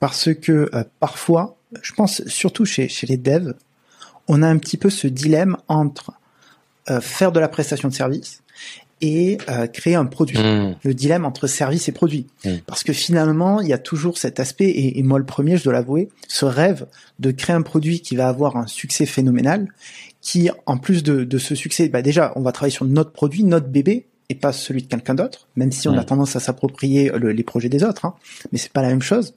Parce 0.00 0.32
que 0.34 0.70
parfois, 1.00 1.56
je 1.82 1.92
pense 1.92 2.24
surtout 2.26 2.64
chez, 2.64 2.88
les 3.08 3.16
devs, 3.16 3.54
on 4.26 4.42
a 4.42 4.48
un 4.48 4.58
petit 4.58 4.76
peu 4.76 4.90
ce 4.90 5.06
dilemme 5.06 5.56
entre 5.68 6.10
euh, 6.10 6.23
faire 7.00 7.32
de 7.32 7.40
la 7.40 7.48
prestation 7.48 7.88
de 7.88 7.94
service 7.94 8.42
et 9.00 9.38
euh, 9.48 9.66
créer 9.66 9.94
un 9.94 10.06
produit. 10.06 10.38
Hmm. 10.38 10.76
Le 10.82 10.94
dilemme 10.94 11.24
entre 11.24 11.46
service 11.46 11.88
et 11.88 11.92
produit. 11.92 12.26
Hmm. 12.44 12.56
Parce 12.66 12.84
que 12.84 12.92
finalement, 12.92 13.60
il 13.60 13.68
y 13.68 13.72
a 13.72 13.78
toujours 13.78 14.18
cet 14.18 14.40
aspect, 14.40 14.70
et, 14.70 15.02
moi 15.02 15.18
le 15.18 15.26
premier, 15.26 15.56
je 15.56 15.64
dois 15.64 15.72
l'avouer, 15.72 16.08
ce 16.28 16.44
rêve 16.44 16.86
de 17.18 17.30
créer 17.30 17.54
un 17.54 17.62
produit 17.62 18.00
qui 18.00 18.16
va 18.16 18.28
avoir 18.28 18.56
un 18.56 18.66
succès 18.66 19.06
phénoménal, 19.06 19.68
qui, 20.20 20.48
en 20.64 20.78
plus 20.78 21.02
de, 21.02 21.24
de 21.24 21.38
ce 21.38 21.54
succès, 21.54 21.88
bah 21.88 22.00
déjà, 22.02 22.32
on 22.36 22.40
va 22.40 22.52
travailler 22.52 22.74
sur 22.74 22.86
notre 22.86 23.12
produit, 23.12 23.44
notre 23.44 23.68
bébé, 23.68 24.06
et 24.30 24.34
pas 24.34 24.52
celui 24.52 24.82
de 24.82 24.88
quelqu'un 24.88 25.14
d'autre, 25.14 25.48
même 25.54 25.70
si 25.70 25.86
on 25.86 25.98
a 25.98 26.00
hmm. 26.00 26.06
tendance 26.06 26.36
à 26.36 26.40
s'approprier 26.40 27.12
les 27.20 27.42
projets 27.42 27.68
des 27.68 27.84
autres, 27.84 28.06
hein, 28.06 28.14
mais 28.52 28.58
c'est 28.58 28.72
pas 28.72 28.80
la 28.80 28.88
même 28.88 29.02
chose. 29.02 29.34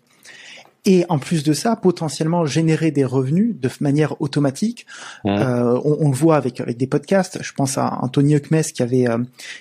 Et 0.88 1.05
en 1.09 1.19
plus 1.19 1.43
de 1.43 1.51
ça, 1.51 1.75
potentiellement 1.75 2.45
générer 2.45 2.91
des 2.91 3.03
revenus 3.03 3.53
de 3.59 3.69
manière 3.81 4.19
automatique. 4.21 4.88
Mmh. 5.25 5.29
Euh, 5.29 5.77
on, 5.83 5.97
on, 5.99 6.09
le 6.09 6.15
voit 6.15 6.38
avec 6.38 6.61
avec 6.61 6.77
des 6.77 6.88
podcasts. 6.88 7.39
Je 7.43 7.51
pense 7.51 7.77
à 7.77 7.99
Anthony 8.01 8.38
Huckmes 8.38 8.61
qui 8.61 8.81
avait 8.81 9.05
euh, 9.05 9.17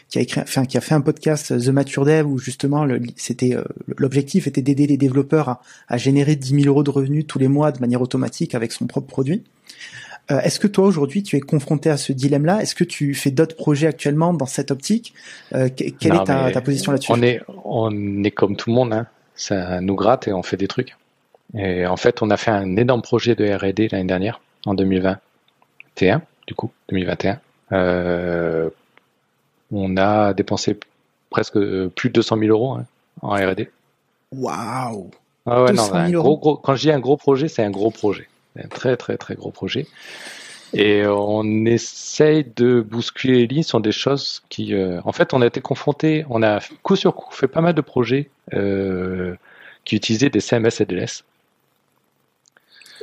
qui 0.09 0.18
a 0.18 0.20
écrit, 0.20 0.41
enfin 0.41 0.64
qui 0.64 0.79
a 0.79 0.81
fait 0.81 0.95
un 0.95 1.01
podcast 1.01 1.49
The 1.49 1.68
Mature 1.70 2.05
Dev 2.05 2.27
où 2.27 2.39
justement 2.39 2.87
c'était 3.16 3.57
euh, 3.57 3.64
l'objectif 3.99 4.47
était 4.47 4.62
d'aider 4.62 4.87
les 4.87 4.97
développeurs 4.97 5.49
à, 5.49 5.61
à, 5.89 5.97
générer 5.97 6.37
10 6.37 6.62
000 6.62 6.66
euros 6.68 6.85
de 6.85 6.91
revenus 6.91 7.27
tous 7.27 7.41
les 7.41 7.49
mois 7.49 7.72
de 7.72 7.81
manière 7.81 8.03
automatique 8.03 8.55
avec 8.55 8.70
son 8.70 8.87
propre 8.87 9.09
produit. 9.09 9.43
Euh, 10.31 10.41
est-ce 10.43 10.61
que 10.61 10.68
toi 10.68 10.87
aujourd'hui 10.87 11.24
tu 11.24 11.35
es 11.35 11.41
confronté 11.41 11.91
à 11.91 11.97
ce 11.97 12.12
dilemme-là? 12.12 12.62
Est-ce 12.62 12.77
que 12.77 12.85
tu 12.85 13.14
fais 13.14 13.33
d'autres 13.33 13.57
projets 13.57 13.89
actuellement 13.89 14.33
dans 14.33 14.47
cette 14.47 14.70
optique? 14.70 15.12
Quelle 15.51 16.14
est 16.14 16.24
ta, 16.24 16.53
ta 16.53 16.61
position 16.61 16.93
là-dessus? 16.93 17.11
On 17.11 17.20
est 17.20 17.41
on 17.64 18.22
est 18.22 18.31
comme 18.31 18.55
tout 18.55 18.70
le 18.70 18.77
monde. 18.77 18.93
Hein. 18.93 19.09
Ça 19.35 19.81
nous 19.81 19.97
gratte 19.97 20.29
et 20.29 20.33
on 20.33 20.45
fait 20.45 20.57
des 20.57 20.68
trucs. 20.68 20.97
Et 21.55 21.86
en 21.86 21.97
fait, 21.97 22.22
on 22.22 22.30
a 22.30 22.36
fait 22.36 22.51
un 22.51 22.76
énorme 22.76 23.03
projet 23.03 23.34
de 23.34 23.44
R&D 23.44 23.88
l'année 23.90 24.05
dernière, 24.05 24.40
en 24.66 24.74
2021, 24.74 26.22
du 26.47 26.55
coup, 26.55 26.70
2021. 26.88 27.40
Euh, 27.72 28.70
on 29.72 29.97
a 29.97 30.32
dépensé 30.34 30.78
presque 31.30 31.57
euh, 31.57 31.90
plus 31.94 32.11
de 32.11 32.14
200 32.14 32.38
000 32.38 32.51
euros 32.51 32.72
hein, 32.74 32.86
en 33.22 33.30
R&D. 33.30 33.70
Waouh 34.32 35.11
ah 35.49 35.62
ouais, 35.62 35.72
non, 35.72 35.94
un 35.94 36.11
gros, 36.11 36.36
gros, 36.38 36.57
quand 36.57 36.74
je 36.74 36.82
dis 36.82 36.90
un 36.90 36.99
gros 36.99 37.16
projet, 37.16 37.47
c'est 37.47 37.62
un 37.62 37.70
gros 37.70 37.90
projet. 37.90 38.28
Un 38.59 38.66
très, 38.66 38.97
très, 38.97 39.16
très 39.16 39.36
gros 39.36 39.53
projet. 39.53 39.86
Et 40.74 41.07
on 41.07 41.64
essaye 41.64 42.44
de 42.57 42.80
bousculer 42.80 43.38
les 43.38 43.47
lignes 43.47 43.62
sur 43.62 43.80
des 43.80 43.92
choses 43.92 44.42
qui... 44.49 44.74
Euh, 44.74 45.01
en 45.05 45.12
fait, 45.12 45.32
on 45.32 45.40
a 45.40 45.47
été 45.47 45.61
confronté, 45.61 46.24
on 46.28 46.42
a 46.42 46.59
coup 46.82 46.97
sur 46.97 47.14
coup 47.14 47.32
fait 47.32 47.47
pas 47.47 47.61
mal 47.61 47.74
de 47.74 47.80
projets 47.80 48.28
euh, 48.55 49.36
qui 49.84 49.94
utilisaient 49.94 50.30
des 50.30 50.40
CMS 50.40 50.80
et 50.80 50.84
DLS. 50.84 51.22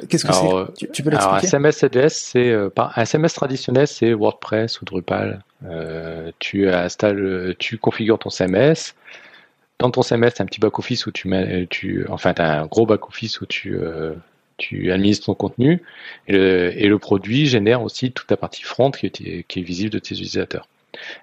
Qu'est-ce 0.10 0.26
que 0.26 0.34
c'est 0.34 0.88
tu, 0.91 1.04
peux 1.04 1.10
l'expliquer 1.10 1.47
Un 1.47 1.49
CMS 1.49 1.72
CDS, 1.72 2.10
c'est 2.10 2.49
euh, 2.49 2.70
un 2.78 3.06
CMS 3.06 3.34
traditionnel, 3.34 3.88
c'est 3.88 4.14
WordPress 4.14 4.82
ou 4.82 4.86
Drupal. 4.86 5.43
Euh, 5.66 6.32
tu 6.39 6.70
installes, 6.70 7.56
tu 7.60 7.78
configures 7.78 8.20
ton 8.20 8.30
CMS. 8.30 8.95
Dans 9.80 9.91
ton 9.91 10.01
CMS, 10.01 10.32
as 10.38 10.41
un 10.41 10.45
petit 10.45 10.60
back 10.60 10.78
office 10.80 11.06
où 11.06 11.12
tu 11.12 11.28
mets, 11.28 11.68
tu, 11.70 12.06
enfin, 12.10 12.34
as 12.38 12.62
un 12.62 12.66
gros 12.66 12.86
back 12.86 13.08
office 13.08 13.41
où 13.41 13.45
tu 13.45 13.76
euh, 13.76 14.14
tu 14.58 14.91
administres 14.91 15.26
ton 15.26 15.34
contenu 15.34 15.82
et 16.28 16.34
le, 16.34 16.72
et 16.78 16.88
le, 16.88 16.99
produit 16.99 17.47
génère 17.47 17.82
aussi 17.82 18.12
toute 18.12 18.30
la 18.30 18.38
partie 18.38 18.62
front 18.62 18.91
qui 18.91 19.08
est, 19.08 19.43
qui 19.47 19.60
est 19.60 19.64
visible 19.64 19.89
de 19.89 19.99
tes 19.99 20.14
utilisateurs. 20.14 20.68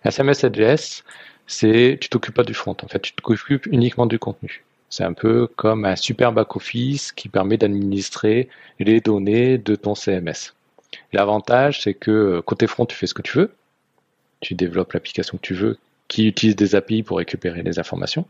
Un 0.05 0.11
CMS 0.11 0.35
CDS, 0.35 1.05
c'est 1.47 1.99
tu 2.01 2.09
t'occupes 2.09 2.35
pas 2.35 2.43
du 2.43 2.55
front, 2.55 2.77
en 2.83 2.89
fait, 2.89 3.01
tu 3.01 3.13
t'occupes 3.13 3.67
uniquement 3.67 4.07
du 4.07 4.19
contenu. 4.19 4.65
C'est 4.91 5.05
un 5.05 5.13
peu 5.13 5.47
comme 5.47 5.85
un 5.85 5.95
super 5.95 6.33
back-office 6.33 7.13
qui 7.13 7.29
permet 7.29 7.57
d'administrer 7.57 8.49
les 8.81 9.01
données 9.01 9.57
de 9.57 9.77
ton 9.77 9.95
CMS. 9.95 10.53
L'avantage, 11.13 11.83
c'est 11.83 11.95
que 11.95 12.11
euh, 12.11 12.43
côté 12.43 12.67
front, 12.67 12.87
tu 12.87 12.97
fais 12.97 13.07
ce 13.07 13.15
que 13.15 13.23
tu 13.23 13.39
veux. 13.39 13.53
Tu 14.41 14.55
développes 14.55 14.93
l'application 14.93 15.39
que 15.39 15.43
tu 15.43 15.55
veux, 15.55 15.79
qui 16.09 16.27
utilise 16.27 16.57
des 16.57 16.75
API 16.75 17.05
pour 17.05 17.19
récupérer 17.19 17.63
les 17.63 17.79
informations. 17.79 18.27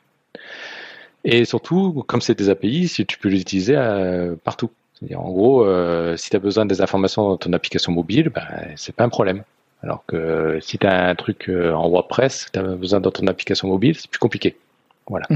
Et 1.25 1.47
surtout, 1.47 2.05
comme 2.07 2.21
c'est 2.21 2.35
des 2.35 2.51
API, 2.51 2.89
si 2.89 3.07
tu 3.07 3.19
peux 3.19 3.31
les 3.31 3.41
utiliser 3.41 3.77
euh, 3.77 4.35
partout. 4.45 4.71
En 5.15 5.31
gros, 5.31 5.65
euh, 5.65 6.19
si 6.19 6.29
tu 6.29 6.37
as 6.37 6.41
besoin 6.41 6.67
des 6.67 6.83
informations 6.83 7.27
dans 7.27 7.37
ton 7.39 7.55
application 7.55 7.91
mobile, 7.91 8.29
ben, 8.29 8.45
c'est 8.77 8.95
pas 8.95 9.05
un 9.05 9.09
problème. 9.09 9.45
Alors 9.83 10.05
que 10.07 10.59
si 10.61 10.77
tu 10.77 10.87
as 10.87 11.09
un 11.09 11.15
truc 11.15 11.49
en 11.49 11.89
WordPress, 11.89 12.49
tu 12.53 12.59
as 12.59 12.63
besoin 12.63 13.01
dans 13.01 13.11
ton 13.11 13.27
application 13.29 13.69
mobile, 13.69 13.95
c'est 13.95 14.11
plus 14.11 14.19
compliqué. 14.19 14.59
Voilà. 15.07 15.27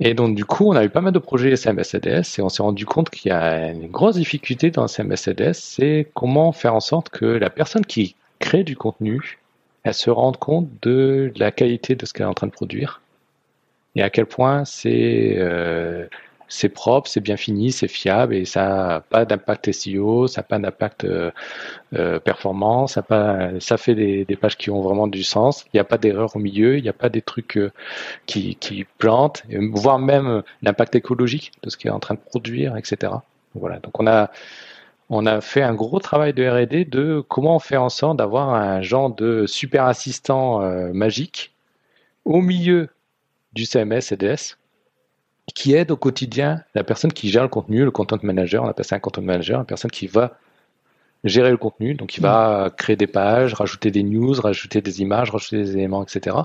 Et 0.00 0.14
donc, 0.14 0.36
du 0.36 0.44
coup, 0.44 0.68
on 0.68 0.76
a 0.76 0.84
eu 0.84 0.90
pas 0.90 1.00
mal 1.00 1.12
de 1.12 1.18
projets 1.18 1.56
CMS-CDS 1.56 2.38
et 2.38 2.42
on 2.42 2.48
s'est 2.48 2.62
rendu 2.62 2.86
compte 2.86 3.10
qu'il 3.10 3.30
y 3.30 3.32
a 3.32 3.70
une 3.70 3.88
grosse 3.88 4.16
difficulté 4.16 4.70
dans 4.70 4.86
CMS-CDS, 4.86 5.54
c'est 5.54 6.06
comment 6.14 6.52
faire 6.52 6.74
en 6.74 6.80
sorte 6.80 7.08
que 7.08 7.24
la 7.24 7.50
personne 7.50 7.84
qui 7.84 8.14
crée 8.38 8.62
du 8.62 8.76
contenu, 8.76 9.38
elle 9.82 9.94
se 9.94 10.10
rende 10.10 10.36
compte 10.36 10.68
de 10.82 11.32
la 11.36 11.50
qualité 11.50 11.96
de 11.96 12.06
ce 12.06 12.12
qu'elle 12.12 12.26
est 12.26 12.30
en 12.30 12.34
train 12.34 12.46
de 12.46 12.52
produire 12.52 13.00
et 13.98 14.02
à 14.02 14.10
quel 14.10 14.26
point 14.26 14.64
c'est 14.64 15.34
euh, 15.38 16.06
c'est 16.48 16.70
propre, 16.70 17.08
c'est 17.08 17.20
bien 17.20 17.36
fini, 17.36 17.72
c'est 17.72 17.88
fiable 17.88 18.34
et 18.34 18.44
ça 18.44 18.66
n'a 18.66 19.00
pas 19.00 19.24
d'impact 19.24 19.70
SEO, 19.70 20.26
ça 20.26 20.40
n'a 20.40 20.44
pas 20.44 20.58
d'impact 20.58 21.04
euh, 21.04 21.30
euh, 21.94 22.18
performance, 22.18 22.94
ça, 22.94 23.02
pas, 23.02 23.60
ça 23.60 23.76
fait 23.76 23.94
des, 23.94 24.24
des, 24.24 24.36
pages 24.36 24.56
qui 24.56 24.70
ont 24.70 24.80
vraiment 24.80 25.06
du 25.06 25.22
sens. 25.22 25.64
Il 25.66 25.70
n'y 25.76 25.80
a 25.80 25.84
pas 25.84 25.98
d'erreur 25.98 26.34
au 26.36 26.38
milieu, 26.38 26.78
il 26.78 26.82
n'y 26.82 26.88
a 26.88 26.94
pas 26.94 27.10
des 27.10 27.22
trucs 27.22 27.58
euh, 27.58 27.70
qui, 28.26 28.56
qui 28.56 28.84
plantent, 28.98 29.44
voire 29.72 29.98
même 29.98 30.42
l'impact 30.62 30.94
écologique 30.96 31.52
de 31.62 31.70
ce 31.70 31.76
qui 31.76 31.88
est 31.88 31.90
en 31.90 32.00
train 32.00 32.14
de 32.14 32.20
produire, 32.20 32.76
etc. 32.76 33.12
Voilà. 33.54 33.78
Donc 33.80 34.00
on 34.00 34.06
a 34.06 34.30
on 35.10 35.24
a 35.24 35.40
fait 35.40 35.62
un 35.62 35.74
gros 35.74 36.00
travail 36.00 36.34
de 36.34 36.46
R&D 36.46 36.84
de 36.84 37.24
comment 37.28 37.58
faire 37.58 37.82
en 37.82 37.88
sorte 37.88 38.18
d'avoir 38.18 38.50
un 38.50 38.82
genre 38.82 39.08
de 39.10 39.46
super 39.46 39.84
assistant 39.86 40.60
magique 40.92 41.54
au 42.26 42.42
milieu 42.42 42.90
du 43.54 43.64
CMS 43.64 44.12
et 44.12 44.16
DS 44.16 44.58
qui 45.54 45.74
aide 45.74 45.90
au 45.90 45.96
quotidien 45.96 46.62
la 46.74 46.84
personne 46.84 47.12
qui 47.12 47.30
gère 47.30 47.42
le 47.42 47.48
contenu, 47.48 47.84
le 47.84 47.90
content 47.90 48.18
manager, 48.22 48.64
on 48.64 48.68
appelle 48.68 48.84
ça 48.84 48.96
un 48.96 49.00
content 49.00 49.22
manager, 49.22 49.58
la 49.58 49.64
personne 49.64 49.90
qui 49.90 50.06
va 50.06 50.38
gérer 51.24 51.50
le 51.50 51.56
contenu, 51.56 51.94
donc 51.94 52.16
il 52.16 52.20
va 52.20 52.70
créer 52.76 52.96
des 52.96 53.08
pages, 53.08 53.54
rajouter 53.54 53.90
des 53.90 54.02
news, 54.04 54.34
rajouter 54.34 54.80
des 54.80 55.00
images, 55.00 55.30
rajouter 55.30 55.56
des 55.56 55.72
éléments, 55.72 56.02
etc. 56.02 56.36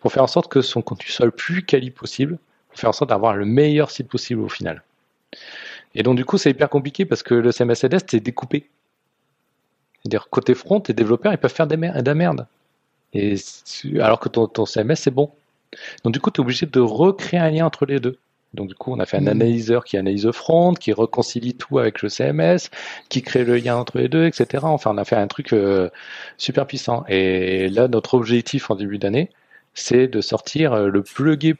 pour 0.00 0.12
faire 0.12 0.22
en 0.22 0.28
sorte 0.28 0.50
que 0.50 0.62
son 0.62 0.80
contenu 0.80 1.08
soit 1.08 1.26
le 1.26 1.32
plus 1.32 1.64
quali 1.64 1.90
possible, 1.90 2.38
pour 2.68 2.78
faire 2.78 2.90
en 2.90 2.94
sorte 2.94 3.10
d'avoir 3.10 3.36
le 3.36 3.44
meilleur 3.44 3.90
site 3.90 4.08
possible 4.08 4.40
au 4.40 4.48
final. 4.48 4.82
Et 5.94 6.02
donc 6.02 6.16
du 6.16 6.24
coup 6.24 6.38
c'est 6.38 6.50
hyper 6.50 6.70
compliqué 6.70 7.04
parce 7.04 7.22
que 7.22 7.34
le 7.34 7.52
CMS 7.52 7.74
CDS 7.74 7.98
c'est 8.08 8.20
découpé. 8.20 8.68
C'est-à-dire 10.02 10.28
côté 10.30 10.54
front, 10.54 10.80
tes 10.80 10.94
développeurs 10.94 11.32
ils 11.32 11.38
peuvent 11.38 11.52
faire 11.52 11.66
de 11.66 11.74
la 11.74 12.14
merde. 12.14 12.46
Et 13.12 13.36
alors 14.00 14.20
que 14.20 14.28
ton, 14.28 14.46
ton 14.46 14.66
CMS 14.66 14.96
c'est 14.96 15.10
bon. 15.10 15.30
Donc 16.04 16.14
du 16.14 16.20
coup 16.20 16.30
tu 16.30 16.40
es 16.40 16.44
obligé 16.44 16.64
de 16.66 16.80
recréer 16.80 17.40
un 17.40 17.50
lien 17.50 17.66
entre 17.66 17.84
les 17.86 18.00
deux. 18.00 18.18
Donc 18.54 18.68
du 18.68 18.74
coup, 18.74 18.92
on 18.92 18.98
a 18.98 19.06
fait 19.06 19.18
un 19.18 19.22
hmm. 19.22 19.28
analyseur 19.28 19.84
qui 19.84 19.96
analyse 19.96 20.26
le 20.26 20.32
front, 20.32 20.74
qui 20.74 20.92
réconcilie 20.92 21.54
tout 21.54 21.78
avec 21.78 22.02
le 22.02 22.08
CMS, 22.08 22.70
qui 23.08 23.22
crée 23.22 23.44
le 23.44 23.56
lien 23.56 23.76
entre 23.76 23.98
les 23.98 24.08
deux, 24.08 24.26
etc. 24.26 24.64
Enfin, 24.64 24.92
on 24.92 24.98
a 24.98 25.04
fait 25.04 25.16
un 25.16 25.26
truc 25.26 25.52
euh, 25.52 25.90
super 26.38 26.66
puissant. 26.66 27.04
Et 27.08 27.68
là, 27.68 27.88
notre 27.88 28.14
objectif 28.14 28.70
en 28.70 28.74
début 28.74 28.98
d'année, 28.98 29.30
c'est 29.74 30.08
de 30.08 30.20
sortir 30.20 30.72
euh, 30.72 30.88
le 30.88 31.02
plugin, 31.02 31.54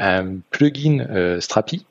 un 0.00 0.36
plugin 0.50 1.06
euh, 1.10 1.40
Strapi. 1.40 1.86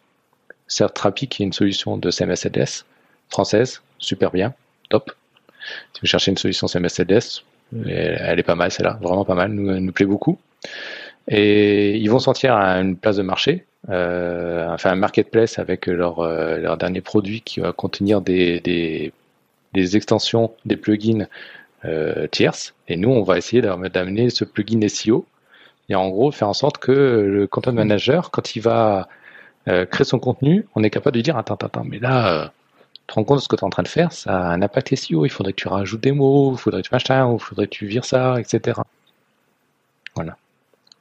Strapi 0.68 1.28
qui 1.28 1.44
est 1.44 1.46
une 1.46 1.54
solution 1.54 1.98
de 1.98 2.12
CMS 2.12 2.46
LS 2.46 2.86
française, 3.30 3.82
super 3.98 4.32
bien, 4.32 4.54
top. 4.90 5.12
Si 5.94 6.02
vous 6.02 6.08
cherchez 6.08 6.32
une 6.32 6.38
solution 6.38 6.68
CMS 6.68 7.00
LS, 7.00 7.44
elle 7.88 8.40
est 8.40 8.44
pas 8.44 8.56
mal 8.56 8.72
celle-là, 8.72 8.98
vraiment 9.02 9.26
pas 9.26 9.36
mal, 9.36 9.52
nous, 9.52 9.80
nous 9.80 9.92
plaît 9.92 10.06
beaucoup. 10.06 10.40
Et 11.28 11.98
ils 11.98 12.10
vont 12.10 12.20
sortir 12.20 12.56
à 12.56 12.76
une 12.80 12.96
place 12.96 13.18
de 13.18 13.22
marché 13.22 13.66
euh, 13.90 14.68
enfin 14.70 14.92
un 14.92 14.96
marketplace 14.96 15.58
avec 15.60 15.88
leur, 15.88 16.20
euh, 16.20 16.58
leur 16.58 16.78
dernier 16.78 17.02
produit 17.02 17.42
qui 17.42 17.60
va 17.60 17.72
contenir 17.74 18.22
des, 18.22 19.12
extensions, 19.76 20.54
des 20.66 20.78
plugins 20.78 21.28
euh, 21.86 22.28
tierces. 22.28 22.74
Et 22.88 22.98
nous, 22.98 23.10
on 23.10 23.24
va 23.24 23.38
essayer 23.38 23.62
d'amener 23.62 24.30
ce 24.30 24.44
plugin 24.46 24.88
SEO 24.88 25.26
et 25.90 25.96
en 25.96 26.10
gros 26.10 26.32
faire 26.32 26.48
en 26.50 26.54
sorte 26.54 26.78
que 26.78 26.92
le 26.92 27.48
content 27.48 27.74
manager, 27.74 28.32
quand 28.32 28.56
il 28.56 28.62
va 28.62 29.08
créer 29.66 30.06
son 30.06 30.20
contenu, 30.20 30.66
on 30.76 30.84
est 30.84 30.90
capable 30.90 31.18
de 31.18 31.22
dire 31.22 31.38
attends, 31.38 31.56
attends, 31.56 31.84
mais 31.84 32.00
là, 32.00 32.52
tu 32.94 33.02
te 33.08 33.14
rends 33.14 33.24
compte 33.24 33.38
de 33.38 33.44
ce 33.44 33.48
que 33.48 33.56
tu 33.56 33.62
es 33.62 33.66
en 33.66 33.70
train 33.70 33.84
de 33.84 33.88
faire, 33.88 34.12
ça 34.12 34.36
a 34.40 34.54
un 34.54 34.62
impact 34.62 34.96
SEO, 34.96 35.26
il 35.26 35.30
faudrait 35.30 35.54
que 35.54 35.62
tu 35.62 35.68
rajoutes 35.68 36.02
des 36.02 36.12
mots, 36.12 36.54
il 36.54 36.58
faudrait 36.58 36.82
que 36.82 36.88
tu 36.88 36.96
machin, 36.96 37.32
il 37.34 37.40
faudrait 37.40 37.68
que 37.68 37.72
tu 37.72 37.86
vires 37.86 38.06
ça, 38.06 38.40
etc. 38.40 38.80
Voilà 40.16 40.38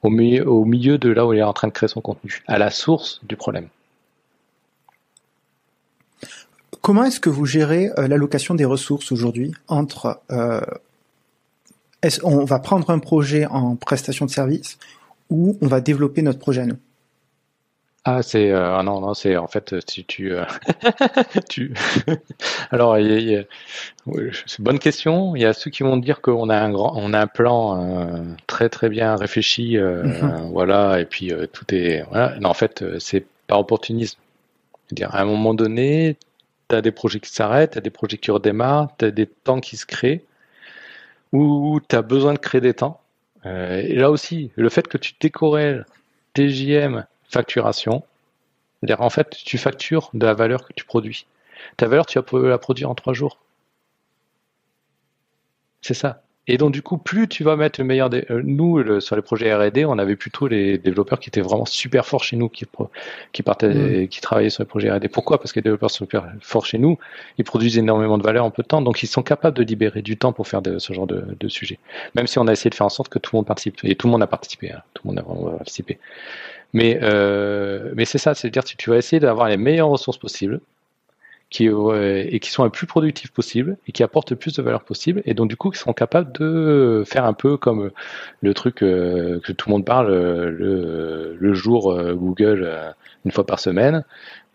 au 0.03 0.09
milieu, 0.09 0.97
de 0.97 1.09
là 1.09 1.25
où 1.25 1.33
il 1.33 1.39
est 1.39 1.43
en 1.43 1.53
train 1.53 1.67
de 1.67 1.73
créer 1.73 1.87
son 1.87 2.01
contenu, 2.01 2.43
à 2.47 2.57
la 2.57 2.71
source 2.71 3.19
du 3.23 3.35
problème. 3.35 3.67
Comment 6.81 7.03
est-ce 7.03 7.19
que 7.19 7.29
vous 7.29 7.45
gérez 7.45 7.91
euh, 7.97 8.07
l'allocation 8.07 8.55
des 8.55 8.65
ressources 8.65 9.11
aujourd'hui 9.11 9.53
entre 9.67 10.19
euh, 10.31 10.61
est-ce, 12.01 12.19
on 12.23 12.43
va 12.43 12.57
prendre 12.59 12.89
un 12.89 12.97
projet 12.97 13.45
en 13.45 13.75
prestation 13.75 14.25
de 14.25 14.31
service 14.31 14.79
ou 15.29 15.57
on 15.61 15.67
va 15.67 15.81
développer 15.81 16.23
notre 16.23 16.39
projet 16.39 16.61
à 16.61 16.65
nous? 16.65 16.77
Ah, 18.03 18.23
c'est 18.23 18.49
euh, 18.49 18.77
ah 18.77 18.81
non 18.81 18.99
non 18.99 19.13
c'est 19.13 19.37
en 19.37 19.45
fait 19.45 19.75
si 19.87 20.03
tu 20.05 20.33
euh, 20.33 20.43
tu 21.49 21.71
alors 22.71 22.95
c'est 22.95 24.57
une 24.57 24.63
bonne 24.63 24.79
question. 24.79 25.35
Il 25.35 25.43
y 25.43 25.45
a 25.45 25.53
ceux 25.53 25.69
qui 25.69 25.83
vont 25.83 25.97
dire 25.97 26.21
qu'on 26.21 26.49
a 26.49 26.57
un 26.57 26.71
grand 26.71 26.93
on 26.95 27.13
a 27.13 27.19
un 27.19 27.27
plan 27.27 27.79
euh, 27.79 28.23
très 28.47 28.69
très 28.69 28.89
bien 28.89 29.15
réfléchi 29.15 29.77
mhm. 29.77 30.49
voilà 30.51 30.99
et 30.99 31.05
puis 31.05 31.31
tout 31.53 31.75
est 31.75 32.03
voilà. 32.09 32.39
Non, 32.39 32.49
en 32.49 32.53
fait 32.55 32.83
c'est 32.97 33.23
par 33.45 33.59
opportunisme. 33.59 34.19
dire 34.91 35.13
à 35.13 35.21
un 35.21 35.25
moment 35.25 35.53
donné, 35.53 36.17
tu 36.69 36.75
as 36.75 36.81
des 36.81 36.91
projets 36.91 37.19
qui 37.19 37.29
s'arrêtent, 37.31 37.73
tu 37.73 37.77
as 37.77 37.81
des 37.81 37.91
projets 37.91 38.17
qui 38.17 38.31
redémarrent, 38.31 38.89
tu 38.97 39.05
as 39.05 39.11
des 39.11 39.27
temps 39.27 39.59
qui 39.59 39.77
se 39.77 39.85
créent 39.85 40.25
ou 41.33 41.79
tu 41.87 41.95
as 41.95 42.01
besoin 42.01 42.33
de 42.33 42.39
créer 42.39 42.61
des 42.61 42.73
temps. 42.73 42.99
et 43.45 43.95
là 43.95 44.09
aussi, 44.09 44.51
le 44.55 44.69
fait 44.69 44.87
que 44.87 44.97
tu 44.97 45.13
décorrèles 45.19 45.85
TJM 46.33 47.05
facturation, 47.31 48.03
C'est-à-dire, 48.81 49.01
en 49.01 49.09
fait, 49.09 49.31
tu 49.31 49.57
factures 49.57 50.09
de 50.13 50.25
la 50.25 50.33
valeur 50.35 50.67
que 50.67 50.73
tu 50.73 50.85
produis. 50.85 51.27
Ta 51.77 51.87
valeur, 51.87 52.05
tu 52.07 52.19
vas 52.19 52.25
la 52.49 52.57
produire 52.59 52.89
en 52.89 52.95
trois 52.95 53.13
jours. 53.13 53.39
C'est 55.81 55.93
ça. 55.93 56.23
Et 56.47 56.57
donc 56.57 56.71
du 56.71 56.81
coup, 56.81 56.97
plus 56.97 57.27
tu 57.27 57.43
vas 57.43 57.55
mettre 57.55 57.79
le 57.79 57.85
meilleur 57.85 58.09
des... 58.09 58.25
Euh, 58.31 58.41
nous, 58.43 58.99
sur 58.99 59.15
les 59.15 59.21
projets 59.21 59.53
R&D, 59.53 59.85
on 59.85 59.97
avait 59.99 60.15
plutôt 60.15 60.47
les 60.47 60.77
développeurs 60.77 61.19
qui 61.19 61.29
étaient 61.29 61.41
vraiment 61.41 61.65
super 61.65 62.05
forts 62.05 62.23
chez 62.23 62.35
nous, 62.35 62.49
qui, 62.49 62.65
qui 63.31 63.43
partaient, 63.43 64.07
qui 64.09 64.21
travaillaient 64.21 64.49
sur 64.49 64.63
les 64.63 64.67
projets 64.67 64.91
R&D. 64.91 65.07
Pourquoi? 65.07 65.37
Parce 65.37 65.51
que 65.51 65.59
les 65.59 65.63
développeurs 65.63 65.91
sont 65.91 66.05
super 66.05 66.25
forts 66.41 66.65
chez 66.65 66.79
nous, 66.79 66.97
ils 67.37 67.45
produisent 67.45 67.77
énormément 67.77 68.17
de 68.17 68.23
valeur 68.23 68.43
en 68.43 68.51
peu 68.51 68.63
de 68.63 68.67
temps, 68.67 68.81
donc 68.81 69.03
ils 69.03 69.07
sont 69.07 69.23
capables 69.23 69.55
de 69.55 69.63
libérer 69.63 70.01
du 70.01 70.17
temps 70.17 70.33
pour 70.33 70.47
faire 70.47 70.61
de, 70.61 70.79
ce 70.79 70.93
genre 70.93 71.07
de, 71.07 71.23
de 71.39 71.47
sujet. 71.47 71.77
Même 72.15 72.27
si 72.27 72.39
on 72.39 72.47
a 72.47 72.51
essayé 72.51 72.69
de 72.69 72.75
faire 72.75 72.87
en 72.87 72.89
sorte 72.89 73.09
que 73.09 73.19
tout 73.19 73.35
le 73.35 73.37
monde 73.37 73.47
participe, 73.47 73.77
et 73.83 73.95
tout 73.95 74.07
le 74.07 74.11
monde 74.11 74.23
a 74.23 74.27
participé, 74.27 74.71
hein. 74.71 74.81
tout 74.93 75.03
le 75.05 75.09
monde 75.09 75.19
a 75.19 75.21
vraiment 75.21 75.51
participé. 75.57 75.99
Mais, 76.73 76.99
euh, 77.01 77.91
mais 77.95 78.05
c'est 78.05 78.17
ça, 78.17 78.33
c'est-à-dire 78.33 78.63
que 78.63 78.75
tu 78.77 78.89
vas 78.89 78.97
essayer 78.97 79.19
d'avoir 79.19 79.49
les 79.49 79.57
meilleures 79.57 79.89
ressources 79.89 80.17
possibles, 80.17 80.61
qui, 81.51 81.67
et 81.67 82.39
qui 82.39 82.49
sont 82.49 82.63
le 82.63 82.69
plus 82.69 82.87
productifs 82.87 83.31
possible 83.31 83.77
et 83.85 83.91
qui 83.91 84.03
apportent 84.03 84.31
le 84.31 84.37
plus 84.37 84.53
de 84.53 84.61
valeur 84.61 84.83
possible 84.83 85.21
et 85.25 85.33
donc 85.33 85.49
du 85.49 85.57
coup 85.57 85.69
qui 85.69 85.77
seront 85.77 85.93
capables 85.93 86.31
de 86.31 87.03
faire 87.05 87.25
un 87.25 87.33
peu 87.33 87.57
comme 87.57 87.91
le 88.39 88.53
truc 88.53 88.81
euh, 88.81 89.39
que 89.41 89.51
tout 89.51 89.69
le 89.69 89.73
monde 89.73 89.85
parle 89.85 90.07
le, 90.07 91.35
le 91.37 91.53
jour 91.53 91.91
euh, 91.91 92.13
Google 92.13 92.63
euh, 92.63 92.89
une 93.25 93.31
fois 93.31 93.45
par 93.45 93.59
semaine 93.59 94.05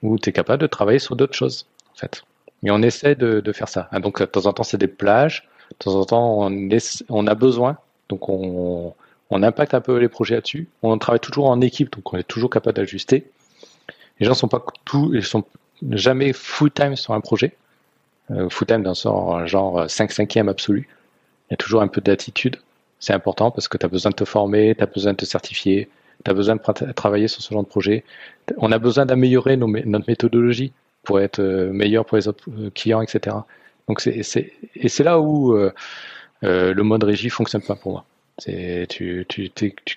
où 0.03 0.19
tu 0.19 0.31
es 0.31 0.33
capable 0.33 0.63
de 0.63 0.67
travailler 0.67 0.99
sur 0.99 1.17
d'autres 1.17 1.35
choses 1.35 1.67
en 1.93 1.99
fait. 1.99 2.25
Et 2.63 2.71
on 2.71 2.81
essaie 2.81 3.15
de, 3.15 3.41
de, 3.41 3.53
faire 3.53 3.69
ça. 3.69 3.89
Ah, 3.93 4.01
donc 4.01 4.19
de 4.19 4.25
temps 4.25 4.47
en 4.47 4.55
temps 4.55 4.63
c'est 4.63 4.79
des 4.79 4.89
plages, 4.89 5.47
de 5.73 5.77
temps 5.77 5.95
en 5.95 6.05
temps 6.07 6.49
on, 6.49 6.69
on 7.11 7.27
a 7.27 7.35
besoin, 7.35 7.77
donc 8.09 8.31
on, 8.31 8.95
on 9.29 9.43
impacte 9.43 9.75
un 9.75 9.83
peu 9.83 9.99
les 9.99 10.09
projets 10.09 10.37
là-dessus. 10.37 10.67
On 10.83 10.97
travaille 10.97 11.21
toujours 11.21 11.47
en 11.47 11.61
équipe, 11.61 11.93
donc 11.93 12.11
on 12.15 12.17
est 12.17 12.27
toujours 12.27 12.49
capable 12.49 12.77
d'ajuster. 12.77 13.31
Les 14.19 14.27
gens 14.27 14.33
sont 14.33 14.49
pas 14.49 14.65
tous, 14.87 15.13
jamais 15.91 16.33
full-time 16.33 16.97
sur 16.97 17.15
un 17.15 17.21
projet. 17.21 17.55
Euh, 18.31 18.49
full-time 18.49 18.83
dans 18.83 18.95
son 18.95 19.47
genre 19.47 19.89
5 19.89 20.11
5 20.11 20.37
absolu. 20.39 20.89
Il 21.49 21.53
y 21.53 21.55
a 21.55 21.57
toujours 21.57 21.83
un 21.83 21.89
peu 21.89 22.01
d'attitude. 22.01 22.57
C'est 22.99 23.13
important 23.13 23.51
parce 23.51 23.69
que 23.69 23.77
tu 23.79 23.87
as 23.87 23.89
besoin 23.89 24.11
de 24.11 24.17
te 24.17 24.25
former, 24.25 24.75
tu 24.75 24.83
as 24.83 24.87
besoin 24.87 25.13
de 25.13 25.19
te 25.19 25.25
certifier, 25.25 25.89
tu 26.25 26.31
as 26.31 26.35
besoin 26.35 26.57
de 26.57 26.93
travailler 26.93 27.29
sur 27.29 27.43
ce 27.43 27.53
genre 27.53 27.63
de 27.63 27.69
projet. 27.69 28.05
On 28.57 28.73
a 28.73 28.79
besoin 28.79 29.07
d'améliorer 29.07 29.57
notre 29.57 30.09
méthodologie 30.09 30.73
pour 31.05 31.21
être 31.21 31.39
euh, 31.41 31.73
meilleur 31.73 32.05
pour 32.05 32.17
les 32.17 32.27
autres 32.27 32.45
euh, 32.49 32.71
clients, 32.71 33.03
etc. 33.03 33.37
Donc 33.87 34.01
c'est, 34.01 34.53
et 34.75 34.89
c'est 34.89 35.05
là 35.05 35.21
où 35.21 35.57
le 36.43 36.83
mode 36.83 37.05
régie 37.05 37.29
fonctionne 37.29 37.63
pas 37.63 37.77
pour 37.77 37.93
moi. 37.93 38.05
Tu, 38.39 39.25
tu 39.29 39.51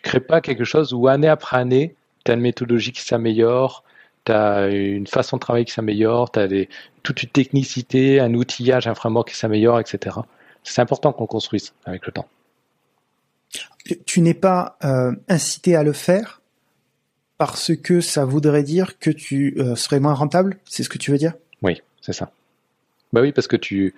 crées 0.04 0.20
pas 0.20 0.42
quelque 0.42 0.64
chose 0.64 0.94
où 0.94 1.08
année 1.08 1.28
après 1.28 1.58
année, 1.58 1.96
tu 2.24 2.32
as 2.32 2.36
une 2.36 2.42
méthodologie 2.42 2.92
qui 2.92 3.02
s'améliore, 3.02 3.84
tu 4.30 4.36
as 4.36 4.68
une 4.68 5.08
façon 5.08 5.38
de 5.38 5.40
travailler 5.40 5.66
qui 5.66 5.74
s'améliore, 5.74 6.32
tu 6.32 6.40
as 6.40 6.48
toute 7.02 7.24
une 7.24 7.30
technicité, 7.30 8.20
un 8.20 8.34
outillage, 8.36 8.88
un 8.88 8.94
framework 8.94 9.30
qui 9.30 9.36
s'améliore, 9.36 9.80
etc. 9.80 10.18
C'est 10.64 10.82
important 10.82 11.12
qu'on 11.12 11.26
construise 11.26 11.74
avec 11.86 12.06
le 12.06 12.12
temps. 12.12 12.28
Tu 14.06 14.22
n'es 14.22 14.36
pas 14.36 14.78
euh, 14.84 15.14
incité 15.28 15.76
à 15.76 15.82
le 15.82 15.94
faire 15.94 16.42
parce 17.40 17.76
que 17.76 18.02
ça 18.02 18.26
voudrait 18.26 18.64
dire 18.64 19.00
que 19.00 19.10
tu 19.10 19.56
euh, 19.58 19.76
serais 19.76 20.00
moins 20.00 20.14
rentable? 20.14 20.58
C'est 20.66 20.84
ce 20.84 20.90
que 20.90 21.00
tu 21.00 21.10
veux 21.10 21.18
dire? 21.18 21.34
Oui, 21.64 21.82
c'est 22.02 22.14
ça. 22.14 22.30
Bah 23.12 23.22
oui, 23.22 23.32
parce 23.32 23.48
que 23.48 23.56
tu, 23.56 23.96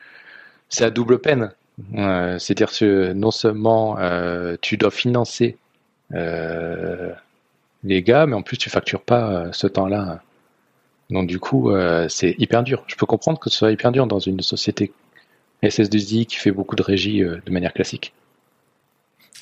c'est 0.69 0.85
à 0.85 0.91
double 0.91 1.19
peine. 1.19 1.51
Euh, 1.95 2.39
c'est-à-dire 2.39 2.71
que 2.71 3.11
non 3.11 3.31
seulement 3.31 3.97
tu 4.61 4.77
dois 4.77 4.91
financer 4.91 5.57
les 7.83 8.03
gars, 8.03 8.25
mais 8.25 8.35
en 8.35 8.41
plus 8.41 8.57
tu 8.57 8.69
factures 8.69 9.01
pas 9.01 9.31
euh, 9.31 9.51
ce 9.51 9.67
temps-là. 9.67 10.21
Donc 11.09 11.27
du 11.27 11.39
coup, 11.39 11.71
euh, 11.71 12.07
c'est 12.09 12.35
hyper 12.37 12.63
dur. 12.63 12.83
Je 12.87 12.95
peux 12.95 13.05
comprendre 13.05 13.39
que 13.39 13.49
ce 13.49 13.57
soit 13.57 13.71
hyper 13.71 13.91
dur 13.91 14.07
dans 14.07 14.19
une 14.19 14.41
société 14.41 14.91
SS2I 15.63 16.25
qui 16.25 16.37
fait 16.37 16.51
beaucoup 16.51 16.75
de 16.75 16.83
régie 16.83 17.23
euh, 17.23 17.41
de 17.45 17.51
manière 17.51 17.73
classique. 17.73 18.13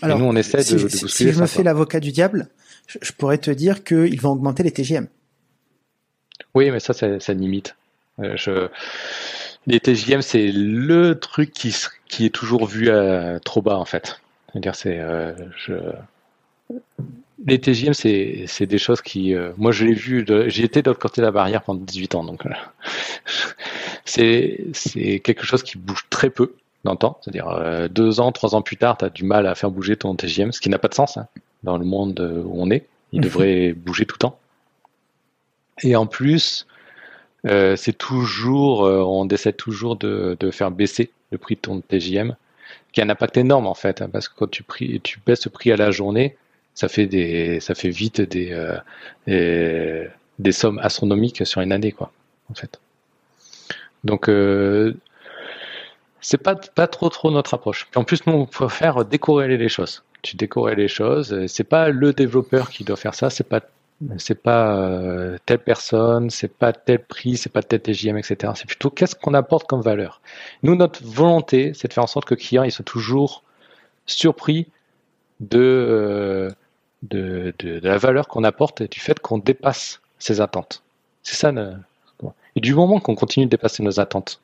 Alors, 0.02 0.18
nous, 0.18 0.26
on 0.26 0.36
essaie 0.36 0.64
de, 0.64 0.82
de 0.82 0.88
Si 0.88 1.32
je 1.32 1.42
me 1.42 1.46
fais 1.46 1.62
l'avocat 1.62 2.00
du 2.00 2.14
diable, 2.14 2.48
je, 2.88 3.12
pourrais 3.12 3.38
te 3.38 3.52
dire 3.52 3.84
qu'ils 3.84 4.20
vont 4.22 4.32
augmenter 4.32 4.64
les 4.64 4.72
TGM. 4.72 5.08
Oui, 6.56 6.72
mais 6.72 6.80
ça, 6.80 6.94
ça, 6.94 7.34
limite. 7.34 7.76
je... 8.18 8.70
Les 9.68 9.82
TGM, 9.82 10.22
c'est 10.22 10.54
le 10.54 11.20
truc 11.20 11.52
qui, 11.52 11.76
qui 12.08 12.26
est 12.26 12.30
toujours 12.30 12.66
vu 12.66 12.90
à 12.90 13.42
trop 13.42 13.62
bas, 13.62 13.78
en 13.78 13.84
fait. 13.84 14.22
C'est-à-dire, 14.54 14.74
c'est, 14.74 15.02
je 15.58 15.74
les 17.46 17.60
TGM, 17.60 17.94
c'est 17.94 18.66
des 18.66 18.78
choses 18.78 19.02
qui, 19.02 19.34
euh, 19.34 19.52
moi, 19.58 19.72
je 19.72 19.86
l'ai 19.86 19.94
vu. 19.94 20.26
J'ai 20.48 20.64
été 20.64 20.82
de 20.82 20.90
l'autre 20.90 21.00
côté 21.00 21.22
de 21.22 21.26
la 21.26 21.32
barrière 21.32 21.62
pendant 21.62 21.80
18 21.80 22.16
ans, 22.16 22.24
donc 22.24 22.44
c'est 24.06 24.66
c'est 24.74 25.20
quelque 25.20 25.46
chose 25.46 25.64
qui 25.64 25.78
bouge 25.78 26.06
très 26.10 26.30
peu 26.30 26.56
dans 26.84 26.92
le 26.92 26.98
temps. 26.98 27.20
C'est-à-dire 27.22 27.48
euh, 27.48 27.88
deux 27.88 28.20
ans, 28.20 28.32
trois 28.32 28.56
ans 28.56 28.62
plus 28.62 28.78
tard, 28.78 28.98
tu 28.98 29.06
as 29.06 29.10
du 29.10 29.24
mal 29.24 29.48
à 29.48 29.56
faire 29.56 29.72
bouger 29.72 29.96
ton 29.96 30.16
TGM, 30.16 30.52
ce 30.52 30.60
qui 30.60 30.70
n'a 30.70 30.80
pas 30.80 30.88
de 30.90 30.94
sens 30.94 31.18
hein, 31.18 31.28
dans 31.64 31.78
le 31.78 31.86
monde 31.86 32.20
où 32.46 32.54
on 32.62 32.70
est. 32.72 32.86
Il 33.12 33.20
mhm. 33.20 33.26
devrait 33.26 33.74
bouger 33.74 34.06
tout 34.06 34.16
le 34.16 34.20
temps. 34.20 34.40
Et 35.82 35.96
en 35.96 36.06
plus, 36.06 36.68
euh, 37.46 37.76
c'est 37.78 37.98
toujours, 37.98 38.82
on 38.82 39.28
essaie 39.30 39.54
toujours 39.54 39.96
de, 39.96 40.36
de 40.40 40.52
faire 40.52 40.72
baisser 40.72 41.10
le 41.32 41.38
prix 41.38 41.56
de 41.56 41.62
ton 41.62 41.80
TGM, 41.80 42.36
qui 42.92 43.02
a 43.02 43.06
un 43.06 43.10
impact 43.10 43.38
énorme 43.38 43.66
en 43.68 43.76
fait, 43.76 44.02
hein, 44.02 44.10
parce 44.12 44.28
que 44.28 44.34
quand 44.36 44.50
tu, 44.50 44.64
prix, 44.64 45.00
tu 45.02 45.20
baisses 45.26 45.46
le 45.46 45.52
prix 45.52 45.72
à 45.72 45.78
la 45.78 45.92
journée, 45.92 46.36
ça 46.80 46.88
fait 46.88 47.08
des, 47.08 47.60
ça 47.60 47.76
fait 47.76 47.90
vite 47.90 48.22
des, 48.22 48.54
euh, 49.28 50.08
des, 50.38 50.52
sommes 50.54 50.80
astronomiques 50.80 51.46
sur 51.46 51.60
une 51.60 51.74
année, 51.74 51.92
quoi, 51.92 52.10
en 52.50 52.54
fait. 52.54 52.80
Donc, 54.06 54.30
euh, 54.30 54.96
c'est 56.22 56.38
pas, 56.38 56.56
pas 56.56 56.88
trop 56.88 57.10
trop 57.10 57.32
notre 57.32 57.54
approche. 57.54 57.86
en 57.96 58.06
plus, 58.06 58.26
nous, 58.26 58.34
on 58.34 58.46
peut 58.46 58.70
faire 58.70 59.04
les 59.04 59.68
choses. 59.68 60.04
Tu 60.22 60.38
décorrèles 60.38 60.78
les 60.78 60.88
choses. 60.88 61.48
C'est 61.48 61.66
pas 61.66 61.90
le 61.90 62.14
développeur 62.14 62.70
qui 62.70 62.86
doit 62.86 62.96
faire 62.96 63.14
ça. 63.14 63.30
C'est 63.30 63.50
pas 63.50 63.60
c'est 64.18 64.42
pas 64.42 64.78
euh, 64.78 65.38
telle 65.46 65.60
personne, 65.60 66.30
c'est 66.30 66.48
pas 66.48 66.72
tel 66.72 67.04
prix, 67.04 67.36
c'est 67.36 67.52
pas 67.52 67.62
tel 67.62 67.82
TGM, 67.82 68.18
etc. 68.18 68.54
C'est 68.56 68.68
plutôt 68.68 68.90
qu'est-ce 68.90 69.16
qu'on 69.16 69.34
apporte 69.34 69.68
comme 69.68 69.82
valeur. 69.82 70.22
Nous, 70.64 70.76
notre 70.76 71.04
volonté, 71.04 71.74
c'est 71.74 71.90
de 71.90 71.94
faire 71.94 72.06
en 72.06 72.08
sorte 72.08 72.24
que 72.24 72.36
le 72.36 72.40
client 72.40 72.64
il 72.64 72.72
soit 72.72 72.86
toujours 72.86 73.44
surpris 74.06 74.68
de, 75.42 76.50
de, 77.04 77.54
de, 77.60 77.80
la 77.82 77.98
valeur 77.98 78.28
qu'on 78.28 78.44
apporte 78.44 78.82
et 78.82 78.88
du 78.88 79.00
fait 79.00 79.20
qu'on 79.20 79.38
dépasse 79.38 80.02
ses 80.18 80.42
attentes. 80.42 80.84
C'est 81.24 81.36
ça. 81.36 81.52
Et 82.56 82.62
du 82.62 82.74
moment 82.74 83.00
qu'on 83.00 83.16
continue 83.16 83.46
de 83.46 83.52
dépasser 83.52 83.84
nos 83.84 84.00
attentes, 84.00 84.42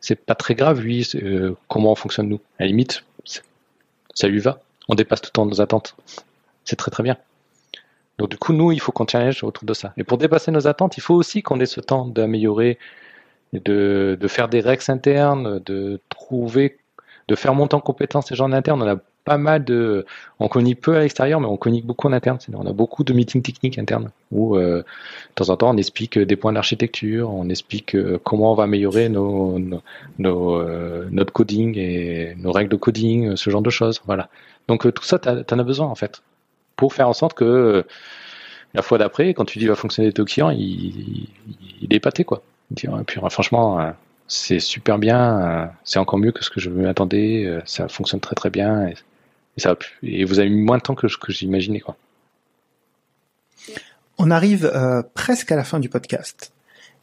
c'est 0.00 0.16
pas 0.16 0.34
très 0.34 0.54
grave, 0.54 0.80
lui, 0.80 1.08
euh, 1.16 1.54
comment 1.68 1.92
on 1.92 1.94
fonctionne 1.94 2.28
nous. 2.28 2.40
À 2.58 2.62
la 2.62 2.66
limite, 2.68 3.04
ça 4.14 4.28
lui 4.28 4.38
va. 4.38 4.60
On 4.88 4.94
dépasse 4.94 5.20
tout 5.20 5.28
le 5.28 5.32
temps 5.32 5.46
nos 5.46 5.60
attentes. 5.60 5.96
C'est 6.64 6.76
très 6.76 6.90
très 6.90 7.02
bien. 7.02 7.16
Donc 8.18 8.30
du 8.30 8.36
coup, 8.36 8.52
nous, 8.52 8.72
il 8.72 8.80
faut 8.80 8.92
qu'on 8.92 9.06
challenge 9.06 9.42
autour 9.44 9.64
de 9.64 9.74
ça. 9.74 9.92
Et 9.96 10.04
pour 10.04 10.18
dépasser 10.18 10.50
nos 10.50 10.66
attentes, 10.66 10.96
il 10.96 11.00
faut 11.00 11.14
aussi 11.14 11.42
qu'on 11.42 11.60
ait 11.60 11.66
ce 11.66 11.80
temps 11.80 12.06
d'améliorer, 12.06 12.78
de, 13.52 14.16
de 14.20 14.28
faire 14.28 14.48
des 14.48 14.60
règles 14.60 14.84
internes, 14.88 15.58
de 15.60 16.00
trouver, 16.08 16.78
de 17.28 17.34
faire 17.34 17.54
monter 17.54 17.76
en 17.76 17.80
compétence 17.80 18.28
ces 18.28 18.34
gens 18.34 18.50
en 18.50 19.00
pas 19.30 19.38
mal 19.38 19.62
de. 19.62 20.06
On 20.40 20.48
communique 20.48 20.80
peu 20.80 20.96
à 20.96 21.00
l'extérieur, 21.00 21.38
mais 21.40 21.46
on 21.46 21.56
communique 21.56 21.86
beaucoup 21.86 22.08
en 22.08 22.12
interne. 22.12 22.38
On 22.52 22.66
a 22.66 22.72
beaucoup 22.72 23.04
de 23.04 23.12
meetings 23.12 23.42
techniques 23.42 23.78
internes 23.78 24.10
où, 24.32 24.56
euh, 24.56 24.78
de 24.78 25.34
temps 25.36 25.50
en 25.50 25.56
temps, 25.56 25.70
on 25.70 25.76
explique 25.76 26.18
des 26.18 26.34
points 26.34 26.52
d'architecture, 26.52 27.30
on 27.32 27.48
explique 27.48 27.94
euh, 27.94 28.18
comment 28.24 28.50
on 28.50 28.54
va 28.56 28.64
améliorer 28.64 29.08
nos, 29.08 29.56
nos, 30.18 30.56
euh, 30.56 31.06
notre 31.12 31.32
coding 31.32 31.78
et 31.78 32.34
nos 32.38 32.50
règles 32.50 32.70
de 32.70 32.76
coding, 32.76 33.36
ce 33.36 33.50
genre 33.50 33.62
de 33.62 33.70
choses. 33.70 34.02
Voilà. 34.04 34.28
Donc 34.66 34.92
tout 34.92 35.04
ça, 35.04 35.20
tu 35.20 35.28
en 35.28 35.58
as 35.60 35.62
besoin 35.62 35.86
en 35.86 35.94
fait 35.94 36.22
pour 36.74 36.92
faire 36.92 37.08
en 37.08 37.12
sorte 37.12 37.34
que 37.34 37.84
la 38.74 38.82
fois 38.82 38.98
d'après, 38.98 39.32
quand 39.34 39.44
tu 39.44 39.60
dis 39.60 39.68
va 39.68 39.76
fonctionner 39.76 40.12
ton 40.12 40.24
client, 40.24 40.50
il, 40.50 41.28
il 41.82 41.92
est 41.92 41.96
épaté 41.96 42.24
quoi. 42.24 42.42
puis 42.74 42.88
franchement, 43.30 43.92
c'est 44.26 44.60
super 44.60 44.98
bien, 44.98 45.70
c'est 45.84 45.98
encore 46.00 46.18
mieux 46.18 46.32
que 46.32 46.42
ce 46.44 46.50
que 46.50 46.60
je 46.60 46.70
m'attendais, 46.70 47.60
ça 47.64 47.88
fonctionne 47.88 48.20
très 48.20 48.34
très 48.34 48.50
bien. 48.50 48.90
Et, 50.02 50.24
vous 50.24 50.38
avez 50.38 50.50
mis 50.50 50.62
moins 50.62 50.78
de 50.78 50.82
temps 50.82 50.94
que, 50.94 51.08
j'imaginais. 51.28 51.82
On 54.18 54.30
arrive 54.30 54.70
euh, 54.74 55.02
presque 55.14 55.52
à 55.52 55.56
la 55.56 55.64
fin 55.64 55.80
du 55.80 55.88
podcast. 55.88 56.52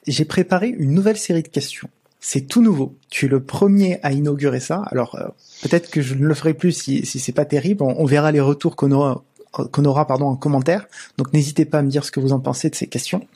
J'ai 0.06 0.26
préparé 0.26 0.70
une 0.70 0.94
nouvelle 0.94 1.18
série 1.18 1.44
de 1.44 1.48
questions. 1.48 1.90
C'est 2.20 2.48
tout 2.48 2.62
nouveau. 2.62 2.96
Tu 3.10 3.26
es 3.26 3.30
le 3.30 3.42
premier 3.42 4.00
à 4.04 4.12
inaugurer 4.12 4.60
ça. 4.60 4.84
Alors 4.88 5.16
euh, 5.16 5.28
peut-être 5.62 5.90
que 5.90 6.02
je 6.02 6.16
ne 6.16 6.26
le 6.26 6.34
ferai 6.34 6.54
plus 6.54 6.72
si, 6.72 7.06
si 7.06 7.20
c'est 7.20 7.32
pas 7.32 7.46
terrible. 7.46 7.84
On, 7.84 8.06
verra 8.06 8.32
les 8.32 8.40
retours 8.40 8.76
qu'on 8.76 8.92
aura, 8.92 9.24
qu'on 9.52 9.86
aura 9.86 10.08
pardon, 10.08 10.28
en 10.28 10.36
commentaire. 10.36 10.88
Donc 11.18 11.34
n'hésitez 11.34 11.66
pas 11.66 11.80
à 11.80 11.82
me 11.82 11.90
dire 11.90 12.06
ce 12.06 12.12
que 12.12 12.20
vous 12.20 12.34
en 12.34 12.40
pensez 12.40 12.70
de 12.70 12.76
ces 12.76 12.88
questions. 12.88 13.28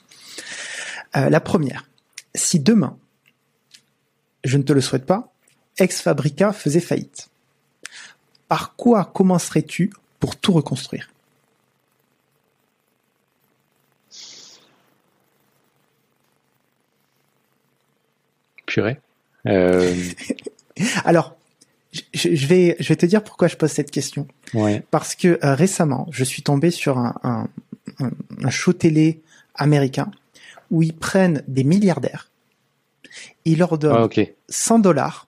Euh, 1.16 1.28
la 1.28 1.40
première. 1.40 1.86
Si 2.34 2.58
demain, 2.58 2.96
je 4.44 4.56
ne 4.56 4.62
te 4.62 4.72
le 4.72 4.80
souhaite 4.80 5.06
pas, 5.06 5.32
Ex 5.78 6.00
Fabrica 6.00 6.52
faisait 6.52 6.80
faillite 6.80 7.28
par 8.52 8.76
quoi 8.76 9.06
commencerais-tu 9.06 9.90
pour 10.20 10.36
tout 10.36 10.52
reconstruire? 10.52 11.08
Purée. 18.66 19.00
Euh, 19.46 19.96
Alors, 21.06 21.34
je, 22.12 22.46
vais, 22.46 22.74
te 22.74 23.06
dire 23.06 23.24
pourquoi 23.24 23.48
je 23.48 23.56
pose 23.56 23.70
cette 23.70 23.90
question. 23.90 24.28
Parce 24.90 25.14
que 25.14 25.38
euh, 25.42 25.54
récemment, 25.54 26.06
je 26.10 26.22
suis 26.22 26.42
tombé 26.42 26.70
sur 26.70 26.98
un, 26.98 27.48
show 28.50 28.74
télé 28.74 29.22
américain 29.54 30.10
où 30.70 30.82
ils 30.82 30.94
prennent 30.94 31.42
des 31.48 31.64
milliardaires, 31.64 32.28
ils 33.46 33.56
leur 33.56 33.78
donnent 33.78 34.10
ah, 34.14 34.22
100 34.50 34.80
dollars 34.80 35.26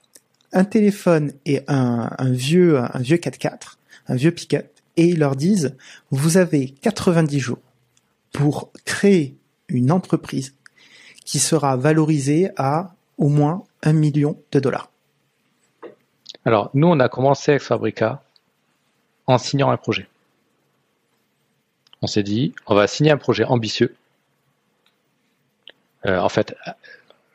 un 0.55 0.65
téléphone 0.65 1.33
et 1.45 1.63
un, 1.69 2.09
vieux 2.31 2.79
un 2.79 3.01
vieux 3.01 3.17
4x4, 3.17 3.77
un 4.09 4.15
vieux 4.15 4.31
pick-up, 4.31 4.67
et 4.97 5.09
ils 5.09 5.19
leur 5.19 5.37
disent 5.37 5.77
vous 6.11 6.37
avez 6.37 6.71
90 6.71 7.41
jours 7.41 7.59
pour 8.33 8.71
créer 8.85 9.37
une 9.69 9.93
entreprise 9.93 10.55
qui 11.25 11.39
sera 11.39 11.77
valorisée 11.77 12.51
à 12.57 12.95
au 13.19 13.29
moins 13.29 13.65
un 13.83 13.93
million 13.93 14.39
de 14.53 14.61
dollars. 14.61 14.91
Alors, 16.45 16.71
nous, 16.75 16.89
on 16.89 17.01
a 17.01 17.09
commencé 17.09 17.53
avec 17.53 17.63
Fabrica 17.63 18.23
en 19.27 19.39
signant 19.39 19.71
un 19.71 19.77
projet. 19.77 20.09
On 22.03 22.07
s'est 22.07 22.23
dit, 22.23 22.55
on 22.67 22.75
va 22.75 22.87
signer 22.87 23.13
un 23.13 23.17
projet 23.17 23.45
ambitieux. 23.45 23.95
Euh, 26.05 26.19
en 26.19 26.29
fait, 26.29 26.55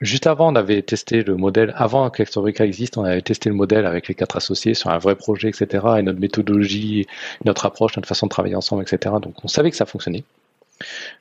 juste 0.01 0.27
avant, 0.27 0.51
on 0.51 0.55
avait 0.55 0.81
testé 0.81 1.23
le 1.23 1.35
modèle, 1.35 1.73
avant 1.75 2.09
que 2.09 2.23
Fabrica 2.25 2.65
existe, 2.65 2.97
on 2.97 3.03
avait 3.03 3.21
testé 3.21 3.49
le 3.49 3.55
modèle 3.55 3.85
avec 3.85 4.07
les 4.07 4.15
quatre 4.15 4.37
associés 4.37 4.73
sur 4.73 4.89
un 4.89 4.97
vrai 4.97 5.15
projet, 5.15 5.49
etc. 5.49 5.85
Et 5.99 6.01
notre 6.01 6.19
méthodologie, 6.19 7.07
notre 7.45 7.65
approche, 7.65 7.95
notre 7.97 8.07
façon 8.07 8.27
de 8.27 8.31
travailler 8.31 8.55
ensemble, 8.55 8.83
etc. 8.83 9.15
Donc, 9.21 9.35
on 9.43 9.47
savait 9.47 9.71
que 9.71 9.77
ça 9.77 9.85
fonctionnait. 9.85 10.23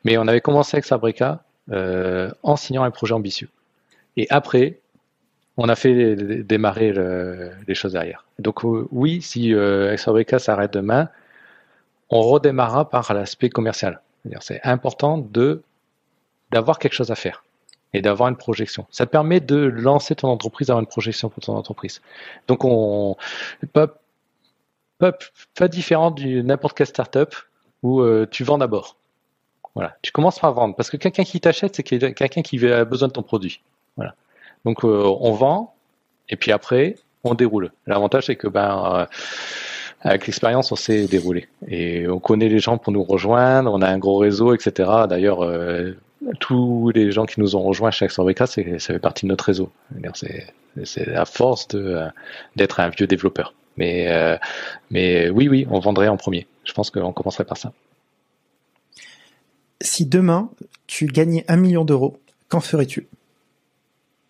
Mais 0.04 0.18
on 0.18 0.26
avait 0.28 0.40
commencé 0.40 0.76
avec 0.76 0.86
Fabrica 0.86 1.42
euh, 1.70 2.30
en 2.42 2.56
signant 2.56 2.84
un 2.84 2.90
projet 2.90 3.14
ambitieux. 3.14 3.48
Et 4.16 4.26
après, 4.30 4.78
on 5.58 5.68
a 5.68 5.74
fait 5.74 6.16
démarrer 6.44 6.92
les 7.66 7.74
choses 7.74 7.92
derrière. 7.92 8.24
Donc 8.38 8.64
euh, 8.64 8.86
oui, 8.92 9.20
si 9.20 9.52
euh, 9.52 9.96
s'arrête 9.96 10.72
demain, 10.72 11.08
on 12.10 12.22
redémarrera 12.22 12.88
par 12.88 13.12
l'aspect 13.12 13.50
commercial. 13.50 14.00
C'est 14.40 14.60
important 14.64 15.18
d'avoir 16.50 16.78
quelque 16.78 16.92
chose 16.92 17.10
à 17.10 17.16
faire 17.16 17.44
et 17.94 18.02
d'avoir 18.02 18.28
une 18.28 18.36
projection. 18.36 18.86
Ça 18.90 19.06
te 19.06 19.10
permet 19.10 19.40
de 19.40 19.56
lancer 19.56 20.14
ton 20.14 20.28
entreprise, 20.28 20.68
d'avoir 20.68 20.80
une 20.80 20.88
projection 20.88 21.28
pour 21.28 21.42
ton 21.42 21.56
entreprise. 21.56 22.00
Donc 22.46 22.64
on 22.64 23.16
pas 23.72 23.88
pas, 24.98 25.12
pas 25.54 25.68
différent 25.68 26.10
de 26.10 26.42
n'importe 26.42 26.76
quelle 26.76 26.88
startup 26.88 27.34
où 27.82 28.00
euh, 28.00 28.26
tu 28.30 28.42
vends 28.44 28.58
d'abord. 28.58 28.96
Voilà, 29.74 29.96
tu 30.02 30.10
commences 30.10 30.40
par 30.40 30.52
vendre 30.54 30.74
parce 30.74 30.90
que 30.90 30.96
quelqu'un 30.96 31.22
qui 31.22 31.40
t'achète, 31.40 31.76
c'est 31.76 31.82
quelqu'un 31.84 32.42
qui 32.42 32.66
a 32.66 32.84
besoin 32.84 33.08
de 33.08 33.12
ton 33.12 33.22
produit. 33.22 33.60
Voilà. 33.96 34.14
Donc 34.64 34.84
euh, 34.84 35.04
on 35.20 35.32
vend 35.32 35.74
et 36.28 36.36
puis 36.36 36.52
après 36.52 36.96
on 37.22 37.34
déroule. 37.34 37.70
L'avantage 37.86 38.26
c'est 38.26 38.36
que 38.36 38.48
ben 38.48 38.96
euh, 38.96 39.06
avec 40.00 40.26
l'expérience, 40.26 40.70
on 40.70 40.76
sait 40.76 41.06
dérouler 41.06 41.48
et 41.66 42.06
on 42.08 42.20
connaît 42.20 42.48
les 42.48 42.60
gens 42.60 42.78
pour 42.78 42.92
nous 42.92 43.02
rejoindre. 43.02 43.72
On 43.72 43.82
a 43.82 43.88
un 43.88 43.98
gros 43.98 44.18
réseau, 44.18 44.54
etc. 44.54 44.90
D'ailleurs, 45.08 45.42
euh, 45.42 45.92
tous 46.40 46.90
les 46.94 47.12
gens 47.12 47.26
qui 47.26 47.40
nous 47.40 47.56
ont 47.56 47.62
rejoints 47.62 47.90
chez 47.90 48.04
Axorbeca, 48.04 48.46
ça 48.46 48.62
fait 48.62 48.98
partie 48.98 49.26
de 49.26 49.30
notre 49.30 49.44
réseau. 49.44 49.70
C'est 50.84 51.06
la 51.06 51.24
force 51.24 51.68
d'être 52.56 52.80
un 52.80 52.88
vieux 52.88 53.06
développeur. 53.06 53.54
Mais 53.76 54.38
mais 54.90 55.30
oui, 55.30 55.48
oui, 55.48 55.66
on 55.70 55.78
vendrait 55.78 56.08
en 56.08 56.16
premier. 56.16 56.46
Je 56.64 56.72
pense 56.72 56.90
qu'on 56.90 57.12
commencerait 57.12 57.44
par 57.44 57.56
ça. 57.56 57.72
Si 59.80 60.06
demain 60.06 60.50
tu 60.86 61.06
gagnais 61.06 61.44
un 61.48 61.56
million 61.56 61.84
d'euros, 61.84 62.18
qu'en 62.48 62.60
ferais-tu? 62.60 63.06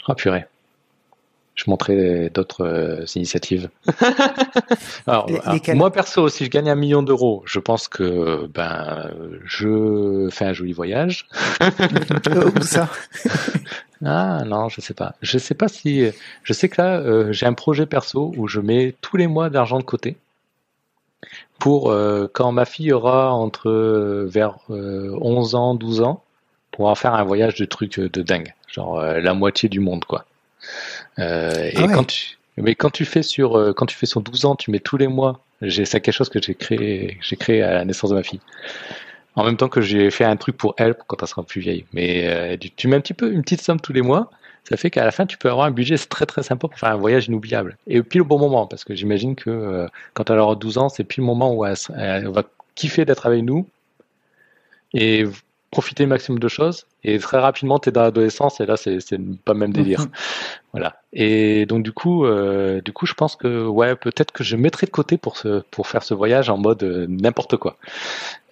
Ah 0.06 0.14
purée. 0.14 0.44
Je 1.58 1.64
montrerai 1.68 2.30
d'autres 2.32 2.64
euh, 2.64 3.04
initiatives. 3.16 3.68
alors, 5.08 5.28
moi 5.74 5.90
perso, 5.90 6.28
si 6.28 6.44
je 6.44 6.50
gagne 6.50 6.70
un 6.70 6.76
million 6.76 7.02
d'euros, 7.02 7.42
je 7.46 7.58
pense 7.58 7.88
que 7.88 8.46
ben 8.54 9.10
je 9.44 10.28
fais 10.30 10.44
un 10.44 10.52
joli 10.52 10.72
voyage. 10.72 11.26
Où 12.56 12.62
ça? 12.62 12.88
Ah 14.04 14.44
non, 14.46 14.68
je 14.68 14.80
sais 14.80 14.94
pas. 14.94 15.16
Je 15.22 15.38
sais 15.38 15.54
pas 15.54 15.66
si. 15.66 16.08
Je 16.44 16.52
sais 16.52 16.68
que 16.68 16.80
là, 16.80 17.00
euh, 17.00 17.32
j'ai 17.32 17.46
un 17.46 17.52
projet 17.52 17.84
perso 17.84 18.32
où 18.36 18.46
je 18.46 18.60
mets 18.60 18.94
tous 19.00 19.16
les 19.16 19.26
mois 19.26 19.50
d'argent 19.50 19.78
de 19.78 19.82
côté 19.82 20.16
pour 21.58 21.90
euh, 21.90 22.28
quand 22.32 22.52
ma 22.52 22.64
fille 22.64 22.92
aura 22.92 23.32
entre 23.32 23.72
vers 24.28 24.58
11 24.68 25.56
ans, 25.56 25.74
12 25.74 26.02
ans, 26.02 26.22
pour 26.70 26.96
faire 26.96 27.14
un 27.14 27.24
voyage 27.24 27.56
de 27.56 27.64
trucs 27.64 27.98
de 27.98 28.22
dingue 28.22 28.54
genre 28.68 29.02
la 29.02 29.34
moitié 29.34 29.68
du 29.68 29.80
monde 29.80 30.04
quoi. 30.04 30.26
Euh, 31.18 31.70
et 31.72 31.76
ah 31.76 31.88
quand 31.92 32.04
tu, 32.04 32.38
mais 32.56 32.74
quand 32.74 32.90
tu 32.90 33.04
fais 33.04 33.22
sur 33.22 33.56
euh, 33.56 33.72
quand 33.72 33.86
tu 33.86 33.96
fais 33.96 34.06
sur 34.06 34.20
12 34.20 34.44
ans, 34.44 34.56
tu 34.56 34.70
mets 34.70 34.80
tous 34.80 34.96
les 34.96 35.08
mois. 35.08 35.40
J'ai 35.62 35.84
c'est 35.84 36.00
quelque 36.00 36.14
chose 36.14 36.28
que 36.28 36.40
j'ai 36.40 36.54
créé 36.54 37.18
j'ai 37.20 37.36
créé 37.36 37.62
à 37.62 37.72
la 37.72 37.84
naissance 37.84 38.10
de 38.10 38.14
ma 38.14 38.22
fille. 38.22 38.40
En 39.34 39.44
même 39.44 39.56
temps 39.56 39.68
que 39.68 39.80
j'ai 39.80 40.10
fait 40.10 40.24
un 40.24 40.36
truc 40.36 40.56
pour 40.56 40.74
elle 40.78 40.94
quand 40.94 41.16
elle 41.20 41.28
sera 41.28 41.42
plus 41.42 41.60
vieille. 41.60 41.84
Mais 41.92 42.58
tu, 42.76 42.88
mets 42.88 42.96
un 42.96 43.00
petit 43.00 43.14
peu 43.14 43.32
une 43.32 43.42
petite 43.42 43.60
somme 43.60 43.80
tous 43.80 43.92
les 43.92 44.02
mois. 44.02 44.30
Ça 44.64 44.76
fait 44.76 44.90
qu'à 44.90 45.04
la 45.04 45.12
fin, 45.12 45.26
tu 45.26 45.38
peux 45.38 45.48
avoir 45.48 45.66
un 45.66 45.70
budget 45.70 45.96
très 45.96 46.26
très 46.26 46.42
sympa 46.42 46.66
pour 46.68 46.78
faire 46.78 46.90
un 46.90 46.96
voyage 46.96 47.28
inoubliable. 47.28 47.76
Et 47.86 48.02
pile 48.02 48.22
au 48.22 48.24
bon 48.24 48.38
moment, 48.38 48.66
parce 48.66 48.84
que 48.84 48.96
j'imagine 48.96 49.36
que 49.36 49.86
quand 50.14 50.28
elle 50.30 50.40
aura 50.40 50.56
12 50.56 50.78
ans, 50.78 50.88
c'est 50.88 51.04
pile 51.04 51.22
le 51.22 51.26
moment 51.26 51.54
où 51.54 51.64
elle, 51.64 51.76
elle 51.96 52.28
va 52.28 52.42
kiffer 52.74 53.04
d'être 53.04 53.26
avec 53.26 53.44
nous. 53.44 53.68
Et 54.92 55.24
profiter 55.70 56.06
maximum 56.06 56.38
de 56.38 56.48
choses. 56.48 56.86
Et 57.04 57.18
très 57.18 57.38
rapidement 57.38 57.78
tu 57.78 57.88
es 57.88 57.92
dans 57.92 58.02
l'adolescence 58.02 58.60
et 58.60 58.66
là 58.66 58.76
c'est 58.76 58.98
pas 59.44 59.52
le 59.52 59.58
même 59.58 59.72
délire. 59.72 60.00
Mhm. 60.00 60.08
voilà. 60.72 60.96
Et 61.12 61.66
donc 61.66 61.82
du 61.82 61.92
coup 61.92 62.24
euh, 62.24 62.80
du 62.80 62.92
coup 62.92 63.06
je 63.06 63.14
pense 63.14 63.36
que 63.36 63.66
ouais 63.66 63.94
peut-être 63.96 64.32
que 64.32 64.44
je 64.44 64.56
mettrai 64.56 64.86
de 64.86 64.90
côté 64.90 65.18
pour 65.18 65.36
ce 65.36 65.62
pour 65.70 65.86
faire 65.86 66.02
ce 66.02 66.14
voyage 66.14 66.50
en 66.50 66.58
mode 66.58 66.82
euh, 66.82 67.06
n'importe 67.08 67.56
quoi. 67.56 67.76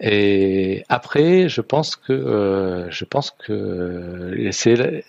Et 0.01 0.85
après 0.89 1.49
je 1.49 1.61
pense 1.61 1.97
que 1.97 2.13
euh, 2.13 2.91
je 2.91 3.05
pense 3.05 3.31
que 3.31 4.49
c'est 4.53 5.05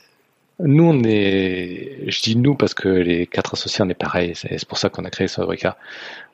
nous, 0.60 0.86
on 0.86 1.04
est, 1.04 2.10
je 2.10 2.22
dis 2.22 2.36
nous 2.36 2.56
parce 2.56 2.74
que 2.74 2.90
les 2.90 3.28
quatre 3.28 3.54
associés, 3.54 3.84
on 3.86 3.90
est 3.90 3.94
pareil. 3.94 4.34
C'est 4.36 4.66
pour 4.66 4.80
ça 4.80 4.90
qu'on 4.90 5.06
a 5.06 5.12
créé 5.12 5.28
Fabrica. 5.28 5.78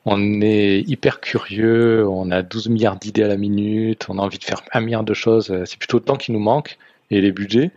On 0.06 0.40
est 0.40 0.80
hyper 0.80 1.20
curieux. 1.20 2.08
On 2.08 2.30
a 2.30 2.42
12 2.42 2.70
milliards 2.70 2.96
d'idées 2.96 3.24
à 3.24 3.28
la 3.28 3.36
minute. 3.36 4.06
On 4.08 4.18
a 4.18 4.22
envie 4.22 4.38
de 4.38 4.44
faire 4.44 4.62
un 4.72 4.80
milliard 4.80 5.04
de 5.04 5.14
choses. 5.14 5.52
C'est 5.66 5.78
plutôt 5.78 5.98
le 5.98 6.04
temps 6.04 6.16
qui 6.16 6.32
nous 6.32 6.38
manque 6.38 6.78
et 7.10 7.20
les 7.20 7.32
budgets. 7.32 7.70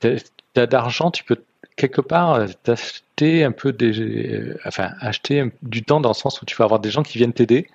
T'as 0.00 0.66
d'argent, 0.66 1.10
tu 1.12 1.22
peux 1.22 1.36
quelque 1.76 2.00
part 2.00 2.44
t'acheter 2.64 3.44
un 3.44 3.52
peu 3.52 3.72
des, 3.72 4.52
enfin, 4.66 4.90
acheter 5.00 5.44
du 5.62 5.84
temps 5.84 6.00
dans 6.00 6.10
le 6.10 6.14
sens 6.14 6.42
où 6.42 6.44
tu 6.44 6.56
vas 6.56 6.64
avoir 6.64 6.80
des 6.80 6.90
gens 6.90 7.04
qui 7.04 7.18
viennent 7.18 7.32
t'aider 7.32 7.68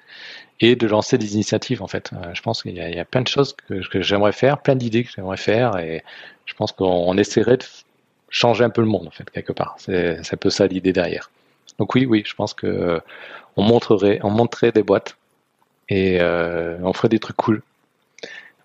et 0.60 0.76
de 0.76 0.88
lancer 0.88 1.18
des 1.18 1.36
initiatives 1.36 1.82
en 1.82 1.88
fait. 1.88 2.12
Euh, 2.14 2.34
je 2.34 2.42
pense 2.42 2.64
qu'il 2.64 2.74
y, 2.74 2.76
y, 2.76 3.00
a 3.00 3.06
plein 3.06 3.22
de 3.22 3.28
choses 3.28 3.54
que, 3.54 3.88
que 3.90 4.02
j'aimerais 4.02 4.34
faire, 4.34 4.62
plein 4.62 4.76
d'idées 4.76 5.04
que 5.04 5.12
j'aimerais 5.16 5.38
faire 5.38 5.78
et 5.78 6.04
je 6.46 6.54
pense 6.54 6.74
qu'on 6.74 7.18
essaierait 7.18 7.58
de 7.58 7.64
changer 8.34 8.64
un 8.66 8.70
peu 8.70 8.82
le 8.82 8.88
monde 8.88 9.08
en 9.08 9.12
fait 9.12 9.30
quelque 9.30 9.54
part. 9.54 9.76
C'est 9.78 10.20
un 10.34 10.38
peu 10.38 10.50
ça 10.50 10.68
l'idée 10.68 10.92
derrière. 10.92 11.32
Donc 11.80 11.96
oui, 11.96 12.06
oui, 12.06 12.24
je 12.26 12.34
pense 12.34 12.54
que 12.54 12.68
euh, 12.68 13.00
on 13.56 13.64
montrerait, 13.64 14.20
on 14.24 14.32
montrerait 14.32 14.74
des 14.74 14.84
boîtes 14.84 15.16
et 15.88 16.20
euh, 16.20 16.78
on 16.84 16.92
ferait 16.94 17.10
des 17.10 17.20
trucs 17.20 17.38
cool. 17.38 17.62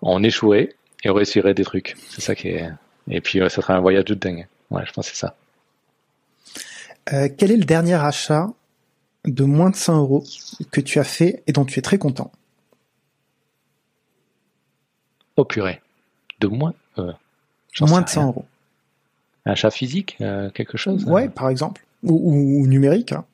On 0.01 0.23
échouerait 0.23 0.75
et 1.03 1.09
on 1.09 1.13
réussirait 1.13 1.53
des 1.53 1.63
trucs. 1.63 1.95
C'est 2.09 2.21
ça 2.21 2.35
qui 2.35 2.49
est. 2.49 2.69
Et 3.09 3.21
puis 3.21 3.39
ça 3.39 3.49
serait 3.49 3.73
un 3.73 3.79
voyage 3.79 4.05
de 4.05 4.15
dingue. 4.15 4.47
Ouais, 4.71 4.83
je 4.85 4.91
pense 4.91 5.09
que 5.09 5.15
c'est 5.15 5.19
ça. 5.19 5.35
Euh, 7.13 7.29
quel 7.37 7.51
est 7.51 7.57
le 7.57 7.65
dernier 7.65 7.93
achat 7.93 8.47
de 9.25 9.43
moins 9.43 9.69
de 9.69 9.75
100 9.75 9.99
euros 9.99 10.23
que 10.71 10.81
tu 10.81 10.99
as 10.99 11.03
fait 11.03 11.43
et 11.45 11.51
dont 11.51 11.65
tu 11.65 11.79
es 11.79 11.81
très 11.81 11.97
content? 11.97 12.31
Oh 15.37 15.45
purée. 15.45 15.81
De 16.39 16.47
moins 16.47 16.73
euh, 16.97 17.11
Moins 17.81 18.01
de 18.01 18.09
100 18.09 18.27
euros. 18.27 18.45
Un 19.45 19.55
chat 19.55 19.71
physique, 19.71 20.17
euh, 20.21 20.49
quelque 20.49 20.77
chose 20.77 21.05
Ouais, 21.05 21.25
euh 21.25 21.29
par 21.29 21.49
exemple. 21.49 21.85
Ou, 22.03 22.65
numérique. 22.67 23.11
Hein. 23.11 23.25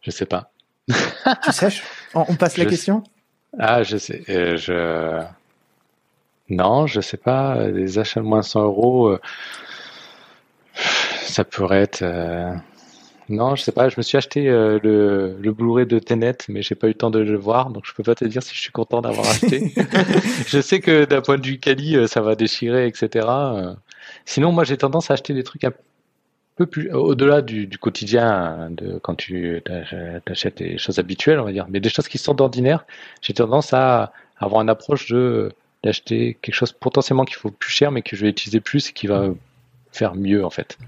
Je 0.00 0.10
sais 0.10 0.26
pas. 0.26 0.50
tu 0.88 1.52
sais, 1.52 1.68
on, 2.14 2.34
passe 2.36 2.56
la 2.56 2.66
question? 2.66 3.02
Ah, 3.58 3.82
je 3.82 3.96
sais. 3.96 4.22
Euh, 4.28 4.56
je... 4.56 5.24
Non, 6.50 6.86
je 6.86 7.00
sais 7.00 7.16
pas. 7.16 7.70
Des 7.70 7.98
achats 7.98 8.20
de 8.20 8.26
moins 8.26 8.40
de 8.40 8.44
100 8.44 8.64
euros, 8.64 9.18
ça 10.74 11.44
pourrait 11.44 11.82
être. 11.82 12.04
Non, 13.28 13.56
je 13.56 13.62
sais 13.62 13.72
pas. 13.72 13.88
Je 13.88 13.94
me 13.96 14.02
suis 14.02 14.18
acheté 14.18 14.48
euh, 14.48 14.78
le, 14.82 15.36
le 15.40 15.52
Blu-ray 15.52 15.86
de 15.86 15.98
Tenet, 15.98 16.38
mais 16.48 16.62
j'ai 16.62 16.74
pas 16.74 16.86
eu 16.86 16.90
le 16.90 16.94
temps 16.94 17.10
de 17.10 17.20
le 17.20 17.36
voir, 17.36 17.70
donc 17.70 17.84
je 17.86 17.94
peux 17.94 18.02
pas 18.02 18.14
te 18.14 18.24
dire 18.24 18.42
si 18.42 18.54
je 18.54 18.60
suis 18.60 18.72
content 18.72 19.00
d'avoir 19.00 19.26
acheté. 19.28 19.72
je 20.46 20.60
sais 20.60 20.80
que 20.80 21.04
d'un 21.04 21.22
point 21.22 21.38
de 21.38 21.46
vue 21.46 21.58
quali, 21.58 21.96
euh, 21.96 22.06
ça 22.06 22.20
va 22.20 22.34
déchirer, 22.34 22.86
etc. 22.86 23.26
Euh. 23.28 23.74
Sinon, 24.24 24.52
moi, 24.52 24.64
j'ai 24.64 24.76
tendance 24.76 25.10
à 25.10 25.14
acheter 25.14 25.32
des 25.32 25.42
trucs 25.42 25.64
un 25.64 25.72
peu 26.56 26.66
plus 26.66 26.92
au-delà 26.92 27.42
du, 27.42 27.66
du, 27.66 27.78
quotidien, 27.78 28.68
de 28.70 28.98
quand 28.98 29.14
tu 29.14 29.62
achètes 30.26 30.58
des 30.58 30.78
choses 30.78 30.98
habituelles, 30.98 31.40
on 31.40 31.44
va 31.44 31.52
dire, 31.52 31.66
mais 31.68 31.80
des 31.80 31.88
choses 31.88 32.08
qui 32.08 32.18
sont 32.18 32.34
d'ordinaire. 32.34 32.84
J'ai 33.22 33.34
tendance 33.34 33.72
à 33.72 34.12
avoir 34.38 34.62
une 34.62 34.70
approche 34.70 35.08
de 35.10 35.52
d'acheter 35.82 36.38
quelque 36.40 36.54
chose 36.54 36.72
potentiellement 36.72 37.26
qui 37.26 37.34
vaut 37.42 37.50
plus 37.50 37.70
cher, 37.70 37.92
mais 37.92 38.00
que 38.00 38.16
je 38.16 38.22
vais 38.22 38.30
utiliser 38.30 38.60
plus 38.60 38.88
et 38.88 38.92
qui 38.92 39.06
va 39.06 39.28
faire 39.94 40.14
mieux 40.14 40.44
en 40.44 40.50
fait. 40.50 40.78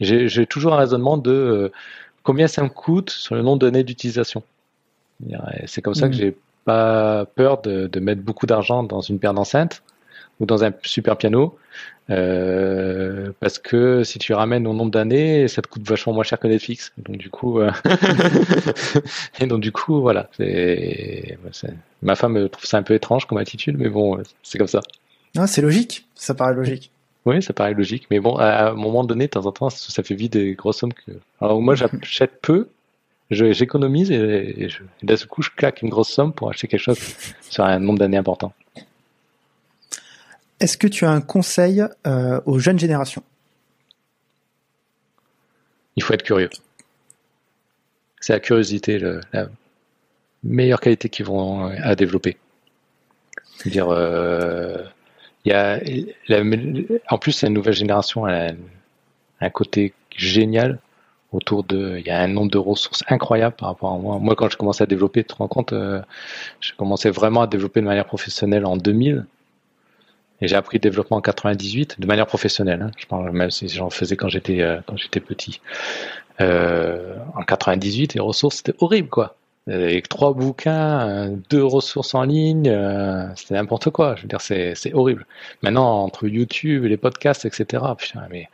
J'ai 0.00 0.46
toujours 0.46 0.74
un 0.74 0.78
raisonnement 0.78 1.16
de 1.16 1.30
euh, 1.30 1.72
combien 2.22 2.48
ça 2.48 2.62
me 2.62 2.68
coûte 2.68 3.10
sur 3.10 3.34
le 3.34 3.42
nombre 3.42 3.58
d'années 3.58 3.84
d'utilisation. 3.84 4.42
C'est 5.66 5.80
comme 5.82 5.94
ça 5.94 6.08
que 6.08 6.14
mm. 6.14 6.18
j'ai 6.18 6.36
pas 6.64 7.24
peur 7.34 7.62
de, 7.62 7.86
de 7.86 8.00
mettre 8.00 8.22
beaucoup 8.22 8.46
d'argent 8.46 8.82
dans 8.82 9.00
une 9.00 9.18
paire 9.18 9.32
d'enceintes 9.32 9.82
ou 10.40 10.46
dans 10.46 10.64
un 10.64 10.72
super 10.82 11.16
piano. 11.16 11.56
Euh, 12.08 13.32
parce 13.40 13.58
que 13.58 14.04
si 14.04 14.18
tu 14.18 14.32
ramènes 14.32 14.66
au 14.66 14.72
nombre 14.72 14.92
d'années, 14.92 15.48
ça 15.48 15.60
te 15.60 15.66
coûte 15.68 15.86
vachement 15.86 16.12
moins 16.12 16.22
cher 16.22 16.38
que 16.38 16.46
Netflix. 16.46 16.92
Donc 16.98 17.16
du 17.16 17.30
coup, 17.30 17.60
euh, 17.60 17.70
et 19.40 19.46
donc 19.46 19.60
du 19.60 19.72
coup, 19.72 20.00
voilà. 20.00 20.28
Ma 22.02 22.14
femme 22.14 22.48
trouve 22.48 22.64
ça 22.64 22.78
un 22.78 22.82
peu 22.82 22.94
étrange 22.94 23.26
comme 23.26 23.38
attitude, 23.38 23.76
mais 23.78 23.88
bon, 23.88 24.18
c'est 24.42 24.58
comme 24.58 24.68
ça. 24.68 24.80
Ah, 25.36 25.46
c'est 25.46 25.62
logique. 25.62 26.06
Ça 26.14 26.34
paraît 26.34 26.54
logique. 26.54 26.90
Oui, 27.26 27.42
ça 27.42 27.52
paraît 27.52 27.74
logique. 27.74 28.06
Mais 28.10 28.20
bon, 28.20 28.36
à 28.36 28.70
un 28.70 28.74
moment 28.74 29.02
donné, 29.02 29.26
de 29.26 29.30
temps 29.30 29.46
en 29.46 29.52
temps, 29.52 29.68
ça 29.68 30.02
fait 30.04 30.14
vite 30.14 30.34
des 30.34 30.54
grosses 30.54 30.78
sommes 30.78 30.94
que. 30.94 31.10
Alors 31.40 31.60
moi, 31.60 31.74
j'achète 31.74 32.40
peu, 32.40 32.68
j'économise 33.30 34.12
et, 34.12 34.64
et, 34.64 34.68
d'un 35.02 35.16
coup, 35.16 35.42
je 35.42 35.50
claque 35.50 35.82
une 35.82 35.90
grosse 35.90 36.08
somme 36.08 36.32
pour 36.32 36.48
acheter 36.48 36.68
quelque 36.68 36.80
chose 36.80 36.98
sur 37.50 37.64
un 37.64 37.80
nombre 37.80 37.98
d'années 37.98 38.16
important. 38.16 38.52
Est-ce 40.60 40.78
que 40.78 40.86
tu 40.86 41.04
as 41.04 41.10
un 41.10 41.20
conseil 41.20 41.84
euh, 42.06 42.40
aux 42.46 42.60
jeunes 42.60 42.78
générations? 42.78 43.24
Il 45.96 46.04
faut 46.04 46.14
être 46.14 46.22
curieux. 46.22 46.50
C'est 48.20 48.34
la 48.34 48.40
curiosité 48.40 48.98
la 48.98 49.48
meilleure 50.44 50.80
qualité 50.80 51.08
qu'ils 51.08 51.26
vont 51.26 51.66
à 51.66 51.94
développer. 51.96 52.36
dire 53.66 53.88
euh, 53.88 54.84
il 55.46 55.52
y 56.28 56.34
a, 56.34 56.42
en 57.08 57.18
plus, 57.18 57.42
la 57.42 57.48
nouvelle 57.48 57.74
génération 57.74 58.26
a 58.26 58.48
un 59.40 59.50
côté 59.50 59.94
génial 60.16 60.80
autour 61.30 61.62
de, 61.62 61.98
il 61.98 62.06
y 62.06 62.10
a 62.10 62.20
un 62.20 62.26
nombre 62.26 62.50
de 62.50 62.58
ressources 62.58 63.04
incroyables 63.08 63.54
par 63.54 63.68
rapport 63.68 63.92
à 63.92 63.98
moi. 63.98 64.18
Moi, 64.18 64.34
quand 64.34 64.50
je 64.50 64.56
commençais 64.56 64.82
à 64.82 64.86
développer, 64.86 65.22
tu 65.22 65.28
te 65.28 65.34
rends 65.34 65.46
compte, 65.48 65.72
euh, 65.72 66.02
je 66.60 66.72
commençais 66.74 67.10
vraiment 67.10 67.42
à 67.42 67.46
développer 67.46 67.80
de 67.80 67.86
manière 67.86 68.06
professionnelle 68.06 68.66
en 68.66 68.76
2000. 68.76 69.24
Et 70.40 70.48
j'ai 70.48 70.56
appris 70.56 70.78
le 70.78 70.82
développement 70.82 71.18
en 71.18 71.20
98 71.20 72.00
de 72.00 72.06
manière 72.06 72.26
professionnelle. 72.26 72.82
Hein. 72.82 72.90
Je 72.98 73.06
parle 73.06 73.30
même 73.30 73.50
si 73.50 73.68
j'en 73.68 73.88
faisais 73.88 74.16
quand 74.16 74.28
j'étais 74.28 74.60
euh, 74.60 74.80
quand 74.86 74.96
j'étais 74.96 75.20
petit. 75.20 75.60
Euh, 76.40 77.16
en 77.34 77.42
98, 77.42 78.14
les 78.14 78.20
ressources 78.20 78.56
c'était 78.56 78.74
horrible 78.80 79.08
quoi. 79.08 79.36
Avec 79.68 80.08
trois 80.08 80.32
bouquins, 80.32 81.28
deux 81.50 81.64
ressources 81.64 82.14
en 82.14 82.22
ligne, 82.22 82.68
euh, 82.68 83.26
c'était 83.34 83.54
n'importe 83.54 83.90
quoi. 83.90 84.14
Je 84.14 84.22
veux 84.22 84.28
dire, 84.28 84.40
c'est 84.40 84.94
horrible. 84.94 85.26
Maintenant, 85.62 86.04
entre 86.04 86.28
YouTube 86.28 86.84
les 86.84 86.96
podcasts, 86.96 87.44
etc. 87.44 87.82
Putain, 87.98 88.28
mais 88.30 88.48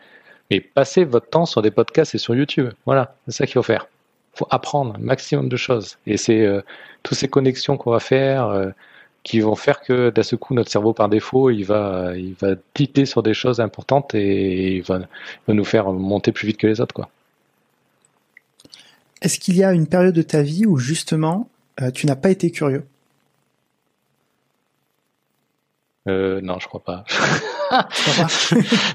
mais 0.50 0.60
passez 0.60 1.04
votre 1.04 1.28
temps 1.28 1.46
sur 1.46 1.62
des 1.62 1.70
podcasts 1.70 2.14
et 2.14 2.18
sur 2.18 2.34
YouTube. 2.34 2.70
Voilà, 2.86 3.14
c'est 3.26 3.32
ça 3.32 3.46
qu'il 3.46 3.54
faut 3.54 3.62
faire. 3.62 3.86
Il 4.34 4.38
faut 4.38 4.46
apprendre 4.50 4.94
un 4.96 4.98
maximum 4.98 5.48
de 5.48 5.56
choses. 5.56 5.98
Et 6.06 6.16
c'est 6.16 6.40
euh, 6.46 6.62
toutes 7.02 7.18
ces 7.18 7.28
connexions 7.28 7.76
qu'on 7.76 7.90
va 7.90 8.00
faire. 8.00 8.46
Euh, 8.48 8.70
qui 9.22 9.40
vont 9.40 9.54
faire 9.54 9.80
que 9.80 10.10
d'un 10.10 10.22
seul 10.22 10.38
coup 10.38 10.52
notre 10.54 10.70
cerveau 10.70 10.92
par 10.92 11.08
défaut 11.08 11.50
il 11.50 11.64
va 11.64 12.12
il 12.16 12.34
va 12.34 12.56
titer 12.74 13.06
sur 13.06 13.22
des 13.22 13.34
choses 13.34 13.60
importantes 13.60 14.14
et 14.14 14.76
il 14.78 14.82
va, 14.82 14.98
nous 15.48 15.64
faire 15.64 15.92
monter 15.92 16.32
plus 16.32 16.48
vite 16.48 16.56
que 16.56 16.66
les 16.66 16.80
autres 16.80 16.94
quoi. 16.94 17.08
Est-ce 19.22 19.38
qu'il 19.38 19.56
y 19.56 19.62
a 19.62 19.72
une 19.72 19.86
période 19.86 20.14
de 20.14 20.22
ta 20.22 20.42
vie 20.42 20.66
où 20.66 20.78
justement 20.78 21.48
euh, 21.80 21.90
tu 21.92 22.06
n'as 22.06 22.16
pas 22.16 22.30
été 22.30 22.50
curieux? 22.50 22.84
Euh, 26.08 26.40
Non, 26.40 26.58
je 26.58 26.66
crois 26.66 26.82
pas. 26.82 27.04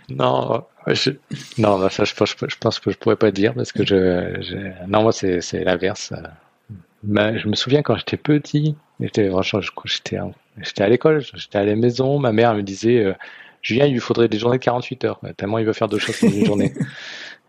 non, 0.10 0.66
je, 0.88 1.12
non, 1.58 1.90
ça 1.90 2.04
je, 2.04 2.14
je, 2.14 2.56
pense 2.60 2.80
que 2.80 2.92
je 2.92 2.98
pourrais 2.98 3.16
pas 3.16 3.32
dire 3.32 3.54
parce 3.54 3.72
que 3.72 3.86
je, 3.86 4.42
je 4.42 4.86
non 4.88 5.02
moi 5.04 5.14
c'est 5.14 5.40
c'est 5.40 5.64
l'inverse. 5.64 6.14
Ben, 7.04 7.38
je 7.38 7.48
me 7.48 7.56
souviens 7.56 7.82
quand 7.82 7.96
j'étais 7.96 8.18
petit, 8.18 8.76
j'étais 9.00 9.32
j'étais 9.86 10.18
j'étais 10.58 10.84
à 10.84 10.90
l'école, 10.90 11.24
j'étais 11.34 11.58
à 11.58 11.64
la 11.64 11.76
maison, 11.78 12.20
ma 12.20 12.34
mère 12.34 12.54
me 12.54 12.62
disait 12.62 13.06
euh, 13.06 13.14
Julien, 13.62 13.86
il 13.86 13.94
lui 13.94 14.00
faudrait 14.00 14.28
des 14.28 14.40
journées 14.40 14.58
de 14.58 14.64
48 14.64 15.06
heures, 15.06 15.22
tellement 15.38 15.60
il 15.60 15.66
veut 15.66 15.74
faire 15.74 15.88
deux 15.88 16.00
choses 16.00 16.20
dans 16.22 16.30
une 16.30 16.46
journée. 16.46 16.74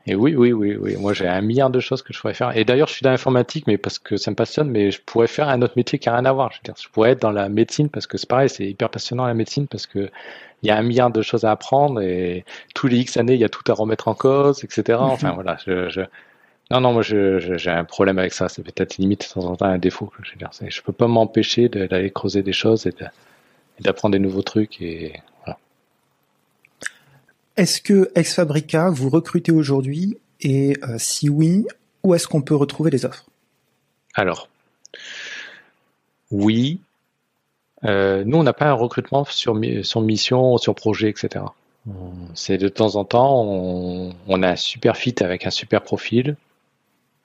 Et 0.09 0.15
oui, 0.15 0.35
oui, 0.35 0.53
oui, 0.53 0.75
oui. 0.81 0.97
Moi, 0.97 1.13
j'ai 1.13 1.29
un 1.29 1.43
milliard 1.43 1.69
de 1.69 1.81
choses 1.81 2.01
que 2.01 2.15
je 2.15 2.21
pourrais 2.21 2.33
faire. 2.33 2.57
Et 2.57 2.65
d'ailleurs, 2.65 2.89
je 2.89 2.95
suis 2.95 3.05
dans 3.05 3.11
l'informatique, 3.11 3.67
mais 3.67 3.77
parce 3.77 3.99
que 3.99 4.17
ça 4.17 4.31
me 4.31 4.37
passionne, 4.37 4.71
mais 4.71 4.91
je 4.91 5.03
pourrais 5.03 5.27
faire 5.27 5.49
un 5.49 5.61
autre 5.61 5.75
métier 5.77 5.99
qui 5.99 6.09
n'a 6.09 6.17
rien 6.17 6.25
à 6.25 6.33
voir. 6.33 6.51
Je, 6.51 6.59
veux 6.59 6.63
dire, 6.65 6.75
je 6.81 6.89
pourrais 6.89 7.11
être 7.11 7.21
dans 7.21 7.31
la 7.31 7.51
médecine 7.51 7.91
parce 7.91 8.07
que 8.07 8.17
c'est 8.17 8.29
pareil, 8.29 8.49
c'est 8.49 8.67
hyper 8.67 8.89
passionnant 8.89 9.27
la 9.27 9.35
médecine 9.35 9.67
parce 9.67 9.87
que 9.87 10.11
il 10.63 10.69
y 10.69 10.71
a 10.71 10.77
un 10.77 10.83
milliard 10.83 11.11
de 11.11 11.23
choses 11.23 11.45
à 11.45 11.53
apprendre 11.53 12.01
et 12.01 12.45
tous 12.75 12.89
les 12.89 12.99
X 12.99 13.17
années, 13.17 13.35
il 13.35 13.41
y 13.41 13.45
a 13.45 13.49
tout 13.49 13.63
à 13.71 13.75
remettre 13.75 14.09
en 14.09 14.15
cause, 14.15 14.65
etc. 14.65 14.99
Enfin, 15.01 15.33
voilà. 15.33 15.57
Je, 15.65 15.89
je, 15.89 16.01
non, 16.71 16.81
non, 16.81 16.93
moi 16.95 17.03
j'ai 17.03 17.71
un 17.71 17.85
problème 17.85 18.19
avec 18.19 18.33
ça. 18.33 18.49
C'est 18.49 18.63
peut-être 18.63 18.97
limite 18.97 19.29
de 19.29 19.41
temps 19.41 19.47
en 19.47 19.57
temps 19.57 19.67
un 19.67 19.79
défaut. 19.79 20.11
Je 20.23 20.33
veux 20.33 20.39
dire, 20.39 20.51
je 20.69 20.83
peux 20.83 20.93
pas 20.93 21.07
m'empêcher 21.07 21.69
d'aller 21.69 22.11
creuser 22.11 22.43
des 22.43 22.53
choses 22.53 22.87
et 22.87 22.95
d'apprendre 23.81 24.15
des 24.15 24.19
nouveaux 24.19 24.43
trucs 24.43 24.81
et. 24.81 25.13
Est-ce 27.59 27.83
que 27.83 28.09
Ex 28.15 28.37
Fabrica 28.37 28.89
vous 28.89 29.11
recrutez 29.11 29.51
aujourd'hui 29.51 30.17
et 30.41 30.77
euh, 30.85 30.95
si 30.97 31.29
oui, 31.29 31.67
où 32.05 32.15
est-ce 32.15 32.29
qu'on 32.29 32.41
peut 32.41 32.55
retrouver 32.55 32.93
les 32.93 33.05
offres? 33.05 33.27
Alors, 34.15 34.49
oui. 36.31 36.79
Euh, 37.83 38.23
nous, 38.25 38.39
on 38.39 38.45
n'a 38.45 38.53
pas 38.53 38.67
un 38.67 38.75
recrutement 38.75 39.25
sur, 39.25 39.57
mission, 39.57 40.57
sur 40.57 40.77
projet, 40.77 41.09
etc. 41.09 41.47
C'est 42.33 42.59
de 42.59 42.69
temps 42.69 42.95
en 42.95 43.05
temps, 43.05 43.43
on, 43.43 44.43
a 44.45 44.51
un 44.51 44.57
super 44.57 44.97
fit 44.97 45.17
avec 45.21 45.45
un 45.45 45.51
super 45.51 45.83
profil. 45.83 46.37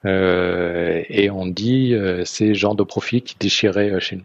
Euh, 0.04 1.04
et 1.08 1.30
on 1.30 1.46
dit 1.46 1.94
euh, 1.94 2.24
ces 2.24 2.56
genres 2.56 2.74
de 2.74 2.82
profils 2.82 3.22
qui 3.22 3.36
déchiraient 3.38 3.92
euh, 3.92 4.00
chez 4.00 4.16
nous. 4.16 4.24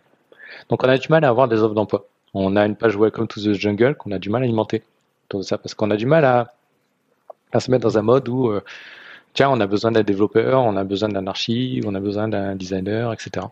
Donc 0.69 0.83
on 0.83 0.89
a 0.89 0.97
du 0.97 1.07
mal 1.09 1.23
à 1.23 1.29
avoir 1.29 1.47
des 1.47 1.61
offres 1.61 1.75
d'emploi. 1.75 2.07
On 2.33 2.55
a 2.55 2.65
une 2.65 2.75
page 2.75 2.97
Welcome 2.97 3.27
to 3.27 3.39
the 3.39 3.53
Jungle 3.53 3.93
qu'on 3.93 4.11
a 4.11 4.17
du 4.17 4.31
mal 4.31 4.41
à 4.41 4.45
alimenter. 4.45 4.81
Parce 5.29 5.73
qu'on 5.75 5.91
a 5.91 5.97
du 5.97 6.05
mal 6.05 6.25
à, 6.25 6.53
à 7.51 7.59
se 7.59 7.71
mettre 7.71 7.83
dans 7.83 7.97
un 7.97 8.01
mode 8.01 8.27
où 8.29 8.51
tiens, 9.33 9.49
on 9.49 9.59
a 9.59 9.67
besoin 9.67 9.91
d'un 9.91 10.03
développeur, 10.03 10.61
on 10.61 10.75
a 10.75 10.83
besoin 10.83 11.09
d'un 11.09 11.27
archi, 11.27 11.81
on 11.85 11.95
a 11.95 11.99
besoin 11.99 12.27
d'un 12.27 12.55
designer, 12.55 13.13
etc. 13.13 13.47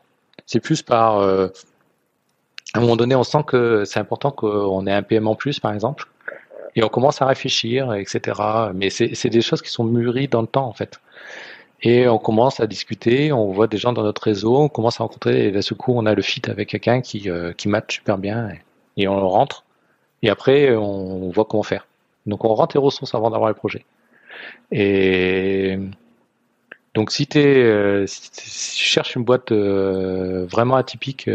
C'est 0.46 0.60
plus 0.60 0.82
par 0.82 1.24
à 2.74 2.80
un 2.80 2.82
moment 2.82 2.96
donné, 2.96 3.16
on 3.16 3.24
sent 3.24 3.44
que 3.46 3.86
c'est 3.86 4.00
important 4.00 4.32
qu'on 4.32 4.86
ait 4.88 4.92
un 4.92 5.04
PM 5.04 5.28
en 5.28 5.36
plus, 5.36 5.60
par 5.60 5.74
exemple, 5.74 6.08
et 6.76 6.84
on 6.84 6.90
commence 6.90 7.22
à 7.22 7.26
réfléchir, 7.26 7.94
etc. 7.94 8.40
Mais 8.76 8.90
c'est 8.90 9.30
des 9.30 9.42
choses 9.42 9.62
qui 9.62 9.70
sont 9.70 9.84
mûries 9.84 10.28
dans 10.28 10.42
le 10.42 10.48
temps, 10.48 10.68
en 10.68 10.74
fait. 10.74 11.00
Et 11.82 12.08
on 12.08 12.18
commence 12.18 12.60
à 12.60 12.68
discuter, 12.68 13.32
on 13.32 13.52
voit 13.52 13.68
des 13.68 13.78
gens 13.78 13.94
dans 13.94 14.04
notre 14.04 14.24
réseau, 14.24 14.58
on 14.58 14.70
commence 14.70 15.00
à 15.00 15.04
rencontrer, 15.04 15.48
et 15.48 15.52
d'un 15.52 15.62
seul 15.62 15.78
coup, 15.78 15.94
on 15.96 16.06
a 16.06 16.14
le 16.14 16.22
fit 16.22 16.42
avec 16.50 16.70
quelqu'un 16.70 17.02
qui, 17.02 17.30
euh, 17.30 17.54
qui 17.54 17.68
match 17.68 17.96
super 17.96 18.18
bien, 18.18 18.50
et, 18.98 19.08
on 19.08 19.30
rentre. 19.30 19.64
Et 20.24 20.30
après, 20.30 20.76
on 20.76 21.30
voit 21.30 21.46
comment 21.46 21.64
faire. 21.64 21.88
Donc, 22.26 22.44
on 22.46 22.54
rentre 22.54 22.76
les 22.76 22.82
ressources 22.82 23.16
avant 23.16 23.30
d'avoir 23.30 23.50
le 23.50 23.56
projet. 23.56 23.86
Et 24.72 25.78
donc, 26.94 27.12
si, 27.12 27.28
es, 27.36 27.38
euh, 27.38 28.06
si, 28.08 28.32
tu 28.32 28.86
cherches 28.86 29.16
une 29.16 29.24
boîte 29.24 29.52
euh, 29.52 30.46
vraiment 30.46 30.76
atypique 30.76 31.30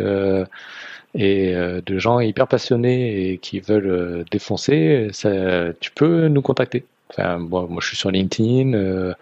et 1.14 1.54
de 1.54 1.98
gens 1.98 2.20
hyper 2.20 2.48
passionnés 2.48 3.30
et 3.30 3.38
qui 3.38 3.60
veulent 3.60 4.24
défoncer, 4.30 5.08
ça, 5.12 5.72
tu 5.80 5.90
peux 5.90 6.28
nous 6.28 6.42
contacter. 6.42 6.84
Enfin, 7.12 7.36
moi, 7.38 7.68
je 7.80 7.86
suis 7.88 7.96
sur 7.96 8.10
LinkedIn. 8.10 8.72
Euh, 8.72 9.14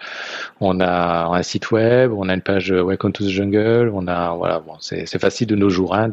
on 0.61 0.81
a 0.81 1.27
un 1.27 1.43
site 1.43 1.71
web, 1.73 2.13
on 2.13 2.29
a 2.29 2.35
une 2.35 2.41
page 2.41 2.71
Welcome 2.71 3.13
to 3.13 3.25
the 3.25 3.29
Jungle. 3.29 3.91
On 3.93 4.07
a, 4.07 4.35
voilà, 4.35 4.61
bon, 4.61 4.75
c'est 4.81 5.19
facile 5.19 5.49
de 5.49 5.57
nos 5.57 5.71
jours 5.71 5.95
hein, 5.95 6.09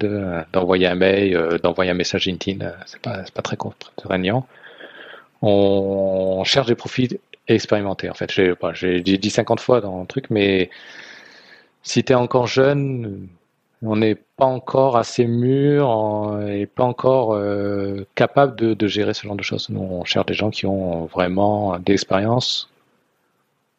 d'envoyer 0.54 0.88
un 0.88 0.96
mail, 0.96 1.36
euh, 1.36 1.58
d'envoyer 1.60 1.92
un 1.92 1.96
message 1.96 2.26
LinkedIn. 2.26 2.66
Euh, 2.66 2.72
c'est 2.86 3.02
pas, 3.02 3.24
pas 3.34 3.42
très 3.44 3.58
contraignant. 3.58 4.48
On 5.42 6.44
cherche 6.46 6.68
des 6.68 6.76
profils 6.76 7.20
expérimentés. 7.48 8.10
En 8.10 8.16
fait, 8.16 8.32
j'ai 8.32 9.02
dit 9.02 9.30
50 9.30 9.60
fois 9.60 9.80
dans 9.80 10.02
le 10.02 10.08
truc, 10.08 10.26
mais 10.32 10.72
si 11.84 12.04
tu 12.04 12.12
es 12.12 12.16
encore 12.16 12.48
jeune, 12.48 13.28
on 13.84 13.96
n'est 13.96 14.16
pas 14.16 14.46
encore 14.46 14.98
assez 14.98 15.26
mûr 15.26 16.40
et 16.48 16.66
pas 16.66 16.84
encore 16.84 17.34
euh, 17.34 18.06
capable 18.16 18.56
de, 18.56 18.88
gérer 18.88 19.14
ce 19.14 19.26
genre 19.28 19.36
de 19.36 19.44
choses. 19.44 19.70
Nous, 19.70 19.80
on 19.80 20.04
cherche 20.04 20.26
des 20.26 20.34
gens 20.34 20.50
qui 20.50 20.66
ont 20.66 21.06
vraiment 21.06 21.78
d'expérience. 21.80 22.70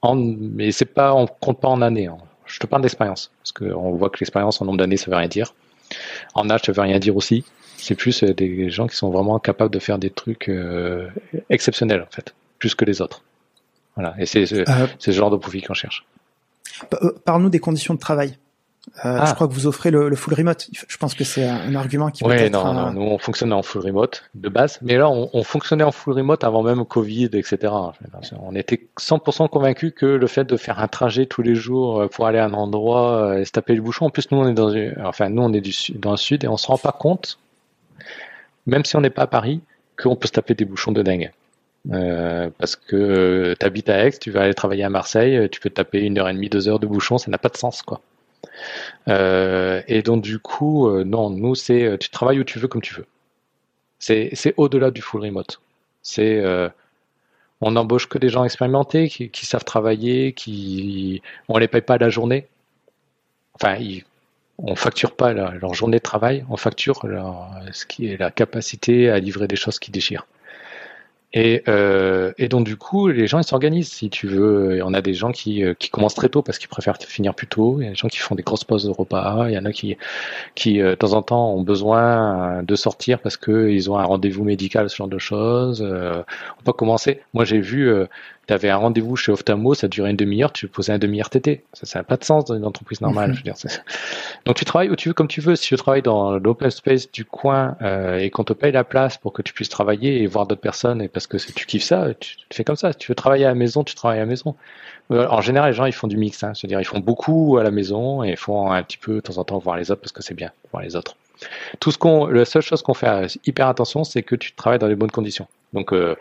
En, 0.01 0.15
mais 0.15 0.71
c'est 0.71 0.85
pas, 0.85 1.15
on 1.15 1.27
compte 1.27 1.61
pas 1.61 1.69
en 1.69 1.83
années. 1.83 2.07
Hein. 2.07 2.19
Je 2.47 2.61
te 2.61 2.67
parle 2.67 2.83
d'expérience 2.83 3.33
parce 3.43 3.53
qu'on 3.53 3.93
voit 3.93 4.11
que 4.11 4.19
l'expérience 4.21 4.61
en 4.63 4.65
nombre 4.65 4.79
d'années, 4.79 4.97
ça 4.97 5.11
veut 5.11 5.17
rien 5.17 5.29
dire. 5.29 5.55
En 6.35 6.49
âge, 6.51 6.63
ça 6.65 6.73
veut 6.73 6.83
rien 6.83 6.99
dire 6.99 7.17
aussi. 7.17 7.45
C'est 7.77 7.95
plus 7.95 8.23
euh, 8.23 8.35
des 8.35 8.71
gens 8.71 8.87
qui 8.87 8.97
sont 8.97 9.11
vraiment 9.11 9.39
capables 9.39 9.73
de 9.73 9.79
faire 9.79 9.99
des 9.99 10.11
trucs 10.11 10.49
euh, 10.49 11.09
exceptionnels 11.51 12.03
en 12.03 12.13
fait, 12.13 12.35
plus 12.59 12.75
que 12.75 12.85
les 12.85 13.01
autres. 13.01 13.23
Voilà. 13.97 14.15
Et 14.19 14.27
c'est 14.27 14.47
ce, 14.47 15.11
genre 15.11 15.31
de 15.31 15.37
profil 15.37 15.67
qu'on 15.67 15.75
cherche. 15.75 16.05
Parle-nous 17.25 17.51
des 17.51 17.59
conditions 17.59 17.95
de 17.95 17.99
travail 17.99 18.35
Euh, 18.35 18.48
ah. 19.03 19.27
Je 19.27 19.35
crois 19.35 19.49
que 19.49 19.53
vous 19.53 19.67
offrez 19.67 19.91
le, 19.91 20.15
full 20.17 20.35
remote. 20.35 20.69
Je 20.73 20.97
pense 20.97 21.15
que 21.15 21.25
c'est 21.25 21.47
un 21.47 21.75
argument 21.75 22.11
qui 22.11 22.25
peut 22.25 22.33
être... 22.33 22.53
non, 22.53 22.73
non, 22.73 22.93
nous 22.93 23.03
on 23.03 23.19
fonctionnait 23.19 23.55
en 23.55 23.63
full 23.63 23.83
remote 23.83 24.25
de 24.35 24.49
base, 24.49 24.79
mais 24.83 24.97
là 24.97 25.09
on, 25.11 25.43
fonctionnait 25.43 25.85
en 25.85 25.93
full 25.93 26.15
remote 26.15 26.45
avant 26.45 26.63
même 26.63 26.85
Covid, 26.85 27.31
etc. 27.33 27.73
On 28.41 28.55
était 28.55 28.89
100% 29.01 29.49
convaincus 29.49 29.93
que 29.95 30.07
le 30.07 30.27
fait 30.27 30.45
de 30.45 30.57
faire 30.57 30.81
un 30.81 30.89
trajet 30.89 31.27
tous 31.27 31.43
les 31.43 31.55
jours 31.55 32.03
euh, 32.03 32.09
pour 32.09 32.27
aller 32.27 32.39
à 32.39 32.45
un 32.45 32.53
endroit 32.53 33.39
et 33.39 33.45
se 33.45 33.53
taper 33.53 33.75
le 33.75 33.83
bouchon, 33.83 34.07
en 34.07 34.11
plus 34.11 34.31
nous 34.31 34.39
on 34.39 34.49
est 34.49 34.55
dans, 34.55 34.73
enfin 35.05 35.29
nous 35.29 35.43
on 35.43 35.53
est 35.53 35.61
du, 35.61 35.73
dans 35.95 36.13
le 36.13 36.17
sud 36.17 36.45
et 36.45 36.49
on 36.49 36.57
se 36.57 36.67
rend 36.67 36.79
pas 36.79 36.93
compte, 36.93 37.39
même 38.67 38.85
si 38.85 38.97
on 38.97 39.01
n'est 39.01 39.11
pas 39.11 39.23
à 39.23 39.27
Paris, 39.27 39.61
qu'on 40.01 40.17
peut 40.17 40.29
se 40.29 40.33
taper 40.33 40.55
des 40.55 40.65
bouchons 40.65 40.93
de 40.93 41.03
dingue. 41.03 41.33
Euh, 41.93 42.51
parce 42.59 42.77
que 42.77 43.55
tu 43.59 43.65
habites 43.67 43.89
à 43.89 44.05
Aix, 44.05 44.13
tu 44.21 44.31
vas 44.31 44.43
aller 44.43 44.55
travailler 44.55 44.85
à 44.85 44.91
Marseille, 44.91 45.49
tu 45.51 45.61
peux 45.61 45.71
te 45.71 45.77
taper 45.77 46.01
une 46.01 46.19
heure 46.19 46.29
et 46.29 46.35
demie, 46.35 46.49
deux 46.49 46.69
heures 46.69 46.81
de 46.81 46.87
bouchon, 46.87 47.19
ça 47.19 47.31
n'a 47.31 47.39
pas 47.39 47.49
de 47.49 47.57
sens, 47.57 47.83
quoi. 47.83 48.01
Euh, 49.09 49.83
et 49.89 50.03
donc 50.03 50.23
du 50.23 50.39
coup, 50.39 50.89
euh, 50.89 51.05
non, 51.05 51.31
nous 51.31 51.55
c'est 51.55 51.99
tu 51.99 52.11
travailles 52.11 52.41
où 52.41 52.45
tu 52.45 52.59
veux 52.59 52.69
comme 52.69 52.83
tu 52.83 52.95
veux. 52.95 53.07
C'est 53.99 54.55
au-delà 54.57 54.91
du 54.91 55.03
full 55.03 55.23
remote. 55.23 55.61
C'est 56.03 56.43
on 57.61 57.73
n'embauche 57.73 58.09
que 58.09 58.19
des 58.19 58.29
gens 58.29 58.45
expérimentés 58.45 59.09
qui, 59.09 59.47
savent 59.47 59.65
travailler, 59.65 60.33
qui 60.33 61.23
on 61.49 61.59
les 61.59 61.69
paye 61.69 61.83
pas 61.83 61.99
la 61.99 62.09
journée. 62.09 62.47
Enfin, 63.55 63.75
ils, 63.77 64.05
on 64.59 64.77
facture 64.77 65.15
pas 65.17 65.33
leur, 65.33 65.75
journée 65.75 65.99
de 65.99 66.03
travail, 66.03 66.45
on 66.49 66.57
facture 66.57 67.01
ce 67.73 67.87
qui 67.87 68.07
est 68.07 68.17
la 68.17 68.31
capacité 68.31 69.11
à 69.11 69.19
livrer 69.19 69.49
des 69.49 69.57
choses 69.57 69.79
qui 69.79 69.91
déchirent. 69.91 70.27
Et, 71.35 71.63
euh, 71.69 72.33
et, 72.39 72.49
donc 72.49 72.65
du 72.65 72.77
coup, 72.77 73.09
les 73.09 73.27
gens 73.27 73.39
ils 73.39 73.45
s'organisent 73.45 73.93
si 73.93 74.09
tu 74.09 74.27
veux. 74.27 74.81
on 74.83 74.95
a 74.95 75.03
des 75.03 75.13
gens 75.13 75.31
qui, 75.31 75.63
euh, 75.63 75.75
qui 75.75 75.91
commencent 75.91 76.15
très 76.15 76.31
tôt 76.31 76.41
parce 76.41 76.59
qu'ils 76.59 76.69
préfèrent 76.69 76.97
finir 76.97 77.35
plus 77.35 77.47
tôt. 77.47 77.77
Il 77.81 77.85
y 77.85 77.87
a 77.87 77.91
des 77.91 77.97
gens 77.97 78.09
qui 78.09 78.19
font 78.19 78.35
des 78.35 78.43
grosses 78.43 78.65
pauses 78.65 78.85
de 78.85 78.91
repas. 78.91 79.47
Il 79.49 79.55
y 79.55 79.59
en 79.59 79.67
a 79.67 79.73
qui, 79.73 79.97
qui 80.55 80.81
euh, 80.81 80.91
de 80.91 80.95
temps 80.95 81.13
en 81.13 81.23
temps 81.23 81.53
ont 81.53 81.63
besoin 81.63 82.63
de 82.63 82.75
sortir 82.77 83.21
parce 83.21 83.37
qu'ils 83.37 83.91
ont 83.91 83.99
un 83.99 84.05
rendez-vous 84.05 84.45
médical, 84.45 84.89
ce 84.89 84.97
genre 84.97 85.09
de 85.09 85.19
choses. 85.19 85.83
on 85.83 86.63
peut 86.65 86.73
commencer. 86.73 87.21
Moi 87.35 87.45
j'ai 87.45 87.61
vu 87.61 87.93
tu 88.49 88.55
avais 88.55 88.71
un 88.71 88.77
rendez-vous 88.77 89.15
chez 89.15 89.31
Ophtalmo, 89.31 89.75
ça 89.75 89.89
durait 89.89 90.11
une 90.11 90.17
demi-heure, 90.17 90.53
tu 90.53 90.69
posais 90.69 90.93
un 90.93 90.99
demi-heure 90.99 91.29
TT. 91.29 91.65
Ça 91.75 91.99
n'a 91.99 92.03
pas 92.03 92.17
de 92.17 92.25
sens 92.25 92.47
dans 92.47 92.57
une 92.57 92.65
entreprise 92.65 93.03
normale. 93.03 93.33
je 93.35 93.39
veux 93.39 93.43
dire. 93.43 93.55
Donc 94.47 94.57
tu 94.57 94.65
travailles 94.65 94.89
où 94.89 94.97
tu 94.97 95.11
veux, 95.11 95.15
comme 95.15 95.29
tu 95.29 95.43
veux. 95.43 95.55
Si 95.55 95.69
tu 95.69 95.77
travailles 95.77 96.03
dans 96.03 96.39
l'open 96.39 96.71
space 96.71 97.13
du 97.13 97.27
coin 97.27 97.77
euh, 97.83 98.17
et 98.17 98.31
qu'on 98.31 98.45
te 98.45 98.55
paye 98.55 98.73
la 98.73 98.85
place 98.85 99.19
pour 99.19 99.35
que 99.35 99.43
tu 99.43 99.53
puisses 99.53 99.69
travailler 99.69 100.23
et 100.23 100.27
voir 100.27 100.47
d'autres 100.47 100.63
personnes, 100.63 101.03
et 101.03 101.09
parce 101.09 101.27
que 101.27 101.37
tu 101.37 101.67
kiffes 101.67 101.83
ça, 101.83 102.15
tu, 102.15 102.37
fais 102.51 102.65
comme 102.65 102.77
ça. 102.77 102.93
Si 102.93 102.99
tu 102.99 103.11
veux 103.11 103.15
travailler 103.15 103.45
à 103.45 103.49
la 103.49 103.55
maison, 103.55 103.85
tu 103.85 103.95
travailles 103.95 104.19
à 104.19 104.23
la 104.23 104.27
maison. 104.27 104.57
Euh, 105.11 105.27
en 105.29 105.43
général, 105.43 105.71
les 105.71 105.77
gens 105.77 105.85
ils 105.85 105.93
font 105.93 106.09
du 106.09 106.17
mix, 106.17 106.43
hein. 106.43 106.53
c'est-à-dire 106.55 106.81
ils 106.81 106.87
font 106.87 107.01
beaucoup 107.01 107.59
à 107.59 107.63
la 107.63 107.71
maison 107.71 108.25
et 108.25 108.31
ils 108.31 108.37
font 108.37 108.71
un 108.71 108.83
petit 108.83 108.99
peu 108.99 109.17
de 109.17 109.21
temps 109.21 109.37
en 109.37 109.45
temps 109.45 109.59
voir 109.59 109.77
les 109.77 109.91
autres 109.91 110.01
parce 110.01 110.13
que 110.13 110.23
c'est 110.23 110.35
bien 110.35 110.53
voir 110.73 110.83
les 110.83 110.97
autres. 110.97 111.17
Tout 111.81 111.93
ce 111.93 111.99
qu'on, 111.99 112.27
la 112.27 112.47
seule 112.47 112.63
chose 112.63 112.83
qu'on 112.83 112.95
fait 112.95 113.39
hyper 113.45 113.69
attention, 113.69 114.05
c'est 114.05 114.23
que 114.23 114.35
tu 114.35 114.53
travailles 114.55 114.79
dans 114.79 114.89
les 114.89 114.97
bonnes 114.97 115.11
conditions. 115.11 115.47
Donc 115.73 115.93
euh, 115.93 116.17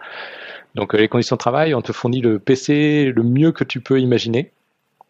donc 0.78 0.94
euh, 0.94 0.98
les 1.00 1.10
conditions 1.10 1.36
de 1.36 1.40
travail, 1.40 1.74
on 1.74 1.82
te 1.82 1.92
fournit 1.92 2.22
le 2.22 2.40
PC 2.40 3.12
le 3.14 3.24
mieux 3.24 3.52
que 3.52 3.64
tu 3.64 3.82
peux 3.82 4.00
imaginer. 4.00 4.52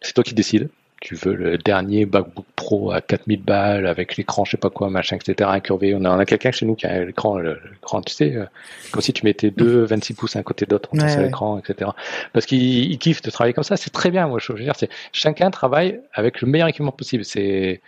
C'est 0.02 0.14
toi 0.14 0.24
qui 0.24 0.34
décides. 0.34 0.70
Tu 1.00 1.14
veux 1.14 1.36
le 1.36 1.60
dernier 1.60 2.08
MacBook 2.08 2.46
Pro 2.56 2.92
à 2.92 3.02
4000 3.02 3.44
balles 3.44 3.86
avec 3.86 4.18
l'écran, 4.18 4.46
je 4.46 4.52
sais 4.52 4.58
pas 4.58 4.72
quoi, 4.72 4.90
machin, 4.90 5.18
etc. 5.18 5.48
incurvé. 5.54 5.94
On 5.94 6.04
a, 6.06 6.10
on 6.10 6.18
a 6.18 6.26
quelqu'un 6.26 6.50
chez 6.50 6.66
nous 6.66 6.74
qui 6.74 6.88
a 6.88 7.06
l'écran, 7.06 7.38
l'écran, 7.38 8.02
tu 8.02 8.14
sais, 8.14 8.36
euh, 8.36 8.46
comme 8.92 9.04
si 9.04 9.14
tu 9.14 9.24
mettais 9.24 9.52
deux 9.52 9.84
26 9.84 10.14
pouces 10.16 10.36
à 10.38 10.40
un 10.40 10.44
côté 10.44 10.66
d'autre 10.66 10.90
entre 10.94 11.06
ouais, 11.06 11.24
l'écran, 11.24 11.60
etc. 11.60 11.92
Parce 12.34 12.48
qu'il 12.48 12.98
kiffe 12.98 13.22
de 13.22 13.30
travailler 13.30 13.54
comme 13.54 13.64
ça. 13.64 13.78
C'est 13.78 13.92
très 13.92 14.10
bien. 14.10 14.28
Moi, 14.28 14.40
je 14.42 14.52
veux 14.54 14.60
dire, 14.60 14.74
c'est 14.76 14.90
chacun 15.12 15.52
travaille 15.52 16.00
avec 16.14 16.42
le 16.42 16.48
meilleur 16.48 16.68
équipement 16.68 16.92
possible. 16.92 17.24
C'est 17.24 17.82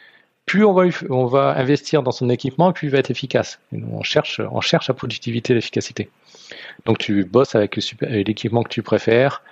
plus 0.49 0.65
on 0.65 0.73
va, 0.73 0.83
on 1.11 1.25
va 1.25 1.55
investir 1.57 2.01
dans 2.01 2.11
son 2.11 2.27
équipement, 2.27 2.73
plus 2.73 2.87
il 2.87 2.91
va 2.91 2.97
être 2.97 3.11
efficace. 3.11 3.59
on 3.71 4.01
cherche, 4.01 4.41
on 4.51 4.61
cherche 4.61 4.87
la 4.87 4.95
productivité 4.95 5.53
et 5.53 5.55
l'efficacité. 5.55 6.09
Donc 6.87 6.97
tu 6.97 7.23
bosses 7.23 7.53
avec 7.53 7.77
l'équipement 8.01 8.63
que 8.63 8.69
tu 8.69 8.81
préfères 8.81 9.43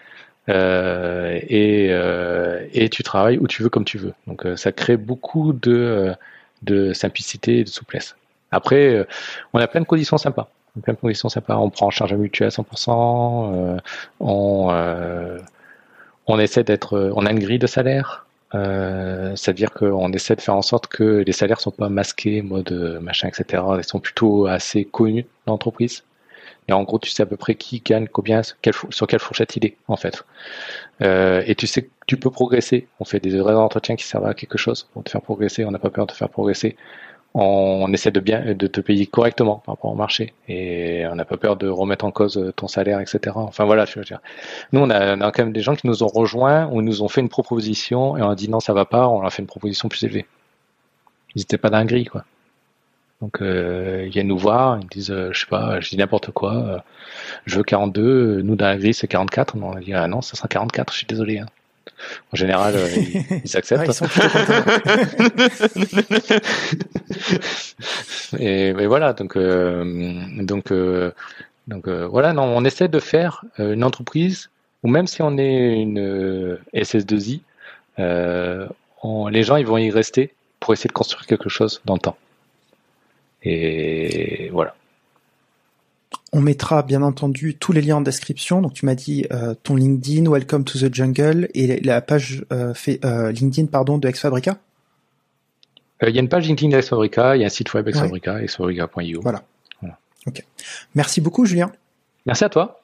euh, 0.50 1.40
et, 1.44 1.90
euh, 1.92 2.66
et, 2.74 2.90
tu 2.90 3.04
travailles 3.04 3.38
où 3.38 3.48
tu 3.48 3.62
veux 3.62 3.70
comme 3.70 3.86
tu 3.86 4.00
veux. 4.00 4.14
Donc 4.26 4.48
euh, 4.48 4.56
ça 4.56 4.72
crée 4.72 4.98
beaucoup 4.98 5.54
de, 5.54 6.16
de 6.64 6.94
simplicité 6.94 7.60
et 7.60 7.64
de 7.64 7.70
souplesse. 7.70 8.16
Après, 8.50 9.06
on 9.54 9.60
a 9.60 9.68
plein 9.68 9.82
de 9.82 9.86
conditions 9.86 10.18
sympas. 10.18 10.50
Plein 10.82 10.94
de 10.94 11.00
conditions 11.00 11.30
sympas. 11.30 11.58
On 11.58 11.70
prend 11.70 11.88
en 11.88 11.92
charge 11.92 12.12
un 12.12 12.18
mutuel 12.18 12.48
à 12.48 12.50
100%. 12.50 13.80
on, 14.20 15.38
on 16.26 16.40
essaie 16.40 16.64
d'être. 16.64 17.12
On 17.16 17.26
a 17.28 17.32
une 17.32 17.40
grille 17.40 17.60
de 17.60 17.68
salaire. 17.68 18.27
C'est-à-dire 18.52 19.72
qu'on 19.72 20.12
essaie 20.14 20.36
de 20.36 20.42
faire 20.42 20.56
en 20.56 20.62
sorte 20.62 20.88
que 20.88 21.24
les 21.26 21.32
salaires 21.34 21.60
sont 21.60 21.72
pas 21.72 21.90
masqués, 21.90 22.42
mode 22.42 23.00
machin, 23.02 23.28
etc. 23.28 23.64
Ils 23.78 23.84
sont 23.84 24.00
plutôt 24.00 24.48
assez 24.48 24.86
connus 24.86 25.26
dans 25.46 25.54
l'entreprise. 25.54 26.04
Et 26.68 26.74
en 26.74 26.84
gros, 26.84 27.00
tu 27.00 27.10
sais 27.10 27.24
à 27.24 27.26
peu 27.26 27.38
près 27.38 27.56
qui 27.56 27.80
gagne 27.80 28.08
combien, 28.08 28.42
sur 28.44 28.58
quelle 29.08 29.20
fourchette 29.20 29.56
il 29.56 29.66
est, 29.66 29.78
en 29.88 29.96
fait. 29.96 30.24
Euh, 31.02 31.42
et 31.46 31.56
tu 31.56 31.66
sais 31.66 31.84
que 31.84 31.90
tu 32.08 32.18
peux 32.18 32.30
progresser. 32.30 32.88
On 33.00 33.06
fait 33.06 33.20
des 33.20 33.38
vrais 33.38 33.54
entretiens 33.54 33.96
qui 33.96 34.06
servent 34.06 34.26
à 34.26 34.34
quelque 34.34 34.58
chose 34.58 34.88
pour 34.94 35.04
te 35.04 35.10
faire 35.10 35.22
progresser. 35.22 35.64
On 35.64 35.72
n'a 35.72 35.80
pas 35.80 35.90
peur 35.90 36.06
de 36.06 36.12
te 36.12 36.18
faire 36.18 36.30
progresser. 36.30 36.76
On 37.40 37.94
essaie 37.94 38.10
de 38.10 38.20
bien 38.20 38.56
de 38.56 38.68
te 38.68 38.82
payer 38.82 39.06
correctement 39.06 39.62
par 39.64 39.76
rapport 39.76 39.92
au 39.92 39.96
marché 39.96 40.34
et 40.48 41.06
on 41.12 41.14
n'a 41.16 41.26
pas 41.26 41.38
peur 41.38 41.56
de 41.56 41.68
remettre 41.68 42.04
en 42.06 42.12
cause 42.12 42.52
ton 42.56 42.68
salaire, 42.68 43.00
etc. 43.00 43.20
Enfin 43.36 43.64
voilà, 43.66 43.86
je 43.86 44.00
veux 44.00 44.06
dire. 44.06 44.22
Nous, 44.72 44.80
on 44.80 44.90
a, 44.90 45.16
on 45.16 45.22
a 45.22 45.32
quand 45.32 45.44
même 45.44 45.54
des 45.54 45.62
gens 45.62 45.76
qui 45.76 45.86
nous 45.86 46.02
ont 46.02 46.08
rejoints 46.08 46.68
ou 46.72 46.82
nous 46.82 47.04
ont 47.04 47.08
fait 47.10 47.22
une 47.22 47.30
proposition 47.30 48.18
et 48.18 48.24
on 48.24 48.30
a 48.30 48.36
dit 48.36 48.50
non, 48.50 48.60
ça 48.60 48.74
va 48.74 48.86
pas. 48.86 49.08
On 49.08 49.20
leur 49.20 49.28
a 49.28 49.30
fait 49.30 49.44
une 49.44 49.48
proposition 49.48 49.88
plus 49.88 50.04
élevée. 50.04 50.26
Ils 51.36 51.42
n'étaient 51.42 51.60
pas 51.60 51.70
dingueries, 51.70 52.06
quoi. 52.06 52.26
Donc 53.22 53.42
euh, 53.42 54.04
ils 54.06 54.12
viennent 54.12 54.28
nous 54.28 54.38
voir, 54.38 54.80
ils 54.80 54.88
disent, 54.88 55.12
euh, 55.12 55.30
je 55.34 55.40
sais 55.42 55.48
pas, 55.48 55.80
je 55.80 55.90
dis 55.90 55.98
n'importe 55.98 56.32
quoi, 56.32 56.54
euh, 56.56 56.80
je 57.46 57.58
veux 57.58 57.64
42, 57.64 58.42
nous 58.44 58.56
dans 58.56 58.68
la 58.68 58.94
c'est 58.94 59.08
44, 59.08 59.56
on 59.58 59.74
a 59.76 59.80
dit 59.80 59.94
ah 59.94 60.08
non, 60.08 60.22
ça 60.22 60.36
sera 60.36 60.48
44, 60.48 60.94
je 60.94 60.98
suis 61.00 61.08
désolé. 61.08 61.40
Hein. 61.40 61.48
En 62.34 62.36
général, 62.36 62.76
ils, 63.46 63.58
acceptent. 63.58 64.04
et, 68.40 68.86
voilà, 68.86 69.14
donc 69.14 69.38
donc 69.38 70.74
donc 71.68 71.88
voilà, 71.88 72.34
non, 72.34 72.44
on 72.44 72.64
essaie 72.66 72.88
de 72.88 73.00
faire 73.00 73.44
une 73.58 73.84
entreprise 73.84 74.50
ou 74.84 74.90
même 74.90 75.08
si 75.08 75.22
on 75.22 75.38
est 75.38 75.82
une 75.82 76.58
SS2I, 76.74 77.42
les 77.98 79.44
gens 79.44 79.56
ils 79.58 79.66
vont 79.66 79.78
y 79.78 79.92
rester 79.92 80.34
pour 80.60 80.74
essayer 80.74 80.88
de 80.88 80.94
construire 80.94 81.26
quelque 81.26 81.50
chose 81.50 81.82
dans 81.86 81.96
le 81.96 82.00
temps. 82.00 82.18
Et 83.44 84.50
voilà. 84.52 84.76
On 86.34 86.42
mettra 86.42 86.84
bien 86.84 87.02
entendu 87.02 87.56
tous 87.56 87.72
les 87.72 87.82
liens 87.82 87.98
en 87.98 88.02
description. 88.02 88.62
Donc 88.62 88.74
tu 88.74 88.86
m'as 88.86 88.96
dit 88.96 89.26
euh, 89.32 89.56
ton 89.64 89.76
LinkedIn, 89.76 90.30
Welcome 90.30 90.66
to 90.66 90.78
the 90.78 90.94
Jungle 90.94 91.48
et 91.54 91.80
la 91.82 92.02
page 92.02 92.46
euh, 92.52 92.74
fait, 92.74 93.00
euh, 93.06 93.32
LinkedIn 93.32 93.68
pardon 93.68 93.98
de 93.98 94.08
Exfabrica. 94.08 94.58
Il 96.02 96.14
y 96.14 96.18
a 96.18 96.22
une 96.22 96.30
page 96.30 96.48
LinkedIn 96.48 96.70
d'Exfabrica, 96.70 97.36
il 97.36 97.42
y 97.42 97.44
a 97.44 97.48
un 97.48 97.50
site 97.50 97.74
web 97.74 97.88
Exfabrica, 97.88 98.36
ouais. 98.36 98.44
exfabrica.io. 98.44 99.22
Voilà. 99.22 99.44
voilà. 99.82 99.98
Ok. 100.28 100.44
Merci 100.96 101.22
beaucoup 101.22 101.46
Julien. 101.46 101.72
Merci 102.26 102.44
à 102.44 102.50
toi. 102.50 102.82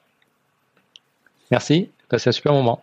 Merci. 1.50 1.90
C'est 2.10 2.28
un 2.28 2.32
super 2.32 2.52
moment. 2.52 2.82